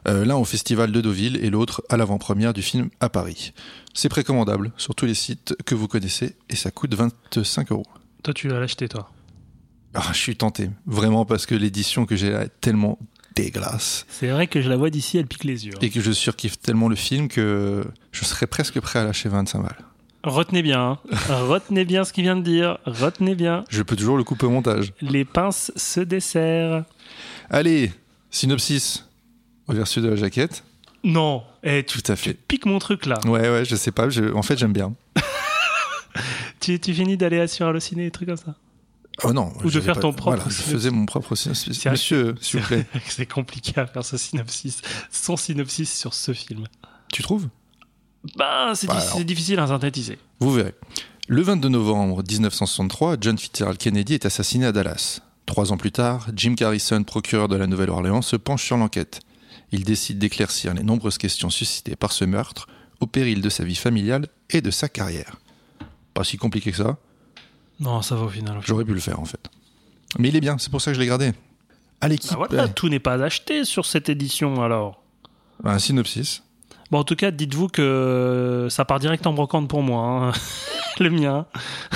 euh, 0.07 0.25
l'un 0.25 0.37
au 0.37 0.45
festival 0.45 0.93
de 0.93 1.01
Deauville 1.01 1.37
et 1.43 1.51
l'autre 1.51 1.83
à 1.89 1.97
l'avant-première 1.97 2.53
du 2.53 2.63
film 2.63 2.91
à 3.01 3.09
Paris. 3.09 3.53
C'est 3.93 4.09
précommandable 4.09 4.73
sur 4.77 4.95
tous 4.95 5.07
les 5.07 5.15
sites 5.15 5.57
que 5.67 5.75
vous 5.75 5.89
connaissez 5.89 6.37
et 6.49 6.55
ça 6.57 6.71
coûte 6.71 6.95
25 6.95 7.73
euros. 7.73 7.87
Toi, 8.23 8.33
tu 8.35 8.47
l'as 8.49 8.59
acheté, 8.61 8.89
toi. 8.89 9.11
Ah, 9.95 10.11
je 10.13 10.19
suis 10.19 10.37
tenté, 10.37 10.71
vraiment 10.87 11.25
parce 11.25 11.47
que 11.47 11.55
l'édition 11.55 12.07
que 12.07 12.15
j'ai 12.17 12.31
là 12.31 12.45
est 12.45 12.61
tellement 12.61 12.99
dégueulasse 13.37 14.07
C'est 14.09 14.29
vrai 14.29 14.47
que 14.47 14.61
je 14.61 14.69
la 14.69 14.77
vois 14.77 14.91
d'ici, 14.91 15.19
elle 15.19 15.27
pique 15.27 15.45
les 15.45 15.67
yeux. 15.67 15.73
hein. 15.75 15.79
et 15.83 15.91
que 15.91 16.01
je 16.01 16.13
surkiffe 16.13 16.59
tellement 16.61 16.89
le 16.89 16.95
film 16.97 17.27
que 17.29 17.85
je 18.13 18.25
serais 18.25 18.47
presque 18.47 18.79
prêt 18.81 19.01
à 19.01 19.05
lâcher 19.05 19.29
25 19.29 19.61
balles. 19.63 19.77
Retenez 20.25 20.63
bien, 20.63 20.81
hein. 20.81 20.99
retenez 21.29 21.85
bien 21.85 22.03
ce 22.05 22.13
qu'il 22.13 22.25
vient 22.25 22.35
de 22.37 22.43
dire, 22.43 22.79
retenez 22.87 23.35
bien. 23.35 23.65
Je 23.69 23.83
peux 23.83 23.95
toujours 23.95 24.17
le 24.17 24.25
couper 24.25 24.47
au 24.47 24.51
montage. 24.51 24.93
Les 25.03 25.25
pinces 25.25 25.71
se 25.77 26.01
desserrent. 26.01 26.85
Allez, 27.51 27.93
synopsis 28.31 29.07
au 29.69 29.75
versu 29.75 30.01
de 30.01 30.09
la 30.09 30.17
jaquette. 30.17 30.65
Non, 31.05 31.43
eh, 31.63 31.85
tu, 31.85 32.01
Tout 32.01 32.13
à 32.13 32.17
tu 32.17 32.23
fait. 32.23 32.35
piques 32.35 32.65
mon 32.65 32.79
truc 32.79 33.05
là. 33.05 33.19
Ouais, 33.27 33.51
ouais, 33.51 33.65
je 33.67 33.77
sais 33.77 33.93
pas. 33.93 34.09
je- 34.09 34.33
En 34.33 34.43
fait, 34.43 34.59
j'aime 34.59 34.73
bien. 34.73 34.95
Tu, 36.61 36.81
tu 36.81 36.95
finis 36.95 37.17
d'aller 37.19 37.47
sur 37.47 37.67
Allociné, 37.67 38.05
des 38.05 38.11
trucs 38.11 38.29
comme 38.29 38.37
ça. 38.39 38.55
Oh 39.23 39.33
non. 39.33 39.53
Ou 39.63 39.71
de 39.71 39.81
faire 39.81 39.95
pas- 39.97 40.01
ton 40.01 40.13
propre 40.13 40.37
Voilà, 40.39 40.51
je 40.51 40.63
faisais 40.63 40.91
mon 40.91 41.05
propre 41.07 41.35
synopsis. 41.35 41.85
Monsieur, 41.87 42.35
s'il 42.41 42.61
vous 42.61 42.67
plaît. 42.67 42.87
C'est 43.09 43.27
compliqué 43.31 43.79
à 43.79 43.87
faire 43.87 44.05
ce 44.05 44.17
synopsis, 44.17 44.81
son 45.11 45.37
synopsis 45.37 45.93
sur 45.93 46.15
ce 46.15 46.33
film. 46.33 46.65
Tu 47.13 47.23
trouves? 47.23 47.49
Bah, 48.37 48.73
c'est 48.75 48.87
Bah, 48.87 49.01
difficile 49.25 49.59
à 49.59 49.67
synthétiser. 49.67 50.19
Vous 50.41 50.53
verrez. 50.53 50.75
Le 51.29 51.43
22 51.43 51.69
novembre 51.69 52.23
1963, 52.29 53.17
John 53.21 53.39
Fitzgerald 53.39 53.79
Kennedy 53.79 54.15
est 54.15 54.27
assassiné 54.27 54.67
à 54.67 54.73
Dallas. 54.73 55.21
Trois 55.47 55.73
ans 55.73 55.77
plus 55.77 55.93
tard, 55.93 56.27
Jim 56.35 56.53
Garrison, 56.55 57.03
procureur 57.05 57.49
de 57.49 57.57
la 57.57 57.67
Nouvelle-Orléans, 57.67 58.23
se 58.23 58.37
penche 58.37 58.65
sur 58.65 58.77
l'enquête. 58.77 59.21
Il 59.73 59.85
décide 59.85 60.19
d'éclaircir 60.19 60.75
les 60.75 60.83
nombreuses 60.83 61.19
questions 61.19 61.51
suscitées 61.51 61.97
par 61.97 62.13
ce 62.13 62.25
meurtre, 62.25 62.67
au 63.01 63.07
péril 63.07 63.41
de 63.43 63.49
sa 63.49 63.65
vie 63.65 63.75
familiale 63.75 64.29
et 64.51 64.61
de 64.61 64.71
sa 64.71 64.89
carrière. 64.89 65.37
Pas 66.15 66.25
si 66.25 66.37
compliqué 66.37 66.71
que 66.71 66.77
ça. 66.77 66.97
Non, 67.81 68.01
ça 68.03 68.15
va 68.15 68.23
au 68.23 68.29
final. 68.29 68.59
J'aurais 68.65 68.85
pu 68.85 68.95
le 68.95 69.01
faire 69.01 69.19
en 69.21 69.25
fait. 69.25 69.51
Mais 70.19 70.29
il 70.29 70.37
est 70.37 70.41
bien, 70.41 70.59
c'est 70.59 70.71
pour 70.71 70.81
ça 70.81 70.91
que 70.93 70.95
je 70.95 71.01
l'ai 71.01 71.07
gardé. 71.09 71.33
À 72.01 72.09
l'équipe, 72.09 72.31
Bah 72.31 72.47
voilà, 72.49 72.65
euh, 72.65 72.69
tout 72.75 72.89
n'est 72.89 73.01
pas 73.01 73.15
acheté 73.15 73.65
sur 73.65 73.85
cette 73.87 74.09
édition 74.09 74.63
alors. 74.63 75.03
un 75.65 75.79
synopsis. 75.79 76.43
Bon, 76.91 76.99
en 76.99 77.05
tout 77.05 77.17
cas, 77.17 77.31
dites-vous 77.31 77.69
que 77.69 78.69
ça 78.71 78.85
part 78.85 78.99
direct 79.01 79.27
en 79.27 79.33
brocante 79.33 79.69
pour 79.69 79.83
moi. 79.83 80.29
hein. 80.29 80.33
Le 81.01 81.11
mien. 81.11 81.47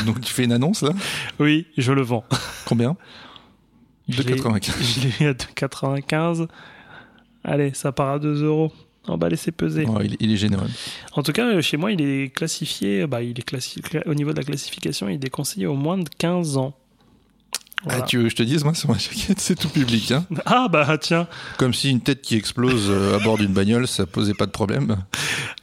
Donc 0.06 0.20
tu 0.20 0.32
fais 0.32 0.42
une 0.44 0.50
annonce 0.52 0.82
là? 0.82 0.90
Oui, 1.38 1.66
je 1.76 1.92
le 1.92 2.02
vends. 2.02 2.24
Combien? 2.66 2.96
Je 4.08 4.22
l'ai- 4.22 4.34
2,95. 4.34 4.72
Je 4.82 5.00
l'ai 5.06 5.12
mis 5.20 5.26
à 5.26 5.34
2,95. 5.34 6.48
Allez, 7.44 7.72
ça 7.74 7.92
part 7.92 8.08
à 8.14 8.18
2 8.18 8.42
euros. 8.44 8.72
On 9.06 9.16
va 9.16 9.28
laisser 9.28 9.52
peser. 9.52 9.86
Oh, 9.88 10.00
il, 10.02 10.16
il 10.18 10.32
est 10.32 10.36
généreux. 10.36 10.66
En 11.12 11.22
tout 11.22 11.32
cas, 11.32 11.60
chez 11.60 11.76
moi, 11.76 11.92
il 11.92 12.00
est 12.00 12.34
classifié. 12.34 13.06
Bah, 13.06 13.22
il 13.22 13.38
est 13.38 13.48
classi- 13.48 13.80
cla- 13.80 14.02
au 14.08 14.14
niveau 14.14 14.32
de 14.32 14.36
la 14.38 14.42
classification, 14.42 15.08
il 15.08 15.14
est 15.14 15.18
déconseillé 15.18 15.66
au 15.66 15.74
moins 15.76 15.96
de 15.96 16.08
15 16.18 16.56
ans. 16.56 16.74
Voilà. 17.84 18.00
Ah, 18.02 18.06
tu 18.06 18.18
veux 18.18 18.24
que 18.24 18.30
je 18.30 18.36
te 18.36 18.42
dise, 18.42 18.64
moi, 18.64 18.74
sur 18.74 18.90
ma 18.90 18.98
jaquette, 18.98 19.38
c'est 19.38 19.54
tout 19.54 19.68
public. 19.68 20.10
Hein 20.10 20.26
Ah, 20.46 20.68
bah 20.68 20.98
tiens. 20.98 21.28
Comme 21.58 21.72
si 21.72 21.90
une 21.90 22.00
tête 22.00 22.22
qui 22.22 22.36
explose 22.36 22.88
euh, 22.90 23.16
à 23.16 23.18
bord 23.20 23.38
d'une 23.38 23.52
bagnole, 23.52 23.86
ça 23.86 24.06
posait 24.06 24.34
pas 24.34 24.46
de 24.46 24.50
problème. 24.50 24.96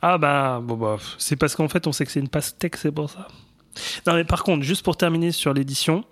Ah 0.02 0.18
bah, 0.18 0.62
bon 0.64 0.76
bah, 0.78 0.98
c'est 1.18 1.36
parce 1.36 1.56
qu'en 1.56 1.68
fait, 1.68 1.88
on 1.88 1.92
sait 1.92 2.06
que 2.06 2.12
c'est 2.12 2.20
une 2.20 2.30
pastèque, 2.30 2.78
c'est 2.78 2.92
pour 2.92 3.10
ça. 3.10 3.28
Non 4.08 4.14
mais 4.14 4.24
par 4.24 4.44
contre, 4.44 4.64
juste 4.64 4.84
pour 4.84 4.96
terminer 4.96 5.32
sur 5.34 5.54
l'édition, 5.54 6.06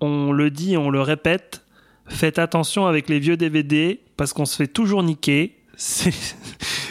on 0.00 0.32
le 0.32 0.50
dit 0.50 0.72
et 0.72 0.76
on 0.76 0.90
le 0.90 1.00
répète, 1.00 1.64
faites 2.06 2.38
attention 2.38 2.86
avec 2.86 3.08
les 3.08 3.20
vieux 3.20 3.36
DVD 3.36 4.00
parce 4.16 4.32
qu'on 4.32 4.44
se 4.44 4.56
fait 4.56 4.66
toujours 4.66 5.02
niquer. 5.02 5.56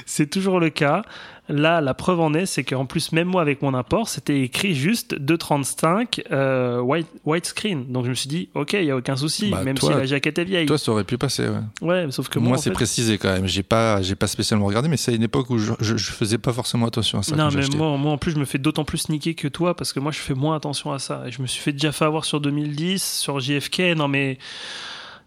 C'est 0.06 0.30
toujours 0.30 0.60
le 0.60 0.70
cas. 0.70 1.04
Là, 1.50 1.82
la 1.82 1.94
preuve 1.96 2.20
en 2.20 2.34
est, 2.36 2.46
c'est 2.46 2.64
qu'en 2.64 2.86
plus, 2.86 3.12
même 3.12 3.28
moi 3.28 3.42
avec 3.42 3.62
mon 3.64 3.74
import, 3.74 4.08
c'était 4.08 4.42
écrit 4.42 4.76
juste 4.76 5.16
2,35 5.20 6.22
euh, 6.32 6.80
white, 6.80 7.08
white 7.26 7.46
screen. 7.48 7.92
Donc 7.92 8.06
je 8.06 8.10
me 8.10 8.14
suis 8.16 8.30
dit, 8.30 8.50
ok, 8.54 8.74
il 8.74 8.84
y 8.86 8.92
a 8.92 8.96
aucun 8.96 9.16
souci, 9.18 9.50
Bah, 9.50 9.64
même 9.64 9.76
toi- 9.78 9.92
si 9.94 9.98
la 9.98 10.06
jaquette 10.06 10.38
est 10.38 10.44
vieille. 10.44 10.68
Toi, 10.68 10.78
ça 10.78 10.92
aurait 10.92 11.04
pu 11.04 11.18
passer, 11.18 11.48
ouais. 11.48 11.60
ouais, 11.82 12.06
sauf 12.12 12.30
que 12.30 12.38
Moi, 12.38 12.58
c'est 12.58 12.66
fait- 12.70 12.74
précisé 12.76 13.18
quand 13.18 13.32
même. 13.34 13.48
J'ai 13.48 13.64
pas, 13.64 14.02
j'ai 14.04 14.16
pas 14.16 14.28
spécialement 14.28 14.68
regardé, 14.68 14.90
mais 14.90 14.98
c'est 14.98 15.12
à 15.12 15.16
une 15.16 15.24
époque 15.24 15.50
où 15.50 15.58
je, 15.58 15.74
je, 15.80 15.98
je 15.98 16.12
faisais 16.12 16.38
pas 16.38 16.54
forcément 16.54 16.86
attention 16.86 17.18
à 17.20 17.24
ça. 17.24 17.36
Non, 17.36 17.50
mais 17.52 17.66
moi, 17.76 17.98
moi, 17.98 18.12
en 18.12 18.18
plus, 18.20 18.32
je 18.32 18.38
me 18.38 18.46
fais 18.46 18.60
d'autant 18.60 18.84
plus 18.86 19.10
niquer 19.10 19.34
que 19.34 19.48
toi 19.48 19.76
parce 19.76 19.92
que 19.92 20.00
moi, 20.00 20.12
je 20.12 20.20
fais 20.20 20.36
moins 20.36 20.56
attention 20.56 20.92
à 20.94 21.00
ça. 21.00 21.24
Et 21.26 21.32
je 21.32 21.42
me 21.42 21.48
suis 21.48 21.62
fait 21.62 21.72
déjà 21.72 21.92
fait 21.92 22.06
avoir 22.06 22.26
sur 22.26 22.40
2010, 22.42 23.04
sur 23.04 23.40
JFK. 23.40 23.96
Non, 23.98 24.08
mais 24.08 24.38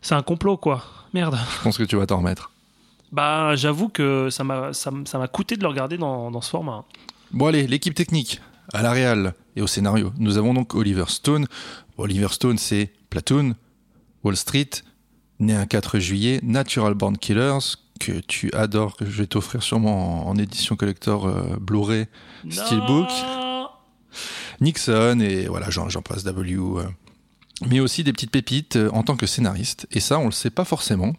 c'est 0.02 0.14
un 0.14 0.22
complot, 0.22 0.56
quoi. 0.56 0.84
Merde. 1.14 1.36
Je 1.58 1.62
pense 1.64 1.76
que 1.78 1.82
tu 1.82 1.96
vas 1.96 2.06
t'en 2.06 2.18
remettre. 2.18 2.51
Bah, 3.12 3.54
j'avoue 3.56 3.88
que 3.88 4.30
ça 4.30 4.42
m'a 4.42 4.72
ça 4.72 4.90
m'a 4.90 5.28
coûté 5.28 5.56
de 5.56 5.62
le 5.62 5.68
regarder 5.68 5.98
dans, 5.98 6.30
dans 6.30 6.40
ce 6.40 6.50
format. 6.50 6.84
Bon 7.30 7.46
allez, 7.46 7.66
l'équipe 7.66 7.94
technique, 7.94 8.40
à 8.72 8.82
la 8.82 8.90
réal 8.90 9.34
et 9.56 9.62
au 9.62 9.66
scénario. 9.66 10.12
Nous 10.18 10.38
avons 10.38 10.54
donc 10.54 10.74
Oliver 10.74 11.04
Stone. 11.08 11.46
Oliver 11.98 12.28
Stone, 12.30 12.58
c'est 12.58 12.90
Platoon, 13.10 13.54
Wall 14.24 14.36
Street, 14.36 14.70
né 15.40 15.54
un 15.54 15.66
4 15.66 15.98
juillet, 15.98 16.40
Natural 16.42 16.94
Born 16.94 17.18
Killers, 17.18 17.76
que 18.00 18.12
tu 18.20 18.50
adores, 18.54 18.96
que 18.96 19.04
je 19.04 19.10
vais 19.18 19.26
t'offrir 19.26 19.62
sûrement 19.62 20.26
en, 20.26 20.30
en 20.30 20.36
édition 20.36 20.74
collector 20.74 21.26
euh, 21.26 21.56
Blu-ray, 21.60 22.06
Steelbook. 22.50 23.08
Nixon, 24.60 25.20
et 25.20 25.46
voilà, 25.46 25.70
j'en 25.70 25.88
j'en 25.88 26.02
passe 26.02 26.22
W. 26.24 26.54
euh. 26.56 26.84
Mais 27.68 27.80
aussi 27.80 28.04
des 28.04 28.12
petites 28.12 28.30
pépites 28.30 28.76
euh, 28.76 28.90
en 28.92 29.02
tant 29.02 29.16
que 29.16 29.26
scénariste. 29.26 29.86
Et 29.92 30.00
ça, 30.00 30.18
on 30.18 30.26
le 30.26 30.32
sait 30.32 30.50
pas 30.50 30.64
forcément. 30.64 31.12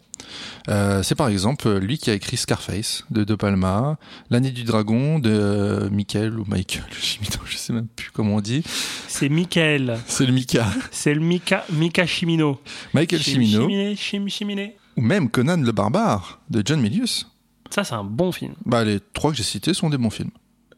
Euh, 0.68 1.02
c'est 1.02 1.14
par 1.14 1.28
exemple 1.28 1.68
euh, 1.68 1.78
lui 1.78 1.98
qui 1.98 2.10
a 2.10 2.14
écrit 2.14 2.36
Scarface 2.36 3.04
de 3.10 3.24
De 3.24 3.34
Palma, 3.34 3.98
L'année 4.30 4.52
du 4.52 4.64
dragon 4.64 5.18
de 5.18 5.30
euh, 5.30 5.90
Michael 5.90 6.38
ou 6.38 6.44
Michael, 6.46 6.84
je 7.46 7.56
sais 7.56 7.72
même 7.72 7.86
plus 7.88 8.10
comment 8.10 8.36
on 8.36 8.40
dit. 8.40 8.62
C'est 9.08 9.28
Michael. 9.28 9.98
C'est 10.06 10.24
le 10.26 10.32
Mika. 10.32 10.66
C'est 10.90 11.12
le 11.14 11.20
Mika, 11.20 11.64
Mika 11.70 12.06
Chimino. 12.06 12.60
Michael 12.94 13.20
Chim-. 13.20 13.42
Chiminé, 13.44 13.96
Chim- 13.96 14.28
Chiminé. 14.28 14.76
Ou 14.96 15.02
même 15.02 15.28
Conan 15.28 15.58
le 15.58 15.72
barbare 15.72 16.40
de 16.50 16.62
John 16.64 16.80
Milius. 16.80 17.28
Ça, 17.70 17.82
c'est 17.84 17.94
un 17.94 18.04
bon 18.04 18.30
film. 18.32 18.54
Bah, 18.64 18.84
les 18.84 19.00
trois 19.12 19.30
que 19.32 19.36
j'ai 19.36 19.42
cités 19.42 19.74
sont 19.74 19.90
des 19.90 19.98
bons 19.98 20.10
films. 20.10 20.30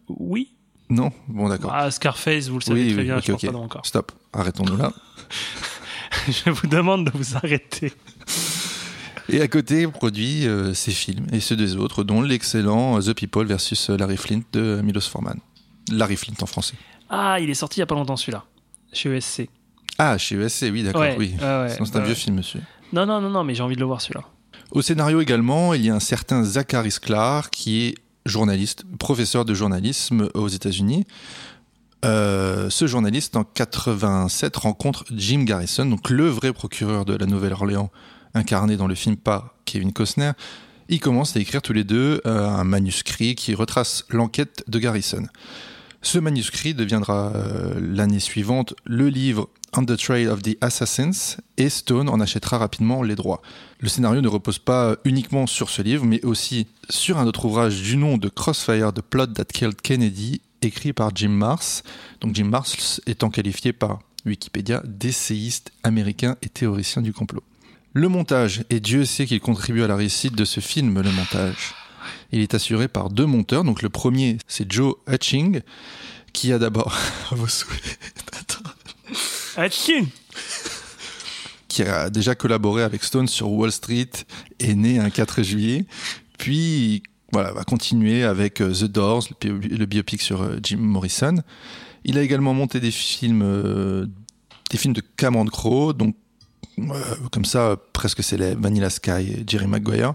Oui. 0.08 0.52
Non? 0.88 1.10
Bon, 1.28 1.48
d'accord. 1.48 1.72
Ah, 1.74 1.90
Scarface, 1.90 2.48
vous 2.48 2.58
le 2.58 2.64
savez 2.64 2.84
Oui, 2.84 2.92
très 2.92 2.98
oui, 3.00 3.04
bien, 3.06 3.16
ok, 3.18 3.24
je 3.26 3.32
pense 3.32 3.44
ok. 3.44 3.52
pas 3.52 3.58
encore. 3.58 3.86
Stop, 3.86 4.12
arrêtons-nous 4.36 4.76
là. 4.76 4.92
je 6.28 6.50
vous 6.50 6.66
demande 6.66 7.06
de 7.06 7.16
vous 7.16 7.36
arrêter. 7.36 7.92
Et 9.28 9.40
à 9.40 9.48
côté, 9.48 9.86
produit 9.88 10.46
euh, 10.46 10.72
ses 10.72 10.92
films 10.92 11.26
et 11.32 11.40
ceux 11.40 11.56
des 11.56 11.76
autres, 11.76 12.04
dont 12.04 12.22
l'excellent 12.22 13.00
The 13.00 13.12
People 13.12 13.46
versus 13.46 13.88
Larry 13.90 14.16
Flint 14.16 14.42
de 14.52 14.80
Milos 14.82 15.00
Forman. 15.00 15.40
Larry 15.90 16.16
Flint 16.16 16.34
en 16.42 16.46
français. 16.46 16.74
Ah, 17.08 17.38
il 17.40 17.50
est 17.50 17.54
sorti 17.54 17.78
il 17.78 17.80
y 17.80 17.82
a 17.82 17.86
pas 17.86 17.94
longtemps 17.94 18.16
celui-là. 18.16 18.44
Chez 18.92 19.14
ESC. 19.16 19.48
Ah, 19.98 20.16
chez 20.18 20.36
ESC, 20.36 20.66
oui, 20.72 20.82
d'accord, 20.82 21.00
Ouais, 21.00 21.16
oui. 21.18 21.34
ouais, 21.40 21.68
c'est 21.68 21.96
un 21.96 22.00
vieux 22.00 22.14
film, 22.14 22.36
monsieur. 22.36 22.60
Non, 22.92 23.06
non, 23.06 23.20
non, 23.20 23.30
non, 23.30 23.44
mais 23.44 23.54
j'ai 23.54 23.62
envie 23.62 23.74
de 23.74 23.80
le 23.80 23.86
voir 23.86 24.00
celui-là. 24.00 24.24
Au 24.70 24.82
scénario 24.82 25.20
également, 25.20 25.74
il 25.74 25.84
y 25.84 25.90
a 25.90 25.94
un 25.94 26.00
certain 26.00 26.44
Zachary 26.44 26.90
Sklar 26.90 27.50
qui 27.50 27.86
est 27.86 27.94
journaliste, 28.26 28.84
professeur 28.98 29.44
de 29.44 29.54
journalisme 29.54 30.28
aux 30.34 30.48
États-Unis. 30.48 31.04
Euh, 32.04 32.70
ce 32.70 32.86
journaliste, 32.86 33.36
en 33.36 33.44
87, 33.44 34.56
rencontre 34.56 35.04
Jim 35.10 35.44
Garrison, 35.44 35.86
donc 35.86 36.10
le 36.10 36.28
vrai 36.28 36.52
procureur 36.52 37.04
de 37.04 37.16
la 37.16 37.26
Nouvelle-Orléans, 37.26 37.90
incarné 38.34 38.76
dans 38.76 38.86
le 38.86 38.94
film 38.94 39.16
par 39.16 39.54
Kevin 39.64 39.92
Costner. 39.92 40.32
Ils 40.88 41.00
commencent 41.00 41.36
à 41.36 41.40
écrire 41.40 41.62
tous 41.62 41.72
les 41.72 41.84
deux 41.84 42.20
euh, 42.26 42.46
un 42.46 42.64
manuscrit 42.64 43.34
qui 43.34 43.54
retrace 43.54 44.04
l'enquête 44.10 44.62
de 44.68 44.78
Garrison. 44.78 45.24
Ce 46.02 46.18
manuscrit 46.18 46.74
deviendra 46.74 47.32
euh, 47.34 47.80
l'année 47.80 48.20
suivante 48.20 48.74
le 48.84 49.08
livre 49.08 49.48
On 49.76 49.84
the 49.84 49.96
Trail 49.96 50.28
of 50.28 50.42
the 50.42 50.56
Assassins 50.60 51.38
et 51.56 51.68
Stone 51.68 52.08
en 52.08 52.20
achètera 52.20 52.58
rapidement 52.58 53.02
les 53.02 53.16
droits. 53.16 53.42
Le 53.80 53.88
scénario 53.88 54.20
ne 54.20 54.28
repose 54.28 54.60
pas 54.60 54.96
uniquement 55.04 55.48
sur 55.48 55.68
ce 55.68 55.82
livre, 55.82 56.04
mais 56.04 56.24
aussi 56.24 56.68
sur 56.88 57.18
un 57.18 57.26
autre 57.26 57.46
ouvrage 57.46 57.82
du 57.82 57.96
nom 57.96 58.18
de 58.18 58.28
Crossfire, 58.28 58.92
The 58.92 59.00
Plot 59.00 59.26
That 59.28 59.46
Killed 59.46 59.80
Kennedy, 59.80 60.42
écrit 60.62 60.92
par 60.92 61.14
Jim 61.14 61.28
Mars. 61.28 61.82
Donc 62.20 62.34
Jim 62.34 62.44
Mars 62.44 63.00
étant 63.06 63.30
qualifié 63.30 63.72
par 63.72 64.00
Wikipédia 64.24 64.82
d'essayiste 64.84 65.72
américain 65.82 66.36
et 66.42 66.48
théoricien 66.48 67.02
du 67.02 67.12
complot. 67.12 67.42
Le 67.92 68.08
montage, 68.08 68.64
et 68.68 68.80
Dieu 68.80 69.04
sait 69.04 69.26
qu'il 69.26 69.40
contribue 69.40 69.82
à 69.82 69.86
la 69.86 69.96
réussite 69.96 70.34
de 70.34 70.44
ce 70.44 70.60
film, 70.60 71.00
le 71.00 71.10
montage. 71.10 71.74
Il 72.32 72.40
est 72.40 72.54
assuré 72.54 72.88
par 72.88 73.08
deux 73.08 73.26
monteurs. 73.26 73.64
Donc 73.64 73.82
le 73.82 73.88
premier, 73.88 74.38
c'est 74.46 74.70
Joe 74.70 74.96
Hutching, 75.08 75.62
qui 76.32 76.52
a 76.52 76.58
d'abord. 76.58 76.94
Atching 79.56 80.08
qui 81.76 81.82
a 81.82 82.08
déjà 82.08 82.34
collaboré 82.34 82.82
avec 82.82 83.04
Stone 83.04 83.28
sur 83.28 83.50
Wall 83.50 83.70
Street, 83.70 84.08
est 84.60 84.74
né 84.74 84.98
un 84.98 85.10
4 85.10 85.42
juillet, 85.42 85.84
puis 86.38 87.02
voilà, 87.32 87.52
va 87.52 87.64
continuer 87.64 88.22
avec 88.24 88.60
euh, 88.60 88.72
The 88.72 88.84
Doors, 88.84 89.24
le, 89.42 89.52
bi- 89.58 89.68
le 89.68 89.86
biopic 89.86 90.22
sur 90.22 90.42
euh, 90.42 90.58
Jim 90.62 90.78
Morrison. 90.78 91.36
Il 92.04 92.18
a 92.18 92.22
également 92.22 92.54
monté 92.54 92.78
des 92.80 92.90
films, 92.92 93.42
euh, 93.42 94.06
des 94.70 94.78
films 94.78 94.94
de 94.94 95.02
Cameron 95.16 95.46
Crowe, 95.46 95.92
donc 95.92 96.14
comme 97.32 97.44
ça 97.44 97.76
presque 97.92 98.22
célèbre, 98.22 98.60
Vanilla 98.62 98.90
Sky 98.90 99.10
et 99.10 99.44
Jerry 99.46 99.66
Maguire. 99.66 100.14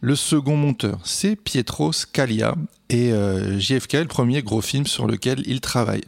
Le 0.00 0.14
second 0.14 0.56
monteur, 0.56 1.00
c'est 1.02 1.34
Pietro 1.34 1.92
Scalia 1.92 2.54
et 2.88 3.10
JFK, 3.58 3.94
le 3.94 4.04
premier 4.06 4.42
gros 4.42 4.60
film 4.60 4.86
sur 4.86 5.08
lequel 5.08 5.42
il 5.46 5.60
travaille. 5.60 6.04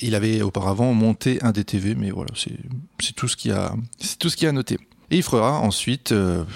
Il 0.00 0.14
avait 0.14 0.40
auparavant 0.40 0.94
monté 0.94 1.42
un 1.42 1.52
DTV, 1.52 1.94
mais 1.94 2.10
voilà, 2.10 2.30
c'est 2.34 3.12
tout 3.14 3.28
ce 3.28 3.36
qu'il 3.36 3.50
y 3.50 3.54
a, 3.54 3.74
c'est 3.98 4.18
tout 4.18 4.30
ce 4.30 4.36
qu'il 4.36 4.46
a 4.46 4.48
à 4.48 4.52
noter. 4.52 4.78
Et 5.10 5.16
il 5.18 5.22
fera 5.22 5.60
ensuite, 5.60 6.14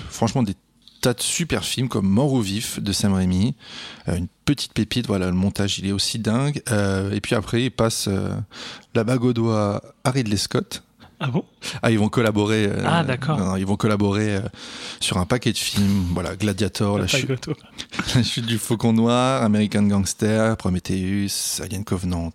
franchement, 0.09 0.43
des 0.43 0.55
tas 1.01 1.15
de 1.15 1.21
super 1.23 1.65
films 1.65 1.89
comme 1.89 2.07
Mort 2.09 2.33
ou 2.33 2.41
Vif 2.41 2.81
de 2.81 2.93
Sam 2.93 3.15
Raimi, 3.15 3.55
euh, 4.09 4.17
une 4.17 4.29
petite 4.45 4.73
pépite, 4.73 5.07
voilà, 5.07 5.27
le 5.27 5.33
montage 5.33 5.79
il 5.79 5.87
est 5.87 5.93
aussi 5.93 6.19
dingue. 6.19 6.63
Euh, 6.71 7.13
et 7.13 7.21
puis 7.21 7.35
après, 7.35 7.65
il 7.65 7.71
passe 7.71 8.07
euh, 8.09 8.31
la 8.95 9.05
bague 9.05 9.25
au 9.25 9.33
doigt 9.33 9.83
à 10.05 10.11
Ridley 10.11 10.37
Scott. 10.37 10.83
Ah 11.19 11.29
bon? 11.29 11.47
Ah, 11.83 11.91
ils 11.91 11.99
vont 11.99 12.11
collaborer. 12.11 12.67
euh, 12.67 12.83
Ah, 12.87 13.03
d'accord. 13.03 13.57
ils 13.57 13.65
vont 13.65 13.77
collaborer 13.79 14.37
euh, 14.37 14.41
sur 15.01 15.17
un 15.17 15.25
paquet 15.25 15.51
de 15.51 15.57
films. 15.57 16.05
Voilà, 16.13 16.37
Gladiator, 16.37 16.99
la 16.99 17.07
chute, 17.07 17.27
gâteau. 17.27 17.55
la 18.15 18.23
chute 18.23 18.45
du 18.45 18.59
Faucon 18.59 18.93
Noir, 18.93 19.43
American 19.43 19.85
Gangster, 19.85 20.55
Prometheus, 20.59 21.63
Alien 21.63 21.85
Covenant. 21.85 22.31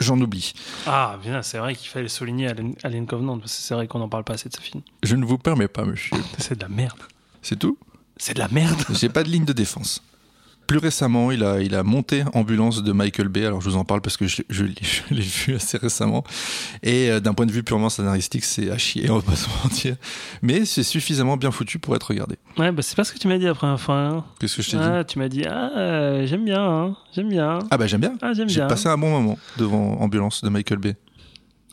J'en 0.00 0.18
oublie. 0.22 0.54
Ah, 0.86 1.18
bien, 1.22 1.42
c'est 1.42 1.58
vrai 1.58 1.74
qu'il 1.74 1.90
fallait 1.90 2.08
souligner 2.08 2.48
Alien, 2.48 2.74
Alien 2.82 3.06
Covenant, 3.06 3.38
parce 3.38 3.54
que 3.54 3.62
c'est 3.62 3.74
vrai 3.74 3.86
qu'on 3.88 3.98
n'en 3.98 4.08
parle 4.08 4.24
pas 4.24 4.34
assez 4.34 4.48
de 4.48 4.54
ce 4.56 4.60
film. 4.62 4.82
Je 5.02 5.16
ne 5.16 5.24
vous 5.26 5.36
permets 5.36 5.68
pas, 5.68 5.84
monsieur. 5.84 6.16
C'est 6.38 6.56
de 6.56 6.62
la 6.62 6.70
merde. 6.70 6.96
C'est 7.42 7.58
tout? 7.58 7.76
C'est 8.26 8.32
de 8.32 8.38
la 8.38 8.48
merde 8.48 8.80
J'ai 8.90 9.10
pas 9.10 9.22
de 9.22 9.28
ligne 9.28 9.44
de 9.44 9.52
défense. 9.52 10.02
Plus 10.66 10.78
récemment, 10.78 11.30
il 11.30 11.44
a, 11.44 11.60
il 11.60 11.74
a 11.74 11.82
monté 11.82 12.24
Ambulance 12.32 12.82
de 12.82 12.90
Michael 12.90 13.28
Bay. 13.28 13.44
Alors, 13.44 13.60
je 13.60 13.68
vous 13.68 13.76
en 13.76 13.84
parle 13.84 14.00
parce 14.00 14.16
que 14.16 14.26
je, 14.26 14.40
je 14.48 14.64
l'ai 14.64 14.74
je 14.80 15.14
l'ai 15.14 15.20
vu 15.20 15.54
assez 15.56 15.76
récemment. 15.76 16.24
Et 16.82 17.10
euh, 17.10 17.20
d'un 17.20 17.34
point 17.34 17.44
de 17.44 17.52
vue 17.52 17.62
purement 17.62 17.90
scénaristique, 17.90 18.46
c'est 18.46 18.70
à 18.70 18.78
chier, 18.78 19.10
on 19.10 19.18
va 19.18 19.22
pas 19.30 19.36
se 19.36 19.46
mentir. 19.62 19.96
Mais 20.40 20.64
c'est 20.64 20.84
suffisamment 20.84 21.36
bien 21.36 21.50
foutu 21.50 21.78
pour 21.78 21.94
être 21.96 22.04
regardé. 22.04 22.36
Ouais, 22.56 22.72
bah 22.72 22.80
c'est 22.80 22.96
pas 22.96 23.04
ce 23.04 23.12
que 23.12 23.18
tu 23.18 23.28
m'as 23.28 23.36
dit 23.36 23.44
la 23.44 23.54
première 23.54 23.78
fois. 23.78 23.94
hein. 23.98 24.24
Qu'est-ce 24.40 24.56
que 24.56 24.62
je 24.62 24.70
t'ai 24.70 24.78
dit 24.78 24.82
Ah, 24.86 25.04
tu 25.04 25.18
m'as 25.18 25.28
dit, 25.28 25.44
ah, 25.46 25.70
euh, 25.76 26.26
j'aime 26.26 26.46
bien, 26.46 26.64
hein, 26.66 26.96
j'aime 27.14 27.28
bien. 27.28 27.58
Ah 27.70 27.76
bah 27.76 27.86
j'aime 27.86 28.00
bien. 28.00 28.14
Ah, 28.22 28.32
j'aime 28.32 28.48
J'ai 28.48 28.60
bien. 28.60 28.66
passé 28.68 28.88
un 28.88 28.96
bon 28.96 29.10
moment 29.10 29.38
devant 29.58 30.00
Ambulance 30.00 30.42
de 30.42 30.48
Michael 30.48 30.78
Bay. 30.78 30.96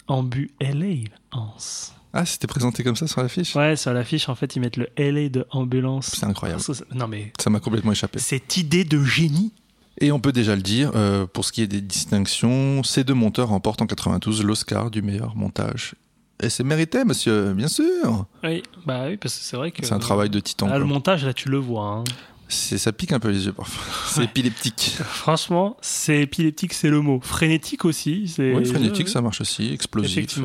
Ambu 0.09 0.51
LA, 0.59 1.07
Hans. 1.31 1.93
Ah, 2.13 2.25
c'était 2.25 2.47
présenté 2.47 2.83
comme 2.83 2.95
ça 2.97 3.07
sur 3.07 3.21
l'affiche 3.21 3.55
Ouais, 3.55 3.75
sur 3.75 3.93
l'affiche, 3.93 4.27
en 4.29 4.35
fait, 4.35 4.55
ils 4.55 4.59
mettent 4.59 4.77
le 4.77 4.87
LA 4.97 5.29
de 5.29 5.45
ambulance. 5.51 6.07
C'est 6.17 6.25
incroyable. 6.25 6.61
Non, 6.93 7.07
mais 7.07 7.31
Ça 7.39 7.49
m'a 7.49 7.59
complètement 7.59 7.91
échappé. 7.93 8.19
cette 8.19 8.57
idée 8.57 8.83
de 8.83 9.01
génie. 9.03 9.53
Et 9.99 10.11
on 10.11 10.19
peut 10.19 10.31
déjà 10.31 10.55
le 10.55 10.61
dire, 10.61 10.91
euh, 10.95 11.25
pour 11.27 11.45
ce 11.45 11.51
qui 11.51 11.61
est 11.61 11.67
des 11.67 11.81
distinctions, 11.81 12.81
ces 12.83 13.03
deux 13.03 13.13
monteurs 13.13 13.49
remportent 13.49 13.81
en 13.81 13.87
92 13.87 14.43
l'Oscar 14.43 14.89
du 14.91 15.01
meilleur 15.01 15.35
montage. 15.35 15.95
Et 16.43 16.49
c'est 16.49 16.63
mérité, 16.63 17.03
monsieur, 17.05 17.53
bien 17.53 17.67
sûr. 17.67 18.25
Oui, 18.43 18.63
bah 18.85 19.05
oui, 19.07 19.17
parce 19.17 19.37
que 19.37 19.43
c'est 19.43 19.55
vrai 19.57 19.71
que. 19.71 19.85
C'est 19.85 19.93
un 19.93 19.99
travail 19.99 20.29
de 20.29 20.39
titan. 20.39 20.67
Ah, 20.71 20.79
le 20.79 20.85
montage, 20.85 21.23
là, 21.23 21.33
tu 21.33 21.49
le 21.49 21.57
vois. 21.57 21.83
hein. 21.85 22.03
C'est, 22.53 22.77
ça 22.77 22.91
pique 22.91 23.11
un 23.13 23.19
peu 23.19 23.29
les 23.29 23.45
yeux 23.45 23.53
parfois. 23.53 23.83
C'est 24.07 24.19
Ouais. 24.19 24.25
épileptique. 24.25 24.97
Franchement, 25.05 25.77
c'est 25.81 26.21
épileptique, 26.21 26.73
c'est 26.73 26.89
le 26.89 27.01
mot. 27.01 27.19
Frénétique 27.23 27.85
aussi. 27.85 28.33
Oui, 28.39 28.65
frénétique, 28.65 29.07
ça 29.09 29.21
marche 29.21 29.41
aussi, 29.41 29.71
explosif. 29.73 30.39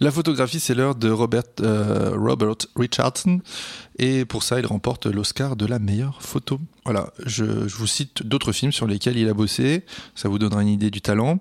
La 0.00 0.10
photographie, 0.10 0.58
c'est 0.60 0.74
l'heure 0.74 0.94
de 0.94 1.08
Robert, 1.10 1.42
euh, 1.60 2.12
Robert 2.16 2.56
Richardson. 2.76 3.40
Et 3.98 4.24
pour 4.24 4.42
ça, 4.42 4.58
il 4.58 4.66
remporte 4.66 5.06
l'Oscar 5.06 5.54
de 5.56 5.66
la 5.66 5.78
meilleure 5.78 6.20
photo. 6.22 6.58
Voilà, 6.84 7.12
je, 7.24 7.68
je 7.68 7.76
vous 7.76 7.86
cite 7.86 8.26
d'autres 8.26 8.52
films 8.52 8.72
sur 8.72 8.86
lesquels 8.86 9.16
il 9.16 9.28
a 9.28 9.34
bossé. 9.34 9.84
Ça 10.14 10.28
vous 10.28 10.38
donnera 10.38 10.62
une 10.62 10.68
idée 10.68 10.90
du 10.90 11.00
talent. 11.00 11.38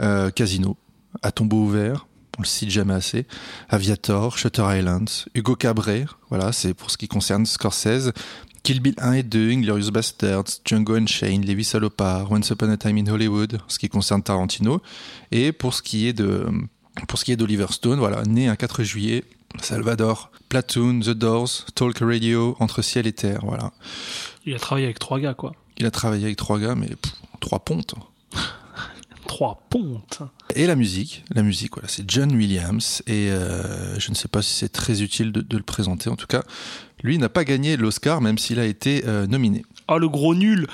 Euh, 0.00 0.30
Casino, 0.30 0.76
À 1.22 1.32
tombeau 1.32 1.56
ouvert, 1.64 2.06
on 2.38 2.42
le 2.42 2.46
cite 2.46 2.70
jamais 2.70 2.94
assez. 2.94 3.26
Aviator, 3.68 4.38
Shutter 4.38 4.62
Island, 4.78 5.08
Hugo 5.34 5.56
Cabret, 5.56 6.06
voilà, 6.28 6.52
c'est 6.52 6.72
pour 6.74 6.90
ce 6.92 6.96
qui 6.96 7.08
concerne 7.08 7.46
Scorsese, 7.46 8.12
Kill 8.68 8.80
Bill 8.80 8.96
1 8.98 9.12
et 9.14 9.22
2, 9.22 9.50
Inglorious 9.50 9.90
Bastards, 9.90 10.60
Django 10.62 10.94
Unchained, 10.94 11.42
Levi 11.42 11.64
Salopard, 11.64 12.30
Once 12.30 12.50
Upon 12.50 12.68
a 12.68 12.76
Time 12.76 12.98
in 12.98 13.06
Hollywood, 13.06 13.62
ce 13.66 13.78
qui 13.78 13.88
concerne 13.88 14.22
Tarantino. 14.22 14.82
Et 15.32 15.52
pour 15.52 15.72
ce 15.72 15.80
qui 15.80 16.06
est 16.06 16.12
de 16.12 16.44
pour 17.08 17.18
ce 17.18 17.24
qui 17.24 17.32
est 17.32 17.36
d'Oliver 17.36 17.68
Stone, 17.70 17.98
voilà, 17.98 18.22
né 18.24 18.46
un 18.46 18.56
4 18.56 18.82
juillet, 18.82 19.24
Salvador, 19.62 20.30
Platoon, 20.50 21.00
The 21.00 21.12
Doors, 21.12 21.64
Talk 21.74 22.00
Radio, 22.00 22.58
Entre 22.60 22.82
ciel 22.82 23.06
et 23.06 23.14
terre, 23.14 23.40
voilà. 23.42 23.72
Il 24.44 24.54
a 24.54 24.58
travaillé 24.58 24.84
avec 24.84 24.98
trois 24.98 25.18
gars, 25.18 25.32
quoi. 25.32 25.54
Il 25.78 25.86
a 25.86 25.90
travaillé 25.90 26.24
avec 26.24 26.36
trois 26.36 26.58
gars, 26.58 26.74
mais 26.74 26.88
pff, 26.88 27.14
trois 27.40 27.60
pontes. 27.60 27.94
Trois 29.38 29.62
pontes. 29.70 30.22
Et 30.56 30.66
la 30.66 30.74
musique, 30.74 31.22
la 31.32 31.44
musique, 31.44 31.74
voilà, 31.74 31.86
c'est 31.86 32.02
John 32.10 32.34
Williams. 32.34 33.04
Et 33.06 33.30
euh, 33.30 33.96
je 34.00 34.10
ne 34.10 34.16
sais 34.16 34.26
pas 34.26 34.42
si 34.42 34.52
c'est 34.52 34.68
très 34.68 35.00
utile 35.00 35.30
de, 35.30 35.42
de 35.42 35.56
le 35.56 35.62
présenter. 35.62 36.10
En 36.10 36.16
tout 36.16 36.26
cas, 36.26 36.42
lui 37.04 37.18
n'a 37.18 37.28
pas 37.28 37.44
gagné 37.44 37.76
l'Oscar, 37.76 38.20
même 38.20 38.36
s'il 38.36 38.58
a 38.58 38.64
été 38.64 39.04
euh, 39.06 39.28
nominé. 39.28 39.64
Oh, 39.86 39.98
le 39.98 40.08
gros 40.08 40.34
nul 40.34 40.66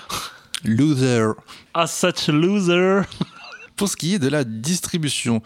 Loser. 0.65 1.33
Ah, 1.75 1.87
such 1.87 2.31
a 2.31 2.33
loser 2.33 3.03
Pour 3.77 3.91
ce 3.91 3.99
qui 3.99 4.15
est 4.15 4.19
de 4.19 4.29
la 4.29 4.45
distribution, 4.45 5.43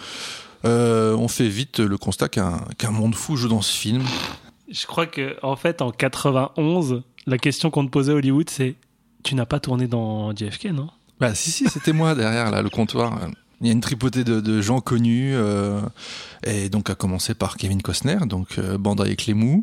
euh, 0.64 1.16
on 1.16 1.26
fait 1.26 1.48
vite 1.48 1.80
le 1.80 1.98
constat 1.98 2.28
qu'un 2.28 2.60
qu'un 2.78 2.92
monde 2.92 3.16
fou 3.16 3.34
joue 3.34 3.48
dans 3.48 3.62
ce 3.62 3.76
film. 3.76 4.04
Je 4.70 4.86
crois 4.86 5.08
que, 5.08 5.36
en 5.42 5.56
fait, 5.56 5.82
en 5.82 5.90
91, 5.90 7.02
la 7.26 7.38
question 7.38 7.70
qu'on 7.70 7.84
te 7.84 7.90
posait 7.90 8.12
à 8.12 8.14
Hollywood, 8.14 8.48
c'est 8.48 8.76
Tu 9.24 9.34
n'as 9.34 9.44
pas 9.44 9.58
tourné 9.58 9.88
dans 9.88 10.32
JFK, 10.36 10.66
non? 10.66 10.88
Bah 11.20 11.34
si 11.34 11.50
si, 11.50 11.68
c'était 11.68 11.92
moi 11.92 12.14
derrière 12.14 12.50
là, 12.50 12.62
le 12.62 12.70
comptoir. 12.70 13.18
Il 13.60 13.66
y 13.66 13.70
a 13.70 13.72
une 13.72 13.80
tripotée 13.80 14.22
de, 14.22 14.40
de 14.40 14.60
gens 14.60 14.80
connus, 14.80 15.32
euh, 15.34 15.80
et 16.44 16.68
donc 16.68 16.90
à 16.90 16.94
commencer 16.94 17.34
par 17.34 17.56
Kevin 17.56 17.82
Costner, 17.82 18.18
donc 18.26 18.56
euh, 18.58 18.78
Bande 18.78 19.00
avec 19.00 19.26
les 19.26 19.34
Je 19.34 19.62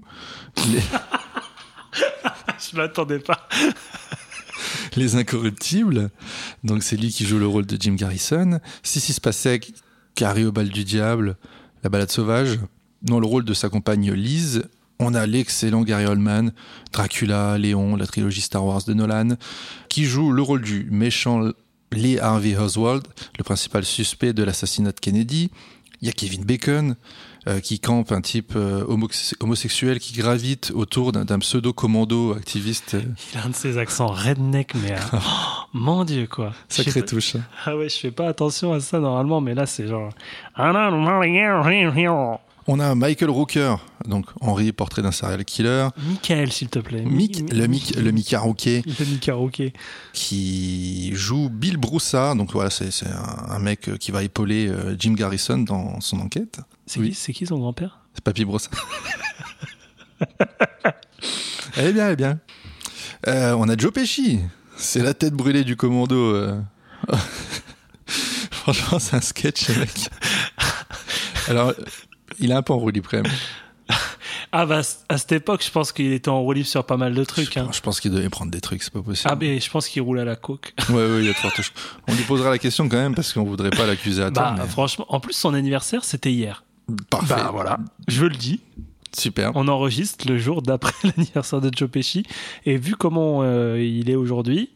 m'attendais 2.76 3.20
pas. 3.20 3.48
les 4.98 5.16
incorruptibles, 5.16 6.10
donc 6.66 6.84
c'est 6.84 6.98
lui 6.98 7.10
qui 7.10 7.26
joue 7.26 7.40
le 7.40 7.48
rôle 7.48 7.66
de 7.66 7.78
Jim 7.80 7.96
Garrison, 7.96 8.60
Sissi 8.84 9.14
Spacek, 9.14 9.74
Carré 10.14 10.46
au 10.46 10.52
bal 10.52 10.68
du 10.68 10.84
diable, 10.84 11.38
La 11.84 11.90
balade 11.90 12.12
sauvage, 12.12 12.60
dans 13.02 13.22
le 13.22 13.28
rôle 13.28 13.46
de 13.46 13.54
sa 13.54 13.70
compagne 13.70 14.12
Liz. 14.12 14.64
On 15.00 15.14
a 15.14 15.26
l'excellent 15.26 15.82
Gary 15.82 16.06
Oldman, 16.06 16.54
Dracula, 16.94 17.58
Léon, 17.58 17.96
la 17.98 18.08
trilogie 18.08 18.42
Star 18.42 18.64
Wars 18.66 18.84
de 18.86 18.94
Nolan, 18.94 19.36
qui 19.90 20.06
joue 20.06 20.32
le 20.32 20.42
rôle 20.42 20.62
du 20.62 20.88
méchant 20.90 21.52
Lee 21.92 22.18
Harvey 22.20 22.56
Oswald, 22.58 23.04
le 23.38 23.44
principal 23.44 23.84
suspect 23.86 24.34
de 24.34 24.44
l'assassinat 24.44 24.92
de 24.94 25.00
Kennedy. 25.00 25.52
Il 26.02 26.08
y 26.08 26.10
a 26.10 26.14
Kevin 26.14 26.44
Bacon, 26.44 26.96
euh, 27.48 27.60
qui 27.60 27.80
campe 27.80 28.12
un 28.12 28.22
type 28.22 28.54
euh, 28.56 28.84
homo- 28.88 29.08
homosexuel 29.40 30.00
qui 30.00 30.14
gravite 30.14 30.72
autour 30.76 31.12
d'un 31.12 31.40
pseudo-commando 31.40 32.34
activiste. 32.34 32.98
Il 33.34 33.38
a 33.40 33.46
un 33.46 33.50
de 33.50 33.56
ses 33.56 33.78
accents 33.78 34.08
redneck, 34.08 34.74
mais. 34.76 34.92
euh, 34.94 34.98
oh, 35.14 35.20
mon 35.74 36.04
dieu, 36.04 36.28
quoi. 36.28 36.54
Sacrée 36.70 37.02
pas- 37.02 37.08
touche. 37.08 37.36
Ah 37.66 37.76
ouais, 37.78 37.88
je 37.90 37.98
fais 37.98 38.12
pas 38.12 38.28
attention 38.28 38.74
à 38.74 38.80
ça 38.82 39.00
normalement, 39.00 39.42
mais 39.42 39.54
là, 39.56 39.66
c'est 39.66 39.88
genre. 39.88 40.12
On 42.68 42.80
a 42.80 42.96
Michael 42.96 43.30
Rooker, 43.30 43.76
donc 44.08 44.26
Henri, 44.42 44.72
portrait 44.72 45.04
d'un 45.04 45.12
serial 45.12 45.46
killer. 45.46 45.90
Michael, 45.98 46.52
s'il 46.52 46.68
te 46.70 46.80
plaît. 46.80 47.04
Mick, 47.04 47.42
Mi- 47.44 47.50
le 47.52 47.68
Mick, 47.68 47.96
le 47.96 48.12
Mick 48.12 48.34
Rooker, 48.36 48.82
Le 48.86 49.06
Mick 49.06 49.20
Karaoke. 49.20 49.72
qui 50.14 51.12
joue 51.14 51.50
Bill 51.50 51.78
Broussard. 51.78 52.36
Donc 52.36 52.52
voilà, 52.54 52.72
c'est 52.72 52.90
c'est 52.90 53.06
un, 53.08 53.52
un 53.52 53.60
mec 53.60 53.96
qui 54.00 54.10
va 54.10 54.24
épauler 54.24 54.68
euh, 54.68 54.96
Jim 54.98 55.14
Garrison 55.14 55.60
dans 55.60 56.02
son 56.02 56.20
enquête. 56.20 56.60
C'est 56.88 57.00
Oui. 57.00 57.10
qui, 57.10 57.16
c'est 57.16 57.34
qui 57.34 57.46
son 57.46 57.60
grand-père? 57.60 58.00
C'est 58.16 58.24
Papy 58.24 58.46
Broussard. 58.46 58.72
elle 61.78 61.88
est 61.88 61.94
bien, 61.94 62.06
elle 62.08 62.14
est 62.14 62.16
bien. 62.16 62.40
Euh, 63.28 63.54
on 63.54 63.70
a 63.70 63.78
Joe 63.78 63.92
Pesci. 63.94 64.40
C'est 64.76 65.04
la 65.04 65.14
tête 65.14 65.34
brûlée 65.34 65.64
du 65.64 65.76
commando. 65.76 66.16
euh. 66.16 66.60
Franchement, 68.08 68.98
c'est 68.98 69.16
un 69.16 69.22
sketch, 69.22 69.70
mec. 69.70 70.10
Alors, 71.48 71.74
il 72.40 72.52
est 72.52 72.56
un 72.56 72.62
peu 72.62 72.74
en 72.74 72.78
roue 72.78 72.90
libre, 72.90 73.08
quand 73.10 73.22
même. 73.22 73.32
Ah 74.52 74.66
bah 74.66 74.82
à 75.10 75.18
cette 75.18 75.32
époque, 75.34 75.64
je 75.66 75.70
pense 75.70 75.92
qu'il 75.92 76.14
était 76.14 76.30
en 76.30 76.42
roue 76.42 76.54
libre 76.54 76.68
sur 76.68 76.86
pas 76.86 76.98
mal 76.98 77.14
de 77.14 77.24
trucs. 77.26 77.54
Je, 77.54 77.60
hein. 77.60 77.66
pense- 77.66 77.76
je 77.78 77.82
pense 77.82 78.00
qu'il 78.00 78.12
devait 78.12 78.30
prendre 78.30 78.52
des 78.52 78.62
trucs, 78.62 78.82
c'est 78.84 78.94
pas 78.94 79.02
possible. 79.02 79.30
Ah 79.32 79.36
mais 79.40 79.60
je 79.60 79.70
pense 79.70 79.88
qu'il 79.90 80.02
roule 80.02 80.20
à 80.20 80.24
la 80.26 80.36
coke. 80.36 80.74
Ouais, 80.90 80.96
ouais, 80.96 81.20
il 81.20 81.26
y 81.26 81.30
a 81.30 81.34
de 81.34 81.38
fortes 81.38 81.56
chances. 81.58 81.74
On 82.08 82.14
lui 82.14 82.24
posera 82.24 82.50
la 82.50 82.58
question 82.58 82.88
quand 82.88 82.98
même 82.98 83.16
parce 83.16 83.34
qu'on 83.34 83.44
voudrait 83.44 83.70
pas 83.72 83.86
l'accuser 83.86 84.24
à 84.24 84.32
tort. 84.32 84.44
Bah 84.44 84.56
mais- 84.60 84.68
franchement, 84.68 85.06
en 85.10 85.20
plus 85.20 85.34
son 85.34 85.54
anniversaire 85.54 86.04
c'était 86.06 86.32
hier. 86.32 86.64
Parfait. 87.10 87.34
Bah 87.36 87.50
voilà, 87.52 87.78
je 88.08 88.24
le 88.26 88.36
dis. 88.36 88.62
Super. 89.18 89.52
On 89.56 89.68
enregistre 89.68 90.28
le 90.28 90.38
jour 90.38 90.62
d'après 90.62 90.94
l'anniversaire 91.18 91.60
de 91.62 91.70
Joe 91.76 91.90
Pesci 91.90 92.24
et 92.66 92.78
vu 92.78 92.96
comment 92.96 93.42
euh, 93.44 93.82
il 93.82 94.10
est 94.10 94.16
aujourd'hui, 94.16 94.70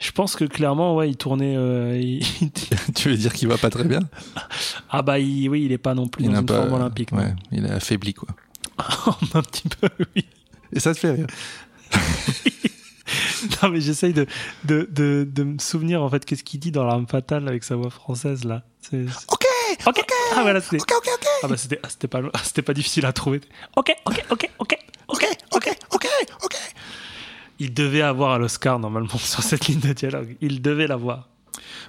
je 0.00 0.10
pense 0.12 0.34
que 0.34 0.44
clairement 0.44 0.96
ouais 0.96 1.08
il 1.10 1.16
tournait. 1.16 1.54
euh, 1.56 1.96
il- 2.00 2.24
tu 2.94 3.08
veux 3.10 3.16
dire 3.16 3.32
qu'il 3.32 3.46
va 3.48 3.58
pas 3.58 3.70
très 3.70 3.84
bien? 3.84 4.00
Ah 4.90 5.02
bah 5.02 5.18
il- 5.20 5.48
oui 5.48 5.62
il 5.64 5.72
est 5.72 5.78
pas 5.78 5.94
non 5.94 6.08
plus 6.08 6.24
dans 6.24 6.32
n'a 6.32 6.40
une 6.40 6.48
forme 6.48 6.72
olympique. 6.72 7.12
Ouais, 7.12 7.34
il 7.52 7.64
est 7.66 7.70
affaibli 7.70 8.14
quoi. 8.14 8.28
un 9.34 9.42
petit 9.42 9.68
peu 9.68 9.88
oui. 10.16 10.24
Et 10.72 10.80
ça 10.80 10.94
te 10.94 10.98
fait 11.00 11.12
rire. 11.12 11.26
Non 13.62 13.70
mais 13.70 13.80
j'essaye 13.80 14.12
de, 14.12 14.26
de, 14.64 14.86
de, 14.92 15.26
de 15.28 15.42
me 15.42 15.58
souvenir 15.58 16.02
en 16.02 16.08
fait 16.10 16.24
qu'est-ce 16.24 16.44
qu'il 16.44 16.60
dit 16.60 16.70
dans 16.70 16.84
l'arme 16.84 17.06
fatale 17.08 17.48
avec 17.48 17.64
sa 17.64 17.74
voix 17.74 17.90
française 17.90 18.44
là. 18.44 18.62
Ok. 18.92 19.44
Ok. 19.86 20.04
Ah 20.36 20.42
voilà 20.42 20.60
c'était. 20.60 20.80
Ok, 20.80 20.92
ok, 20.96 21.08
ok. 21.14 21.26
Ah 21.42 21.48
bah 21.48 21.56
c'était 21.56 21.80
ah, 21.82 21.88
c'était 21.88 22.06
pas 22.08 22.20
ah, 22.32 22.40
c'était 22.44 22.62
pas 22.62 22.74
difficile 22.74 23.06
à 23.06 23.12
trouver. 23.12 23.40
Ok 23.76 23.92
ok. 24.04 24.24
Ok, 24.30 24.48
ok, 24.58 24.78
ok, 25.08 25.26
ok. 25.52 25.78
Il 27.60 27.72
devait 27.74 28.02
avoir 28.02 28.32
à 28.32 28.38
l'Oscar 28.38 28.78
normalement 28.80 29.16
sur 29.18 29.42
cette 29.44 29.66
ligne 29.68 29.80
de 29.80 29.92
dialogue. 29.92 30.36
Il 30.40 30.60
devait 30.62 30.86
l'avoir. 30.88 31.28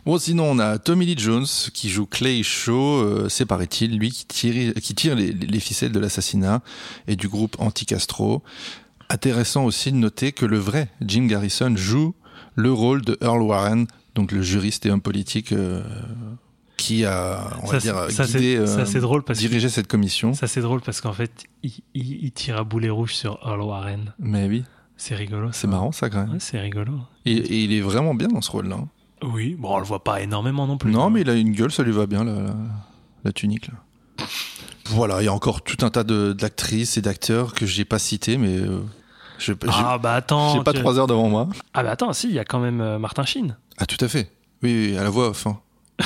Bon, 0.06 0.18
sinon, 0.18 0.46
on 0.52 0.60
a 0.60 0.78
Tommy 0.80 1.06
Lee 1.06 1.16
Jones 1.18 1.46
qui 1.74 1.90
joue 1.90 2.06
Clay 2.06 2.44
Shaw, 2.44 2.74
euh, 3.02 3.30
c'est 3.30 3.46
paraît-il, 3.46 3.98
lui 3.98 4.10
qui 4.12 4.26
tire, 4.26 4.74
qui 4.76 4.94
tire 4.96 5.16
les, 5.16 5.32
les 5.32 5.60
ficelles 5.60 5.92
de 5.92 6.00
l'assassinat 6.00 6.62
et 7.08 7.16
du 7.16 7.28
groupe 7.28 7.56
anti-Castro. 7.60 8.42
Intéressant 9.10 9.66
aussi 9.66 9.92
de 9.92 9.98
noter 9.98 10.32
que 10.32 10.46
le 10.46 10.58
vrai 10.58 10.90
Jim 11.02 11.26
Garrison 11.28 11.74
joue 11.76 12.16
le 12.56 12.72
rôle 12.72 13.02
de 13.04 13.18
Earl 13.22 13.42
Warren, 13.42 13.88
donc 14.16 14.32
le 14.32 14.42
juriste 14.42 14.86
et 14.86 14.92
homme 14.92 15.02
politique 15.02 15.52
euh, 15.52 15.84
qui 16.78 17.06
a, 17.06 17.52
on 17.64 17.68
va 17.68 17.78
dire, 17.80 18.06
c'est- 18.10 18.16
ça, 18.16 18.26
guidé, 18.26 18.58
c'est- 18.60 18.68
ça, 18.68 18.80
euh, 18.80 18.86
c'est 18.86 19.00
drôle 19.00 19.24
parce 19.24 19.40
que 19.40 19.46
dirigé 19.48 19.70
cette 19.70 19.88
commission. 19.88 20.34
ça 20.34 20.48
c'est 20.48 20.62
drôle 20.62 20.82
parce 20.82 21.00
qu'en 21.02 21.14
fait 21.14 21.32
il, 21.64 21.72
il- 21.94 22.24
il 22.26 22.32
tire 22.32 22.58
à 22.58 22.64
boulet 22.64 22.90
rouge 22.90 23.14
sur 23.14 23.40
Earl 23.46 23.62
Warren. 23.62 24.14
Mais 24.20 24.48
oui, 24.48 24.64
C'est 25.04 25.16
rigolo. 25.16 25.50
c'est 25.52 25.66
marrant 25.66 25.92
ça 25.92 26.12
quand 26.12 26.20
même. 26.20 26.34
Ouais, 26.34 26.40
c'est 26.40 26.60
rigolo. 26.60 26.94
Et, 27.26 27.32
et 27.34 27.64
il 27.64 27.74
est 27.74 27.82
vraiment 27.82 28.14
bien 28.14 28.28
dans 28.28 28.42
ce 28.42 28.52
rôle-là. 28.52 28.76
hein. 28.76 28.88
Oui, 29.24 29.56
bon 29.58 29.74
on 29.76 29.80
le 29.80 29.84
voit 29.84 30.04
pas 30.04 30.22
énormément 30.22 30.68
non 30.68 30.78
plus. 30.78 30.92
Non, 30.92 31.10
mais 31.10 31.22
il 31.22 31.30
a 31.32 31.34
une 31.34 31.54
gueule, 31.54 31.72
ça 31.72 31.82
lui 31.82 31.92
va 31.92 32.06
bien, 32.06 32.24
la, 32.24 32.34
la, 32.34 32.54
la 33.24 33.32
tunique. 33.32 33.68
Là. 33.68 34.26
Voilà, 34.92 35.22
il 35.22 35.26
y 35.26 35.28
a 35.28 35.34
encore 35.34 35.64
tout 35.64 35.84
un 35.84 35.90
tas 35.90 36.04
de- 36.04 36.34
d'actrices 36.34 36.98
et 36.98 37.02
d'acteurs 37.02 37.54
que 37.56 37.66
j'ai 37.66 37.84
pas 37.84 37.98
cités, 37.98 38.38
mais 38.38 38.56
euh, 38.58 38.82
je 39.40 39.54
j'ai 39.54 39.58
Ah 39.70 39.98
bah 39.98 40.14
attends. 40.14 40.54
j'ai 40.54 40.64
pas 40.64 40.74
tu- 40.74 40.80
trois 40.80 41.00
heures 41.00 41.08
devant 41.08 41.30
moi. 41.30 41.48
Ah 41.74 41.82
bah 41.82 41.90
attends, 41.92 42.14
si, 42.14 42.28
il 42.28 42.34
y 42.36 42.40
a 42.40 42.46
quand 42.46 42.60
même 42.60 42.80
euh, 42.82 43.00
Martin 43.00 43.24
Sheen. 43.24 43.58
Ah, 43.80 43.88
tout 43.88 44.04
à 44.06 44.08
fait. 44.08 44.32
Oui, 44.62 44.92
oui, 44.92 44.98
à 44.98 45.04
la 45.04 45.10
voix 45.10 45.30
off. 45.30 45.48
hein. 45.48 45.58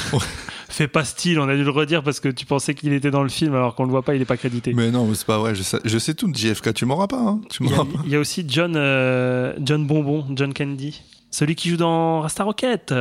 Fais 0.76 0.90
pas 0.90 1.06
style, 1.06 1.40
on 1.40 1.48
a 1.48 1.56
dû 1.56 1.64
le 1.64 1.70
redire 1.70 2.04
parce 2.04 2.20
que 2.20 2.28
tu 2.28 2.46
pensais 2.46 2.76
qu'il 2.76 2.92
était 2.92 3.10
dans 3.10 3.24
le 3.24 3.30
film 3.30 3.56
alors 3.56 3.76
qu'on 3.76 3.86
le 3.86 3.92
voit 3.92 4.02
pas, 4.04 4.14
il 4.14 4.22
est 4.22 4.26
pas 4.26 4.36
crédité. 4.36 4.74
Mais 4.74 4.92
non, 4.92 5.10
c'est 5.14 5.26
pas 5.26 5.38
vrai, 5.38 5.56
je 5.56 5.64
sais, 5.64 5.80
je 5.86 5.98
sais 5.98 6.14
tout 6.14 6.30
de 6.30 6.36
JFK, 6.36 6.74
tu 6.74 6.86
m'auras 6.86 7.08
pas. 7.08 7.22
Hein. 7.22 7.40
Tu 7.50 7.64
Il 7.64 7.70
y, 7.70 7.74
a, 7.74 7.78
m'auras 7.78 7.90
pas. 7.94 8.00
il 8.04 8.12
y 8.12 8.16
a 8.18 8.20
aussi 8.20 8.44
John, 8.46 8.74
euh, 8.76 9.54
John 9.62 9.88
Bonbon, 9.88 10.26
John 10.36 10.54
Candy. 10.54 11.02
Celui 11.32 11.56
qui 11.56 11.70
joue 11.70 11.78
dans 11.78 12.20
Rasta 12.20 12.44
Rocket. 12.44 12.94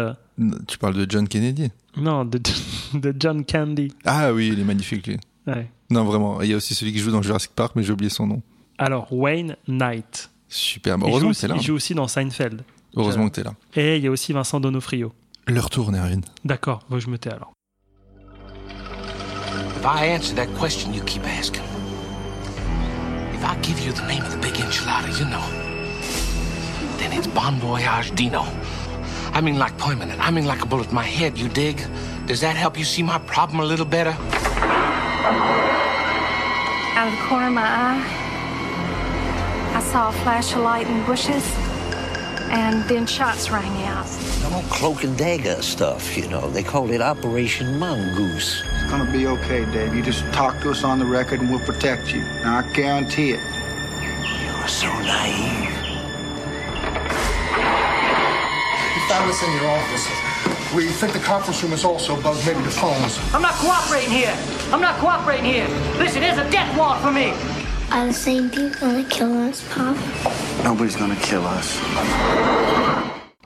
Tu 0.69 0.79
parles 0.79 0.95
de 0.95 1.05
John 1.11 1.27
Kennedy. 1.27 1.73
Non, 1.97 2.25
de, 2.25 2.39
de 2.95 3.13
John 3.19 3.45
Candy. 3.45 3.93
Ah 4.05 4.33
oui, 4.33 4.51
il 4.53 4.61
est 4.61 4.65
magnifique, 4.65 5.09
lui. 5.09 5.19
Ouais. 5.49 5.69
Non, 5.91 6.05
vraiment. 6.05 6.43
Il 6.43 6.51
y 6.51 6.53
a 6.53 6.57
aussi 6.57 6.77
celui 6.77 6.93
qui 6.93 7.01
joue 7.01 7.11
dans 7.11 7.23
Jurassic 7.23 7.51
Park, 7.57 7.73
mais 7.75 7.83
j'ai 7.83 7.93
oublié 7.93 8.09
son 8.09 8.29
nom. 8.29 8.41
Alors, 8.79 9.13
Wayne 9.13 9.57
Knight. 9.67 10.31
Super. 10.49 10.97
Bah, 10.97 11.07
heureusement 11.09 11.31
que 11.31 11.31
aussi, 11.33 11.41
t'es 11.41 11.49
là. 11.49 11.57
il 11.59 11.63
joue 11.63 11.75
aussi 11.75 11.97
dans 11.97 12.07
Seinfeld. 12.07 12.63
Heureusement 12.95 13.29
que 13.29 13.35
t'es 13.35 13.43
là. 13.43 13.55
Et 13.75 13.97
il 13.97 14.05
y 14.05 14.07
a 14.07 14.13
aussi 14.13 14.33
Vincent 14.33 14.61
Donofrio. 14.61 15.13
Leur 15.49 15.71
tour, 15.71 15.91
Erwin. 15.93 16.21
D'accord, 16.45 16.87
je 16.97 17.09
me 17.09 17.19
tais 17.19 17.33
alors. 17.33 17.54
If 19.85 19.91
I 19.91 20.07
answer 20.07 20.35
that 20.37 20.49
question 20.55 20.95
you 20.95 21.03
keep 21.03 21.25
asking, 21.25 21.63
if 23.35 23.45
I 23.45 23.55
give 23.61 23.79
you 23.81 23.93
the 23.93 24.07
name 24.07 24.25
of 24.25 24.31
the 24.33 24.39
big 24.39 24.55
enchilada, 24.55 25.13
you 25.19 25.27
know, 25.27 25.47
then 26.97 27.13
it's 27.13 27.27
Bon 27.27 27.57
Voyage 27.57 28.15
Dino. 28.15 28.47
I 29.35 29.43
mean 29.43 29.59
like 29.59 29.77
permanent. 29.77 30.27
I 30.27 30.31
mean 30.31 30.47
like 30.47 30.63
a 30.63 30.67
bullet 30.67 30.89
in 30.89 30.95
my 30.95 31.03
head, 31.03 31.37
you 31.37 31.51
dig? 31.51 31.85
Does 32.25 32.41
that 32.41 32.57
help 32.57 32.79
you 32.79 32.85
see 32.85 33.03
my 33.03 33.19
problem 33.19 33.61
a 33.61 33.65
little 33.67 33.85
better? 33.85 34.17
Out 36.97 37.09
of 37.09 37.13
the 37.13 37.21
corner 37.29 37.49
of 37.49 37.53
my 37.53 37.69
eye, 37.87 38.03
I 39.77 39.81
saw 39.83 40.09
a 40.09 40.13
flash 40.13 40.55
of 40.55 40.63
light 40.63 40.87
in 40.87 41.05
bushes, 41.05 41.45
and 42.51 42.85
then 42.89 43.07
shots 43.07 43.51
rang 43.51 43.83
out. 43.85 44.07
No 44.43 44.51
more 44.51 44.63
cloak 44.71 45.05
and 45.05 45.17
dagger 45.17 45.63
stuff, 45.63 46.17
you 46.17 46.29
know. 46.29 46.51
They 46.51 46.63
called 46.63 46.91
it 46.91 47.01
Operation 47.01 47.79
Mongoose. 47.79 48.63
It's 48.65 48.91
gonna 48.91 49.11
be 49.11 49.27
okay, 49.27 49.65
Dave. 49.73 49.95
You 49.95 50.03
just 50.03 50.25
talk 50.33 50.61
to 50.63 50.71
us 50.71 50.85
on 50.85 50.99
the 50.99 51.07
record 51.07 51.41
and 51.41 51.51
we'll 51.51 51.65
protect 51.65 52.13
you. 52.13 52.21
Now, 52.43 52.59
I 52.59 52.73
guarantee 52.73 53.31
it. 53.33 53.41
You're 54.45 54.69
so 54.69 54.89
naive. 55.01 55.71
We 58.95 59.01
found 59.09 59.29
this 59.29 59.43
in 59.43 59.53
your 59.53 59.71
office. 59.71 60.09
We 60.75 60.89
think 60.89 61.13
the 61.13 61.21
conference 61.21 61.63
room 61.63 61.73
is 61.73 61.85
also 61.85 62.21
bugged, 62.21 62.45
maybe 62.47 62.61
the 62.63 62.71
phones. 62.71 63.19
I'm 63.33 63.43
not 63.43 63.55
cooperating 63.55 64.11
here. 64.11 64.37
I'm 64.73 64.81
not 64.81 64.99
cooperating 64.99 65.45
here. 65.45 65.69
Listen, 65.99 66.21
there's 66.21 66.39
a 66.39 66.51
death 66.51 66.77
warrant 66.77 67.01
for 67.01 67.13
me. 67.13 67.33
Are 67.91 68.09
the 68.09 68.13
same 68.13 68.51
people 68.51 68.71
gonna 68.81 69.05
kill 69.05 69.33
us, 69.49 69.63
Pop? 69.75 69.97
Nobody's 70.65 70.97
gonna 70.97 71.17
kill 71.17 71.43
us. 71.47 71.79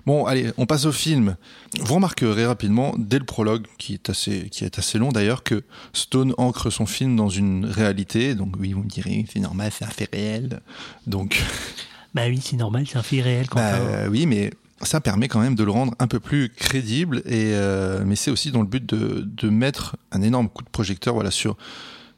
Bon, 0.07 0.25
allez, 0.25 0.53
on 0.57 0.65
passe 0.65 0.87
au 0.87 0.93
film. 0.93 1.37
Vous 1.81 1.95
remarquerez 1.95 2.47
rapidement, 2.47 2.95
dès 2.97 3.19
le 3.19 3.27
prologue, 3.27 3.67
qui 3.77 3.93
est 3.95 4.09
assez, 4.09 4.49
qui 4.51 4.65
est 4.65 4.79
assez 4.79 4.99
long 4.99 5.13
d'ailleurs, 5.13 5.43
que 5.43 5.65
Stone 5.93 6.35
ancre 6.39 6.71
son 6.71 6.87
film 6.87 7.15
dans 7.15 7.29
une 7.29 7.67
réalité. 7.67 8.35
Donc 8.35 8.55
oui, 8.59 8.73
vous 8.73 8.83
me 8.83 8.89
direz, 8.89 9.27
c'est 9.31 9.41
normal, 9.41 9.71
c'est 9.77 9.85
un 9.85 9.89
fait 9.91 10.09
réel. 10.11 10.61
Donc, 11.07 11.43
Bah 12.15 12.23
oui, 12.27 12.41
c'est 12.43 12.57
normal, 12.57 12.87
c'est 12.89 12.97
un 12.97 13.03
fait 13.03 13.21
réel. 13.21 13.49
Quand 13.49 13.57
bah, 13.57 13.75
euh, 13.75 14.09
oui, 14.09 14.25
mais 14.25 14.51
ça 14.83 15.01
permet 15.01 15.29
quand 15.29 15.41
même 15.41 15.55
de 15.55 15.65
le 15.65 15.71
rendre 15.71 15.95
un 15.99 16.07
peu 16.07 16.21
plus 16.21 16.49
crédible. 16.49 17.19
Et 17.27 17.53
euh, 17.53 18.03
mais 18.07 18.17
c'est 18.17 18.31
aussi 18.31 18.51
dans 18.51 18.63
le 18.63 18.67
but 18.67 18.87
de, 18.87 19.23
de 19.27 19.51
mettre 19.51 19.97
un 20.11 20.23
énorme 20.23 20.49
coup 20.49 20.65
de 20.65 20.71
projecteur, 20.71 21.13
voilà, 21.15 21.31
sur 21.31 21.57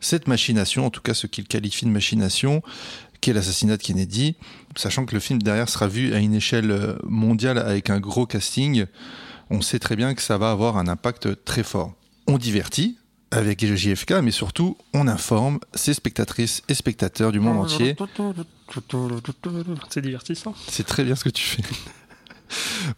cette 0.01 0.29
machination, 0.29 0.87
en 0.87 0.91
tout 0.91 1.01
cas 1.01 1.15
ce 1.15 1.27
qu'il 1.27 1.47
qualifie 1.47 1.85
de 1.85 1.91
machination, 1.91 2.63
qui 3.21 3.31
est 3.31 3.33
l'assassinat 3.33 3.77
de 3.77 3.83
Kennedy, 3.83 4.37
sachant 4.77 5.05
que 5.05 5.15
le 5.15 5.21
film 5.21 5.41
derrière 5.43 5.69
sera 5.69 5.87
vu 5.87 6.15
à 6.15 6.19
une 6.19 6.35
échelle 6.35 6.71
euh, 6.71 6.95
mondiale 7.05 7.59
avec 7.59 7.91
un 7.91 8.01
gros 8.01 8.27
casting, 8.27 8.87
on 9.51 9.61
sait 9.61 9.79
très 9.79 9.97
bien 9.97 10.15
que 10.15 10.23
ça 10.23 10.39
va 10.39 10.51
avoir 10.51 10.79
un 10.79 10.89
impact 10.89 11.45
très 11.45 11.63
fort. 11.63 11.93
On 12.27 12.39
divertit 12.39 12.97
avec 13.31 13.65
JFK, 13.65 14.15
mais 14.23 14.31
surtout 14.31 14.77
on 14.95 15.07
informe 15.07 15.61
ses 15.75 15.95
spectatrices 15.95 16.63
et 16.69 16.75
spectateurs 16.75 17.33
du 17.33 17.41
monde 17.41 17.59
entier. 17.59 17.97
C'est 19.91 20.01
divertissant. 20.01 20.55
C'est 20.69 20.87
très 20.87 21.05
bien 21.05 21.15
ce 21.15 21.25
que 21.25 21.31
tu 21.31 21.43
fais. 21.43 21.63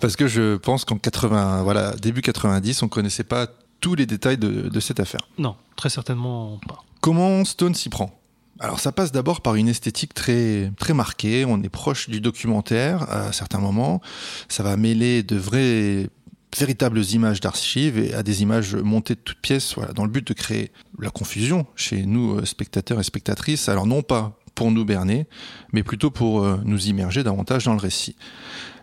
Parce 0.00 0.16
que 0.16 0.26
je 0.26 0.56
pense 0.56 0.84
qu'en 0.84 0.96
80, 0.96 1.62
voilà, 1.62 1.92
début 1.92 2.22
90, 2.22 2.82
on 2.82 2.88
connaissait 2.88 3.24
pas 3.24 3.48
tous 3.82 3.94
les 3.94 4.06
détails 4.06 4.38
de, 4.38 4.70
de 4.70 4.80
cette 4.80 5.00
affaire. 5.00 5.28
Non, 5.36 5.56
très 5.76 5.90
certainement 5.90 6.58
pas. 6.66 6.82
Comment 7.02 7.44
Stone 7.44 7.74
s'y 7.74 7.90
prend? 7.90 8.18
Alors 8.60 8.78
ça 8.80 8.92
passe 8.92 9.12
d'abord 9.12 9.40
par 9.40 9.56
une 9.56 9.68
esthétique 9.68 10.14
très 10.14 10.70
très 10.78 10.94
marquée, 10.94 11.44
on 11.44 11.60
est 11.62 11.68
proche 11.68 12.08
du 12.08 12.20
documentaire 12.20 13.10
à 13.10 13.32
certains 13.32 13.58
moments, 13.58 14.00
ça 14.48 14.62
va 14.62 14.76
mêler 14.76 15.22
de 15.24 15.36
vraies 15.36 16.08
véritables 16.56 17.02
images 17.12 17.40
d'archives 17.40 17.98
et 17.98 18.14
à 18.14 18.22
des 18.22 18.42
images 18.42 18.76
montées 18.76 19.14
de 19.14 19.20
toutes 19.20 19.40
pièces 19.40 19.74
voilà, 19.74 19.92
dans 19.94 20.04
le 20.04 20.10
but 20.10 20.24
de 20.24 20.34
créer 20.34 20.70
la 21.00 21.10
confusion 21.10 21.66
chez 21.74 22.04
nous 22.06 22.36
euh, 22.36 22.44
spectateurs 22.44 23.00
et 23.00 23.04
spectatrices. 23.04 23.68
Alors 23.68 23.86
non 23.86 24.02
pas 24.02 24.38
pour 24.54 24.70
nous 24.70 24.84
berner, 24.84 25.26
mais 25.72 25.82
plutôt 25.82 26.10
pour 26.10 26.42
euh, 26.42 26.58
nous 26.64 26.86
immerger 26.88 27.22
davantage 27.22 27.64
dans 27.64 27.72
le 27.72 27.80
récit. 27.80 28.16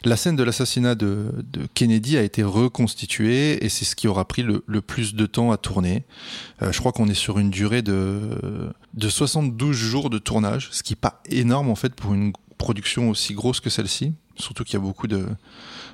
La 0.06 0.16
scène 0.16 0.36
de 0.36 0.44
l'assassinat 0.44 0.96
de, 0.96 1.32
Kennedy 1.74 2.18
a 2.18 2.24
été 2.24 2.42
reconstituée 2.44 3.64
et 3.64 3.70
c'est 3.70 3.86
ce 3.86 3.96
qui 3.96 4.08
aura 4.08 4.26
pris 4.26 4.44
le, 4.44 4.82
plus 4.82 5.14
de 5.14 5.26
temps 5.26 5.52
à 5.52 5.58
tourner. 5.58 6.04
Euh, 6.62 6.72
je 6.72 6.80
crois 6.80 6.92
qu'on 6.92 7.08
est 7.08 7.14
sur 7.14 7.38
une 7.38 7.50
durée 7.50 7.82
de, 7.82 8.72
de 8.94 9.10
72 9.10 9.76
jours 9.76 10.10
de 10.10 10.18
tournage, 10.18 10.70
ce 10.72 10.84
qui 10.84 10.94
est 10.94 10.96
pas 10.96 11.22
énorme 11.30 11.70
en 11.70 11.76
fait 11.76 11.94
pour 11.96 12.14
une 12.14 12.32
production 12.58 13.10
aussi 13.10 13.34
grosse 13.34 13.60
que 13.60 13.70
celle-ci. 13.70 14.14
Surtout 14.38 14.64
qu'il 14.64 14.76
y 14.76 14.78
a 14.78 14.80
beaucoup 14.80 15.08
de 15.08 15.26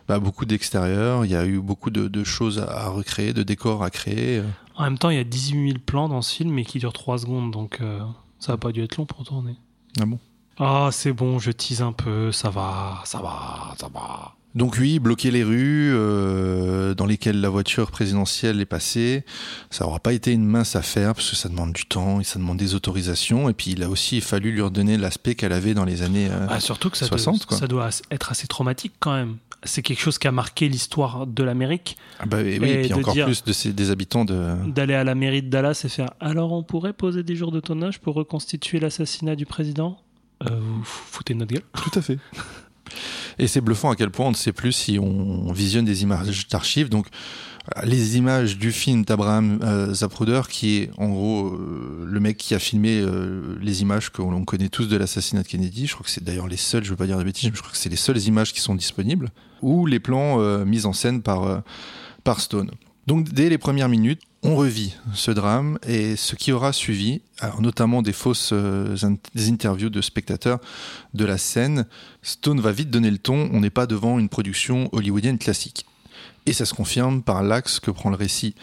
bah, 0.07 0.19
beaucoup 0.19 0.45
d'extérieur, 0.45 1.26
il 1.26 1.31
y 1.31 1.35
a 1.35 1.45
eu 1.45 1.60
beaucoup 1.60 1.89
de, 1.89 2.23
choses 2.23 2.60
à 2.60 2.89
recréer, 2.89 3.34
de 3.34 3.41
décors 3.41 3.84
à 3.84 3.89
créer. 3.89 4.43
En 4.76 4.84
même 4.84 4.99
temps, 4.99 5.10
il 5.10 5.18
y 5.18 5.19
a 5.19 5.23
18 5.23 5.68
000 5.68 5.80
plans 5.84 6.10
dans 6.10 6.22
ce 6.22 6.35
film 6.35 6.52
mais 6.52 6.64
qui 6.64 6.77
dure 6.77 6.93
3 6.93 7.19
secondes, 7.19 7.49
donc 7.49 7.80
euh, 7.81 8.02
ça 8.46 8.52
va 8.52 8.58
pas 8.60 8.72
dû 8.72 8.84
être 8.84 8.98
long 8.98 9.08
pour 9.08 9.24
tourner. 9.24 9.56
Ah 10.00 10.06
bon? 10.06 10.20
Ah, 10.60 10.90
c'est 10.92 11.14
bon, 11.14 11.40
je 11.40 11.50
tease 11.50 11.82
un 11.82 11.94
peu, 11.94 12.32
ça 12.32 12.52
va, 12.52 13.02
ça 13.04 13.18
va, 13.18 13.74
ça 13.76 13.88
va. 13.88 14.36
Donc 14.56 14.77
oui, 14.80 14.99
bloquer 14.99 15.32
les 15.32 15.44
rues 15.44 15.91
euh, 15.94 16.95
dans 16.95 17.06
lesquelles 17.06 17.41
la 17.41 17.49
voiture 17.49 17.91
présidentielle 17.91 18.61
est 18.61 18.65
passée, 18.65 19.26
ça 19.69 19.84
n'aura 19.84 19.99
pas 19.99 20.14
été 20.14 20.32
une 20.32 20.45
mince 20.45 20.77
affaire 20.77 21.14
parce 21.14 21.30
que 21.30 21.36
ça 21.36 21.49
demande 21.49 21.73
du 21.73 21.86
temps 21.86 22.22
et 22.22 22.23
ça 22.23 22.40
demande 22.40 22.57
des 22.57 22.73
autorisations. 22.73 23.49
Et 23.49 23.53
puis 23.53 23.72
il 23.72 23.84
a 23.84 23.90
aussi 23.90 24.22
fallu 24.22 24.52
lui 24.52 24.61
redonner 24.61 24.98
l'aspect 24.98 25.36
qu'elle 25.36 25.52
avait 25.52 25.73
dans 25.73 25.84
les 25.84 26.03
années 26.03 26.30
euh, 26.32 26.48
ah, 26.49 26.61
surtout 26.61 26.90
que 26.90 26.98
ça 26.98 27.06
60. 27.06 27.48
Doit, 27.48 27.57
ça 27.57 27.68
doit 27.68 27.90
être 28.11 28.32
assez 28.32 28.48
traumatique 28.48 28.94
quand 28.99 29.14
même. 29.14 29.36
C'est 29.64 29.82
quelque 29.82 29.99
chose 29.99 30.19
qui 30.19 30.27
a 30.27 30.32
marqué 30.32 30.69
l'histoire 30.69 31.27
de 31.27 31.44
l'Amérique. 31.44 31.98
Ah 32.19 32.26
bah 32.26 32.38
oui, 32.41 32.53
et 32.53 32.82
puis 32.82 32.94
encore 32.94 33.14
plus 33.14 33.44
de 33.44 33.52
ces, 33.52 33.73
des 33.73 33.90
habitants 33.90 34.23
de... 34.23 34.56
D'aller 34.68 34.94
à 34.94 35.03
la 35.03 35.15
mairie 35.15 35.41
de 35.41 35.49
Dallas 35.49 35.82
et 35.84 35.90
faire 35.90 36.11
«Alors 36.19 36.53
on 36.53 36.61
pourrait 36.61 36.94
poser 36.94 37.23
des 37.23 37.36
jours 37.36 37.52
de 37.52 37.60
tournage 37.60 37.99
pour 37.99 38.14
reconstituer 38.14 38.80
l'assassinat 38.80 39.36
du 39.36 39.45
président?» 39.45 39.99
Euh, 40.44 40.49
vous 40.60 40.84
foutez 40.84 41.34
de 41.34 41.40
notre 41.40 41.53
gueule 41.53 41.64
Tout 41.73 41.98
à 41.99 42.02
fait. 42.02 42.19
Et 43.40 43.48
c'est 43.48 43.62
bluffant 43.62 43.90
à 43.90 43.95
quel 43.95 44.10
point 44.10 44.28
on 44.28 44.32
ne 44.32 44.36
sait 44.36 44.53
plus 44.53 44.72
si 44.72 44.99
on 44.99 45.52
visionne 45.52 45.86
des 45.86 46.03
images 46.03 46.48
d'archives. 46.48 46.90
Donc, 46.90 47.07
les 47.84 48.18
images 48.18 48.57
du 48.57 48.72
film 48.72 49.03
d'Abraham 49.03 49.60
euh, 49.64 49.94
Zapruder, 49.94 50.41
qui 50.49 50.78
est 50.78 50.91
en 50.98 51.10
gros 51.10 51.48
euh, 51.48 52.06
le 52.07 52.20
mec 52.20 52.38
qui 52.38 52.53
a 52.53 52.60
filmé 52.60 52.99
euh, 52.99 53.57
les 53.60 53.82
images 53.82 54.12
que 54.12 54.22
l'on 54.22 54.45
connaît 54.45 54.70
tous 54.70 54.88
de 54.88 54.98
l'assassinat 54.98 55.41
de 55.41 55.48
Kennedy. 55.48 55.88
Je 55.88 55.94
crois 55.94 56.06
que 56.06 56.12
c'est 56.12 56.24
d'ailleurs 56.24 56.48
les 56.48 56.57
seules, 56.57 56.84
je 56.84 56.91
veux 56.91 56.95
pas 56.95 57.07
dire 57.07 57.18
de 57.18 57.24
bêtises, 57.24 57.49
mais 57.49 57.56
je 57.56 57.62
crois 57.62 57.72
que 57.72 57.78
c'est 57.78 57.90
les 57.90 57.95
seules 57.95 58.22
images 58.22 58.53
qui 58.53 58.60
sont 58.60 58.76
disponibles, 58.76 59.30
ou 59.62 59.86
les 59.86 59.99
plans 59.99 60.38
mis 60.66 60.86
en 60.86 60.94
scène 60.94 61.22
par, 61.22 61.64
par 62.24 62.40
Stone. 62.40 62.72
Donc, 63.07 63.30
dès 63.30 63.49
les 63.49 63.57
premières 63.57 63.90
minutes, 63.90 64.22
on 64.46 64.56
revit 64.56 64.96
ce 65.14 65.32
drame 65.32 65.80
et 65.88 66.16
ce 66.16 66.36
qui 66.36 66.52
aura 66.52 66.72
suivi, 66.72 67.22
alors 67.40 67.62
notamment 67.62 68.02
des 68.02 68.14
fausses 68.14 68.52
euh, 68.54 68.96
interviews 69.36 69.90
de 69.90 70.02
spectateurs 70.02 70.60
de 71.14 71.26
la 71.26 71.38
scène, 71.38 71.86
Stone 72.22 72.62
va 72.62 72.72
vite 72.72 72.92
donner 72.92 73.10
le 73.10 73.18
ton, 73.18 73.50
on 73.52 73.62
n'est 73.62 73.72
pas 73.72 73.88
devant 73.88 74.20
une 74.20 74.30
production 74.30 74.90
hollywoodienne 74.92 75.40
classique. 75.40 75.86
Et 76.46 76.54
ça 76.54 76.66
se 76.66 76.76
confirme 76.76 77.24
par 77.24 77.42
l'axe 77.42 77.80
que 77.80 77.90
prend 77.90 78.12
le 78.12 78.16
récit. 78.16 78.54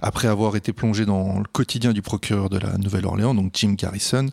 Après 0.00 0.28
avoir 0.28 0.56
été 0.56 0.72
plongé 0.72 1.04
dans 1.04 1.38
le 1.38 1.44
quotidien 1.52 1.92
du 1.92 2.02
procureur 2.02 2.48
de 2.48 2.58
la 2.58 2.78
Nouvelle-Orléans, 2.78 3.34
donc 3.34 3.50
Jim 3.54 3.74
Garrison, 3.76 4.28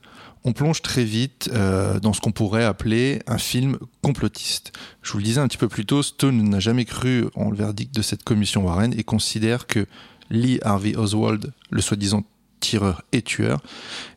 on 0.46 0.54
plonge 0.54 0.84
très 0.84 1.04
vite 1.04 1.50
euh, 1.54 2.00
dans 2.00 2.14
ce 2.14 2.22
qu'on 2.22 2.32
pourrait 2.32 2.64
appeler 2.64 3.22
un 3.26 3.40
film 3.40 3.80
complotiste. 4.04 4.74
Je 5.02 5.12
vous 5.12 5.18
le 5.18 5.24
disais 5.24 5.42
un 5.42 5.48
petit 5.48 5.58
peu 5.58 5.68
plus 5.68 5.86
tôt, 5.86 6.04
Stone 6.04 6.38
n'a 6.48 6.60
jamais 6.60 6.86
cru 6.86 7.26
en 7.36 7.50
le 7.50 7.58
verdict 7.58 7.94
de 7.96 8.04
cette 8.04 8.24
commission 8.24 8.64
Warren 8.64 8.94
et 8.98 9.04
considère 9.04 9.66
que 9.66 9.88
Lee 10.30 10.60
Harvey 10.64 10.96
Oswald, 10.96 11.54
le 11.70 11.82
soi-disant 11.82 12.24
tireur 12.60 13.04
et 13.12 13.22
tueur, 13.22 13.62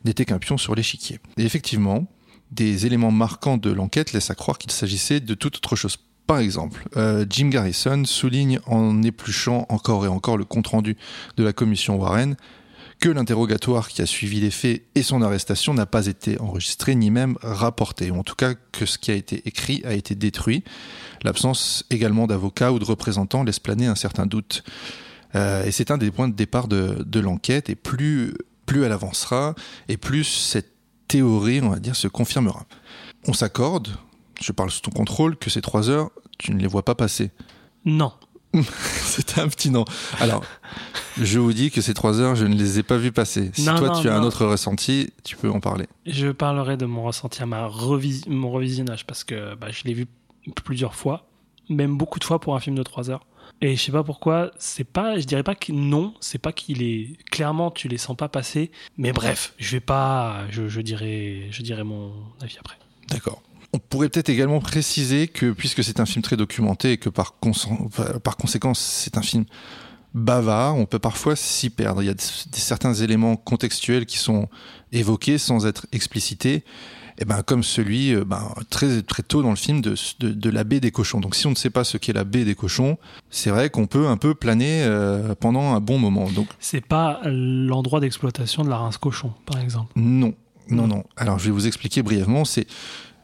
n'était 0.05 0.25
qu'un 0.25 0.39
pion 0.39 0.57
sur 0.57 0.75
l'échiquier. 0.75 1.19
Effectivement, 1.37 2.07
des 2.51 2.85
éléments 2.85 3.11
marquants 3.11 3.57
de 3.57 3.71
l'enquête 3.71 4.13
laissent 4.13 4.31
à 4.31 4.35
croire 4.35 4.57
qu'il 4.57 4.71
s'agissait 4.71 5.19
de 5.19 5.33
toute 5.33 5.57
autre 5.57 5.75
chose. 5.75 5.97
Par 6.25 6.39
exemple, 6.39 6.87
euh, 6.95 7.25
Jim 7.29 7.49
Garrison 7.49 8.05
souligne 8.05 8.59
en 8.67 9.01
épluchant 9.01 9.65
encore 9.69 10.05
et 10.05 10.07
encore 10.07 10.37
le 10.37 10.45
compte-rendu 10.45 10.95
de 11.37 11.43
la 11.43 11.53
commission 11.53 11.95
Warren 11.97 12.35
que 12.99 13.09
l'interrogatoire 13.09 13.87
qui 13.87 14.01
a 14.01 14.05
suivi 14.05 14.41
les 14.41 14.51
faits 14.51 14.83
et 14.93 15.03
son 15.03 15.21
arrestation 15.21 15.73
n'a 15.73 15.85
pas 15.85 16.07
été 16.07 16.39
enregistré 16.39 16.95
ni 16.95 17.11
même 17.11 17.37
rapporté, 17.41 18.11
ou 18.11 18.19
en 18.19 18.23
tout 18.23 18.35
cas 18.35 18.55
que 18.71 18.85
ce 18.85 18.97
qui 18.97 19.09
a 19.09 19.15
été 19.15 19.41
écrit 19.45 19.81
a 19.85 19.93
été 19.93 20.15
détruit. 20.15 20.63
L'absence 21.23 21.85
également 21.89 22.27
d'avocats 22.27 22.73
ou 22.73 22.79
de 22.79 22.85
représentants 22.85 23.43
laisse 23.43 23.59
planer 23.59 23.87
un 23.87 23.95
certain 23.95 24.25
doute. 24.25 24.63
Euh, 25.35 25.63
et 25.63 25.71
c'est 25.71 25.91
un 25.91 25.97
des 25.97 26.11
points 26.11 26.27
de 26.27 26.33
départ 26.35 26.67
de, 26.67 27.03
de 27.05 27.19
l'enquête. 27.19 27.69
Et 27.69 27.75
plus, 27.75 28.33
plus 28.65 28.83
elle 28.83 28.91
avancera, 28.91 29.55
et 29.87 29.97
plus 29.97 30.23
cette 30.23 30.73
théorie, 31.07 31.61
on 31.61 31.69
va 31.69 31.79
dire, 31.79 31.95
se 31.95 32.07
confirmera. 32.07 32.65
On 33.27 33.33
s'accorde, 33.33 33.89
je 34.41 34.51
parle 34.51 34.71
sous 34.71 34.81
ton 34.81 34.91
contrôle, 34.91 35.35
que 35.35 35.49
ces 35.49 35.61
trois 35.61 35.89
heures, 35.89 36.09
tu 36.37 36.53
ne 36.53 36.59
les 36.59 36.67
vois 36.67 36.85
pas 36.85 36.95
passer. 36.95 37.31
Non. 37.85 38.13
C'était 39.03 39.41
un 39.41 39.47
petit 39.47 39.69
non. 39.69 39.85
Alors, 40.19 40.43
je 41.19 41.39
vous 41.39 41.53
dis 41.53 41.69
que 41.71 41.81
ces 41.81 41.93
trois 41.93 42.19
heures, 42.19 42.35
je 42.35 42.45
ne 42.45 42.55
les 42.55 42.79
ai 42.79 42.83
pas 42.83 42.97
vues 42.97 43.11
passer. 43.11 43.51
Si 43.53 43.65
Non, 43.65 43.77
toi, 43.77 43.87
non, 43.89 44.01
tu 44.01 44.09
as 44.09 44.15
un 44.15 44.23
autre 44.23 44.45
ressenti, 44.45 45.11
tu 45.23 45.35
peux 45.35 45.49
en 45.49 45.59
parler. 45.59 45.87
Je 46.05 46.29
parlerai 46.29 46.77
de 46.77 46.85
mon 46.85 47.03
ressenti 47.03 47.41
à 47.43 47.45
ma 47.45 47.65
revis 47.67 48.23
mon 48.27 48.51
revisionnage 48.51 49.05
parce 49.05 49.23
que 49.23 49.55
bah, 49.55 49.67
je 49.71 49.83
l'ai 49.83 49.93
vu 49.93 50.07
plusieurs 50.63 50.95
fois, 50.95 51.27
même 51.69 51.97
beaucoup 51.97 52.19
de 52.19 52.23
fois 52.23 52.39
pour 52.39 52.55
un 52.55 52.59
film 52.59 52.75
de 52.75 52.83
3 52.83 53.09
heures. 53.11 53.25
Et 53.61 53.75
je 53.75 53.81
sais 53.81 53.91
pas 53.91 54.03
pourquoi, 54.03 54.51
c'est 54.57 54.85
pas, 54.85 55.19
je 55.19 55.25
dirais 55.25 55.43
pas 55.43 55.55
que 55.55 55.73
non, 55.73 56.13
c'est 56.21 56.37
pas 56.37 56.53
qu'il 56.53 56.81
est 56.81 57.17
clairement 57.29 57.71
tu 57.71 57.89
les 57.89 57.97
sens 57.97 58.15
pas 58.15 58.29
passer, 58.29 58.71
mais 58.97 59.11
bref, 59.11 59.53
je 59.57 59.71
vais 59.71 59.79
pas, 59.81 60.45
je, 60.49 60.81
dirais, 60.81 61.47
je 61.51 61.61
dirais 61.61 61.83
mon 61.83 62.13
avis 62.41 62.57
après. 62.59 62.77
D'accord. 63.09 63.41
On 63.73 63.77
pourrait 63.79 64.09
peut-être 64.09 64.29
également 64.29 64.61
préciser 64.61 65.27
que 65.27 65.51
puisque 65.51 65.83
c'est 65.83 65.99
un 65.99 66.05
film 66.05 66.23
très 66.23 66.37
documenté 66.37 66.93
et 66.93 66.97
que 66.97 67.09
par, 67.09 67.35
par 68.23 68.37
conséquence 68.37 68.79
c'est 68.79 69.17
un 69.17 69.21
film 69.21 69.45
bavard, 70.13 70.75
on 70.75 70.85
peut 70.85 70.99
parfois 70.99 71.35
s'y 71.35 71.69
perdre. 71.69 72.01
Il 72.01 72.07
y 72.07 72.09
a 72.09 72.15
certains 72.17 72.93
éléments 72.93 73.35
contextuels 73.35 74.05
qui 74.05 74.17
sont 74.17 74.47
évoqués 74.91 75.37
sans 75.37 75.67
être 75.67 75.85
explicités, 75.91 76.63
et 77.19 77.25
ben 77.25 77.43
comme 77.43 77.63
celui 77.63 78.15
euh, 78.15 78.23
ben, 78.25 78.53
très 78.69 79.01
très 79.01 79.23
tôt 79.23 79.43
dans 79.43 79.49
le 79.49 79.55
film 79.55 79.81
de, 79.81 79.93
de, 80.19 80.29
de 80.29 80.49
la 80.49 80.63
baie 80.63 80.79
des 80.79 80.91
cochons. 80.91 81.19
Donc 81.19 81.35
si 81.35 81.45
on 81.45 81.51
ne 81.51 81.55
sait 81.55 81.69
pas 81.69 81.83
ce 81.83 81.97
qu'est 81.97 82.13
la 82.13 82.23
baie 82.23 82.45
des 82.45 82.55
cochons, 82.55 82.97
c'est 83.29 83.49
vrai 83.49 83.69
qu'on 83.69 83.87
peut 83.87 84.07
un 84.07 84.17
peu 84.17 84.33
planer 84.33 84.83
euh, 84.83 85.35
pendant 85.35 85.73
un 85.73 85.81
bon 85.81 85.99
moment. 85.99 86.31
Donc 86.31 86.47
C'est 86.59 86.85
pas 86.85 87.19
l'endroit 87.25 87.99
d'exploitation 87.99 88.63
de 88.63 88.69
la 88.69 88.77
rince 88.77 88.97
cochon, 88.97 89.33
par 89.45 89.59
exemple. 89.59 89.91
non, 89.95 90.33
non, 90.69 90.87
non. 90.87 91.03
Alors 91.17 91.39
je 91.39 91.45
vais 91.45 91.51
vous 91.51 91.67
expliquer 91.67 92.01
brièvement. 92.03 92.45
C'est 92.45 92.67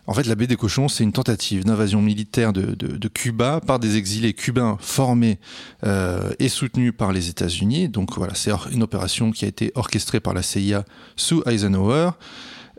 En 0.07 0.13
fait, 0.13 0.27
la 0.27 0.35
baie 0.35 0.47
des 0.47 0.57
cochons, 0.57 0.89
c'est 0.89 1.03
une 1.03 1.13
tentative 1.13 1.63
d'invasion 1.63 2.01
militaire 2.01 2.51
de, 2.51 2.75
de, 2.75 2.97
de, 2.97 3.07
Cuba 3.07 3.61
par 3.65 3.79
des 3.79 3.95
exilés 3.97 4.33
cubains 4.33 4.77
formés 4.81 5.39
euh, 5.85 6.31
et 6.39 6.49
soutenus 6.49 6.93
par 6.95 7.13
les 7.13 7.29
États-Unis. 7.29 7.87
Donc 7.87 8.17
voilà, 8.17 8.33
c'est 8.35 8.51
une 8.71 8.83
opération 8.83 9.31
qui 9.31 9.45
a 9.45 9.47
été 9.47 9.71
orchestrée 9.75 10.19
par 10.19 10.33
la 10.33 10.43
CIA 10.43 10.83
sous 11.15 11.43
Eisenhower. 11.45 12.11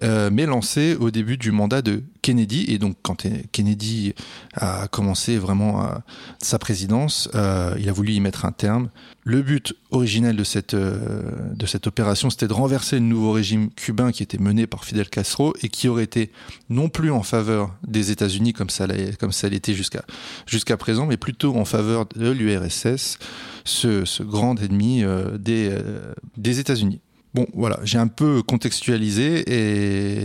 Euh, 0.03 0.31
mais 0.33 0.47
lancé 0.47 0.95
au 0.95 1.11
début 1.11 1.37
du 1.39 1.53
mandat 1.53 1.83
de 1.83 2.03
Kennedy. 2.23 2.67
Et 2.69 2.79
donc, 2.79 2.97
quand 3.03 3.27
Kennedy 3.53 4.15
a 4.55 4.89
commencé 4.89 5.39
vraiment 5.39 5.81
à, 5.81 6.03
sa 6.43 6.59
présidence, 6.59 7.29
euh, 7.35 7.75
il 7.79 7.89
a 7.89 7.93
voulu 7.93 8.13
y 8.13 8.21
mettre 8.21 8.45
un 8.45 8.53
terme. 8.53 8.91
Le 9.25 9.43
but 9.43 9.75
originel 9.91 10.37
de 10.37 10.45
cette, 10.45 10.75
euh, 10.75 11.55
opération, 11.87 12.31
c'était 12.31 12.47
de 12.47 12.53
renverser 12.53 12.97
le 12.97 13.07
nouveau 13.07 13.33
régime 13.33 13.71
cubain 13.71 14.13
qui 14.13 14.23
était 14.23 14.39
mené 14.39 14.67
par 14.67 14.85
Fidel 14.85 15.09
Castro 15.09 15.55
et 15.63 15.69
qui 15.69 15.89
aurait 15.89 16.05
été 16.05 16.31
non 16.69 16.89
plus 16.89 17.11
en 17.11 17.23
faveur 17.23 17.75
des 17.87 18.11
États-Unis 18.11 18.53
comme 18.53 18.71
ça 18.71 18.87
l'était 18.87 19.75
jusqu'à 19.75 20.77
présent, 20.77 21.07
mais 21.07 21.17
plutôt 21.17 21.57
en 21.57 21.65
faveur 21.65 22.07
de 22.15 22.31
l'URSS, 22.31 23.19
ce, 23.65 24.23
grand 24.23 24.61
ennemi 24.63 25.03
euh, 25.03 25.37
euh, 25.49 26.15
des 26.37 26.61
États-Unis. 26.61 27.01
Bon, 27.37 27.47
voilà, 27.53 27.79
j'ai 27.85 27.99
un 27.99 28.07
peu 28.09 28.43
contextualisé 28.43 29.45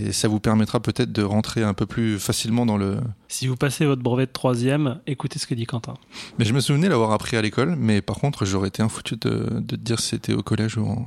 et 0.07 0.13
ça 0.13 0.29
vous 0.29 0.39
permettra 0.39 0.79
peut-être 0.79 1.11
de 1.11 1.23
rentrer 1.23 1.61
un 1.61 1.73
peu 1.73 1.85
plus 1.85 2.17
facilement 2.17 2.65
dans 2.65 2.77
le. 2.77 2.99
Si 3.27 3.47
vous 3.47 3.57
passez 3.57 3.85
votre 3.85 4.01
brevet 4.01 4.27
de 4.27 4.31
troisième, 4.31 5.01
écoutez 5.07 5.38
ce 5.38 5.45
que 5.45 5.53
dit 5.53 5.65
Quentin. 5.65 5.95
Mais 6.39 6.45
je 6.45 6.53
me 6.53 6.61
souvenais 6.61 6.88
l'avoir 6.88 7.11
appris 7.11 7.35
à 7.35 7.41
l'école, 7.41 7.75
mais 7.77 8.01
par 8.01 8.15
contre, 8.15 8.45
j'aurais 8.45 8.69
été 8.69 8.81
infoutu 8.81 9.17
de, 9.17 9.59
de 9.59 9.75
te 9.75 9.81
dire 9.81 9.99
si 9.99 10.07
c'était 10.07 10.31
au 10.31 10.41
collège 10.41 10.77
ou 10.77 10.85
en. 10.85 11.05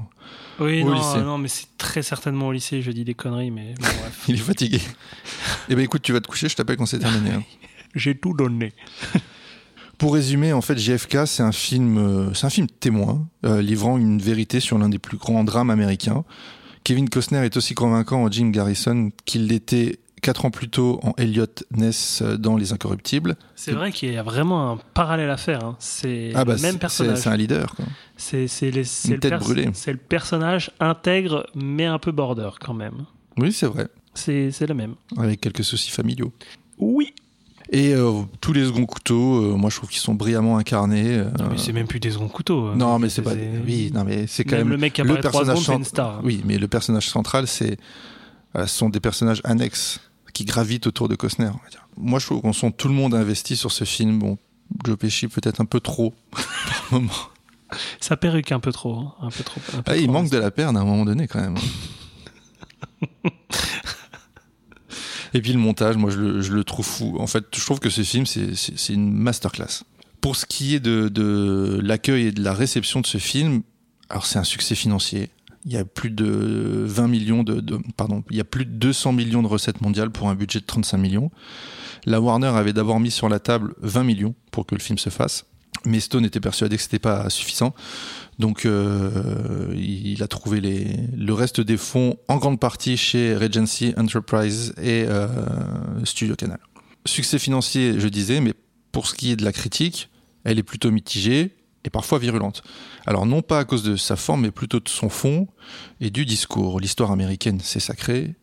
Oui, 0.60 0.82
au 0.82 0.90
non, 0.90 0.94
lycée. 0.94 1.22
non, 1.22 1.38
mais 1.38 1.48
c'est 1.48 1.68
très 1.78 2.02
certainement 2.02 2.48
au 2.48 2.52
lycée, 2.52 2.82
je 2.82 2.90
dis 2.90 3.04
des 3.04 3.14
conneries, 3.14 3.50
mais 3.50 3.72
bon, 3.80 3.86
bref. 3.86 4.24
Il 4.28 4.34
est 4.34 4.38
fatigué. 4.38 4.80
eh 5.70 5.74
ben 5.74 5.82
écoute, 5.82 6.02
tu 6.02 6.12
vas 6.12 6.20
te 6.20 6.28
coucher, 6.28 6.50
je 6.50 6.54
t'appelle 6.56 6.76
quand 6.76 6.84
c'est 6.86 6.98
terminé. 6.98 7.30
hein. 7.30 7.42
J'ai 7.94 8.14
tout 8.14 8.34
donné. 8.34 8.72
Pour 9.98 10.14
résumer, 10.14 10.52
en 10.52 10.60
fait, 10.60 10.76
JFK, 10.78 11.26
c'est 11.26 11.42
un 11.42 11.52
film, 11.52 11.98
euh, 11.98 12.34
c'est 12.34 12.46
un 12.46 12.50
film 12.50 12.66
témoin, 12.66 13.26
euh, 13.44 13.62
livrant 13.62 13.96
une 13.98 14.18
vérité 14.20 14.60
sur 14.60 14.78
l'un 14.78 14.88
des 14.88 14.98
plus 14.98 15.16
grands 15.16 15.44
drames 15.44 15.70
américains. 15.70 16.24
Kevin 16.82 17.08
Costner 17.08 17.44
est 17.44 17.56
aussi 17.56 17.74
convaincant 17.74 18.22
en 18.24 18.30
Jim 18.30 18.50
Garrison 18.50 19.10
qu'il 19.24 19.46
l'était 19.46 19.98
quatre 20.20 20.44
ans 20.46 20.50
plus 20.50 20.68
tôt 20.68 21.00
en 21.02 21.12
Elliot 21.18 21.46
Ness 21.76 22.22
euh, 22.22 22.36
dans 22.36 22.56
Les 22.56 22.72
Incorruptibles. 22.72 23.36
C'est 23.56 23.72
vrai 23.72 23.92
qu'il 23.92 24.12
y 24.12 24.16
a 24.16 24.22
vraiment 24.22 24.72
un 24.72 24.78
parallèle 24.94 25.30
à 25.30 25.36
faire. 25.36 25.62
hein. 25.64 25.76
C'est 25.78 26.32
Ah 26.34 26.44
bah, 26.44 26.54
le 26.56 26.62
même 26.62 26.78
personnage. 26.78 27.18
c'est 27.18 27.28
un 27.28 27.36
leader. 27.36 27.74
C'est 28.16 28.46
le 28.70 29.18
pers- 29.18 29.40
le 29.48 29.96
personnage 29.96 30.70
intègre, 30.80 31.46
mais 31.54 31.84
un 31.86 31.98
peu 31.98 32.10
border 32.12 32.50
quand 32.60 32.74
même. 32.74 33.04
Oui, 33.36 33.52
c'est 33.52 33.66
vrai, 33.66 33.88
c'est 34.14 34.50
le 34.66 34.74
même. 34.74 34.94
avec 35.18 35.40
quelques 35.40 35.64
soucis 35.64 35.90
familiaux. 35.90 36.32
Oui. 36.78 37.12
Et 37.76 37.92
euh, 37.92 38.22
tous 38.40 38.52
les 38.52 38.64
seconds 38.66 38.86
couteaux, 38.86 39.42
euh, 39.42 39.56
moi 39.56 39.68
je 39.68 39.76
trouve 39.76 39.88
qu'ils 39.88 39.98
sont 40.00 40.14
brillamment 40.14 40.58
incarnés. 40.58 41.16
euh, 41.18 41.24
Mais 41.50 41.58
c'est 41.58 41.72
même 41.72 41.88
plus 41.88 41.98
des 41.98 42.12
seconds 42.12 42.28
couteaux. 42.28 42.66
hein. 42.68 42.74
Non, 42.76 43.00
mais 43.00 43.08
c'est 43.08 43.20
pas. 43.22 43.32
Oui, 43.66 43.90
non, 43.92 44.04
mais 44.04 44.28
c'est 44.28 44.44
quand 44.44 44.56
même. 44.56 44.68
le 44.68 44.76
mec 44.76 44.92
qui 44.92 45.00
apparaît 45.00 45.20
trois 45.20 45.44
secondes, 45.44 45.78
une 45.80 45.84
star. 45.84 46.18
hein. 46.18 46.20
Oui, 46.22 46.40
mais 46.44 46.56
le 46.56 46.68
personnage 46.68 47.08
central, 47.08 47.48
c'est, 47.48 47.76
euh, 48.56 48.66
ce 48.68 48.76
sont 48.78 48.90
des 48.90 49.00
personnages 49.00 49.40
annexes 49.42 49.98
qui 50.32 50.44
gravitent 50.44 50.86
autour 50.86 51.08
de 51.08 51.16
Costner. 51.16 51.46
on 51.46 51.64
va 51.64 51.68
dire. 51.70 51.86
Moi, 51.96 52.20
je 52.20 52.26
trouve 52.26 52.42
qu'on 52.42 52.52
sent 52.52 52.72
tout 52.76 52.86
le 52.86 52.94
monde 52.94 53.12
investi 53.12 53.56
sur 53.56 53.72
ce 53.72 53.82
film. 53.84 54.20
Bon, 54.20 54.38
Joe 54.84 54.96
Pesci 54.96 55.26
peut-être 55.26 55.60
un 55.60 55.64
peu 55.64 55.80
trop 55.80 56.14
par 56.30 56.84
moment. 56.92 57.12
Sa 57.98 58.16
perruque 58.16 58.52
un 58.52 58.60
peu 58.60 58.70
trop. 58.70 58.96
hein. 59.00 59.14
Un 59.20 59.30
peu 59.30 59.42
trop. 59.42 59.60
un 59.76 59.82
peu 59.82 59.90
Ah, 59.92 59.96
il 59.96 60.04
trop 60.04 60.12
manque 60.12 60.30
de 60.30 60.38
la 60.38 60.52
perle 60.52 60.76
à 60.76 60.80
un 60.80 60.84
moment 60.84 61.04
donné 61.04 61.26
quand 61.26 61.40
même. 61.40 61.56
Et 65.34 65.42
puis 65.42 65.52
le 65.52 65.58
montage, 65.58 65.96
moi 65.96 66.10
je 66.10 66.18
le, 66.52 66.64
trouve 66.64 66.86
fou. 66.86 67.16
En 67.18 67.26
fait, 67.26 67.44
je 67.54 67.60
trouve 67.60 67.80
que 67.80 67.90
ce 67.90 68.02
film, 68.02 68.24
c'est- 68.24 68.88
une 68.92 69.12
masterclass. 69.12 69.82
Pour 70.20 70.36
ce 70.36 70.46
qui 70.46 70.74
est 70.74 70.80
de, 70.80 71.08
de 71.08 71.80
l'accueil 71.82 72.26
et 72.28 72.32
de 72.32 72.42
la 72.42 72.54
réception 72.54 73.00
de 73.00 73.06
ce 73.06 73.18
film, 73.18 73.62
alors 74.08 74.26
c'est 74.26 74.38
un 74.38 74.44
succès 74.44 74.74
financier. 74.74 75.28
Il 75.66 75.72
y 75.72 75.76
a 75.76 75.84
plus 75.84 76.10
de 76.10 76.84
20 76.86 77.08
millions 77.08 77.42
de, 77.42 77.60
de- 77.60 77.78
pardon, 77.96 78.22
il 78.30 78.36
y 78.36 78.40
a 78.40 78.44
plus 78.44 78.64
de 78.64 78.70
200 78.70 79.12
millions 79.12 79.42
de 79.42 79.48
recettes 79.48 79.80
mondiales 79.80 80.10
pour 80.10 80.28
un 80.28 80.34
budget 80.34 80.60
de 80.60 80.66
35 80.66 80.98
millions. 80.98 81.30
La 82.06 82.20
Warner 82.20 82.48
avait 82.48 82.72
d'abord 82.72 83.00
mis 83.00 83.10
sur 83.10 83.28
la 83.28 83.38
table 83.40 83.74
20 83.80 84.04
millions 84.04 84.34
pour 84.50 84.66
que 84.66 84.74
le 84.74 84.80
film 84.80 84.98
se 84.98 85.10
fasse, 85.10 85.46
mais 85.86 86.00
Stone 86.00 86.24
était 86.24 86.40
persuadé 86.40 86.76
que 86.76 86.82
c'était 86.82 86.98
pas 86.98 87.28
suffisant. 87.30 87.74
Donc 88.38 88.66
euh, 88.66 89.72
il 89.76 90.22
a 90.22 90.28
trouvé 90.28 90.60
le 90.60 91.32
reste 91.32 91.60
des 91.60 91.76
fonds 91.76 92.16
en 92.28 92.36
grande 92.36 92.58
partie 92.58 92.96
chez 92.96 93.36
Regency 93.36 93.94
Enterprise 93.96 94.74
et 94.82 95.04
euh, 95.06 95.28
Studio 96.04 96.34
Canal. 96.34 96.58
Succès 97.06 97.38
financier, 97.38 98.00
je 98.00 98.08
disais, 98.08 98.40
mais 98.40 98.54
pour 98.92 99.06
ce 99.06 99.14
qui 99.14 99.30
est 99.30 99.36
de 99.36 99.44
la 99.44 99.52
critique, 99.52 100.08
elle 100.44 100.58
est 100.58 100.64
plutôt 100.64 100.90
mitigée 100.90 101.54
et 101.84 101.90
parfois 101.90 102.18
virulente. 102.18 102.62
Alors 103.06 103.26
non 103.26 103.42
pas 103.42 103.60
à 103.60 103.64
cause 103.64 103.82
de 103.82 103.96
sa 103.96 104.16
forme, 104.16 104.42
mais 104.42 104.50
plutôt 104.50 104.80
de 104.80 104.88
son 104.88 105.08
fond 105.08 105.46
et 106.00 106.10
du 106.10 106.24
discours. 106.24 106.80
L'histoire 106.80 107.12
américaine, 107.12 107.60
c'est 107.62 107.80
sacré, 107.80 108.34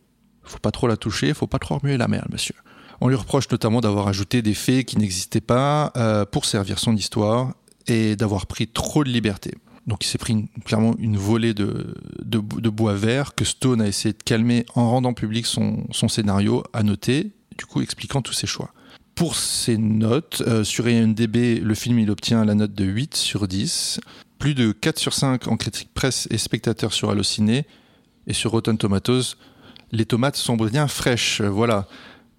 faut 0.42 0.58
pas 0.58 0.70
trop 0.70 0.86
la 0.86 0.96
toucher, 0.96 1.34
faut 1.34 1.46
pas 1.46 1.58
trop 1.58 1.78
remuer 1.78 1.96
la 1.96 2.08
mer, 2.08 2.26
monsieur. 2.30 2.54
On 3.00 3.08
lui 3.08 3.16
reproche 3.16 3.50
notamment 3.50 3.80
d'avoir 3.80 4.06
ajouté 4.06 4.42
des 4.42 4.54
faits 4.54 4.86
qui 4.86 4.96
n'existaient 4.96 5.40
pas 5.40 5.92
euh, 5.96 6.24
pour 6.24 6.44
servir 6.44 6.78
son 6.78 6.94
histoire 6.94 7.54
et 7.88 8.14
d'avoir 8.14 8.46
pris 8.46 8.68
trop 8.68 9.02
de 9.02 9.10
liberté. 9.10 9.52
Donc 9.86 10.04
il 10.04 10.08
s'est 10.08 10.18
pris 10.18 10.48
clairement 10.64 10.94
une 10.98 11.16
volée 11.16 11.54
de, 11.54 11.94
bois 12.68 12.94
vert 12.94 13.34
que 13.34 13.44
Stone 13.44 13.80
a 13.80 13.88
essayé 13.88 14.12
de 14.12 14.22
calmer 14.22 14.64
en 14.74 14.88
rendant 14.88 15.12
public 15.12 15.46
son, 15.46 15.86
son 15.90 16.08
scénario 16.08 16.62
à 16.72 16.82
noter, 16.82 17.32
du 17.58 17.66
coup 17.66 17.82
expliquant 17.82 18.22
tous 18.22 18.32
ses 18.32 18.46
choix. 18.46 18.72
Pour 19.14 19.36
ses 19.36 19.76
notes, 19.76 20.42
euh, 20.46 20.64
sur 20.64 20.88
IMDB, 20.88 21.60
le 21.60 21.74
film 21.74 21.98
il 21.98 22.10
obtient 22.10 22.44
la 22.44 22.54
note 22.54 22.74
de 22.74 22.84
8 22.84 23.16
sur 23.16 23.46
10, 23.48 24.00
plus 24.38 24.54
de 24.54 24.72
4 24.72 24.98
sur 24.98 25.12
5 25.12 25.48
en 25.48 25.56
critique 25.56 25.90
presse 25.92 26.26
et 26.30 26.38
spectateurs 26.38 26.92
sur 26.92 27.10
Allociné, 27.10 27.66
et 28.26 28.32
sur 28.32 28.52
Rotten 28.52 28.78
Tomatoes, 28.78 29.36
les 29.90 30.06
tomates 30.06 30.36
sont 30.36 30.56
bien 30.56 30.88
fraîches. 30.88 31.40
Voilà. 31.40 31.86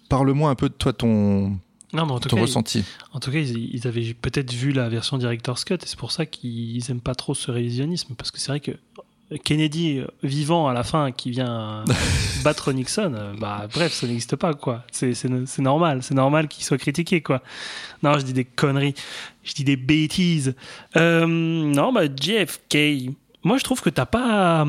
Parle-moi 0.08 0.50
un 0.50 0.54
peu 0.54 0.68
de 0.68 0.74
toi, 0.74 0.92
ton, 0.92 1.58
Non, 1.94 2.06
mais 2.06 2.12
en 2.12 2.18
tout 2.20 2.28
ton 2.28 2.36
cas, 2.36 2.42
ressenti. 2.42 2.80
ils- 2.80 2.84
en 3.16 3.20
tout 3.20 3.30
cas, 3.30 3.38
ils, 3.38 3.74
ils 3.74 3.86
avaient 3.86 4.14
peut-être 4.14 4.52
vu 4.52 4.72
la 4.72 4.88
version 4.88 5.16
Director's 5.16 5.64
Cut 5.64 5.74
et 5.74 5.78
c'est 5.86 5.98
pour 5.98 6.12
ça 6.12 6.26
qu'ils 6.26 6.82
aiment 6.90 7.00
pas 7.00 7.14
trop 7.14 7.34
ce 7.34 7.50
révisionnisme 7.50 8.14
parce 8.16 8.30
que 8.30 8.38
c'est 8.40 8.48
vrai 8.48 8.60
que 8.60 8.72
Kennedy 9.42 9.98
euh, 9.98 10.06
vivant 10.22 10.68
à 10.68 10.74
la 10.74 10.84
fin 10.84 11.10
qui 11.10 11.30
vient 11.30 11.84
battre 12.44 12.72
Nixon, 12.72 13.14
euh, 13.14 13.32
bah 13.38 13.66
bref, 13.72 13.92
ça 13.92 14.06
n'existe 14.06 14.36
pas 14.36 14.54
quoi. 14.54 14.84
C'est 14.92 15.14
normal, 15.58 16.02
c'est 16.02 16.14
normal 16.14 16.46
qu'il 16.48 16.64
soit 16.64 16.78
critiqué 16.78 17.22
quoi. 17.22 17.42
Non, 18.02 18.18
je 18.18 18.24
dis 18.24 18.32
des 18.34 18.44
conneries, 18.44 18.94
je 19.42 19.54
dis 19.54 19.64
des 19.64 19.76
bêtises. 19.76 20.54
Euh, 20.96 21.26
non, 21.26 21.92
bah 21.92 22.02
JFK. 22.04 23.10
Moi, 23.46 23.58
je 23.58 23.64
trouve 23.64 23.82
que 23.82 23.90
t'as 23.90 24.06
pas, 24.06 24.66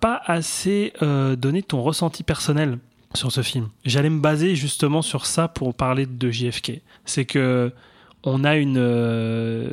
pas 0.00 0.20
assez 0.26 0.92
euh, 1.02 1.34
donné 1.34 1.62
ton 1.62 1.82
ressenti 1.82 2.22
personnel 2.22 2.78
sur 3.14 3.32
ce 3.32 3.42
film. 3.42 3.68
J'allais 3.84 4.10
me 4.10 4.20
baser 4.20 4.56
justement 4.56 5.02
sur 5.02 5.26
ça 5.26 5.48
pour 5.48 5.74
parler 5.74 6.06
de 6.06 6.30
JFK. 6.30 6.80
C'est 7.04 7.24
que 7.24 7.72
on 8.24 8.44
a 8.44 8.56
une 8.56 8.76
euh, 8.78 9.70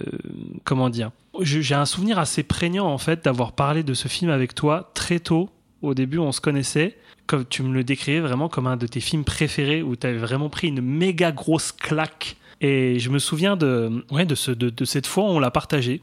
comment 0.63 0.89
dire 0.89 1.11
J'ai 1.41 1.75
un 1.75 1.85
souvenir 1.85 2.19
assez 2.19 2.43
prégnant 2.43 2.87
en 2.87 2.97
fait 2.97 3.25
d'avoir 3.25 3.51
parlé 3.53 3.83
de 3.83 3.93
ce 3.93 4.07
film 4.07 4.31
avec 4.31 4.55
toi 4.55 4.91
très 4.93 5.19
tôt. 5.19 5.49
Au 5.81 5.93
début, 5.93 6.17
on 6.17 6.31
se 6.31 6.41
connaissait. 6.41 6.97
Comme 7.27 7.45
tu 7.45 7.63
me 7.63 7.73
le 7.73 7.83
décrivais 7.83 8.19
vraiment 8.19 8.49
comme 8.49 8.67
un 8.67 8.75
de 8.75 8.87
tes 8.87 8.99
films 8.99 9.23
préférés 9.23 9.81
où 9.83 9.95
tu 9.95 10.07
avais 10.07 10.17
vraiment 10.17 10.49
pris 10.49 10.67
une 10.67 10.81
méga 10.81 11.31
grosse 11.31 11.71
claque. 11.71 12.35
Et 12.59 12.99
je 12.99 13.09
me 13.09 13.19
souviens 13.19 13.55
de, 13.55 14.03
ouais, 14.11 14.25
de, 14.25 14.35
ce, 14.35 14.51
de, 14.51 14.69
de 14.69 14.85
cette 14.85 15.07
fois 15.07 15.23
où 15.25 15.27
on 15.27 15.39
l'a 15.39 15.51
partagé. 15.51 16.01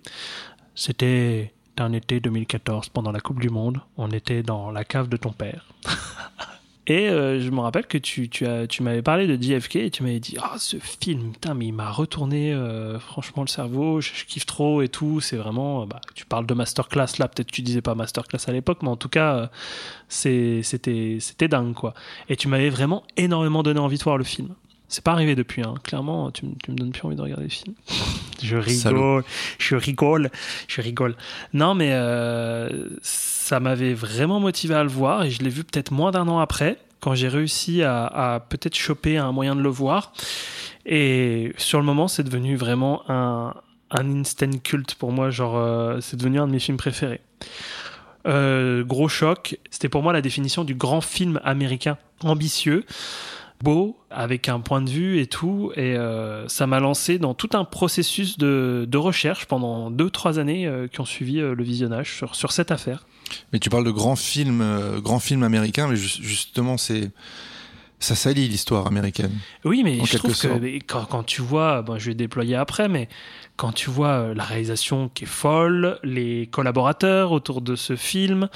C'était 0.74 1.52
un 1.78 1.92
été 1.92 2.20
2014 2.20 2.88
pendant 2.88 3.12
la 3.12 3.20
Coupe 3.20 3.40
du 3.40 3.50
Monde. 3.50 3.80
On 3.96 4.10
était 4.10 4.42
dans 4.42 4.70
la 4.70 4.84
cave 4.84 5.08
de 5.08 5.16
ton 5.16 5.32
père. 5.32 5.66
Et 6.88 7.08
euh, 7.08 7.40
je 7.40 7.50
me 7.50 7.58
rappelle 7.60 7.86
que 7.86 7.98
tu, 7.98 8.28
tu, 8.28 8.46
as, 8.46 8.66
tu 8.68 8.82
m'avais 8.84 9.02
parlé 9.02 9.26
de 9.26 9.42
JFK 9.42 9.76
et 9.76 9.90
tu 9.90 10.02
m'avais 10.04 10.20
dit 10.20 10.36
Ah, 10.40 10.54
ce 10.58 10.76
film, 10.76 11.32
putain, 11.32 11.54
mais 11.54 11.66
il 11.66 11.72
m'a 11.72 11.90
retourné 11.90 12.52
euh, 12.52 12.98
franchement 13.00 13.42
le 13.42 13.48
cerveau, 13.48 14.00
je, 14.00 14.10
je 14.14 14.24
kiffe 14.24 14.46
trop 14.46 14.82
et 14.82 14.88
tout. 14.88 15.20
C'est 15.20 15.36
vraiment. 15.36 15.82
euh, 15.82 15.86
Bah, 15.86 16.00
tu 16.14 16.24
parles 16.26 16.46
de 16.46 16.54
masterclass 16.54 17.18
là, 17.18 17.26
peut-être 17.28 17.50
tu 17.50 17.62
disais 17.62 17.82
pas 17.82 17.94
masterclass 17.96 18.38
à 18.46 18.52
l'époque, 18.52 18.78
mais 18.82 18.88
en 18.88 18.96
tout 18.96 19.08
cas, 19.08 19.50
c'est- 20.08 20.62
c'était 20.62 21.18
c'était 21.20 21.48
dingue 21.48 21.74
quoi. 21.74 21.92
Et 22.28 22.36
tu 22.36 22.46
m'avais 22.48 22.70
vraiment 22.70 23.02
énormément 23.16 23.62
donné 23.62 23.80
envie 23.80 23.98
de 23.98 24.04
voir 24.04 24.16
le 24.18 24.24
film. 24.24 24.50
C'est 24.88 25.02
pas 25.02 25.10
arrivé 25.10 25.34
depuis, 25.34 25.62
hein. 25.62 25.74
clairement, 25.82 26.30
tu, 26.30 26.46
me- 26.46 26.54
tu 26.62 26.70
me 26.70 26.76
donnes 26.76 26.92
plus 26.92 27.02
envie 27.04 27.16
de 27.16 27.20
regarder 27.22 27.42
le 27.42 27.48
film. 27.50 27.74
Je 28.40 28.56
rigole, 28.56 29.24
je 29.58 29.74
rigole, 29.74 30.30
je 30.68 30.80
rigole. 30.80 31.16
Non, 31.52 31.74
mais 31.74 31.90
euh, 31.92 32.68
ça 33.46 33.60
m'avait 33.60 33.94
vraiment 33.94 34.40
motivé 34.40 34.74
à 34.74 34.82
le 34.82 34.88
voir 34.88 35.22
et 35.22 35.30
je 35.30 35.40
l'ai 35.40 35.50
vu 35.50 35.62
peut-être 35.62 35.92
moins 35.92 36.10
d'un 36.10 36.26
an 36.26 36.40
après, 36.40 36.78
quand 36.98 37.14
j'ai 37.14 37.28
réussi 37.28 37.80
à, 37.84 38.44
peut-être 38.48 38.74
choper 38.74 39.18
un 39.18 39.30
moyen 39.30 39.54
de 39.54 39.60
le 39.60 39.68
voir. 39.68 40.12
Et 40.84 41.52
sur 41.56 41.78
le 41.78 41.84
moment, 41.84 42.08
c'est 42.08 42.24
devenu 42.24 42.56
vraiment 42.56 43.08
un, 43.08 43.54
un 43.92 44.20
instant 44.20 44.50
culte 44.64 44.96
pour 44.96 45.12
moi, 45.12 45.30
genre, 45.30 45.56
euh, 45.58 46.00
c'est 46.00 46.16
devenu 46.16 46.40
un 46.40 46.48
de 46.48 46.52
mes 46.52 46.58
films 46.58 46.76
préférés. 46.76 47.20
Euh, 48.26 48.82
gros 48.82 49.06
choc, 49.06 49.56
c'était 49.70 49.88
pour 49.88 50.02
moi 50.02 50.12
la 50.12 50.22
définition 50.22 50.64
du 50.64 50.74
grand 50.74 51.00
film 51.00 51.40
américain 51.44 51.98
ambitieux. 52.24 52.84
Beau, 53.62 53.98
avec 54.10 54.48
un 54.48 54.60
point 54.60 54.82
de 54.82 54.90
vue 54.90 55.20
et 55.20 55.26
tout. 55.26 55.72
Et 55.76 55.96
euh, 55.96 56.46
ça 56.48 56.66
m'a 56.66 56.80
lancé 56.80 57.18
dans 57.18 57.34
tout 57.34 57.50
un 57.54 57.64
processus 57.64 58.38
de, 58.38 58.86
de 58.88 58.98
recherche 58.98 59.46
pendant 59.46 59.90
deux, 59.90 60.10
trois 60.10 60.38
années 60.38 60.66
euh, 60.66 60.88
qui 60.88 61.00
ont 61.00 61.04
suivi 61.06 61.40
euh, 61.40 61.54
le 61.54 61.64
visionnage 61.64 62.14
sur, 62.14 62.34
sur 62.34 62.52
cette 62.52 62.70
affaire. 62.70 63.06
Mais 63.52 63.58
tu 63.58 63.70
parles 63.70 63.84
de 63.84 63.90
grands 63.90 64.16
films, 64.16 64.64
grands 65.02 65.18
films 65.18 65.42
américains, 65.42 65.88
mais 65.88 65.96
ju- 65.96 66.22
justement, 66.22 66.76
c'est 66.76 67.10
ça 67.98 68.14
salit 68.14 68.46
l'histoire 68.46 68.86
américaine. 68.86 69.32
Oui, 69.64 69.82
mais 69.82 70.04
je 70.04 70.18
trouve 70.18 70.32
que 70.32 70.36
sorte. 70.36 70.60
mais 70.60 70.80
quand, 70.80 71.06
quand 71.06 71.22
tu 71.22 71.40
vois, 71.40 71.82
bon, 71.82 71.98
je 71.98 72.08
vais 72.10 72.14
déployer 72.14 72.54
après, 72.54 72.88
mais 72.88 73.08
quand 73.56 73.72
tu 73.72 73.88
vois 73.88 74.08
euh, 74.08 74.34
la 74.34 74.44
réalisation 74.44 75.08
qui 75.08 75.24
est 75.24 75.28
folle, 75.28 75.98
les 76.02 76.46
collaborateurs 76.46 77.32
autour 77.32 77.62
de 77.62 77.74
ce 77.74 77.96
film, 77.96 78.48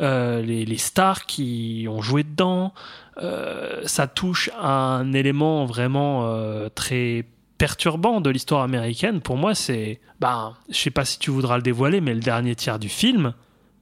euh, 0.00 0.40
les, 0.40 0.64
les 0.64 0.78
stars 0.78 1.26
qui 1.26 1.86
ont 1.90 2.00
joué 2.00 2.22
dedans, 2.22 2.72
euh, 3.18 3.82
ça 3.86 4.06
touche 4.06 4.50
à 4.58 4.68
un 4.68 5.12
élément 5.12 5.64
vraiment 5.64 6.26
euh, 6.26 6.68
très 6.68 7.24
perturbant 7.58 8.20
de 8.20 8.28
l'histoire 8.28 8.62
américaine. 8.62 9.20
Pour 9.20 9.36
moi, 9.36 9.54
c'est, 9.54 10.00
ben, 10.20 10.54
je 10.68 10.76
sais 10.76 10.90
pas 10.90 11.04
si 11.04 11.18
tu 11.18 11.30
voudras 11.30 11.56
le 11.56 11.62
dévoiler, 11.62 12.00
mais 12.00 12.12
le 12.12 12.20
dernier 12.20 12.54
tiers 12.54 12.78
du 12.78 12.88
film 12.88 13.32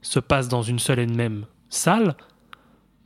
se 0.01 0.19
passe 0.19 0.47
dans 0.47 0.61
une 0.61 0.79
seule 0.79 0.99
et 0.99 1.07
même 1.07 1.45
salle. 1.69 2.15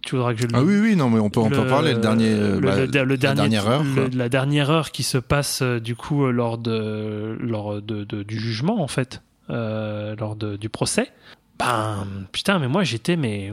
Tu 0.02 0.16
voudras 0.16 0.34
que 0.34 0.42
je 0.42 0.48
le 0.48 0.56
Ah 0.56 0.64
oui, 0.64 0.80
oui, 0.80 0.96
non, 0.96 1.10
mais 1.10 1.20
on 1.20 1.30
peut, 1.30 1.40
on 1.42 1.50
peut 1.50 1.60
en 1.60 1.66
parler. 1.68 1.94
Le 1.94 2.00
dernier, 2.00 2.30
euh, 2.32 2.60
le- 2.60 2.68
bah, 2.68 2.76
le- 2.78 2.86
le 2.86 3.10
la 3.12 3.18
dernière 3.18 3.68
heure. 3.68 3.84
la 4.14 4.30
dernière 4.30 4.70
heure 4.70 4.92
qui 4.92 5.04
se 5.04 5.18
passe 5.18 5.62
euh, 5.62 5.80
du 5.80 5.96
coup 5.96 6.26
euh, 6.26 6.32
lors 6.32 6.58
de 6.58 7.38
lors 7.42 7.82
de, 7.82 8.04
de- 8.06 8.24
du 8.24 8.40
jugement 8.40 8.82
en 8.82 8.88
fait, 8.88 9.22
euh, 9.50 10.16
lors 10.18 10.36
de- 10.36 10.56
du 10.56 10.70
procès. 10.70 11.12
Ben 11.60 12.08
putain, 12.32 12.60
mais 12.60 12.68
moi 12.70 12.84
j'étais 12.86 13.18
mais 13.18 13.52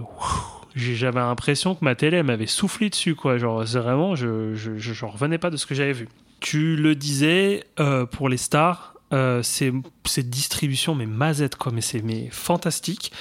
j'avais 0.77 1.19
l'impression 1.21 1.75
que 1.75 1.85
ma 1.85 1.95
télé 1.95 2.23
m'avait 2.23 2.47
soufflé 2.47 2.91
dessus 2.91 3.15
quoi. 3.17 3.39
Genre 3.39 3.67
c'est 3.67 3.79
vraiment 3.81 4.15
je 4.15 4.55
je, 4.55 4.77
je 4.79 5.05
revenais 5.05 5.39
pas 5.39 5.51
de 5.51 5.57
ce 5.57 5.67
que 5.67 5.75
j'avais 5.75 5.93
vu. 5.93 6.09
Tu 6.41 6.77
le 6.77 6.95
disais 6.95 7.65
euh, 7.81 8.07
pour 8.07 8.29
les 8.29 8.37
stars. 8.37 8.95
Euh, 9.13 9.41
c'est 9.45 9.73
c'est 10.05 10.29
distribution 10.29 10.97
mais 10.97 11.07
mazette 11.07 11.55
quoi 11.55 11.71
mais 11.73 11.81
c'est 11.81 12.03
fantastique. 12.33 13.13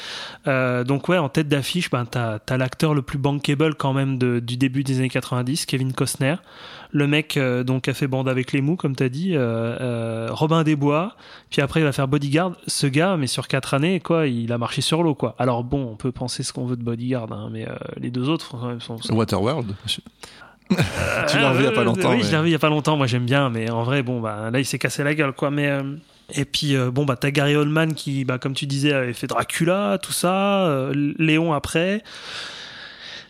Euh, 0.48 0.84
donc 0.84 1.10
ouais 1.10 1.20
en 1.20 1.30
tête 1.30 1.48
d'affiche 1.48 1.92
ben 1.92 2.06
t'as 2.06 2.40
as, 2.50 2.58
l'acteur 2.58 2.96
le 2.96 3.04
plus 3.04 3.20
bankable 3.20 3.76
quand 3.76 3.94
même 3.94 4.18
du 4.18 4.58
début 4.58 4.84
des 4.84 4.98
années 4.98 5.10
90 5.10 5.68
Kevin 5.68 5.94
Costner. 5.94 6.38
Le 6.92 7.06
mec 7.06 7.38
euh, 7.38 7.64
donc 7.64 7.88
a 7.88 7.94
fait 7.94 8.08
bande 8.08 8.28
avec 8.28 8.52
les 8.52 8.62
mous 8.62 8.78
comme 8.78 8.96
t'as 8.96 9.10
dit 9.10 9.36
Robin 9.38 10.64
des 10.64 10.76
Bois 10.76 11.16
puis 11.52 11.62
après 11.62 11.82
il 11.82 11.84
va 11.84 11.92
faire 11.92 12.08
Bodyguard. 12.08 12.54
Ce 12.66 12.88
gars 12.88 13.16
mais 13.16 13.28
sur 13.28 13.48
quatre 13.48 13.76
années 13.76 14.00
quoi 14.00 14.26
il 14.26 14.52
a 14.52 14.58
marché 14.58 14.82
sur 14.82 15.04
l'eau 15.04 15.14
quoi. 15.14 15.36
Alors 15.38 15.64
bon 15.64 15.88
on 15.92 15.96
peut 15.98 16.12
penser 16.12 16.42
ce 16.42 16.52
qu'on 16.52 16.66
veut 16.66 16.78
de 16.78 16.84
Bodyguard 16.84 17.32
hein, 17.32 17.50
mais 17.52 17.68
les 17.98 18.10
deux 18.10 18.28
autres 18.28 18.58
même 18.66 18.82
sont, 18.82 18.98
sont- 18.98 19.14
Waterworld. 19.16 19.76
tu 21.28 21.38
l'as 21.38 21.50
revu 21.52 21.62
il 21.64 21.66
y 21.66 21.68
a 21.68 21.72
pas 21.72 21.84
longtemps. 21.84 22.12
oui, 22.12 22.18
mais- 22.18 22.24
je 22.24 22.32
l'ai 22.32 22.38
revu 22.38 22.50
il 22.50 22.54
y 22.54 22.56
a 22.56 22.60
pas 22.60 22.70
longtemps. 22.70 22.98
Moi, 22.98 23.08
j'aime 23.08 23.26
bien, 23.26 23.50
mais 23.50 23.70
en 23.70 23.84
vrai, 23.84 24.02
bon, 24.04 24.20
bah, 24.20 24.50
là, 24.52 24.60
il 24.60 24.66
s'est 24.66 24.80
cassé 24.80 25.04
la 25.04 25.14
gueule, 25.14 25.34
quoi. 25.34 25.52
Mais 25.52 25.70
euh, 25.70 25.84
et 26.34 26.46
puis, 26.46 26.76
euh, 26.76 26.90
bon, 26.92 27.06
bah, 27.06 27.16
t'as 27.16 27.32
Gary 27.32 27.56
Oldman 27.56 27.94
qui, 27.94 28.26
bah, 28.26 28.38
comme 28.40 28.54
tu 28.56 28.66
disais, 28.66 28.94
avait 28.94 29.14
fait 29.14 29.28
Dracula, 29.28 30.00
tout 30.02 30.12
ça. 30.14 30.66
euh, 30.66 31.14
Léon 31.20 31.54
après. 31.54 32.02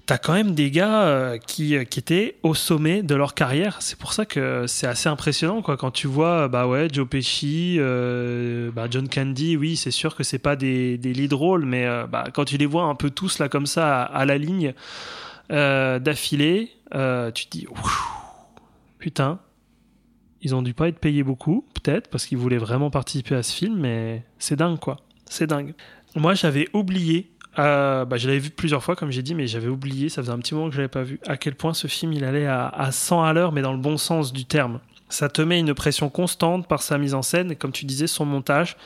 T'as 0.05 0.19
quand 0.19 0.33
même 0.33 0.53
des 0.53 0.69
gars 0.69 1.01
euh, 1.05 1.37
qui, 1.39 1.75
qui 1.89 1.99
étaient 1.99 2.35
au 2.43 2.53
sommet 2.53 3.01
de 3.01 3.15
leur 3.15 3.33
carrière. 3.33 3.77
C'est 3.79 3.97
pour 3.97 4.13
ça 4.13 4.23
que 4.27 4.65
c'est 4.67 4.85
assez 4.85 5.09
impressionnant, 5.09 5.63
quoi. 5.63 5.77
Quand 5.77 5.89
tu 5.89 6.05
vois, 6.05 6.47
bah 6.47 6.67
ouais, 6.67 6.87
Joe 6.93 7.07
Pesci, 7.09 7.79
bah, 8.73 8.85
John 8.89 9.09
Candy, 9.09 9.57
oui, 9.57 9.75
c'est 9.75 9.89
sûr 9.89 10.15
que 10.15 10.23
c'est 10.23 10.37
pas 10.37 10.55
des, 10.55 10.99
des 10.99 11.11
lead 11.11 11.33
roles, 11.33 11.65
mais 11.65 11.87
bah, 12.11 12.25
quand 12.31 12.45
tu 12.45 12.57
les 12.57 12.67
vois 12.67 12.83
un 12.83 12.93
peu 12.93 13.09
tous 13.09 13.39
là 13.39 13.49
comme 13.49 13.65
ça 13.65 14.03
à, 14.03 14.19
à 14.19 14.25
la 14.25 14.37
ligne 14.37 14.75
euh, 15.51 15.99
d'affilée, 15.99 16.71
euh, 16.93 17.31
tu 17.31 17.45
te 17.45 17.57
dis, 17.57 17.67
putain, 18.99 19.39
ils 20.41 20.55
ont 20.55 20.61
dû 20.61 20.73
pas 20.73 20.87
être 20.87 20.99
payés 20.99 21.23
beaucoup, 21.23 21.65
peut-être, 21.73 22.09
parce 22.09 22.25
qu'ils 22.25 22.37
voulaient 22.37 22.57
vraiment 22.57 22.89
participer 22.89 23.35
à 23.35 23.43
ce 23.43 23.53
film, 23.53 23.79
mais 23.79 24.23
c'est 24.39 24.55
dingue, 24.55 24.79
quoi. 24.79 24.97
C'est 25.25 25.47
dingue. 25.47 25.73
Moi, 26.15 26.33
j'avais 26.33 26.67
oublié, 26.73 27.31
euh, 27.59 28.05
bah, 28.05 28.17
je 28.17 28.27
l'avais 28.27 28.39
vu 28.39 28.49
plusieurs 28.49 28.83
fois, 28.83 28.95
comme 28.95 29.11
j'ai 29.11 29.23
dit, 29.23 29.35
mais 29.35 29.47
j'avais 29.47 29.67
oublié, 29.67 30.09
ça 30.09 30.21
faisait 30.21 30.33
un 30.33 30.39
petit 30.39 30.53
moment 30.53 30.69
que 30.69 30.75
je 30.75 30.79
l'avais 30.79 30.87
pas 30.87 31.03
vu, 31.03 31.19
à 31.27 31.37
quel 31.37 31.55
point 31.55 31.73
ce 31.73 31.87
film, 31.87 32.13
il 32.13 32.23
allait 32.23 32.47
à 32.47 32.89
100 32.91 33.23
à 33.23 33.33
l'heure, 33.33 33.51
mais 33.51 33.61
dans 33.61 33.73
le 33.73 33.79
bon 33.79 33.97
sens 33.97 34.33
du 34.33 34.45
terme. 34.45 34.79
Ça 35.09 35.29
te 35.29 35.41
met 35.41 35.59
une 35.59 35.73
pression 35.75 36.09
constante 36.09 36.67
par 36.67 36.81
sa 36.81 36.97
mise 36.97 37.13
en 37.13 37.21
scène, 37.21 37.51
et 37.51 37.55
comme 37.55 37.71
tu 37.71 37.85
disais, 37.85 38.07
son 38.07 38.25
montage. 38.25 38.77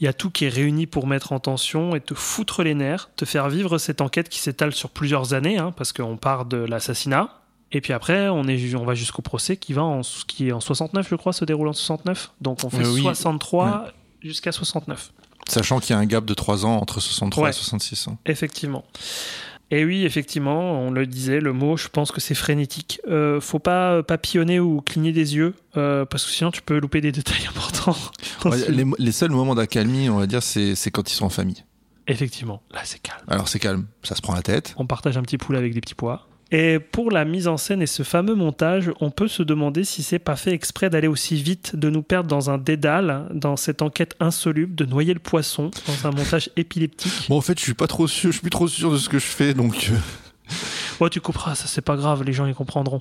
Il 0.00 0.04
y 0.04 0.08
a 0.08 0.12
tout 0.12 0.30
qui 0.30 0.44
est 0.44 0.48
réuni 0.48 0.86
pour 0.86 1.06
mettre 1.06 1.32
en 1.32 1.40
tension 1.40 1.96
et 1.96 2.00
te 2.00 2.14
foutre 2.14 2.62
les 2.62 2.74
nerfs, 2.74 3.10
te 3.16 3.24
faire 3.24 3.48
vivre 3.48 3.78
cette 3.78 4.00
enquête 4.00 4.28
qui 4.28 4.38
s'étale 4.38 4.72
sur 4.72 4.90
plusieurs 4.90 5.34
années, 5.34 5.58
hein, 5.58 5.72
parce 5.76 5.92
qu'on 5.92 6.16
part 6.16 6.44
de 6.44 6.56
l'assassinat, 6.58 7.40
et 7.72 7.80
puis 7.80 7.92
après, 7.92 8.28
on, 8.28 8.44
est, 8.48 8.74
on 8.76 8.84
va 8.84 8.94
jusqu'au 8.94 9.22
procès 9.22 9.56
qui 9.56 9.72
va 9.72 9.82
en, 9.82 10.00
qui 10.26 10.48
est 10.48 10.52
en 10.52 10.60
69, 10.60 11.08
je 11.10 11.16
crois, 11.16 11.32
se 11.32 11.44
déroule 11.44 11.68
en 11.68 11.72
69. 11.72 12.30
Donc 12.40 12.64
on 12.64 12.70
fait 12.70 12.84
Euh, 12.84 12.92
oui. 12.92 13.00
63 13.02 13.88
jusqu'à 14.22 14.52
69. 14.52 15.12
Sachant 15.48 15.80
qu'il 15.80 15.90
y 15.90 15.92
a 15.94 15.98
un 15.98 16.06
gap 16.06 16.24
de 16.24 16.34
3 16.34 16.64
ans 16.64 16.76
entre 16.76 17.00
63 17.00 17.44
Ouais. 17.44 17.50
et 17.50 17.52
66. 17.52 18.08
hein. 18.08 18.18
Effectivement. 18.26 18.84
Et 19.70 19.84
oui, 19.84 20.04
effectivement, 20.04 20.80
on 20.80 20.90
le 20.90 21.06
disait, 21.06 21.40
le 21.40 21.52
mot, 21.52 21.76
je 21.76 21.88
pense 21.88 22.10
que 22.10 22.20
c'est 22.20 22.34
frénétique. 22.34 23.00
Euh, 23.06 23.38
faut 23.40 23.58
pas 23.58 24.02
papillonner 24.02 24.60
ou 24.60 24.80
cligner 24.80 25.12
des 25.12 25.36
yeux, 25.36 25.54
euh, 25.76 26.06
parce 26.06 26.24
que 26.24 26.30
sinon 26.30 26.50
tu 26.50 26.62
peux 26.62 26.78
louper 26.78 27.00
des 27.02 27.12
détails 27.12 27.46
importants. 27.48 27.96
Ouais, 28.46 28.56
les, 28.70 28.84
les 28.98 29.12
seuls 29.12 29.30
moments 29.30 29.54
d'accalmie, 29.54 30.08
on 30.08 30.18
va 30.18 30.26
dire, 30.26 30.42
c'est 30.42 30.74
c'est 30.74 30.90
quand 30.90 31.10
ils 31.10 31.14
sont 31.14 31.26
en 31.26 31.30
famille. 31.30 31.64
Effectivement, 32.06 32.62
là 32.70 32.80
c'est 32.84 33.02
calme. 33.02 33.20
Alors 33.28 33.48
c'est 33.48 33.58
calme, 33.58 33.86
ça 34.02 34.14
se 34.14 34.22
prend 34.22 34.34
la 34.34 34.40
tête. 34.40 34.74
On 34.78 34.86
partage 34.86 35.18
un 35.18 35.22
petit 35.22 35.36
poulet 35.36 35.58
avec 35.58 35.74
des 35.74 35.82
petits 35.82 35.94
pois. 35.94 36.26
Et 36.50 36.78
pour 36.78 37.10
la 37.10 37.24
mise 37.24 37.46
en 37.46 37.58
scène 37.58 37.82
et 37.82 37.86
ce 37.86 38.02
fameux 38.02 38.34
montage, 38.34 38.90
on 39.00 39.10
peut 39.10 39.28
se 39.28 39.42
demander 39.42 39.84
si 39.84 40.02
c'est 40.02 40.18
pas 40.18 40.36
fait 40.36 40.52
exprès 40.52 40.88
d'aller 40.88 41.08
aussi 41.08 41.36
vite, 41.36 41.76
de 41.76 41.90
nous 41.90 42.02
perdre 42.02 42.28
dans 42.28 42.48
un 42.50 42.56
dédale, 42.56 43.26
dans 43.34 43.56
cette 43.56 43.82
enquête 43.82 44.16
insoluble, 44.18 44.74
de 44.74 44.86
noyer 44.86 45.12
le 45.12 45.20
poisson, 45.20 45.70
dans 45.86 46.08
un 46.08 46.12
montage 46.12 46.50
épileptique. 46.56 47.28
Bon, 47.28 47.36
en 47.36 47.42
fait, 47.42 47.58
je 47.58 47.64
suis 47.64 47.74
pas 47.74 47.86
trop 47.86 48.08
sûr, 48.08 48.30
je 48.30 48.36
suis 48.36 48.42
plus 48.42 48.50
trop 48.50 48.68
sûr 48.68 48.90
de 48.90 48.96
ce 48.96 49.08
que 49.08 49.18
je 49.18 49.26
fais, 49.26 49.52
donc. 49.52 49.90
Ouais, 51.00 51.10
tu 51.10 51.20
couperas, 51.20 51.54
ça 51.54 51.66
c'est 51.68 51.82
pas 51.82 51.96
grave, 51.96 52.24
les 52.24 52.32
gens 52.32 52.46
y 52.46 52.54
comprendront. 52.54 53.00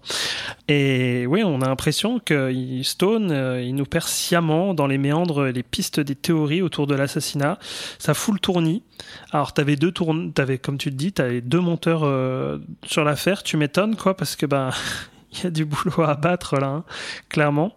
Et 0.67 1.25
oui, 1.27 1.43
on 1.43 1.61
a 1.61 1.67
l'impression 1.67 2.19
que 2.19 2.51
Stone, 2.83 3.31
euh, 3.31 3.61
il 3.61 3.73
nous 3.73 3.85
perd 3.85 4.07
sciemment 4.07 4.73
dans 4.73 4.85
les 4.85 4.99
méandres, 4.99 5.45
les 5.45 5.63
pistes 5.63 5.99
des 5.99 6.15
théories 6.15 6.61
autour 6.61 6.85
de 6.85 6.93
l'assassinat. 6.93 7.57
Ça 7.97 8.13
fout 8.13 8.35
le 8.35 8.39
tournis. 8.39 8.83
Alors, 9.31 9.53
t'avais 9.53 9.75
deux 9.75 9.91
t'avais, 10.35 10.59
comme 10.59 10.77
tu 10.77 10.89
le 10.89 10.95
dis, 10.95 11.11
t'avais 11.11 11.41
deux 11.41 11.59
monteurs 11.59 12.01
euh, 12.03 12.59
sur 12.85 13.03
l'affaire. 13.03 13.41
Tu 13.41 13.57
m'étonnes, 13.57 13.95
quoi, 13.95 14.15
parce 14.15 14.35
que 14.35 14.45
ben, 14.45 14.69
il 15.33 15.43
y 15.43 15.47
a 15.47 15.49
du 15.49 15.65
boulot 15.65 16.03
à 16.03 16.11
abattre 16.11 16.59
là, 16.59 16.67
hein, 16.67 16.83
clairement. 17.29 17.75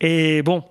Et 0.00 0.42
bon, 0.42 0.62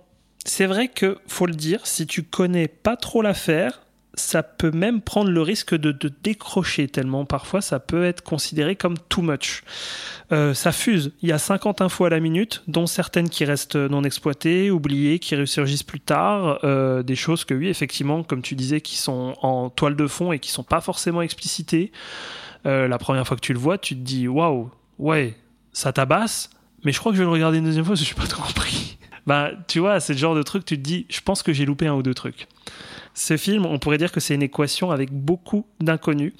c'est 0.45 0.65
vrai 0.65 0.88
que 0.88 1.18
faut 1.27 1.45
le 1.45 1.53
dire, 1.53 1.85
si 1.85 2.07
tu 2.07 2.23
connais 2.23 2.68
pas 2.68 2.95
trop 2.95 3.22
l'affaire, 3.22 3.82
ça 4.15 4.44
peut 4.44 4.72
même 4.72 5.02
prendre 5.02 5.31
le 5.31 5.41
risque 5.41 5.76
de 5.76 5.91
te 5.91 6.07
décrocher 6.07 6.88
tellement 6.88 7.26
parfois 7.26 7.61
ça 7.61 7.80
peut 7.80 8.06
être 8.06 8.22
considéré 8.22 8.76
comme 8.76 8.98
too 9.10 9.22
much. 9.22 9.64
Euh, 10.31 10.53
ça 10.53 10.72
fuse. 10.72 11.11
Il 11.22 11.30
y 11.30 11.31
a 11.31 11.38
50 11.38 11.81
infos 11.81 12.06
à 12.06 12.10
la 12.10 12.19
minute, 12.19 12.64
dont 12.68 12.88
certaines 12.88 13.30
qui 13.30 13.45
restent 13.45 13.76
non 13.76 14.03
exploitées, 14.03 14.72
oubliées, 14.72 15.19
qui 15.19 15.35
ressurgissent 15.35 15.84
plus 15.84 15.99
tard. 15.99 16.60
Euh, 16.64 17.03
des 17.03 17.15
choses 17.15 17.45
que 17.45 17.53
oui, 17.53 17.68
effectivement, 17.68 18.23
comme 18.23 18.41
tu 18.41 18.56
disais, 18.56 18.81
qui 18.81 18.98
sont 18.98 19.35
en 19.41 19.69
toile 19.69 19.95
de 19.95 20.07
fond 20.07 20.31
et 20.31 20.40
qui 20.40 20.52
sont 20.52 20.64
pas 20.64 20.81
forcément 20.81 21.22
explicitées. 21.22 21.91
Euh, 22.65 22.88
la 22.88 22.98
première 22.98 23.27
fois 23.27 23.35
que 23.35 23.41
tu 23.41 23.53
le 23.53 23.60
vois, 23.60 23.77
tu 23.77 23.95
te 23.95 23.99
dis 23.99 24.27
waouh, 24.27 24.72
ouais, 24.98 25.35
ça 25.72 25.91
tabasse. 25.91 26.49
Mais 26.84 26.91
je 26.91 26.99
crois 26.99 27.11
que 27.11 27.18
je 27.18 27.22
vais 27.22 27.27
le 27.27 27.31
regarder 27.31 27.60
une 27.60 27.65
deuxième 27.65 27.85
fois 27.85 27.94
parce 27.94 28.02
que 28.02 28.10
je 28.10 28.15
n'ai 28.15 28.22
pas 28.22 28.27
tout 28.27 28.41
compris. 28.48 28.98
Bah, 29.27 29.52
tu 29.68 29.80
vois, 29.80 29.99
c'est 29.99 30.14
le 30.14 30.19
genre 30.19 30.35
de 30.35 30.44
truc, 30.44 30.65
tu 30.65 30.77
te 30.77 30.81
dis, 30.81 31.06
je 31.10 31.22
pense 31.22 31.44
que 31.44 31.53
j'ai 31.53 31.65
loupé 31.65 31.88
un 31.88 31.94
ou 31.94 32.03
deux 32.03 32.14
trucs. 32.14 32.48
Ce 33.14 33.38
film, 33.38 33.65
on 33.65 33.80
pourrait 33.80 33.98
dire 33.98 34.11
que 34.11 34.19
c'est 34.19 34.35
une 34.35 34.44
équation 34.44 34.91
avec 34.91 35.11
beaucoup 35.11 35.65
d'inconnus, 35.80 36.34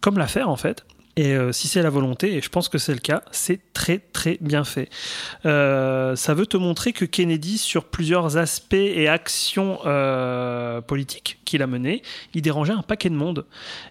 comme 0.00 0.18
l'affaire 0.18 0.48
en 0.48 0.56
fait. 0.56 0.84
Et 1.16 1.34
euh, 1.34 1.52
si 1.52 1.68
c'est 1.68 1.82
la 1.82 1.90
volonté, 1.90 2.36
et 2.36 2.40
je 2.40 2.48
pense 2.48 2.70
que 2.70 2.78
c'est 2.78 2.94
le 2.94 3.00
cas, 3.00 3.22
c'est 3.32 3.60
très 3.74 3.98
très 3.98 4.38
bien 4.40 4.64
fait. 4.64 4.88
Euh, 5.44 6.16
ça 6.16 6.32
veut 6.32 6.46
te 6.46 6.56
montrer 6.56 6.94
que 6.94 7.04
Kennedy, 7.04 7.58
sur 7.58 7.84
plusieurs 7.84 8.38
aspects 8.38 8.72
et 8.72 9.08
actions 9.08 9.80
euh, 9.84 10.80
politiques 10.80 11.38
qu'il 11.44 11.62
a 11.62 11.66
menées, 11.66 12.02
il 12.32 12.40
dérangeait 12.40 12.72
un 12.72 12.82
paquet 12.82 13.10
de 13.10 13.14
monde. 13.14 13.44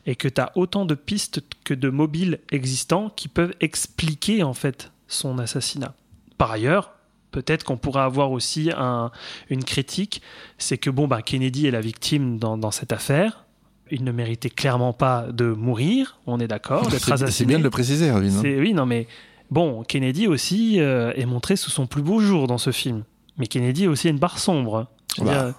Et 0.08 0.16
que 0.16 0.28
tu 0.28 0.42
as 0.42 0.52
autant 0.56 0.86
de 0.86 0.96
pistes 0.96 1.42
que 1.64 1.76
de 1.76 1.90
mobiles 1.90 2.40
existants 2.52 3.12
qui 3.16 3.28
peuvent 3.28 3.54
expliquer 3.60 4.42
en 4.42 4.56
fait 4.56 4.92
son 5.08 5.38
assassinat. 5.38 5.94
Par 6.40 6.50
ailleurs, 6.50 6.92
peut-être 7.32 7.64
qu'on 7.64 7.78
pourrait 7.78 8.02
avoir 8.02 8.32
aussi 8.32 8.72
un- 8.78 9.12
une 9.50 9.64
critique, 9.64 10.22
c'est 10.58 10.78
que 10.78 10.90
bon, 10.90 11.08
bah, 11.08 11.22
Kennedy 11.22 11.68
est 11.68 11.72
la 11.72 11.82
victime 11.82 12.38
dans, 12.38 12.58
dans 12.58 12.72
cette 12.72 12.92
affaire. 12.94 13.46
Il 13.90 14.04
ne 14.04 14.12
méritait 14.12 14.50
clairement 14.50 14.94
pas 14.94 15.26
de 15.32 15.46
mourir, 15.46 16.20
on 16.28 16.40
est 16.40 16.48
d'accord, 16.48 16.88
d'être 16.88 17.04
C'est- 17.06 17.12
assassiné. 17.12 17.32
C'est 17.32 17.46
bien 17.46 17.60
de 17.60 17.64
le 17.64 17.70
préciser, 17.70 18.08
Erwin. 18.10 18.32
hein. 18.38 18.42
Oui, 18.44 18.74
non, 18.74 18.86
mais 18.86 19.08
bon, 19.50 19.84
Kennedy 19.84 20.28
aussi 20.28 20.80
euh, 20.80 21.12
est 21.16 21.26
montré 21.26 21.56
sous 21.58 21.70
son 21.72 21.88
plus 21.88 22.02
beau 22.02 22.20
jour 22.20 22.48
dans 22.48 22.58
ce 22.58 22.72
film. 22.72 23.04
Mais 23.38 23.48
Kennedy 23.48 23.86
a 23.86 23.90
aussi 23.90 24.10
une 24.10 24.20
barre 24.20 24.40
sombre. 24.40 24.88
Bah. 25.20 25.54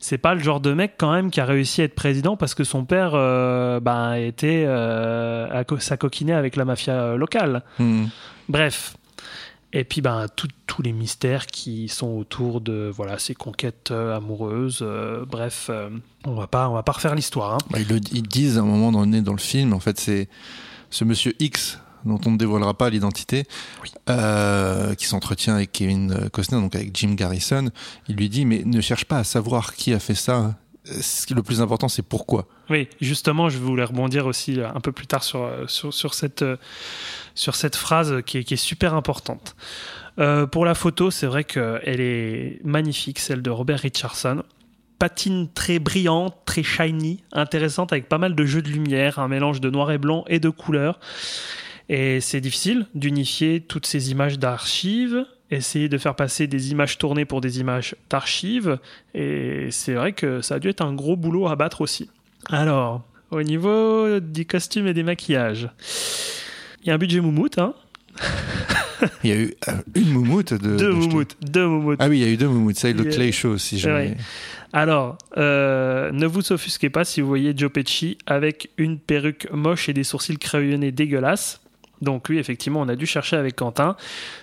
c'est 0.00 0.18
pas 0.18 0.34
le 0.34 0.40
genre 0.40 0.60
de 0.60 0.74
mec 0.74 0.96
quand 0.98 1.10
même 1.10 1.30
qui 1.30 1.40
a 1.40 1.46
réussi 1.46 1.80
à 1.80 1.84
être 1.84 1.94
président 1.94 2.36
parce 2.36 2.54
que 2.54 2.62
son 2.62 2.84
père 2.84 3.12
euh, 3.14 3.80
ben, 3.80 4.12
était 4.16 4.64
euh, 4.66 5.48
à 5.50 5.64
co- 5.64 5.78
avec 6.30 6.56
la 6.56 6.64
mafia 6.66 6.92
euh, 6.92 7.16
locale. 7.16 7.62
Hmm. 7.78 8.04
Bref. 8.50 8.98
Et 9.74 9.84
puis 9.84 10.00
ben 10.00 10.26
tous 10.34 10.82
les 10.82 10.92
mystères 10.92 11.46
qui 11.46 11.88
sont 11.88 12.08
autour 12.16 12.60
de 12.62 12.90
voilà 12.94 13.18
ces 13.18 13.34
conquêtes 13.34 13.90
euh, 13.90 14.16
amoureuses. 14.16 14.78
euh, 14.80 15.24
bref, 15.26 15.66
euh, 15.70 15.90
on 16.24 16.34
va 16.34 16.46
pas 16.46 16.68
on 16.70 16.74
va 16.74 16.82
pas 16.82 16.92
refaire 16.92 17.14
l'histoire. 17.14 17.54
hein. 17.54 17.58
Bah, 17.70 17.78
ils, 17.80 17.88
le- 17.88 18.00
ils 18.12 18.22
disent 18.26 18.56
à 18.56 18.62
un 18.62 18.64
moment 18.64 18.92
donné 18.92 19.20
dans 19.20 19.32
le 19.32 19.38
film, 19.38 19.72
en 19.74 19.80
fait, 19.80 19.98
c'est 20.00 20.28
ce 20.90 21.04
monsieur 21.04 21.34
X 21.38 21.78
dont 22.06 22.20
on 22.24 22.30
ne 22.30 22.36
dévoilera 22.38 22.72
pas 22.74 22.88
l'identité, 22.90 23.44
euh, 24.08 24.94
qui 24.94 25.06
s'entretient 25.06 25.56
avec 25.56 25.72
Kevin 25.72 26.30
Costner, 26.32 26.60
donc 26.60 26.74
avec 26.74 26.96
Jim 26.96 27.14
Garrison. 27.14 27.70
Il 28.08 28.16
lui 28.16 28.28
dit, 28.28 28.44
mais 28.46 28.62
ne 28.64 28.80
cherche 28.80 29.04
pas 29.04 29.18
à 29.18 29.24
savoir 29.24 29.74
qui 29.74 29.92
a 29.92 29.98
fait 29.98 30.14
ça. 30.14 30.54
Ce 30.84 31.26
qui 31.26 31.32
est 31.32 31.36
le 31.36 31.42
plus 31.42 31.60
important, 31.60 31.88
c'est 31.88 32.02
pourquoi. 32.02 32.46
Oui, 32.70 32.88
justement, 33.00 33.48
je 33.48 33.58
voulais 33.58 33.84
rebondir 33.84 34.26
aussi 34.26 34.60
euh, 34.60 34.68
un 34.74 34.80
peu 34.80 34.92
plus 34.92 35.06
tard 35.06 35.22
sur, 35.22 35.42
euh, 35.42 35.66
sur, 35.66 36.14
cette, 36.14 36.42
euh, 36.42 36.56
sur 37.34 37.54
cette 37.54 37.76
phrase 37.76 38.22
qui 38.24 38.38
est, 38.38 38.56
super 38.56 38.94
importante. 38.94 39.56
Pour 40.50 40.64
la 40.64 40.74
photo, 40.74 41.12
c'est 41.12 41.26
vrai 41.26 41.44
qu'elle 41.44 42.00
est 42.00 42.58
magnifique, 42.64 43.20
celle 43.20 43.40
de 43.40 43.50
Robert 43.50 43.78
Richardson. 43.78 44.42
Patine 44.98 45.48
très 45.54 45.78
brillante, 45.78 46.34
très 46.44 46.64
shiny, 46.64 47.22
intéressante 47.30 47.92
avec 47.92 48.08
pas 48.08 48.18
mal 48.18 48.34
de 48.34 48.44
jeux 48.44 48.62
de 48.62 48.68
lumière, 48.68 49.20
un 49.20 49.28
mélange 49.28 49.60
de 49.60 49.70
noir 49.70 49.92
et 49.92 49.98
blanc 49.98 50.24
et 50.26 50.40
de 50.40 50.48
couleurs. 50.48 50.98
Et 51.88 52.20
c'est 52.20 52.40
difficile 52.40 52.86
d'unifier 52.96 53.60
toutes 53.60 53.86
ces 53.86 54.10
images 54.10 54.40
d'archives, 54.40 55.24
essayer 55.50 55.88
de 55.88 55.98
faire 55.98 56.14
passer 56.14 56.46
des 56.46 56.70
images 56.72 56.98
tournées 56.98 57.24
pour 57.24 57.40
des 57.40 57.60
images 57.60 57.94
d'archives. 58.10 58.78
Et 59.14 59.68
c'est 59.70 59.94
vrai 59.94 60.12
que 60.12 60.40
ça 60.42 60.56
a 60.56 60.58
dû 60.58 60.68
être 60.68 60.82
un 60.82 60.92
gros 60.94 61.16
boulot 61.16 61.48
à 61.48 61.56
battre 61.56 61.80
aussi. 61.80 62.10
Alors, 62.50 63.02
au 63.30 63.42
niveau 63.42 64.20
du 64.20 64.46
costume 64.46 64.86
et 64.86 64.94
des 64.94 65.02
maquillages, 65.02 65.68
il 66.82 66.88
y 66.88 66.90
a 66.90 66.94
un 66.94 66.98
budget 66.98 67.20
moumoute, 67.20 67.58
hein 67.58 67.74
Il 69.22 69.30
y 69.30 69.32
a 69.32 69.36
eu 69.36 69.54
euh, 69.68 69.72
une 69.94 70.10
moumoute 70.10 70.54
de. 70.54 70.76
Deux 70.76 70.88
de- 70.88 70.92
moumoutes, 70.92 71.36
deux 71.40 71.66
moumoutes. 71.66 71.98
Ah 72.02 72.08
oui, 72.08 72.18
il 72.18 72.24
y 72.24 72.28
a 72.28 72.32
eu 72.32 72.36
deux 72.36 72.48
moumoutes. 72.48 72.76
Ça, 72.76 72.88
et 72.88 72.92
le 72.92 73.00
Il 73.04 73.04
y 73.06 73.08
a- 73.08 73.12
Clay 73.12 73.30
Show 73.32 73.50
aussi. 73.50 73.78
je 73.78 73.88
Ouais. 73.88 74.16
Alors, 74.72 75.16
euh, 75.36 76.10
ne 76.10 76.26
vous 76.26 76.50
offusquez 76.52 76.90
pas 76.90 77.04
si 77.04 77.20
vous 77.20 77.28
voyez 77.28 77.54
Joe 77.56 77.70
Pesci 77.70 78.18
avec 78.26 78.70
une 78.76 78.98
perruque 78.98 79.46
moche 79.52 79.88
et 79.88 79.92
des 79.92 80.02
sourcils 80.04 80.36
crayonnés 80.36 80.90
dégueulasses. 80.90 81.60
Donc 82.00 82.28
lui, 82.28 82.38
effectivement, 82.38 82.80
on 82.80 82.88
a 82.88 82.96
dû 82.96 83.06
chercher 83.06 83.36
avec 83.36 83.56
Quentin. 83.56 83.96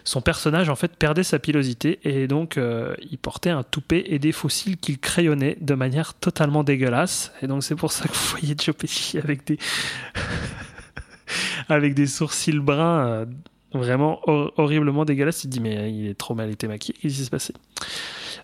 Son 0.04 0.22
personnage, 0.22 0.70
en 0.70 0.76
fait, 0.76 0.96
perdait 0.96 1.24
sa 1.24 1.40
pilosité 1.40 2.00
et 2.04 2.28
donc 2.28 2.58
euh, 2.58 2.96
il 3.10 3.18
portait 3.18 3.50
un 3.50 3.64
toupet 3.64 4.04
et 4.08 4.20
des 4.20 4.32
fossiles 4.32 4.78
qu'il 4.78 5.00
crayonnait 5.00 5.58
de 5.62 5.74
manière 5.74 6.14
totalement 6.14 6.64
dégueulasse. 6.64 7.32
Et 7.42 7.48
donc 7.48 7.64
c'est 7.64 7.76
pour 7.76 7.92
ça 7.92 8.08
que 8.08 8.14
vous 8.14 8.38
voyez 8.40 8.56
Joe 8.62 8.76
avec 9.24 9.46
des 9.46 9.58
avec 11.70 11.94
des 11.94 12.08
sourcils 12.08 12.60
bruns 12.60 13.08
euh, 13.08 13.26
vraiment 13.74 14.20
hor- 14.30 14.54
horriblement 14.58 15.06
dégueulasses. 15.06 15.42
Te 15.44 15.48
dis 15.48 15.60
mais 15.60 15.92
il 15.92 16.08
est 16.08 16.18
trop 16.18 16.36
mal 16.36 16.50
été 16.52 16.68
maquillé. 16.68 16.96
Qu'est-ce 17.02 17.16
qui 17.18 17.24
s'est 17.24 17.30
passé? 17.30 17.54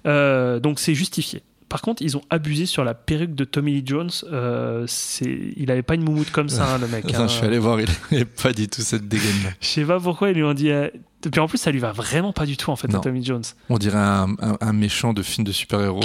Euh, 0.08 0.60
Donc 0.60 0.80
c'est 0.80 0.96
justifié. 0.96 1.42
Par 1.72 1.82
contre, 1.82 2.02
ils 2.02 2.18
ont 2.18 2.22
abusé 2.30 2.66
sur 2.66 2.84
la 2.84 2.94
perruque 2.94 3.34
de 3.34 3.46
Tommy 3.46 3.72
Lee 3.72 3.84
Jones. 3.86 4.10
Euh, 4.32 4.84
c'est, 4.88 5.54
il 5.56 5.72
avait 5.72 5.82
pas 5.84 5.96
une 5.96 6.04
moumoute 6.04 6.30
comme 6.30 6.50
ça, 6.50 6.76
hein, 6.76 6.78
le 6.80 6.88
mec. 6.88 7.06
Hein. 7.16 7.28
je 7.28 7.34
suis 7.34 7.46
allé 7.46 7.58
voir, 7.60 7.80
il 7.80 7.88
n'avait 8.12 8.26
pas 8.26 8.52
du 8.52 8.68
tout 8.68 8.82
cette 8.82 9.08
dégaine-là. 9.08 9.52
Je 9.62 9.68
sais 9.68 9.86
pas 9.86 10.00
pourquoi 10.00 10.30
ils 10.32 10.36
lui 10.36 10.44
ont 10.44 10.54
dit. 10.54 10.70
euh, 10.70 10.90
Et 11.26 11.30
puis 11.30 11.40
en 11.40 11.48
plus, 11.48 11.58
ça 11.58 11.72
lui 11.72 11.80
va 11.80 11.94
vraiment 11.94 12.34
pas 12.34 12.46
du 12.46 12.58
tout 12.58 12.72
en 12.72 12.76
fait 12.76 12.90
Non. 12.90 13.00
à 13.00 13.02
Tommy 13.02 13.24
Jones. 13.24 13.44
On 13.70 13.78
dirait 13.78 13.98
un, 13.98 14.36
un- 14.42 14.58
un 14.60 14.74
méchant 14.74 15.14
de 15.14 15.22
film 15.24 15.48
de 15.48 15.52
super-héros. 15.54 16.02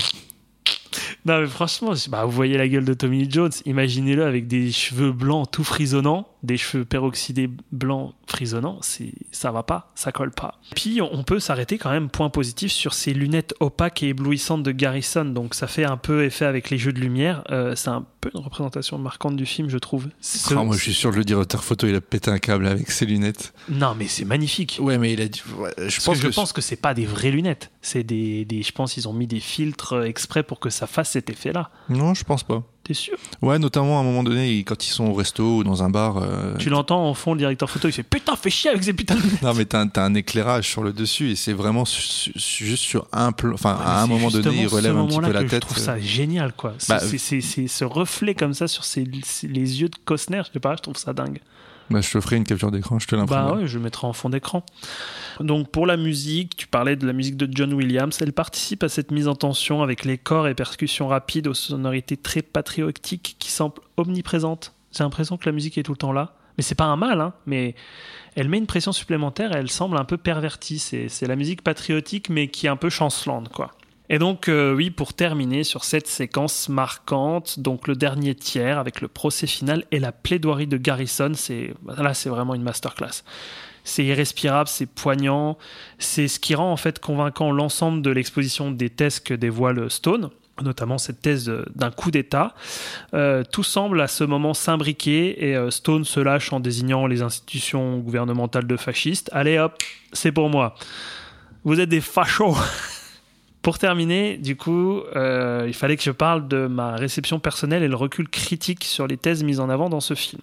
Non 1.26 1.40
mais 1.40 1.46
franchement, 1.46 1.94
je- 1.94 2.08
bah, 2.08 2.24
vous 2.24 2.30
voyez 2.30 2.56
la 2.56 2.68
gueule 2.68 2.84
de 2.84 2.94
Tommy 2.94 3.22
Lee 3.24 3.28
Jones. 3.30 3.50
Imaginez-le 3.64 4.24
avec 4.24 4.46
des 4.46 4.70
cheveux 4.72 5.12
blancs 5.12 5.50
tout 5.50 5.64
frisonnants, 5.64 6.28
des 6.44 6.56
cheveux 6.56 6.84
peroxydés 6.84 7.50
blancs 7.72 8.14
frisonnants. 8.28 8.78
C'est, 8.82 9.12
ça 9.32 9.50
va 9.50 9.62
pas, 9.64 9.90
ça 9.96 10.12
colle 10.12 10.30
pas. 10.30 10.60
Puis 10.76 11.00
on 11.02 11.24
peut 11.24 11.40
s'arrêter 11.40 11.78
quand 11.78 11.90
même 11.90 12.08
point 12.10 12.30
positif 12.30 12.70
sur 12.70 12.94
ces 12.94 13.12
lunettes 13.12 13.54
opaques 13.60 14.02
et 14.04 14.08
éblouissantes 14.08 14.62
de 14.62 14.70
Garrison. 14.70 15.24
Donc 15.24 15.54
ça 15.54 15.66
fait 15.66 15.84
un 15.84 15.96
peu 15.96 16.24
effet 16.24 16.44
avec 16.44 16.70
les 16.70 16.78
jeux 16.78 16.92
de 16.92 17.00
lumière. 17.00 17.42
Euh, 17.50 17.74
c'est 17.74 17.88
un 17.90 18.04
peu 18.20 18.30
une 18.34 18.40
représentation 18.40 18.96
marquante 18.98 19.34
du 19.36 19.46
film, 19.46 19.68
je 19.68 19.78
trouve. 19.78 20.08
Ce- 20.20 20.54
Ah, 20.54 20.62
moi, 20.62 20.76
je 20.76 20.82
suis 20.82 20.94
sûr 20.94 21.10
que 21.10 21.16
le 21.16 21.24
directeur 21.24 21.64
photo, 21.64 21.86
il 21.88 21.94
a 21.96 22.00
pété 22.00 22.30
un 22.30 22.38
câble 22.38 22.66
avec 22.68 22.90
ses 22.90 23.04
lunettes. 23.04 23.52
Non 23.68 23.94
mais 23.98 24.06
c'est 24.06 24.24
magnifique. 24.24 24.78
Ouais, 24.80 24.96
mais 24.98 25.12
il 25.12 25.20
a 25.20 25.26
dit. 25.28 25.42
ouais, 25.58 25.70
je 25.88 26.00
pense 26.04 26.18
que 26.18 26.22
je 26.22 26.28
que 26.28 26.34
pense 26.34 26.52
que 26.52 26.60
c'est 26.60 26.76
pas 26.76 26.94
des 26.94 27.04
vraies 27.06 27.32
lunettes. 27.32 27.72
C'est 27.82 28.04
des, 28.04 28.44
des, 28.44 28.62
je 28.62 28.72
pense 28.72 28.94
qu'ils 28.94 29.08
ont 29.08 29.12
mis 29.12 29.26
des 29.26 29.40
filtres 29.40 30.02
exprès 30.04 30.42
pour 30.44 30.60
que 30.60 30.70
ça 30.70 30.86
fasse 30.86 31.15
cet 31.16 31.30
effet-là. 31.30 31.70
Non, 31.88 32.14
je 32.14 32.24
pense 32.24 32.42
pas. 32.42 32.62
T'es 32.84 32.94
sûr? 32.94 33.16
Ouais, 33.42 33.58
notamment 33.58 33.98
à 33.98 34.00
un 34.02 34.04
moment 34.04 34.22
donné, 34.22 34.58
quand 34.60 34.86
ils 34.86 34.90
sont 34.90 35.06
au 35.06 35.12
resto 35.14 35.56
ou 35.58 35.64
dans 35.64 35.82
un 35.82 35.90
bar. 35.90 36.18
euh, 36.18 36.54
Tu 36.58 36.68
l'entends 36.70 37.08
en 37.08 37.14
fond, 37.14 37.32
le 37.32 37.38
directeur 37.38 37.68
photo, 37.68 37.88
il 37.88 37.92
fait 37.92 38.04
putain, 38.04 38.36
fais 38.36 38.48
chier 38.50 38.70
avec 38.70 38.84
ces 38.84 38.92
putains 38.92 39.16
de 39.16 39.22
lunettes. 39.22 39.42
Non, 39.42 39.54
mais 39.54 39.64
t'as 39.64 39.80
un, 39.82 39.90
un 39.96 40.14
éclairage 40.14 40.68
sur 40.68 40.82
le 40.84 40.92
dessus 40.92 41.30
et 41.32 41.36
c'est 41.36 41.52
vraiment 41.52 41.84
su- 41.84 42.32
su- 42.36 42.64
juste 42.64 42.84
sur 42.84 43.08
un 43.12 43.32
plan. 43.32 43.54
Enfin, 43.54 43.74
Ouais, 43.76 43.84
à 43.84 44.02
un 44.02 44.06
moment 44.06 44.28
donné, 44.30 44.60
il 44.62 44.66
relève 44.68 44.96
un 44.96 45.06
petit 45.06 45.18
peu 45.20 45.32
la 45.32 45.40
tête. 45.42 45.54
Je 45.54 45.58
trouve 45.68 45.78
ça 45.78 45.98
génial, 45.98 46.52
quoi. 46.52 46.74
C'est 46.78 46.88
Bah, 46.92 47.00
c'est- 47.00 47.40
ce 47.66 47.84
reflet 47.84 48.34
comme 48.36 48.54
ça 48.54 48.68
sur 48.68 48.84
ces- 48.84 49.04
les 49.04 49.80
yeux 49.80 49.88
de 49.88 49.96
Costner, 50.04 50.42
je 50.46 50.52
sais 50.52 50.60
pas, 50.60 50.76
je 50.76 50.82
trouve 50.82 50.96
ça 50.96 51.12
dingue. 51.12 51.40
Bah, 51.90 52.00
je 52.00 52.10
te 52.10 52.20
ferai 52.20 52.36
une 52.36 52.44
capture 52.44 52.70
d'écran, 52.72 52.98
je 52.98 53.06
te 53.06 53.14
l'imprime. 53.16 53.36
Bah 53.36 53.54
ouais, 53.54 53.66
je 53.66 53.78
le 53.78 53.84
mettrai 53.84 54.06
en 54.08 54.12
fond 54.12 54.28
d'écran. 54.28 54.64
Donc 55.40 55.70
pour 55.70 55.86
la 55.86 55.96
musique, 55.96 56.56
tu 56.56 56.66
parlais 56.66 56.96
de 56.96 57.06
la 57.06 57.12
musique 57.12 57.36
de 57.36 57.48
John 57.50 57.72
Williams, 57.74 58.18
elle 58.20 58.32
participe 58.32 58.82
à 58.82 58.88
cette 58.88 59.10
mise 59.10 59.28
en 59.28 59.34
tension 59.34 59.82
avec 59.82 60.04
les 60.04 60.18
corps 60.18 60.48
et 60.48 60.54
percussions 60.54 61.08
rapides 61.08 61.46
aux 61.46 61.54
sonorités 61.54 62.16
très 62.16 62.42
patriotiques 62.42 63.36
qui 63.38 63.50
semblent 63.50 63.80
omniprésentes. 63.96 64.72
J'ai 64.92 65.04
l'impression 65.04 65.36
que 65.36 65.46
la 65.46 65.52
musique 65.52 65.76
est 65.78 65.82
tout 65.82 65.92
le 65.92 65.98
temps 65.98 66.12
là. 66.12 66.34
Mais 66.56 66.62
c'est 66.62 66.74
pas 66.74 66.84
un 66.84 66.96
mal, 66.96 67.20
hein, 67.20 67.34
mais 67.44 67.74
elle 68.34 68.48
met 68.48 68.56
une 68.56 68.66
pression 68.66 68.92
supplémentaire 68.92 69.54
et 69.54 69.58
elle 69.58 69.70
semble 69.70 69.98
un 69.98 70.04
peu 70.04 70.16
pervertie. 70.16 70.78
C'est 70.78 71.26
la 71.26 71.36
musique 71.36 71.62
patriotique 71.62 72.30
mais 72.30 72.48
qui 72.48 72.66
est 72.66 72.70
un 72.70 72.76
peu 72.76 72.88
chancelante, 72.88 73.50
quoi. 73.50 73.72
Et 74.08 74.18
donc, 74.18 74.48
euh, 74.48 74.72
oui, 74.72 74.90
pour 74.90 75.14
terminer 75.14 75.64
sur 75.64 75.84
cette 75.84 76.06
séquence 76.06 76.68
marquante, 76.68 77.58
donc 77.58 77.88
le 77.88 77.96
dernier 77.96 78.36
tiers 78.36 78.78
avec 78.78 79.00
le 79.00 79.08
procès 79.08 79.48
final 79.48 79.84
et 79.90 79.98
la 79.98 80.12
plaidoirie 80.12 80.68
de 80.68 80.76
Garrison, 80.76 81.32
c'est 81.34 81.74
là, 81.98 82.14
c'est 82.14 82.28
vraiment 82.28 82.54
une 82.54 82.62
masterclass. 82.62 83.24
C'est 83.86 84.04
irrespirable, 84.04 84.68
c'est 84.68 84.86
poignant, 84.86 85.56
c'est 85.98 86.26
ce 86.26 86.40
qui 86.40 86.56
rend 86.56 86.72
en 86.72 86.76
fait 86.76 86.98
convaincant 86.98 87.52
l'ensemble 87.52 88.02
de 88.02 88.10
l'exposition 88.10 88.72
des 88.72 88.90
thèses 88.90 89.20
que 89.20 89.32
dévoile 89.32 89.88
Stone, 89.90 90.30
notamment 90.60 90.98
cette 90.98 91.20
thèse 91.20 91.48
euh, 91.48 91.64
d'un 91.76 91.92
coup 91.92 92.10
d'État. 92.10 92.54
Euh, 93.14 93.44
tout 93.44 93.62
semble 93.62 94.00
à 94.00 94.08
ce 94.08 94.24
moment 94.24 94.54
s'imbriquer 94.54 95.48
et 95.48 95.56
euh, 95.56 95.70
Stone 95.70 96.04
se 96.04 96.18
lâche 96.18 96.52
en 96.52 96.58
désignant 96.58 97.06
les 97.06 97.22
institutions 97.22 97.98
gouvernementales 97.98 98.66
de 98.66 98.76
fascistes. 98.76 99.30
Allez 99.32 99.58
hop, 99.58 99.80
c'est 100.12 100.32
pour 100.32 100.50
moi. 100.50 100.74
Vous 101.64 101.80
êtes 101.80 101.88
des 101.88 102.00
fachos. 102.00 102.56
Pour 103.66 103.80
terminer, 103.80 104.36
du 104.36 104.54
coup, 104.54 105.00
euh, 105.16 105.64
il 105.66 105.74
fallait 105.74 105.96
que 105.96 106.02
je 106.04 106.12
parle 106.12 106.46
de 106.46 106.68
ma 106.68 106.94
réception 106.94 107.40
personnelle 107.40 107.82
et 107.82 107.88
le 107.88 107.96
recul 107.96 108.28
critique 108.28 108.84
sur 108.84 109.08
les 109.08 109.16
thèses 109.16 109.42
mises 109.42 109.58
en 109.58 109.68
avant 109.68 109.88
dans 109.88 109.98
ce 109.98 110.14
film. 110.14 110.40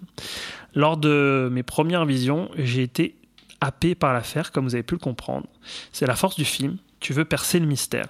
Lors 0.76 0.98
de 0.98 1.48
mes 1.49 1.64
premières 1.64 2.03
visions, 2.03 2.49
j'ai 2.57 2.84
été 2.84 3.15
happé 3.64 3.95
par 3.95 4.14
l'affaire, 4.14 4.52
comme 4.52 4.65
vous 4.65 4.76
avez 4.76 4.84
pu 4.84 4.95
le 4.95 4.99
comprendre. 4.99 5.48
C'est 5.94 6.06
la 6.06 6.15
force 6.15 6.35
du 6.35 6.45
film. 6.45 6.77
Tu 6.99 7.14
veux 7.14 7.26
percer 7.26 7.60
le 7.60 7.65
mystère. 7.65 8.07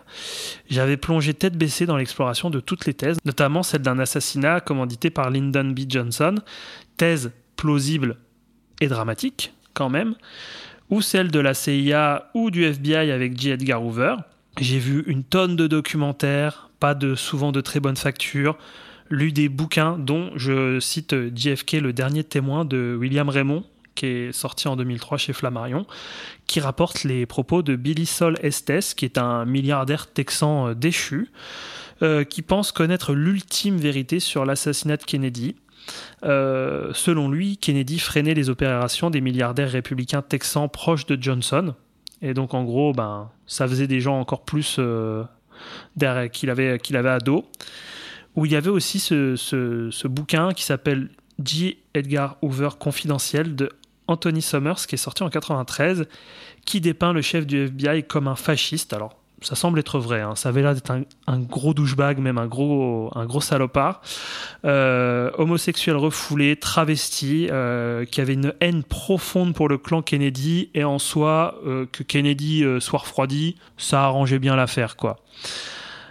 J'avais 0.69 0.97
plongé 0.97 1.33
tête 1.33 1.57
baissée 1.57 1.85
dans 1.85 1.97
l'exploration 1.97 2.49
de 2.49 2.59
toutes 2.59 2.85
les 2.85 2.93
thèses, 2.93 3.17
notamment 3.23 3.63
celle 3.63 3.81
d'un 3.81 3.99
assassinat 3.99 4.61
commandité 4.61 5.09
par 5.09 5.29
Lyndon 5.29 5.71
B. 5.71 5.81
Johnson, 5.87 6.35
thèse 6.97 7.31
plausible 7.55 8.17
et 8.81 8.87
dramatique, 8.87 9.53
quand 9.73 9.89
même, 9.89 10.15
ou 10.89 11.01
celle 11.01 11.29
de 11.29 11.39
la 11.39 11.53
CIA 11.53 12.29
ou 12.33 12.51
du 12.51 12.65
FBI 12.65 13.11
avec 13.11 13.39
J. 13.39 13.51
Edgar 13.51 13.83
Hoover. 13.83 14.15
J'ai 14.59 14.79
vu 14.79 15.03
une 15.07 15.23
tonne 15.23 15.55
de 15.55 15.67
documentaires, 15.67 16.69
pas 16.79 16.93
de 16.93 17.15
souvent 17.15 17.51
de 17.51 17.61
très 17.61 17.79
bonnes 17.79 17.97
factures, 17.97 18.57
lu 19.09 19.31
des 19.31 19.49
bouquins 19.49 19.97
dont 19.97 20.31
je 20.35 20.79
cite 20.79 21.15
JFK, 21.35 21.73
le 21.73 21.93
dernier 21.93 22.23
témoin 22.23 22.65
de 22.65 22.95
William 22.99 23.29
Raymond, 23.29 23.63
qui 23.95 24.05
est 24.05 24.31
sorti 24.31 24.67
en 24.67 24.75
2003 24.75 25.17
chez 25.17 25.33
Flammarion, 25.33 25.85
qui 26.47 26.59
rapporte 26.59 27.03
les 27.03 27.25
propos 27.25 27.61
de 27.61 27.75
Billy 27.75 28.05
Sol 28.05 28.37
Estes, 28.41 28.95
qui 28.95 29.05
est 29.05 29.17
un 29.17 29.45
milliardaire 29.45 30.07
texan 30.11 30.69
euh, 30.69 30.73
déchu, 30.73 31.29
euh, 32.01 32.23
qui 32.23 32.41
pense 32.41 32.71
connaître 32.71 33.13
l'ultime 33.13 33.77
vérité 33.77 34.19
sur 34.19 34.45
l'assassinat 34.45 34.97
de 34.97 35.03
Kennedy. 35.03 35.55
Euh, 36.23 36.91
selon 36.93 37.29
lui, 37.29 37.57
Kennedy 37.57 37.99
freinait 37.99 38.33
les 38.33 38.49
opérations 38.49 39.09
des 39.09 39.21
milliardaires 39.21 39.69
républicains 39.71 40.21
texans 40.21 40.69
proches 40.69 41.05
de 41.05 41.21
Johnson. 41.21 41.75
Et 42.21 42.33
donc, 42.33 42.53
en 42.53 42.63
gros, 42.63 42.93
ben, 42.93 43.29
ça 43.47 43.67
faisait 43.67 43.87
des 43.87 43.99
gens 43.99 44.17
encore 44.19 44.43
plus 44.45 44.77
euh, 44.79 45.23
qu'il 46.31 46.49
avait, 46.49 46.79
qu'il 46.79 46.95
avait 46.95 47.09
à 47.09 47.19
dos. 47.19 47.45
Où 48.35 48.45
il 48.45 48.51
y 48.51 48.55
avait 48.55 48.69
aussi 48.69 48.99
ce, 48.99 49.35
ce- 49.35 49.89
ce 49.91 50.07
bouquin 50.07 50.53
qui 50.53 50.63
s'appelle 50.63 51.09
J. 51.43 51.77
Edgar 51.93 52.37
Hoover 52.41 52.69
confidentiel 52.79 53.55
de 53.55 53.69
Anthony 54.07 54.41
Summers, 54.41 54.87
qui 54.87 54.95
est 54.95 54.97
sorti 54.97 55.23
en 55.23 55.29
93, 55.29 56.07
qui 56.65 56.81
dépeint 56.81 57.13
le 57.13 57.21
chef 57.21 57.45
du 57.45 57.65
FBI 57.65 58.03
comme 58.03 58.27
un 58.27 58.35
fasciste. 58.35 58.93
Alors, 58.93 59.15
ça 59.41 59.55
semble 59.55 59.79
être 59.79 59.99
vrai. 59.99 60.21
hein. 60.21 60.35
Ça 60.35 60.49
avait 60.49 60.61
l'air 60.61 60.73
d'être 60.73 60.91
un, 60.91 61.39
gros 61.39 61.73
douchebag, 61.73 62.19
même 62.19 62.37
un 62.37 62.47
gros, 62.47 63.11
un 63.15 63.25
gros 63.25 63.41
salopard. 63.41 64.01
Euh, 64.65 65.31
homosexuel 65.37 65.97
refoulé, 65.97 66.55
travesti, 66.55 67.47
euh, 67.51 68.05
qui 68.05 68.21
avait 68.21 68.33
une 68.33 68.53
haine 68.61 68.83
profonde 68.83 69.53
pour 69.53 69.67
le 69.67 69.77
clan 69.77 70.01
Kennedy, 70.01 70.69
et 70.73 70.83
en 70.83 70.99
soi, 70.99 71.59
euh, 71.65 71.85
que 71.91 72.03
Kennedy 72.03 72.63
soit 72.79 72.99
refroidi, 72.99 73.55
ça 73.77 74.03
arrangeait 74.03 74.39
bien 74.39 74.55
l'affaire, 74.55 74.95
quoi. 74.95 75.17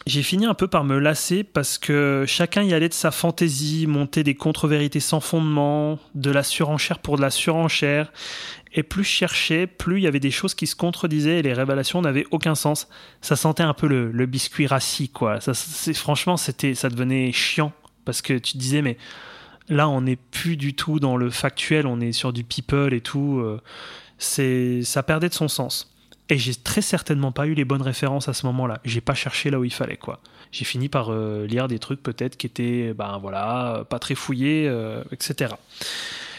J'ai 0.07 0.23
fini 0.25 0.47
un 0.47 0.55
peu 0.55 0.67
par 0.67 0.83
me 0.83 0.99
lasser 0.99 1.45
parce 1.45 1.79
que 1.79 2.25
chacun 2.27 2.63
y 2.63 2.75
allait 2.75 2.89
de 2.89 2.95
sa 2.95 3.13
fantaisie, 3.13 3.87
monter 3.87 4.25
des 4.25 4.35
contre-vérités 4.35 4.99
sans 4.99 5.21
fondement, 5.21 6.01
de 6.17 6.31
la 6.33 6.43
surenchère 6.43 6.99
pour 6.99 7.17
de 7.17 7.23
la 7.23 7.31
surenchère. 7.31 8.13
Et 8.75 8.83
plus 8.83 9.05
je 9.05 9.11
cherchais, 9.11 9.67
plus 9.67 9.99
il 9.99 10.03
y 10.03 10.07
avait 10.07 10.19
des 10.19 10.31
choses 10.33 10.55
qui 10.55 10.67
se 10.67 10.75
contredisaient 10.75 11.39
et 11.39 11.43
les 11.43 11.53
révélations 11.53 12.03
n'avaient 12.03 12.27
aucun 12.33 12.57
sens. 12.57 12.89
Ça 13.21 13.37
sentait 13.37 13.63
un 13.63 13.75
peu 13.75 13.87
le, 13.87 14.27
biscuit 14.27 14.67
rassis, 14.67 15.09
quoi. 15.09 15.39
Franchement, 15.95 16.37
c'était, 16.37 16.75
ça 16.75 16.89
devenait 16.89 17.31
chiant 17.33 17.73
parce 18.05 18.23
que 18.23 18.39
tu 18.39 18.57
disais, 18.57 18.83
mais 18.83 18.97
là, 19.69 19.89
on 19.89 20.01
n'est 20.01 20.17
plus 20.17 20.57
du 20.57 20.75
tout 20.75 20.99
dans 20.99 21.17
le 21.17 21.31
factuel, 21.31 21.87
on 21.87 22.01
est 22.01 22.13
sur 22.13 22.33
du 22.33 22.43
people 22.43 22.93
et 22.93 23.03
tout. 23.03 23.41
euh, 23.41 24.83
ça 24.83 25.03
perdait 25.03 25.29
de 25.29 25.35
son 25.35 25.49
sens. 25.49 25.92
Et 26.29 26.39
j'ai 26.39 26.55
très 26.55 26.83
certainement 26.83 27.33
pas 27.33 27.47
eu 27.47 27.55
les 27.55 27.65
bonnes 27.65 27.83
références 27.83 28.29
à 28.29 28.33
ce 28.33 28.47
moment-là. 28.47 28.81
J'ai 28.85 29.01
pas 29.01 29.15
cherché 29.15 29.51
là 29.51 29.59
où 29.59 29.65
il 29.65 29.73
fallait, 29.73 29.97
quoi. 29.97 30.21
J'ai 30.51 30.65
fini 30.65 30.89
par 30.89 31.11
euh, 31.11 31.47
lire 31.47 31.69
des 31.69 31.79
trucs 31.79 32.03
peut-être 32.03 32.37
qui 32.37 32.47
étaient, 32.47 32.95
ben 32.95 33.19
voilà, 33.21 33.85
pas 33.89 33.99
très 33.99 34.15
fouillés, 34.15 34.67
euh, 34.69 35.03
etc. 35.11 35.55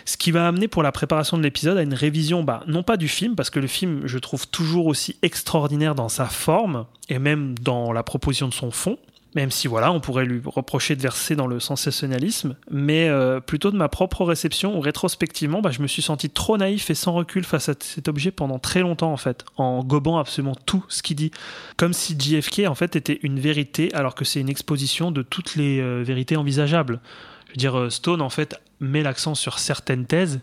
Ce 0.05 0.17
qui 0.17 0.31
va 0.31 0.47
amener 0.47 0.67
pour 0.67 0.83
la 0.83 0.91
préparation 0.91 1.37
de 1.37 1.43
l'épisode 1.43 1.77
à 1.77 1.81
une 1.81 1.93
révision, 1.93 2.43
bah, 2.43 2.63
non 2.67 2.83
pas 2.83 2.97
du 2.97 3.07
film, 3.07 3.35
parce 3.35 3.49
que 3.49 3.59
le 3.59 3.67
film, 3.67 4.01
je 4.05 4.17
trouve 4.19 4.47
toujours 4.47 4.87
aussi 4.87 5.17
extraordinaire 5.21 5.95
dans 5.95 6.09
sa 6.09 6.25
forme 6.25 6.85
et 7.09 7.19
même 7.19 7.57
dans 7.59 7.91
la 7.91 8.03
proposition 8.03 8.47
de 8.47 8.53
son 8.53 8.71
fond, 8.71 8.97
même 9.35 9.51
si 9.51 9.67
voilà, 9.67 9.91
on 9.91 9.99
pourrait 9.99 10.25
lui 10.25 10.41
reprocher 10.45 10.95
de 10.95 11.01
verser 11.01 11.35
dans 11.35 11.47
le 11.47 11.59
sensationnalisme, 11.59 12.55
mais 12.69 13.09
euh, 13.09 13.39
plutôt 13.39 13.71
de 13.71 13.77
ma 13.77 13.89
propre 13.89 14.23
réception 14.23 14.77
où 14.77 14.79
rétrospectivement, 14.79 15.61
bah, 15.61 15.71
je 15.71 15.81
me 15.81 15.87
suis 15.87 16.01
senti 16.01 16.29
trop 16.29 16.57
naïf 16.57 16.89
et 16.89 16.95
sans 16.95 17.13
recul 17.13 17.43
face 17.43 17.69
à 17.69 17.73
cet 17.79 18.07
objet 18.07 18.31
pendant 18.31 18.59
très 18.59 18.81
longtemps 18.81 19.11
en 19.11 19.17
fait, 19.17 19.45
en 19.57 19.83
gobant 19.83 20.17
absolument 20.17 20.55
tout 20.65 20.85
ce 20.87 21.01
qu'il 21.01 21.15
dit, 21.15 21.31
comme 21.77 21.93
si 21.93 22.15
JFK 22.19 22.67
en 22.67 22.75
fait 22.75 22.95
était 22.95 23.19
une 23.23 23.39
vérité 23.39 23.93
alors 23.93 24.15
que 24.15 24.25
c'est 24.25 24.39
une 24.39 24.49
exposition 24.49 25.11
de 25.11 25.21
toutes 25.21 25.55
les 25.55 25.79
euh, 25.79 26.03
vérités 26.03 26.37
envisageables. 26.37 26.99
Je 27.47 27.51
veux 27.51 27.57
dire, 27.57 27.79
euh, 27.79 27.89
Stone 27.89 28.21
en 28.21 28.29
fait 28.29 28.55
met 28.79 29.01
l'accent 29.01 29.35
sur 29.35 29.59
certaines 29.59 30.05
thèses, 30.05 30.41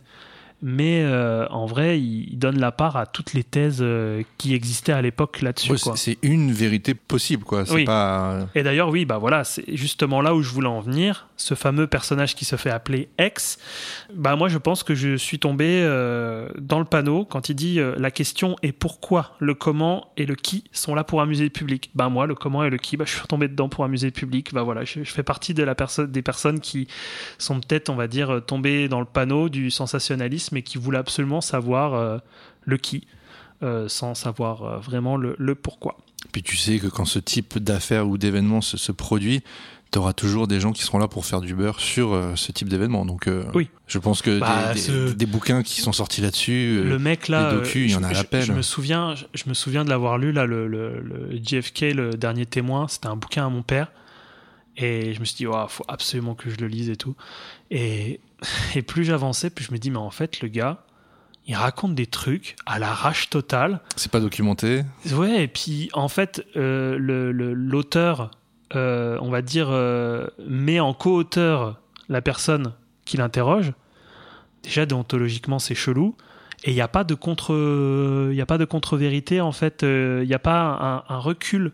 mais 0.62 1.02
euh, 1.02 1.46
en 1.48 1.66
vrai, 1.66 1.98
il, 1.98 2.38
donne 2.38 2.58
la 2.58 2.72
part 2.72 2.96
à 2.96 3.06
toutes 3.06 3.32
les 3.32 3.44
thèses 3.44 3.78
euh, 3.80 4.22
qui 4.36 4.54
existaient 4.54 4.92
à 4.92 5.00
l'époque 5.00 5.40
là-dessus. 5.40 5.72
C'est 5.96 6.18
une 6.22 6.52
vérité 6.52 6.94
possible, 6.94 7.44
quoi. 7.44 7.64
Oui. 7.70 7.84
pas. 7.84 8.46
Et 8.54 8.62
d'ailleurs, 8.62 8.90
oui, 8.90 9.04
bah 9.04 9.18
voilà, 9.18 9.44
c'est 9.44 9.64
justement 9.74 10.20
là 10.20 10.34
où 10.34 10.42
je 10.42 10.50
voulais 10.50 10.68
en 10.68 10.80
venir. 10.80 11.28
Ce 11.40 11.54
fameux 11.54 11.86
personnage 11.86 12.34
qui 12.34 12.44
se 12.44 12.56
fait 12.56 12.68
appeler 12.68 13.08
X. 13.18 13.58
Bah 14.14 14.36
moi, 14.36 14.50
je 14.50 14.58
pense 14.58 14.82
que 14.82 14.94
je 14.94 15.16
suis 15.16 15.38
tombé 15.38 15.80
euh, 15.82 16.50
dans 16.58 16.78
le 16.78 16.84
panneau 16.84 17.24
quand 17.24 17.48
il 17.48 17.54
dit 17.54 17.80
euh, 17.80 17.94
la 17.96 18.10
question 18.10 18.56
est 18.62 18.72
pourquoi, 18.72 19.36
le 19.38 19.54
comment 19.54 20.12
et 20.18 20.26
le 20.26 20.34
qui 20.34 20.64
sont 20.70 20.94
là 20.94 21.02
pour 21.02 21.22
amuser 21.22 21.44
le 21.44 21.50
public. 21.50 21.90
Bah 21.94 22.10
moi, 22.10 22.26
le 22.26 22.34
comment 22.34 22.62
et 22.62 22.68
le 22.68 22.76
qui, 22.76 22.98
bah 22.98 23.06
je 23.06 23.12
suis 23.12 23.26
tombé 23.26 23.48
dedans 23.48 23.70
pour 23.70 23.84
amuser 23.84 24.08
le 24.08 24.12
public. 24.12 24.52
Bah 24.52 24.64
voilà, 24.64 24.84
je, 24.84 25.02
fais 25.04 25.22
partie 25.22 25.54
de 25.54 25.62
la 25.62 25.74
personne, 25.74 26.12
des 26.12 26.20
personnes 26.20 26.60
qui 26.60 26.88
sont 27.38 27.58
peut-être, 27.58 27.88
on 27.88 27.96
va 27.96 28.06
dire, 28.06 28.30
euh, 28.30 28.40
tombées 28.40 28.88
dans 28.88 29.00
le 29.00 29.06
panneau 29.06 29.48
du 29.48 29.70
sensationnalisme 29.70 30.58
et 30.58 30.62
qui 30.62 30.76
voulaient 30.76 30.98
absolument 30.98 31.40
savoir 31.40 32.20
le 32.64 32.76
qui, 32.76 33.06
sans 33.86 34.14
savoir 34.14 34.80
vraiment 34.80 35.16
le, 35.16 35.34
le 35.38 35.54
pourquoi. 35.54 35.96
Puis 36.32 36.42
tu 36.42 36.56
sais 36.56 36.78
que 36.78 36.86
quand 36.86 37.06
ce 37.06 37.18
type 37.18 37.58
d'affaires 37.58 38.06
ou 38.06 38.18
d'événement 38.18 38.60
se, 38.60 38.76
se 38.76 38.92
produit, 38.92 39.42
tu 39.92 39.98
auras 39.98 40.12
toujours 40.12 40.46
des 40.46 40.60
gens 40.60 40.72
qui 40.72 40.82
seront 40.84 40.98
là 40.98 41.08
pour 41.08 41.26
faire 41.26 41.40
du 41.40 41.54
beurre 41.54 41.80
sur 41.80 42.12
euh, 42.12 42.36
ce 42.36 42.52
type 42.52 42.68
d'événement. 42.68 43.04
Donc, 43.04 43.26
euh, 43.26 43.44
Oui. 43.54 43.68
je 43.88 43.98
pense 43.98 44.22
que 44.22 44.38
Bah, 44.38 44.68
des, 44.68 44.74
des- 44.74 44.80
ce- 44.80 45.12
des 45.12 45.26
bouquins 45.26 45.62
qui 45.64 45.80
sont 45.80 45.92
sortis 45.92 46.20
là-dessus, 46.20 46.78
euh, 46.78 46.88
le 46.88 46.98
mec 46.98 47.26
là, 47.28 47.52
docus, 47.54 47.90
il 47.90 47.92
y 47.92 47.96
en 47.96 48.00
je- 48.00 48.04
a 48.04 48.08
à 48.08 48.12
l'appel. 48.12 48.42
Je 48.42 48.52
me 48.52 48.62
souviens, 48.62 49.14
je, 49.34 49.48
me 49.48 49.54
souviens 49.54 49.84
de 49.84 49.90
l'avoir 49.90 50.16
lu 50.18 50.30
là, 50.32 50.46
le, 50.46 50.66
le- 50.68 51.00
le 51.00 51.36
JFK, 51.42 51.92
le 51.92 52.10
dernier 52.10 52.46
témoin. 52.46 52.86
C'était 52.88 53.08
un 53.08 53.16
bouquin 53.16 53.46
à 53.46 53.48
mon 53.48 53.62
père, 53.62 53.90
et 54.76 55.12
je 55.12 55.20
me 55.20 55.24
suis 55.24 55.36
dit, 55.36 55.42
il 55.44 55.66
faut 55.68 55.84
absolument 55.88 56.34
que 56.34 56.50
je 56.50 56.56
le 56.58 56.68
lise 56.68 56.88
et 56.88 56.96
tout. 56.96 57.16
Et, 57.72 58.20
et 58.76 58.82
plus 58.82 59.04
j'avançais, 59.04 59.50
plus 59.50 59.64
je 59.64 59.72
me 59.72 59.78
dis, 59.78 59.90
mais 59.90 59.96
en 59.98 60.10
fait, 60.10 60.40
le 60.40 60.48
gars, 60.48 60.84
il 61.48 61.56
raconte 61.56 61.96
des 61.96 62.06
trucs 62.06 62.54
à 62.64 62.78
l'arrache 62.78 63.28
totale. 63.28 63.80
C'est 63.96 64.12
pas 64.12 64.20
documenté. 64.20 64.82
Ouais, 65.12 65.42
et 65.44 65.48
puis 65.48 65.88
en 65.94 66.06
fait, 66.08 66.46
euh, 66.56 66.96
l'auteur, 67.54 68.30
euh, 68.76 69.18
on 69.20 69.30
va 69.30 69.42
dire, 69.42 69.68
euh, 69.70 70.28
met 70.46 70.78
en 70.80 70.94
co-auteur 70.94 71.80
la 72.08 72.22
personne 72.22 72.72
qui 73.04 73.16
l'interroge. 73.16 73.72
Déjà, 74.62 74.86
déontologiquement, 74.86 75.58
c'est 75.58 75.74
chelou. 75.74 76.16
Et 76.64 76.70
il 76.70 76.74
n'y 76.74 76.80
a 76.80 76.88
pas 76.88 77.04
de 77.04 77.14
contre, 77.14 77.52
il 78.32 78.40
a 78.40 78.46
pas 78.46 78.58
de 78.58 78.66
contre-vérité 78.66 79.40
en 79.40 79.52
fait. 79.52 79.82
euh, 79.82 80.20
Il 80.22 80.28
n'y 80.28 80.34
a 80.34 80.38
pas 80.38 81.04
un, 81.08 81.18
recul 81.18 81.72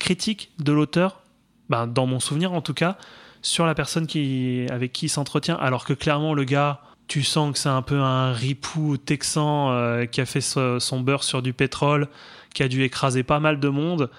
critique 0.00 0.50
de 0.58 0.72
l'auteur, 0.72 1.20
ben, 1.68 1.86
dans 1.86 2.06
mon 2.06 2.18
souvenir 2.18 2.52
en 2.52 2.60
tout 2.60 2.74
cas, 2.74 2.98
sur 3.40 3.66
la 3.66 3.74
personne 3.74 4.06
qui, 4.06 4.66
avec 4.70 4.92
qui 4.92 5.06
il 5.06 5.10
s'entretient. 5.10 5.54
Alors 5.56 5.84
que 5.84 5.92
clairement, 5.92 6.34
le 6.34 6.42
gars, 6.42 6.80
tu 7.06 7.22
sens 7.22 7.52
que 7.52 7.58
c'est 7.58 7.68
un 7.68 7.82
peu 7.82 8.00
un 8.00 8.32
ripou 8.32 8.96
texan 8.96 10.06
qui 10.10 10.20
a 10.20 10.26
fait 10.26 10.40
son 10.40 11.00
beurre 11.00 11.22
sur 11.22 11.40
du 11.40 11.52
pétrole, 11.52 12.08
qui 12.52 12.64
a 12.64 12.68
dû 12.68 12.82
écraser 12.82 13.22
pas 13.22 13.38
mal 13.38 13.60
de 13.60 13.68
monde 13.68 14.10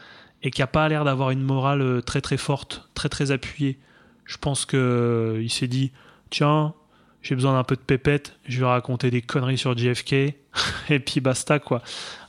et 0.44 0.52
qui 0.52 0.62
a 0.62 0.68
pas 0.68 0.88
l'air 0.90 1.04
d'avoir 1.06 1.32
une 1.32 1.42
morale 1.42 1.82
euh, 1.82 2.02
très 2.02 2.22
très 2.22 2.38
forte, 2.38 2.90
très 2.94 3.10
très 3.10 3.32
appuyée. 3.32 3.80
Je 4.26 4.38
pense 4.38 4.66
que 4.66 4.78
euh, 4.78 5.42
il 5.42 5.50
s'est 5.50 5.68
dit 5.68 5.92
tiens, 6.30 6.74
j'ai 7.22 7.36
besoin 7.36 7.54
d'un 7.54 7.64
peu 7.64 7.76
de 7.76 7.82
pépette, 7.82 8.38
je 8.48 8.60
vais 8.60 8.66
raconter 8.66 9.12
des 9.12 9.22
conneries 9.22 9.58
sur 9.58 9.78
JFK 9.78 10.14
et 10.90 11.00
puis 11.00 11.22
basta 11.22 11.60
quoi. 11.60 11.82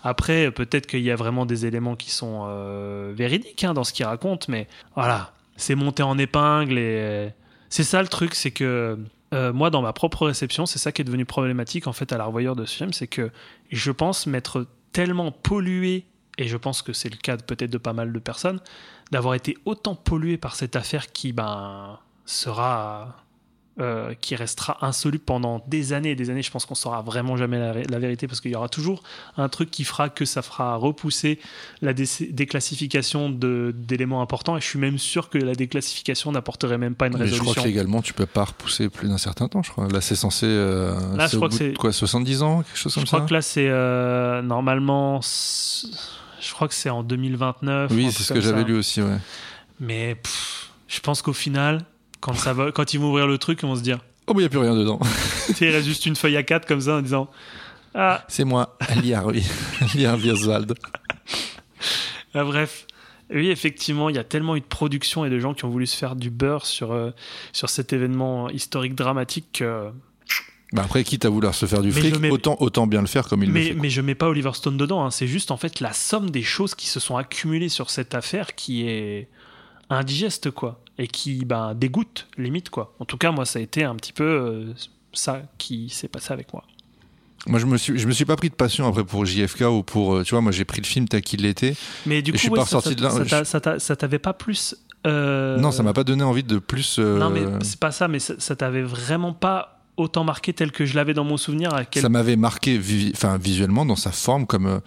Après, 0.03 0.51
peut-être 0.51 0.87
qu'il 0.87 1.01
y 1.01 1.11
a 1.11 1.17
vraiment 1.17 1.47
des 1.47 1.67
éléments 1.67 1.97
qui 1.97 2.11
sont 2.11 2.45
euh, 2.47 3.13
véridiques 3.15 3.65
hein, 3.65 3.75
dans 3.75 3.85
ce 3.85 3.93
qu'il 3.93 4.05
raconte, 4.05 4.49
mais 4.49 4.69
voilà, 4.95 5.33
c'est 5.57 5.75
monté 5.75 6.03
en 6.03 6.19
épingle 6.19 6.79
et 6.79 6.99
euh, 7.01 7.29
c'est 7.69 7.85
ça 7.85 8.03
le 8.03 8.09
truc, 8.09 8.35
c'est 8.35 8.51
que 8.51 8.99
euh, 9.33 9.53
moi, 9.53 9.71
dans 9.71 9.81
ma 9.81 9.93
propre 9.93 10.27
réception, 10.27 10.67
c'est 10.67 10.79
ça 10.79 10.93
qui 10.93 11.01
est 11.01 11.05
devenu 11.05 11.25
problématique 11.25 11.87
en 11.87 11.93
fait 11.93 12.13
à 12.13 12.19
la 12.19 12.25
revoyure 12.25 12.57
de 12.57 12.67
ce 12.67 12.77
film, 12.77 12.93
c'est 12.93 13.07
que 13.07 13.31
je 13.71 13.91
pense 13.91 14.27
m'être 14.27 14.67
tellement 14.93 15.31
pollué, 15.31 16.05
et 16.39 16.49
je 16.49 16.57
pense 16.57 16.83
que 16.83 16.93
c'est 16.93 17.11
le 17.11 17.17
cas 17.17 17.37
peut-être 17.37 17.71
de 17.71 17.79
pas 17.79 17.93
mal 17.93 18.13
de 18.13 18.19
personnes, 18.19 18.61
d'avoir 19.11 19.35
été 19.35 19.57
autant 19.65 19.95
pollué 19.95 20.37
par 20.39 20.55
cette 20.57 20.77
affaire 20.77 21.13
qui 21.13 21.33
ben 21.33 21.99
sera 22.25 23.17
euh, 23.81 24.13
qui 24.21 24.37
restera 24.37 24.77
insoluble 24.87 25.25
pendant 25.25 25.65
des 25.67 25.95
années 25.95 26.11
et 26.11 26.15
des 26.15 26.29
années. 26.29 26.43
Je 26.43 26.51
pense 26.51 26.67
qu'on 26.67 26.75
saura 26.75 27.01
vraiment 27.01 27.39
jamais 27.39 27.59
la, 27.59 27.73
la 27.73 27.99
vérité 27.99 28.27
parce 28.29 28.43
qu'il 28.43 28.51
y 28.51 28.55
aura 28.55 28.69
toujours 28.69 29.03
un 29.39 29.49
truc 29.49 29.71
qui 29.71 29.85
fera 29.85 30.11
que 30.11 30.27
ça 30.27 30.43
fera 30.43 30.77
repousser 30.77 31.39
la 31.81 31.95
dé- 31.95 32.05
déclassification 32.31 33.31
d'éléments 33.31 34.21
importants. 34.21 34.59
Et 34.59 34.61
je 34.61 34.67
suis 34.67 34.79
même 34.79 34.99
sûr 34.99 35.31
que 35.31 35.39
la 35.39 35.55
déclassification 35.55 36.33
n'apporterait 36.33 36.77
même 36.77 36.95
pas 36.95 37.07
une 37.07 37.15
Mais 37.15 37.21
je 37.21 37.25
résolution. 37.33 37.53
crois 37.53 37.63
que 37.63 37.69
légalement, 37.69 38.03
tu 38.03 38.13
peux 38.13 38.27
pas 38.27 38.45
repousser 38.45 38.91
plus 38.91 39.09
d'un 39.09 39.17
certain 39.19 39.49
temps, 39.49 39.63
je 39.63 39.71
crois. 39.71 39.89
Là, 39.89 40.03
c'est 40.03 40.17
censé. 40.17 40.45
euh, 40.47 40.95
Là, 41.17 41.27
je 41.29 41.37
au 41.37 41.39
crois 41.39 41.49
que 41.49 41.55
bout 41.55 41.59
c'est- 41.59 41.75
quoi, 41.79 41.93
70 41.93 42.43
ans, 42.43 42.63
quelque 42.63 42.77
chose 42.77 42.93
Je 42.93 42.99
comme 43.01 43.07
crois 43.07 43.21
ça 43.21 43.27
que 43.27 43.33
là, 43.33 43.41
c'est 43.41 43.69
euh, 43.71 44.43
normalement. 44.43 45.21
Je 46.43 46.53
crois 46.53 46.67
que 46.69 46.75
c'est 46.75 46.91
en 46.91 47.03
2029. 47.03 47.91
ou 47.91 47.95
un 47.95 47.97
Oui, 47.97 48.11
c'est 48.13 48.25
ce 48.25 48.33
que 48.33 48.41
j'avais 48.41 48.65
lu 48.65 48.77
aussi, 48.77 49.01
ouais. 49.01 49.19
Mais 49.81 50.17
pff, 50.17 50.71
je 50.89 51.01
pense 51.01 51.23
qu'au 51.23 51.33
final, 51.33 51.85
quand, 52.21 52.35
ça 52.35 52.53
va, 52.53 52.73
quand 52.73 52.95
ils 52.95 52.99
vont 53.01 53.11
ouvrir 53.11 53.27
le 53.27 53.39
truc, 53.39 53.61
ils 53.63 53.67
vont 53.67 53.77
se 53.77 53.83
dire 53.83 53.99
Oh, 54.27 54.35
mais 54.35 54.41
il 54.41 54.43
n'y 54.43 54.47
a 54.47 54.49
plus 54.51 54.59
rien 54.59 54.75
dedans. 54.75 54.99
Tu 55.47 55.55
sais, 55.55 55.67
il 55.67 55.71
reste 55.71 55.87
juste 55.87 56.07
une 56.07 56.17
feuille 56.17 56.37
à 56.37 56.43
4 56.43 56.67
comme 56.67 56.81
ça 56.81 56.97
en 56.97 57.03
disant 57.03 57.29
Ah, 57.95 58.25
c'est 58.29 58.45
moi, 58.45 58.77
oui. 59.27 59.43
Liar 59.95 60.17
Wieswald. 60.19 60.75
ah, 62.35 62.45
bref. 62.45 62.87
Oui, 63.33 63.49
effectivement, 63.49 64.09
il 64.11 64.17
y 64.17 64.19
a 64.19 64.25
tellement 64.25 64.57
eu 64.57 64.61
de 64.61 64.67
production 64.67 65.25
et 65.25 65.31
de 65.31 65.39
gens 65.39 65.55
qui 65.55 65.65
ont 65.65 65.71
voulu 65.71 65.87
se 65.87 65.97
faire 65.97 66.17
du 66.17 66.31
beurre 66.31 66.67
sur, 66.67 66.93
euh, 66.93 67.11
sur 67.53 67.71
cet 67.71 67.93
événement 67.93 68.51
historique 68.51 68.95
dramatique 68.95 69.47
que. 69.55 69.91
Bah 70.73 70.83
après, 70.85 71.05
quitte 71.05 71.25
à 71.25 71.29
vouloir 71.29 71.55
se 71.55 71.67
faire 71.67 71.83
du 71.83 71.89
Mais 71.89 72.01
fric, 72.01 72.19
mets- 72.19 72.31
autant, 72.31 72.57
autant 72.61 72.87
bien 72.87 73.01
le 73.03 73.07
faire 73.07 73.29
comme 73.29 73.43
il 73.43 73.51
le 73.53 73.61
fait. 73.63 73.75
mais 73.75 73.91
je 73.91 74.01
mets 74.01 74.15
pas 74.15 74.29
Oliver 74.29 74.53
Stone 74.55 74.77
dedans, 74.79 75.05
hein. 75.05 75.11
c'est 75.11 75.27
juste 75.27 75.51
en 75.51 75.57
fait 75.59 75.81
la 75.81 75.93
somme 75.93 76.31
des 76.31 76.43
choses 76.43 76.75
qui 76.75 76.87
se 76.87 76.99
sont 77.01 77.17
accumulées 77.17 77.69
sur 77.69 77.91
cette 77.91 78.15
affaire 78.15 78.55
qui 78.55 78.87
est 78.89 79.29
indigeste, 79.91 80.51
quoi. 80.51 80.81
Et 80.99 81.07
qui 81.09 81.45
ben, 81.45 81.75
dégoûte, 81.75 82.29
limite, 82.39 82.71
quoi. 82.71 82.95
En 83.01 83.05
tout 83.05 83.17
cas, 83.19 83.33
moi, 83.33 83.45
ça 83.45 83.59
a 83.59 83.63
été 83.63 83.83
un 83.85 83.95
petit 83.97 84.13
peu 84.13 84.25
euh, 84.25 84.73
ça 85.13 85.43
qui 85.59 85.89
s'est 85.91 86.09
passé 86.09 86.33
avec 86.33 86.53
moi. 86.53 86.65
Moi, 87.47 87.59
je 87.59 87.67
me 87.67 87.77
suis, 87.77 87.99
je 87.99 88.07
me 88.07 88.13
suis 88.13 88.25
pas 88.25 88.37
pris 88.37 88.51
de 88.51 88.55
passion 88.55 88.87
après 88.87 89.05
pour 89.05 89.25
JFK 89.27 89.63
ou 89.63 89.83
pour, 89.83 90.15
euh, 90.15 90.23
tu 90.23 90.31
vois, 90.31 90.41
moi 90.41 90.53
j'ai 90.53 90.65
pris 90.65 90.81
le 90.81 90.87
film 90.87 91.09
tel 91.09 91.23
qu'il 91.23 91.43
l'était. 91.43 91.75
Mais 92.07 92.23
du 92.23 92.31
coup, 92.31 92.37
je 92.37 92.43
suis 92.43 92.51
ouais, 92.51 92.59
pas 92.59 92.65
ça- 92.67 92.77
ressorti 92.77 92.91
ça- 92.91 92.95
de 92.95 93.03
là. 93.03 93.11
ça 93.11 93.25
je- 93.25 93.29
t'a- 93.31 93.45
ça 93.45 93.61
t'a- 93.61 93.79
ça 93.81 93.97
t'avait 93.97 94.21
pas 94.21 94.33
plus. 94.33 94.77
euh, 95.09 95.59
Non, 95.59 95.73
ça 95.73 95.83
m'a 95.83 95.93
pas 95.93 96.05
donné 96.05 96.23
envie 96.23 96.45
de 96.45 96.59
plus. 96.59 96.97
euh, 97.01 97.19
Non, 97.19 97.31
mais 97.31 97.43
c'est 97.63 97.81
pas 97.81 97.91
ça, 97.91 98.07
mais 98.07 98.21
ça, 98.21 98.35
ça 98.39 98.55
t'avait 98.55 98.83
vraiment 98.83 99.33
pas 99.33 99.72
autant 99.97 100.25
marqué 100.25 100.53
tel 100.53 100.73
que 100.73 100.85
je 100.85 100.95
l'avais 100.95 101.15
dans 101.15 101.25
mon 101.25 101.37
souvenir. 101.37 101.75
À. 101.75 101.85
Ça 101.95 102.09
m'avait 102.09 102.37
marqué 102.37 102.79
visuellement 102.79 103.85
dans 103.85 103.97
sa 103.97 104.13
forme 104.13 104.47
comme, 104.47 104.67
euh, 104.67 104.79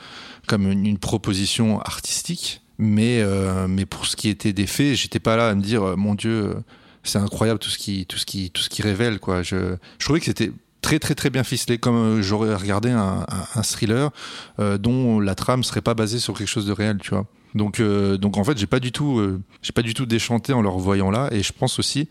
comme 0.47 0.69
une, 0.71 0.97
proposition 0.97 1.79
artistique. 1.81 2.61
Mais, 2.77 3.21
euh, 3.21 3.67
mais 3.69 3.85
pour 3.85 4.05
ce 4.05 4.15
qui 4.15 4.29
était 4.29 4.53
des 4.53 4.67
faits, 4.67 4.95
j'étais 4.95 5.19
pas 5.19 5.37
là 5.37 5.49
à 5.49 5.55
me 5.55 5.61
dire, 5.61 5.83
euh, 5.83 5.95
mon 5.95 6.15
Dieu, 6.15 6.55
c'est 7.03 7.19
incroyable 7.19 7.59
tout 7.59 7.69
ce 7.69 7.77
qui, 7.77 8.05
tout 8.05 8.17
ce 8.17 8.25
qui, 8.25 8.51
tout 8.51 8.61
ce 8.61 8.69
qui 8.69 8.81
révèle. 8.81 9.19
Quoi. 9.19 9.43
Je, 9.43 9.77
trouvais 9.99 10.19
que 10.19 10.25
c'était 10.25 10.51
très 10.81 10.99
très 10.99 11.15
très 11.15 11.29
bien 11.29 11.43
ficelé, 11.43 11.77
comme 11.77 12.21
j'aurais 12.21 12.53
regardé 12.53 12.91
un, 12.91 13.25
thriller 13.63 14.11
dont 14.59 15.19
la 15.19 15.33
trame 15.33 15.63
serait 15.63 15.81
pas 15.81 15.95
basée 15.95 16.19
sur 16.19 16.37
quelque 16.37 16.47
chose 16.47 16.67
de 16.67 16.73
réel, 16.73 16.97
tu 17.01 17.11
vois. 17.11 17.25
Donc, 17.55 17.81
donc 17.81 18.37
en 18.37 18.43
fait, 18.43 18.57
j'ai 18.57 18.67
pas 18.67 18.79
du 18.79 18.91
tout, 18.91 19.39
j'ai 19.63 19.71
pas 19.71 19.81
du 19.81 19.95
tout 19.95 20.05
déchanté 20.05 20.53
en 20.53 20.61
le 20.61 20.69
revoyant 20.69 21.09
là, 21.09 21.29
et 21.31 21.41
je 21.41 21.53
pense 21.53 21.79
aussi 21.79 22.07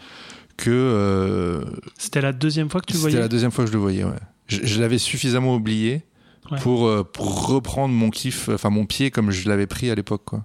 que 0.57 0.71
euh, 0.71 1.65
C'était 1.99 2.21
la 2.21 2.33
deuxième 2.33 2.71
fois 2.71 2.81
que 2.81 2.87
tu 2.87 2.93
le 2.95 2.99
c'était 2.99 3.11
voyais? 3.11 3.21
la 3.23 3.29
deuxième 3.29 3.51
fois 3.51 3.65
que 3.65 3.71
je 3.71 3.75
le 3.77 3.81
voyais. 3.81 4.05
Ouais. 4.05 4.11
Je, 4.47 4.61
je 4.65 4.81
l'avais 4.81 4.99
suffisamment 4.99 5.55
oublié 5.55 6.03
Ouais. 6.51 6.59
pour, 6.61 6.87
euh, 6.87 7.03
pour 7.05 7.47
reprendre 7.47 7.95
mon 7.95 8.11
kiff, 8.11 8.51
enfin 8.51 8.69
mon 8.69 8.85
pied 8.85 9.11
comme 9.11 9.31
je 9.31 9.49
l'avais 9.49 9.67
pris 9.67 9.91
à 9.91 9.95
l'époque. 9.95 10.25
Quoi. 10.27 10.45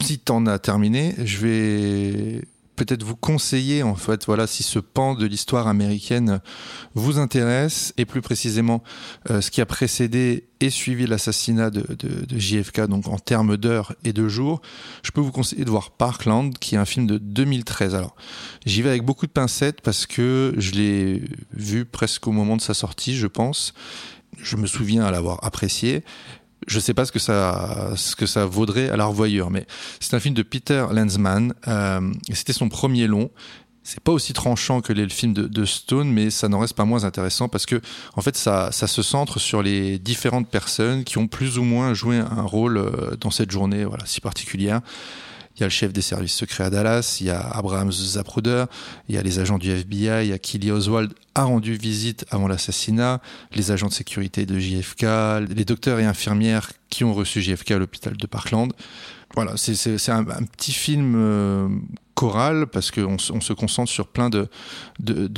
Si 0.00 0.20
t'en 0.20 0.46
as 0.46 0.60
terminé, 0.60 1.14
je 1.24 1.38
vais 1.38 2.42
peut-être 2.76 3.02
vous 3.02 3.16
conseiller 3.16 3.82
en 3.82 3.94
fait, 3.94 4.24
voilà, 4.26 4.46
si 4.46 4.62
ce 4.62 4.78
pan 4.78 5.14
de 5.14 5.26
l'histoire 5.26 5.66
américaine 5.66 6.40
vous 6.94 7.18
intéresse 7.18 7.92
et 7.96 8.04
plus 8.04 8.22
précisément 8.22 8.82
euh, 9.30 9.40
ce 9.40 9.50
qui 9.50 9.60
a 9.60 9.66
précédé 9.66 10.46
et 10.60 10.70
suivi 10.70 11.06
l'assassinat 11.06 11.70
de, 11.70 11.82
de, 11.94 12.38
JFK, 12.38 12.82
donc 12.82 13.08
en 13.08 13.18
termes 13.18 13.56
d'heures 13.56 13.94
et 14.04 14.12
de 14.12 14.28
jours, 14.28 14.62
je 15.02 15.10
peux 15.10 15.20
vous 15.20 15.32
conseiller 15.32 15.64
de 15.64 15.70
voir 15.70 15.90
Parkland, 15.90 16.56
qui 16.56 16.76
est 16.76 16.78
un 16.78 16.84
film 16.84 17.06
de 17.06 17.18
2013. 17.18 17.94
Alors, 17.94 18.14
j'y 18.64 18.80
vais 18.80 18.90
avec 18.90 19.04
beaucoup 19.04 19.26
de 19.26 19.32
pincettes 19.32 19.80
parce 19.80 20.06
que 20.06 20.54
je 20.58 20.70
l'ai 20.72 21.22
vu 21.52 21.84
presque 21.84 22.26
au 22.28 22.32
moment 22.32 22.56
de 22.56 22.62
sa 22.62 22.74
sortie, 22.74 23.16
je 23.16 23.26
pense. 23.26 23.74
Je 24.38 24.56
me 24.56 24.66
souviens 24.66 25.10
l'avoir 25.10 25.44
apprécié. 25.44 26.04
Je 26.66 26.78
sais 26.80 26.94
pas 26.94 27.04
ce 27.04 27.12
que 27.12 27.18
ça, 27.18 27.92
ce 27.96 28.16
que 28.16 28.26
ça 28.26 28.46
vaudrait 28.46 28.88
à 28.88 28.96
la 28.96 29.04
revoyure, 29.06 29.50
mais 29.50 29.66
c'est 30.00 30.14
un 30.14 30.20
film 30.20 30.34
de 30.34 30.42
Peter 30.42 30.86
Lanzmann. 30.90 31.54
Euh, 31.68 32.12
c'était 32.32 32.52
son 32.52 32.68
premier 32.68 33.06
long. 33.06 33.30
C'est 33.84 34.00
pas 34.00 34.12
aussi 34.12 34.32
tranchant 34.32 34.80
que 34.80 34.92
les 34.92 35.08
films 35.08 35.32
de, 35.32 35.48
de 35.48 35.64
Stone, 35.64 36.08
mais 36.12 36.30
ça 36.30 36.48
n'en 36.48 36.60
reste 36.60 36.74
pas 36.74 36.84
moins 36.84 37.04
intéressant 37.04 37.48
parce 37.48 37.66
que, 37.66 37.80
en 38.14 38.22
fait, 38.22 38.36
ça, 38.36 38.70
ça 38.70 38.86
se 38.86 39.02
centre 39.02 39.40
sur 39.40 39.60
les 39.60 39.98
différentes 39.98 40.48
personnes 40.48 41.02
qui 41.02 41.18
ont 41.18 41.26
plus 41.26 41.58
ou 41.58 41.64
moins 41.64 41.92
joué 41.92 42.18
un 42.18 42.42
rôle 42.42 42.76
euh, 42.76 43.16
dans 43.20 43.32
cette 43.32 43.50
journée, 43.50 43.84
voilà, 43.84 44.06
si 44.06 44.20
particulière. 44.20 44.82
Il 45.56 45.60
y 45.60 45.62
a 45.64 45.66
le 45.66 45.70
chef 45.70 45.92
des 45.92 46.00
services 46.02 46.34
secrets 46.34 46.64
à 46.64 46.70
Dallas, 46.70 47.18
il 47.20 47.26
y 47.26 47.30
a 47.30 47.40
Abraham 47.40 47.92
Zapruder, 47.92 48.64
il 49.08 49.14
y 49.14 49.18
a 49.18 49.22
les 49.22 49.38
agents 49.38 49.58
du 49.58 49.70
FBI, 49.70 50.24
il 50.24 50.28
y 50.30 50.32
a 50.32 50.38
Kelly 50.38 50.70
Oswald 50.70 51.12
a 51.34 51.44
rendu 51.44 51.74
visite 51.74 52.24
avant 52.30 52.48
l'assassinat, 52.48 53.20
les 53.54 53.70
agents 53.70 53.88
de 53.88 53.92
sécurité 53.92 54.46
de 54.46 54.58
JFK, 54.58 55.04
les 55.54 55.64
docteurs 55.64 55.98
et 55.98 56.04
infirmières 56.04 56.72
qui 56.90 57.04
ont 57.04 57.14
reçu 57.14 57.40
JFK 57.40 57.72
à 57.72 57.78
l'hôpital 57.78 58.16
de 58.16 58.26
Parkland. 58.26 58.72
Voilà, 59.34 59.56
c'est- 59.56 60.08
un, 60.10 60.24
petit 60.24 60.72
film 60.72 61.14
euh, 61.16 61.68
choral 62.14 62.66
parce 62.66 62.90
qu'on 62.90 63.18
se 63.18 63.52
concentre 63.54 63.90
sur 63.90 64.08
plein 64.08 64.28
de 64.28 64.48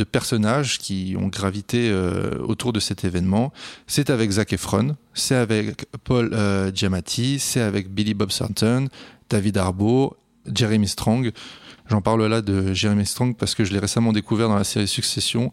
personnages 0.04 0.78
qui 0.78 1.16
ont 1.18 1.28
gravité 1.28 1.90
euh, 1.90 2.38
autour 2.40 2.72
de 2.72 2.80
cet 2.80 3.04
événement. 3.04 3.52
C'est 3.86 4.10
avec 4.10 4.32
Zac 4.32 4.52
Efron, 4.52 4.96
c'est 5.14 5.36
avec 5.36 5.86
Paul 6.02 6.30
euh, 6.32 6.72
Giamatti, 6.74 7.38
c'est 7.38 7.60
avec 7.60 7.88
Billy 7.88 8.14
Bob 8.14 8.30
Thornton, 8.30 8.88
David 9.34 9.58
Harbour, 9.58 10.16
Jeremy 10.46 10.86
Strong. 10.86 11.32
J'en 11.90 12.00
parle 12.00 12.24
là 12.26 12.40
de 12.40 12.72
Jeremy 12.72 13.04
Strong 13.04 13.36
parce 13.36 13.56
que 13.56 13.64
je 13.64 13.72
l'ai 13.72 13.80
récemment 13.80 14.12
découvert 14.12 14.48
dans 14.48 14.54
la 14.54 14.62
série 14.62 14.86
Succession, 14.86 15.52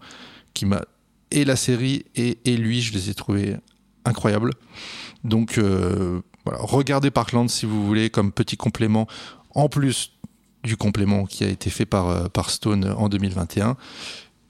qui 0.53 0.67
m'a 0.67 0.83
et 1.31 1.45
la 1.45 1.55
série 1.55 2.05
et, 2.15 2.37
et 2.45 2.57
lui, 2.57 2.81
je 2.81 2.93
les 2.93 3.09
ai 3.09 3.15
trouvés 3.15 3.55
incroyables. 4.05 4.51
Donc 5.23 5.57
euh, 5.57 6.21
voilà, 6.45 6.59
regardez 6.61 7.09
Parkland 7.09 7.49
si 7.49 7.65
vous 7.65 7.83
voulez 7.83 8.11
comme 8.11 8.31
petit 8.31 8.55
complément 8.55 9.07
en 9.55 9.67
plus 9.67 10.13
du 10.63 10.77
complément 10.77 11.25
qui 11.25 11.43
a 11.43 11.47
été 11.47 11.71
fait 11.71 11.87
par, 11.87 12.09
euh, 12.09 12.27
Stone 12.49 12.85
en 12.85 13.09
2021. 13.09 13.77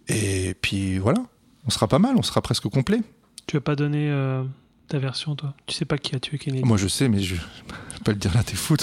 Et 0.10 0.56
puis 0.62 0.98
voilà, 0.98 1.24
on 1.66 1.70
sera 1.70 1.88
pas 1.88 2.00
mal, 2.00 2.16
on 2.18 2.24
sera 2.24 2.42
presque 2.42 2.68
complet. 2.68 3.02
Tu 3.48 3.56
veux 3.56 3.62
pas 3.62 3.78
donner 3.78 4.10
euh, 4.10 4.44
ta 4.88 5.00
version, 5.00 5.36
toi? 5.36 5.54
Tu 5.68 5.76
sais 5.76 5.86
pas 5.86 5.98
qui 5.98 6.16
a 6.16 6.20
tué 6.20 6.38
Kennedy 6.38 6.64
Moi 6.66 6.78
je 6.78 6.88
sais, 6.88 7.08
mais 7.10 7.22
je, 7.22 7.36
je 7.36 7.42
vais 7.42 8.04
pas 8.04 8.12
le 8.12 8.18
dire 8.18 8.34
là, 8.34 8.44
t'es 8.44 8.56
fou. 8.56 8.76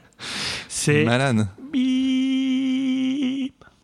C'est 0.68 1.04
Malade. 1.04 1.48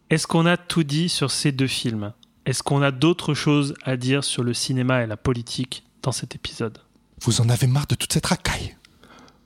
Est-ce 0.09 0.27
qu'on 0.27 0.47
a 0.47 0.57
tout 0.57 0.85
dit 0.85 1.09
sur 1.09 1.31
ces 1.31 1.53
deux 1.53 1.67
films? 1.67 2.13
Est-ce 2.45 2.63
qu'on 2.63 2.81
a 2.83 2.93
d'autres 2.93 3.35
choses 3.35 3.75
à 3.85 3.97
dire 3.97 4.23
sur 4.23 4.45
le 4.45 4.55
cinéma 4.55 5.03
et 5.03 5.07
la 5.07 5.17
politique 5.17 5.85
dans 6.03 6.13
cet 6.13 6.37
épisode? 6.37 6.79
Vous 7.23 7.41
en 7.41 7.49
avez 7.49 7.67
marre 7.67 7.87
de 7.89 7.97
toute 7.97 8.13
cette 8.13 8.27
racaille? 8.27 8.77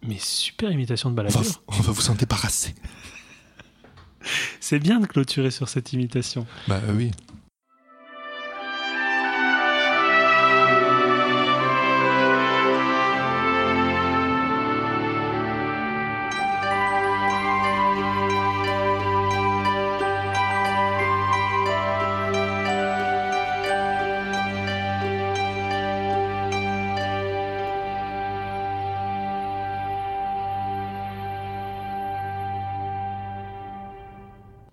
Mais 0.07 0.19
super 0.19 0.71
imitation 0.71 1.11
de 1.11 1.15
On 1.15 1.25
va, 1.25 1.31
Balladur. 1.31 1.63
on 1.69 1.81
va 1.81 1.93
vous 1.93 2.11
en 2.11 2.15
débarrasser. 2.15 2.75
C'est 4.61 4.79
bien 4.79 5.01
de 5.01 5.07
clôturer 5.07 5.51
sur 5.51 5.69
cette 5.69 5.93
imitation. 5.95 6.47
Bah 6.69 6.81
euh, 6.89 6.95
oui. 6.95 7.11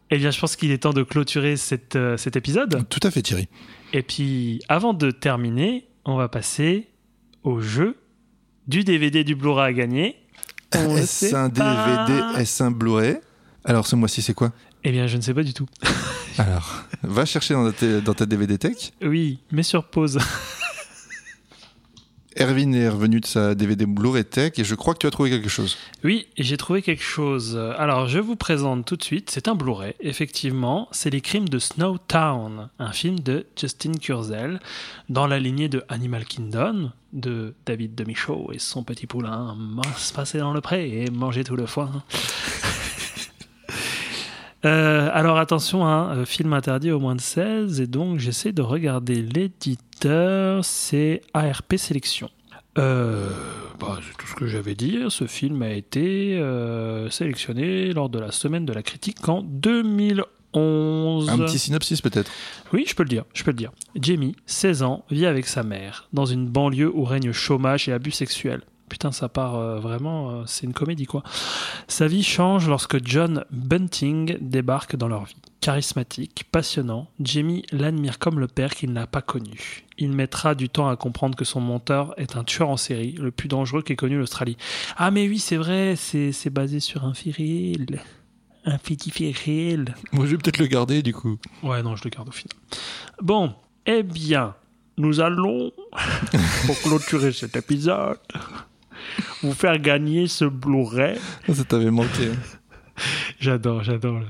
Eh 0.10 0.18
bien, 0.18 0.32
je 0.32 0.40
pense 0.40 0.56
qu'il 0.56 0.72
est 0.72 0.78
temps 0.80 0.94
de 0.94 1.04
clôturer 1.04 1.58
cette, 1.58 1.96
euh, 1.96 2.16
cet 2.18 2.36
épisode. 2.36 2.88
Tout 2.90 3.00
à 3.04 3.12
fait 3.12 3.22
Thierry. 3.22 3.48
Et 3.94 4.04
puis, 4.04 4.62
avant 4.70 4.94
de 4.94 5.12
terminer, 5.12 5.88
on 6.06 6.16
va 6.16 6.30
passer 6.30 6.88
au 7.44 7.60
jeu 7.60 7.98
du 8.68 8.84
DVD 8.84 9.24
du 9.24 9.36
Blu-ray 9.36 9.70
à 9.70 9.74
gagner. 9.74 10.16
Est-ce 10.74 11.34
un 11.36 11.50
pas. 11.50 12.06
DVD, 12.06 12.42
est-ce 12.42 12.62
un 12.64 12.72
Blu-ray? 12.72 13.18
Alors 13.64 13.88
ce 13.88 13.96
mois-ci 13.96 14.22
c'est 14.22 14.34
quoi? 14.34 14.52
Eh 14.84 14.92
bien, 14.92 15.08
je 15.08 15.16
ne 15.18 15.22
sais 15.22 15.34
pas 15.34 15.44
du 15.44 15.54
tout. 15.54 15.66
Alors, 16.38 16.84
va 17.04 17.26
chercher 17.26 17.54
dans 17.54 17.72
ta, 17.72 18.02
dans 18.02 18.14
ta 18.14 18.26
DVD 18.26 18.58
Tech. 18.58 18.92
Oui, 19.02 19.40
mais 19.52 19.64
sur 19.64 19.86
pause. 19.86 20.20
Erwin 22.40 22.74
est 22.74 22.90
revenu 22.90 23.20
de 23.20 23.26
sa 23.26 23.56
DVD 23.56 23.86
Blu-ray 23.86 24.24
Tech 24.24 24.54
et 24.58 24.64
je 24.64 24.76
crois 24.76 24.94
que 24.94 25.00
tu 25.00 25.08
as 25.08 25.12
trouvé 25.12 25.30
quelque 25.30 25.50
chose. 25.50 25.78
Oui, 26.04 26.28
j'ai 26.38 26.58
trouvé 26.58 26.82
quelque 26.82 27.04
chose. 27.04 27.58
Alors, 27.78 28.08
je 28.08 28.20
vous 28.20 28.36
présente 28.36 28.86
tout 28.86 28.96
de 28.96 29.04
suite. 29.04 29.30
C'est 29.30 29.48
un 29.48 29.56
Blu-ray, 29.56 29.96
effectivement. 30.00 30.88
C'est 30.92 31.10
Les 31.10 31.22
Crimes 31.22 31.50
de 31.50 31.60
Snowtown, 31.60 32.70
un 32.80 32.92
film 32.92 33.20
de 33.20 33.46
Justin 33.60 33.94
Kurzel, 33.94 34.60
dans 35.10 35.28
la 35.28 35.40
lignée 35.40 35.70
de 35.70 35.84
Animal 35.90 36.26
Kingdom, 36.26 36.92
de 37.14 37.56
David 37.66 37.96
Demichaud 37.96 38.52
et 38.54 38.60
son 38.60 38.84
petit 38.84 39.08
poulain, 39.08 39.58
se 39.98 40.14
passer 40.14 40.38
dans 40.38 40.54
le 40.54 40.62
pré 40.62 41.04
et 41.04 41.10
manger 41.10 41.44
tout 41.44 41.56
le 41.56 41.66
foin. 41.66 42.04
Euh, 44.66 45.10
alors 45.14 45.38
attention, 45.38 45.86
hein, 45.86 46.16
euh, 46.16 46.26
film 46.26 46.52
interdit 46.52 46.92
au 46.92 47.00
moins 47.00 47.16
de 47.16 47.22
16, 47.22 47.80
et 47.80 47.86
donc 47.86 48.18
j'essaie 48.18 48.52
de 48.52 48.64
regarder 48.64 49.22
c'est 50.64 51.22
ARP 51.34 51.76
Sélection. 51.78 52.30
Euh, 52.78 53.30
bah, 53.80 53.98
c'est 54.02 54.18
tout 54.18 54.28
ce 54.28 54.36
que 54.36 54.48
j'avais 54.48 54.76
dit. 54.76 55.00
Ce 55.10 55.26
film 55.26 55.62
a 55.62 55.72
été 55.72 56.38
euh, 56.38 57.10
sélectionné 57.10 57.94
lors 57.94 58.10
de 58.10 58.20
la 58.20 58.32
semaine 58.32 58.66
de 58.66 58.74
la 58.74 58.84
critique 58.84 59.28
en 59.28 59.42
2011. 59.42 61.30
Un 61.30 61.38
petit 61.40 61.60
synopsis 61.60 62.02
peut-être? 62.02 62.32
Oui, 62.74 62.86
je 62.88 62.96
peux 62.96 63.04
le 63.04 63.10
dire, 63.10 63.26
je 63.34 63.44
peux 63.44 63.52
le 63.52 63.58
dire. 63.58 63.72
Jamie, 63.96 64.36
16 64.46 64.84
ans, 64.84 65.04
vit 65.10 65.26
avec 65.26 65.48
sa 65.48 65.64
mère 65.64 66.08
dans 66.14 66.26
une 66.26 66.48
banlieue 66.48 66.92
où 66.94 67.04
règne 67.04 67.32
chômage 67.32 67.90
et 67.90 67.94
abus 67.94 68.12
sexuels. 68.12 68.62
Putain, 68.90 69.12
ça 69.12 69.28
part 69.28 69.56
euh, 69.56 69.80
vraiment, 69.80 70.30
euh, 70.30 70.44
c'est 70.46 70.66
une 70.66 70.74
comédie 70.74 71.06
quoi. 71.06 71.24
Sa 71.88 72.08
vie 72.08 72.24
change 72.24 72.70
lorsque 72.70 73.06
John 73.06 73.44
Bunting 73.52 74.38
débarque 74.40 74.96
dans 74.96 75.10
leur 75.10 75.26
vie. 75.26 75.36
Charismatique, 75.62 76.46
passionnant, 76.52 77.10
Jamie 77.20 77.64
l'admire 77.72 78.20
comme 78.20 78.40
le 78.40 78.48
père 78.48 78.74
qu'il 78.76 78.94
n'a 78.94 79.08
pas 79.08 79.22
connu. 79.22 79.86
Il 79.98 80.12
mettra 80.12 80.56
du 80.56 80.70
temps 80.70 80.88
à 80.88 80.96
comprendre 80.96 81.36
que 81.36 81.46
son 81.46 81.60
mentor 81.60 82.14
est 82.18 82.36
un 82.36 82.44
tueur 82.44 82.70
en 82.70 82.78
série, 82.78 83.14
le 83.14 83.32
plus 83.32 83.48
dangereux 83.48 83.82
qu'ait 83.82 83.96
connu 83.96 84.18
l'Australie. 84.18 84.58
Ah 84.98 85.12
mais 85.12 85.28
oui, 85.28 85.40
c'est 85.40 85.58
vrai, 85.58 85.96
c'est 85.96 86.50
basé 86.50 86.80
sur 86.80 87.06
un 87.06 87.14
firil. 87.14 88.00
Un 88.66 88.78
firil. 88.78 89.96
Moi 90.12 90.26
je 90.26 90.32
vais 90.32 90.38
peut-être 90.38 90.60
le 90.60 90.68
garder 90.68 91.02
du 91.02 91.14
coup. 91.14 91.38
Ouais, 91.64 91.82
non, 91.82 91.96
je 91.96 92.04
le 92.04 92.10
garde 92.10 92.30
au 92.30 92.34
final. 92.34 92.56
Bon, 93.22 93.56
eh 93.86 94.04
bien, 94.04 94.56
nous 94.98 95.22
allons, 95.22 95.72
pour 96.66 96.80
clôturer 96.82 97.32
cet 97.32 97.56
épisode, 97.56 98.20
vous 99.42 99.54
faire 99.54 99.80
gagner 99.80 100.28
ce 100.28 100.46
Blu-ray. 100.46 101.18
Ça 101.52 101.64
t'avait 101.64 101.92
manqué. 101.92 102.32
J'adore, 103.40 103.84
j'adore. 103.84 104.22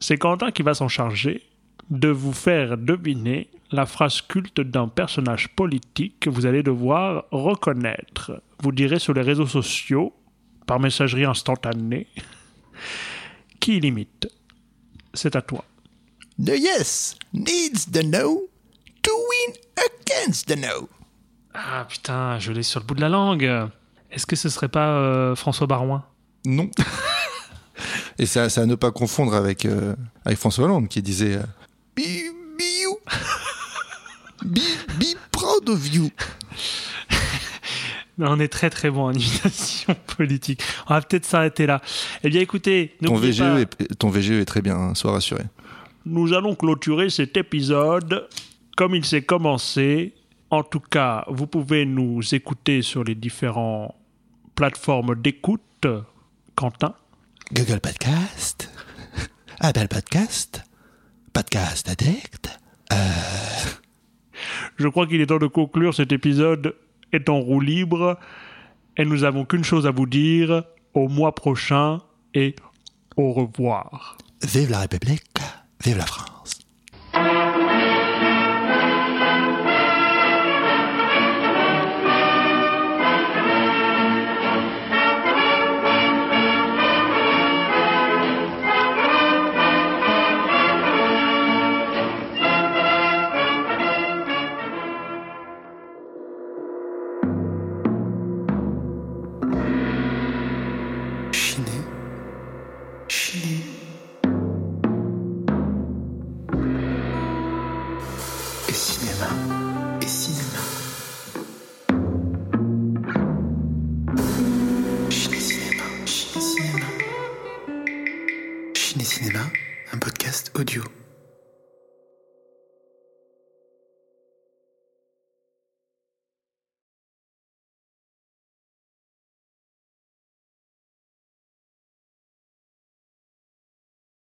C'est 0.00 0.18
Quentin 0.18 0.50
qui 0.50 0.62
va 0.62 0.74
s'en 0.74 0.88
charger, 0.88 1.42
de 1.90 2.08
vous 2.08 2.32
faire 2.32 2.76
deviner 2.76 3.50
la 3.70 3.86
phrase 3.86 4.20
culte 4.20 4.60
d'un 4.60 4.88
personnage 4.88 5.48
politique 5.54 6.20
que 6.20 6.30
vous 6.30 6.46
allez 6.46 6.62
devoir 6.62 7.24
reconnaître. 7.30 8.42
Vous 8.62 8.72
direz 8.72 8.98
sur 8.98 9.14
les 9.14 9.22
réseaux 9.22 9.46
sociaux, 9.46 10.14
par 10.66 10.80
messagerie 10.80 11.24
instantanée, 11.24 12.06
qui 13.60 13.80
limite. 13.80 14.28
C'est 15.14 15.36
à 15.36 15.42
toi. 15.42 15.64
The 16.38 16.54
yes 16.56 17.16
needs 17.32 17.90
the 17.90 18.04
no 18.04 18.48
to 19.02 19.10
win 19.10 19.56
against 19.76 20.46
the 20.46 20.56
no. 20.56 20.88
Ah 21.54 21.84
putain, 21.88 22.38
je 22.38 22.52
l'ai 22.52 22.62
sur 22.62 22.80
le 22.80 22.86
bout 22.86 22.94
de 22.94 23.00
la 23.00 23.08
langue. 23.08 23.50
Est-ce 24.10 24.26
que 24.26 24.36
ce 24.36 24.48
serait 24.48 24.68
pas 24.68 24.90
euh, 24.90 25.34
François 25.34 25.66
Barouin 25.66 26.04
Non. 26.44 26.70
Et 28.18 28.26
ça, 28.26 28.48
ça 28.48 28.62
à 28.62 28.66
ne 28.66 28.74
pas 28.74 28.90
confondre 28.90 29.34
avec, 29.34 29.64
euh, 29.64 29.94
avec 30.24 30.38
François 30.38 30.64
Hollande 30.64 30.88
qui 30.88 31.02
disait 31.02 31.36
euh, 31.36 31.42
Be, 31.96 32.00
be 32.58 32.82
you. 32.82 32.98
be, 34.44 34.58
be 34.98 35.16
proud 35.30 35.68
of 35.68 35.94
you. 35.94 36.10
Mais 38.18 38.26
on 38.28 38.40
est 38.40 38.48
très 38.48 38.68
très 38.70 38.90
bon 38.90 39.04
en 39.04 39.12
imitation 39.12 39.94
politique. 40.16 40.60
On 40.88 40.94
va 40.94 41.00
peut-être 41.02 41.24
s'arrêter 41.24 41.66
là. 41.66 41.80
Eh 42.24 42.28
bien 42.30 42.40
écoutez, 42.40 42.96
ton 43.04 43.14
VGE, 43.14 43.38
pas- 43.38 43.60
est, 43.60 43.94
ton 43.98 44.10
VGE 44.10 44.32
est 44.32 44.44
très 44.44 44.60
bien, 44.62 44.76
hein, 44.76 44.94
sois 44.96 45.12
rassuré. 45.12 45.44
nous 46.04 46.32
allons 46.32 46.56
clôturer 46.56 47.10
cet 47.10 47.36
épisode 47.36 48.28
comme 48.76 48.94
il 48.96 49.04
s'est 49.04 49.22
commencé. 49.22 50.14
En 50.50 50.62
tout 50.64 50.80
cas, 50.80 51.24
vous 51.28 51.46
pouvez 51.46 51.84
nous 51.84 52.20
écouter 52.34 52.82
sur 52.82 53.04
les 53.04 53.14
différentes 53.14 53.94
plateformes 54.56 55.14
d'écoute. 55.14 55.62
Quentin 56.56 56.94
Google 57.52 57.80
Podcast? 57.80 58.68
Apple 59.60 59.88
Podcast? 59.88 60.62
Podcast 61.32 61.88
Addict? 61.88 62.58
Je 64.76 64.86
crois 64.88 65.06
qu'il 65.06 65.20
est 65.20 65.26
temps 65.26 65.38
de 65.38 65.46
conclure 65.46 65.94
cet 65.94 66.12
épisode 66.12 66.74
est 67.12 67.28
en 67.28 67.40
roue 67.40 67.60
libre 67.60 68.18
et 68.96 69.04
nous 69.04 69.24
avons 69.24 69.44
qu'une 69.44 69.64
chose 69.64 69.86
à 69.86 69.90
vous 69.90 70.06
dire 70.06 70.64
au 70.92 71.08
mois 71.08 71.34
prochain 71.34 72.00
et 72.34 72.54
au 73.16 73.32
revoir. 73.32 74.18
Vive 74.42 74.70
la 74.70 74.80
République. 74.80 75.38
Vive 75.82 75.98
la 75.98 76.06
France. 76.06 76.60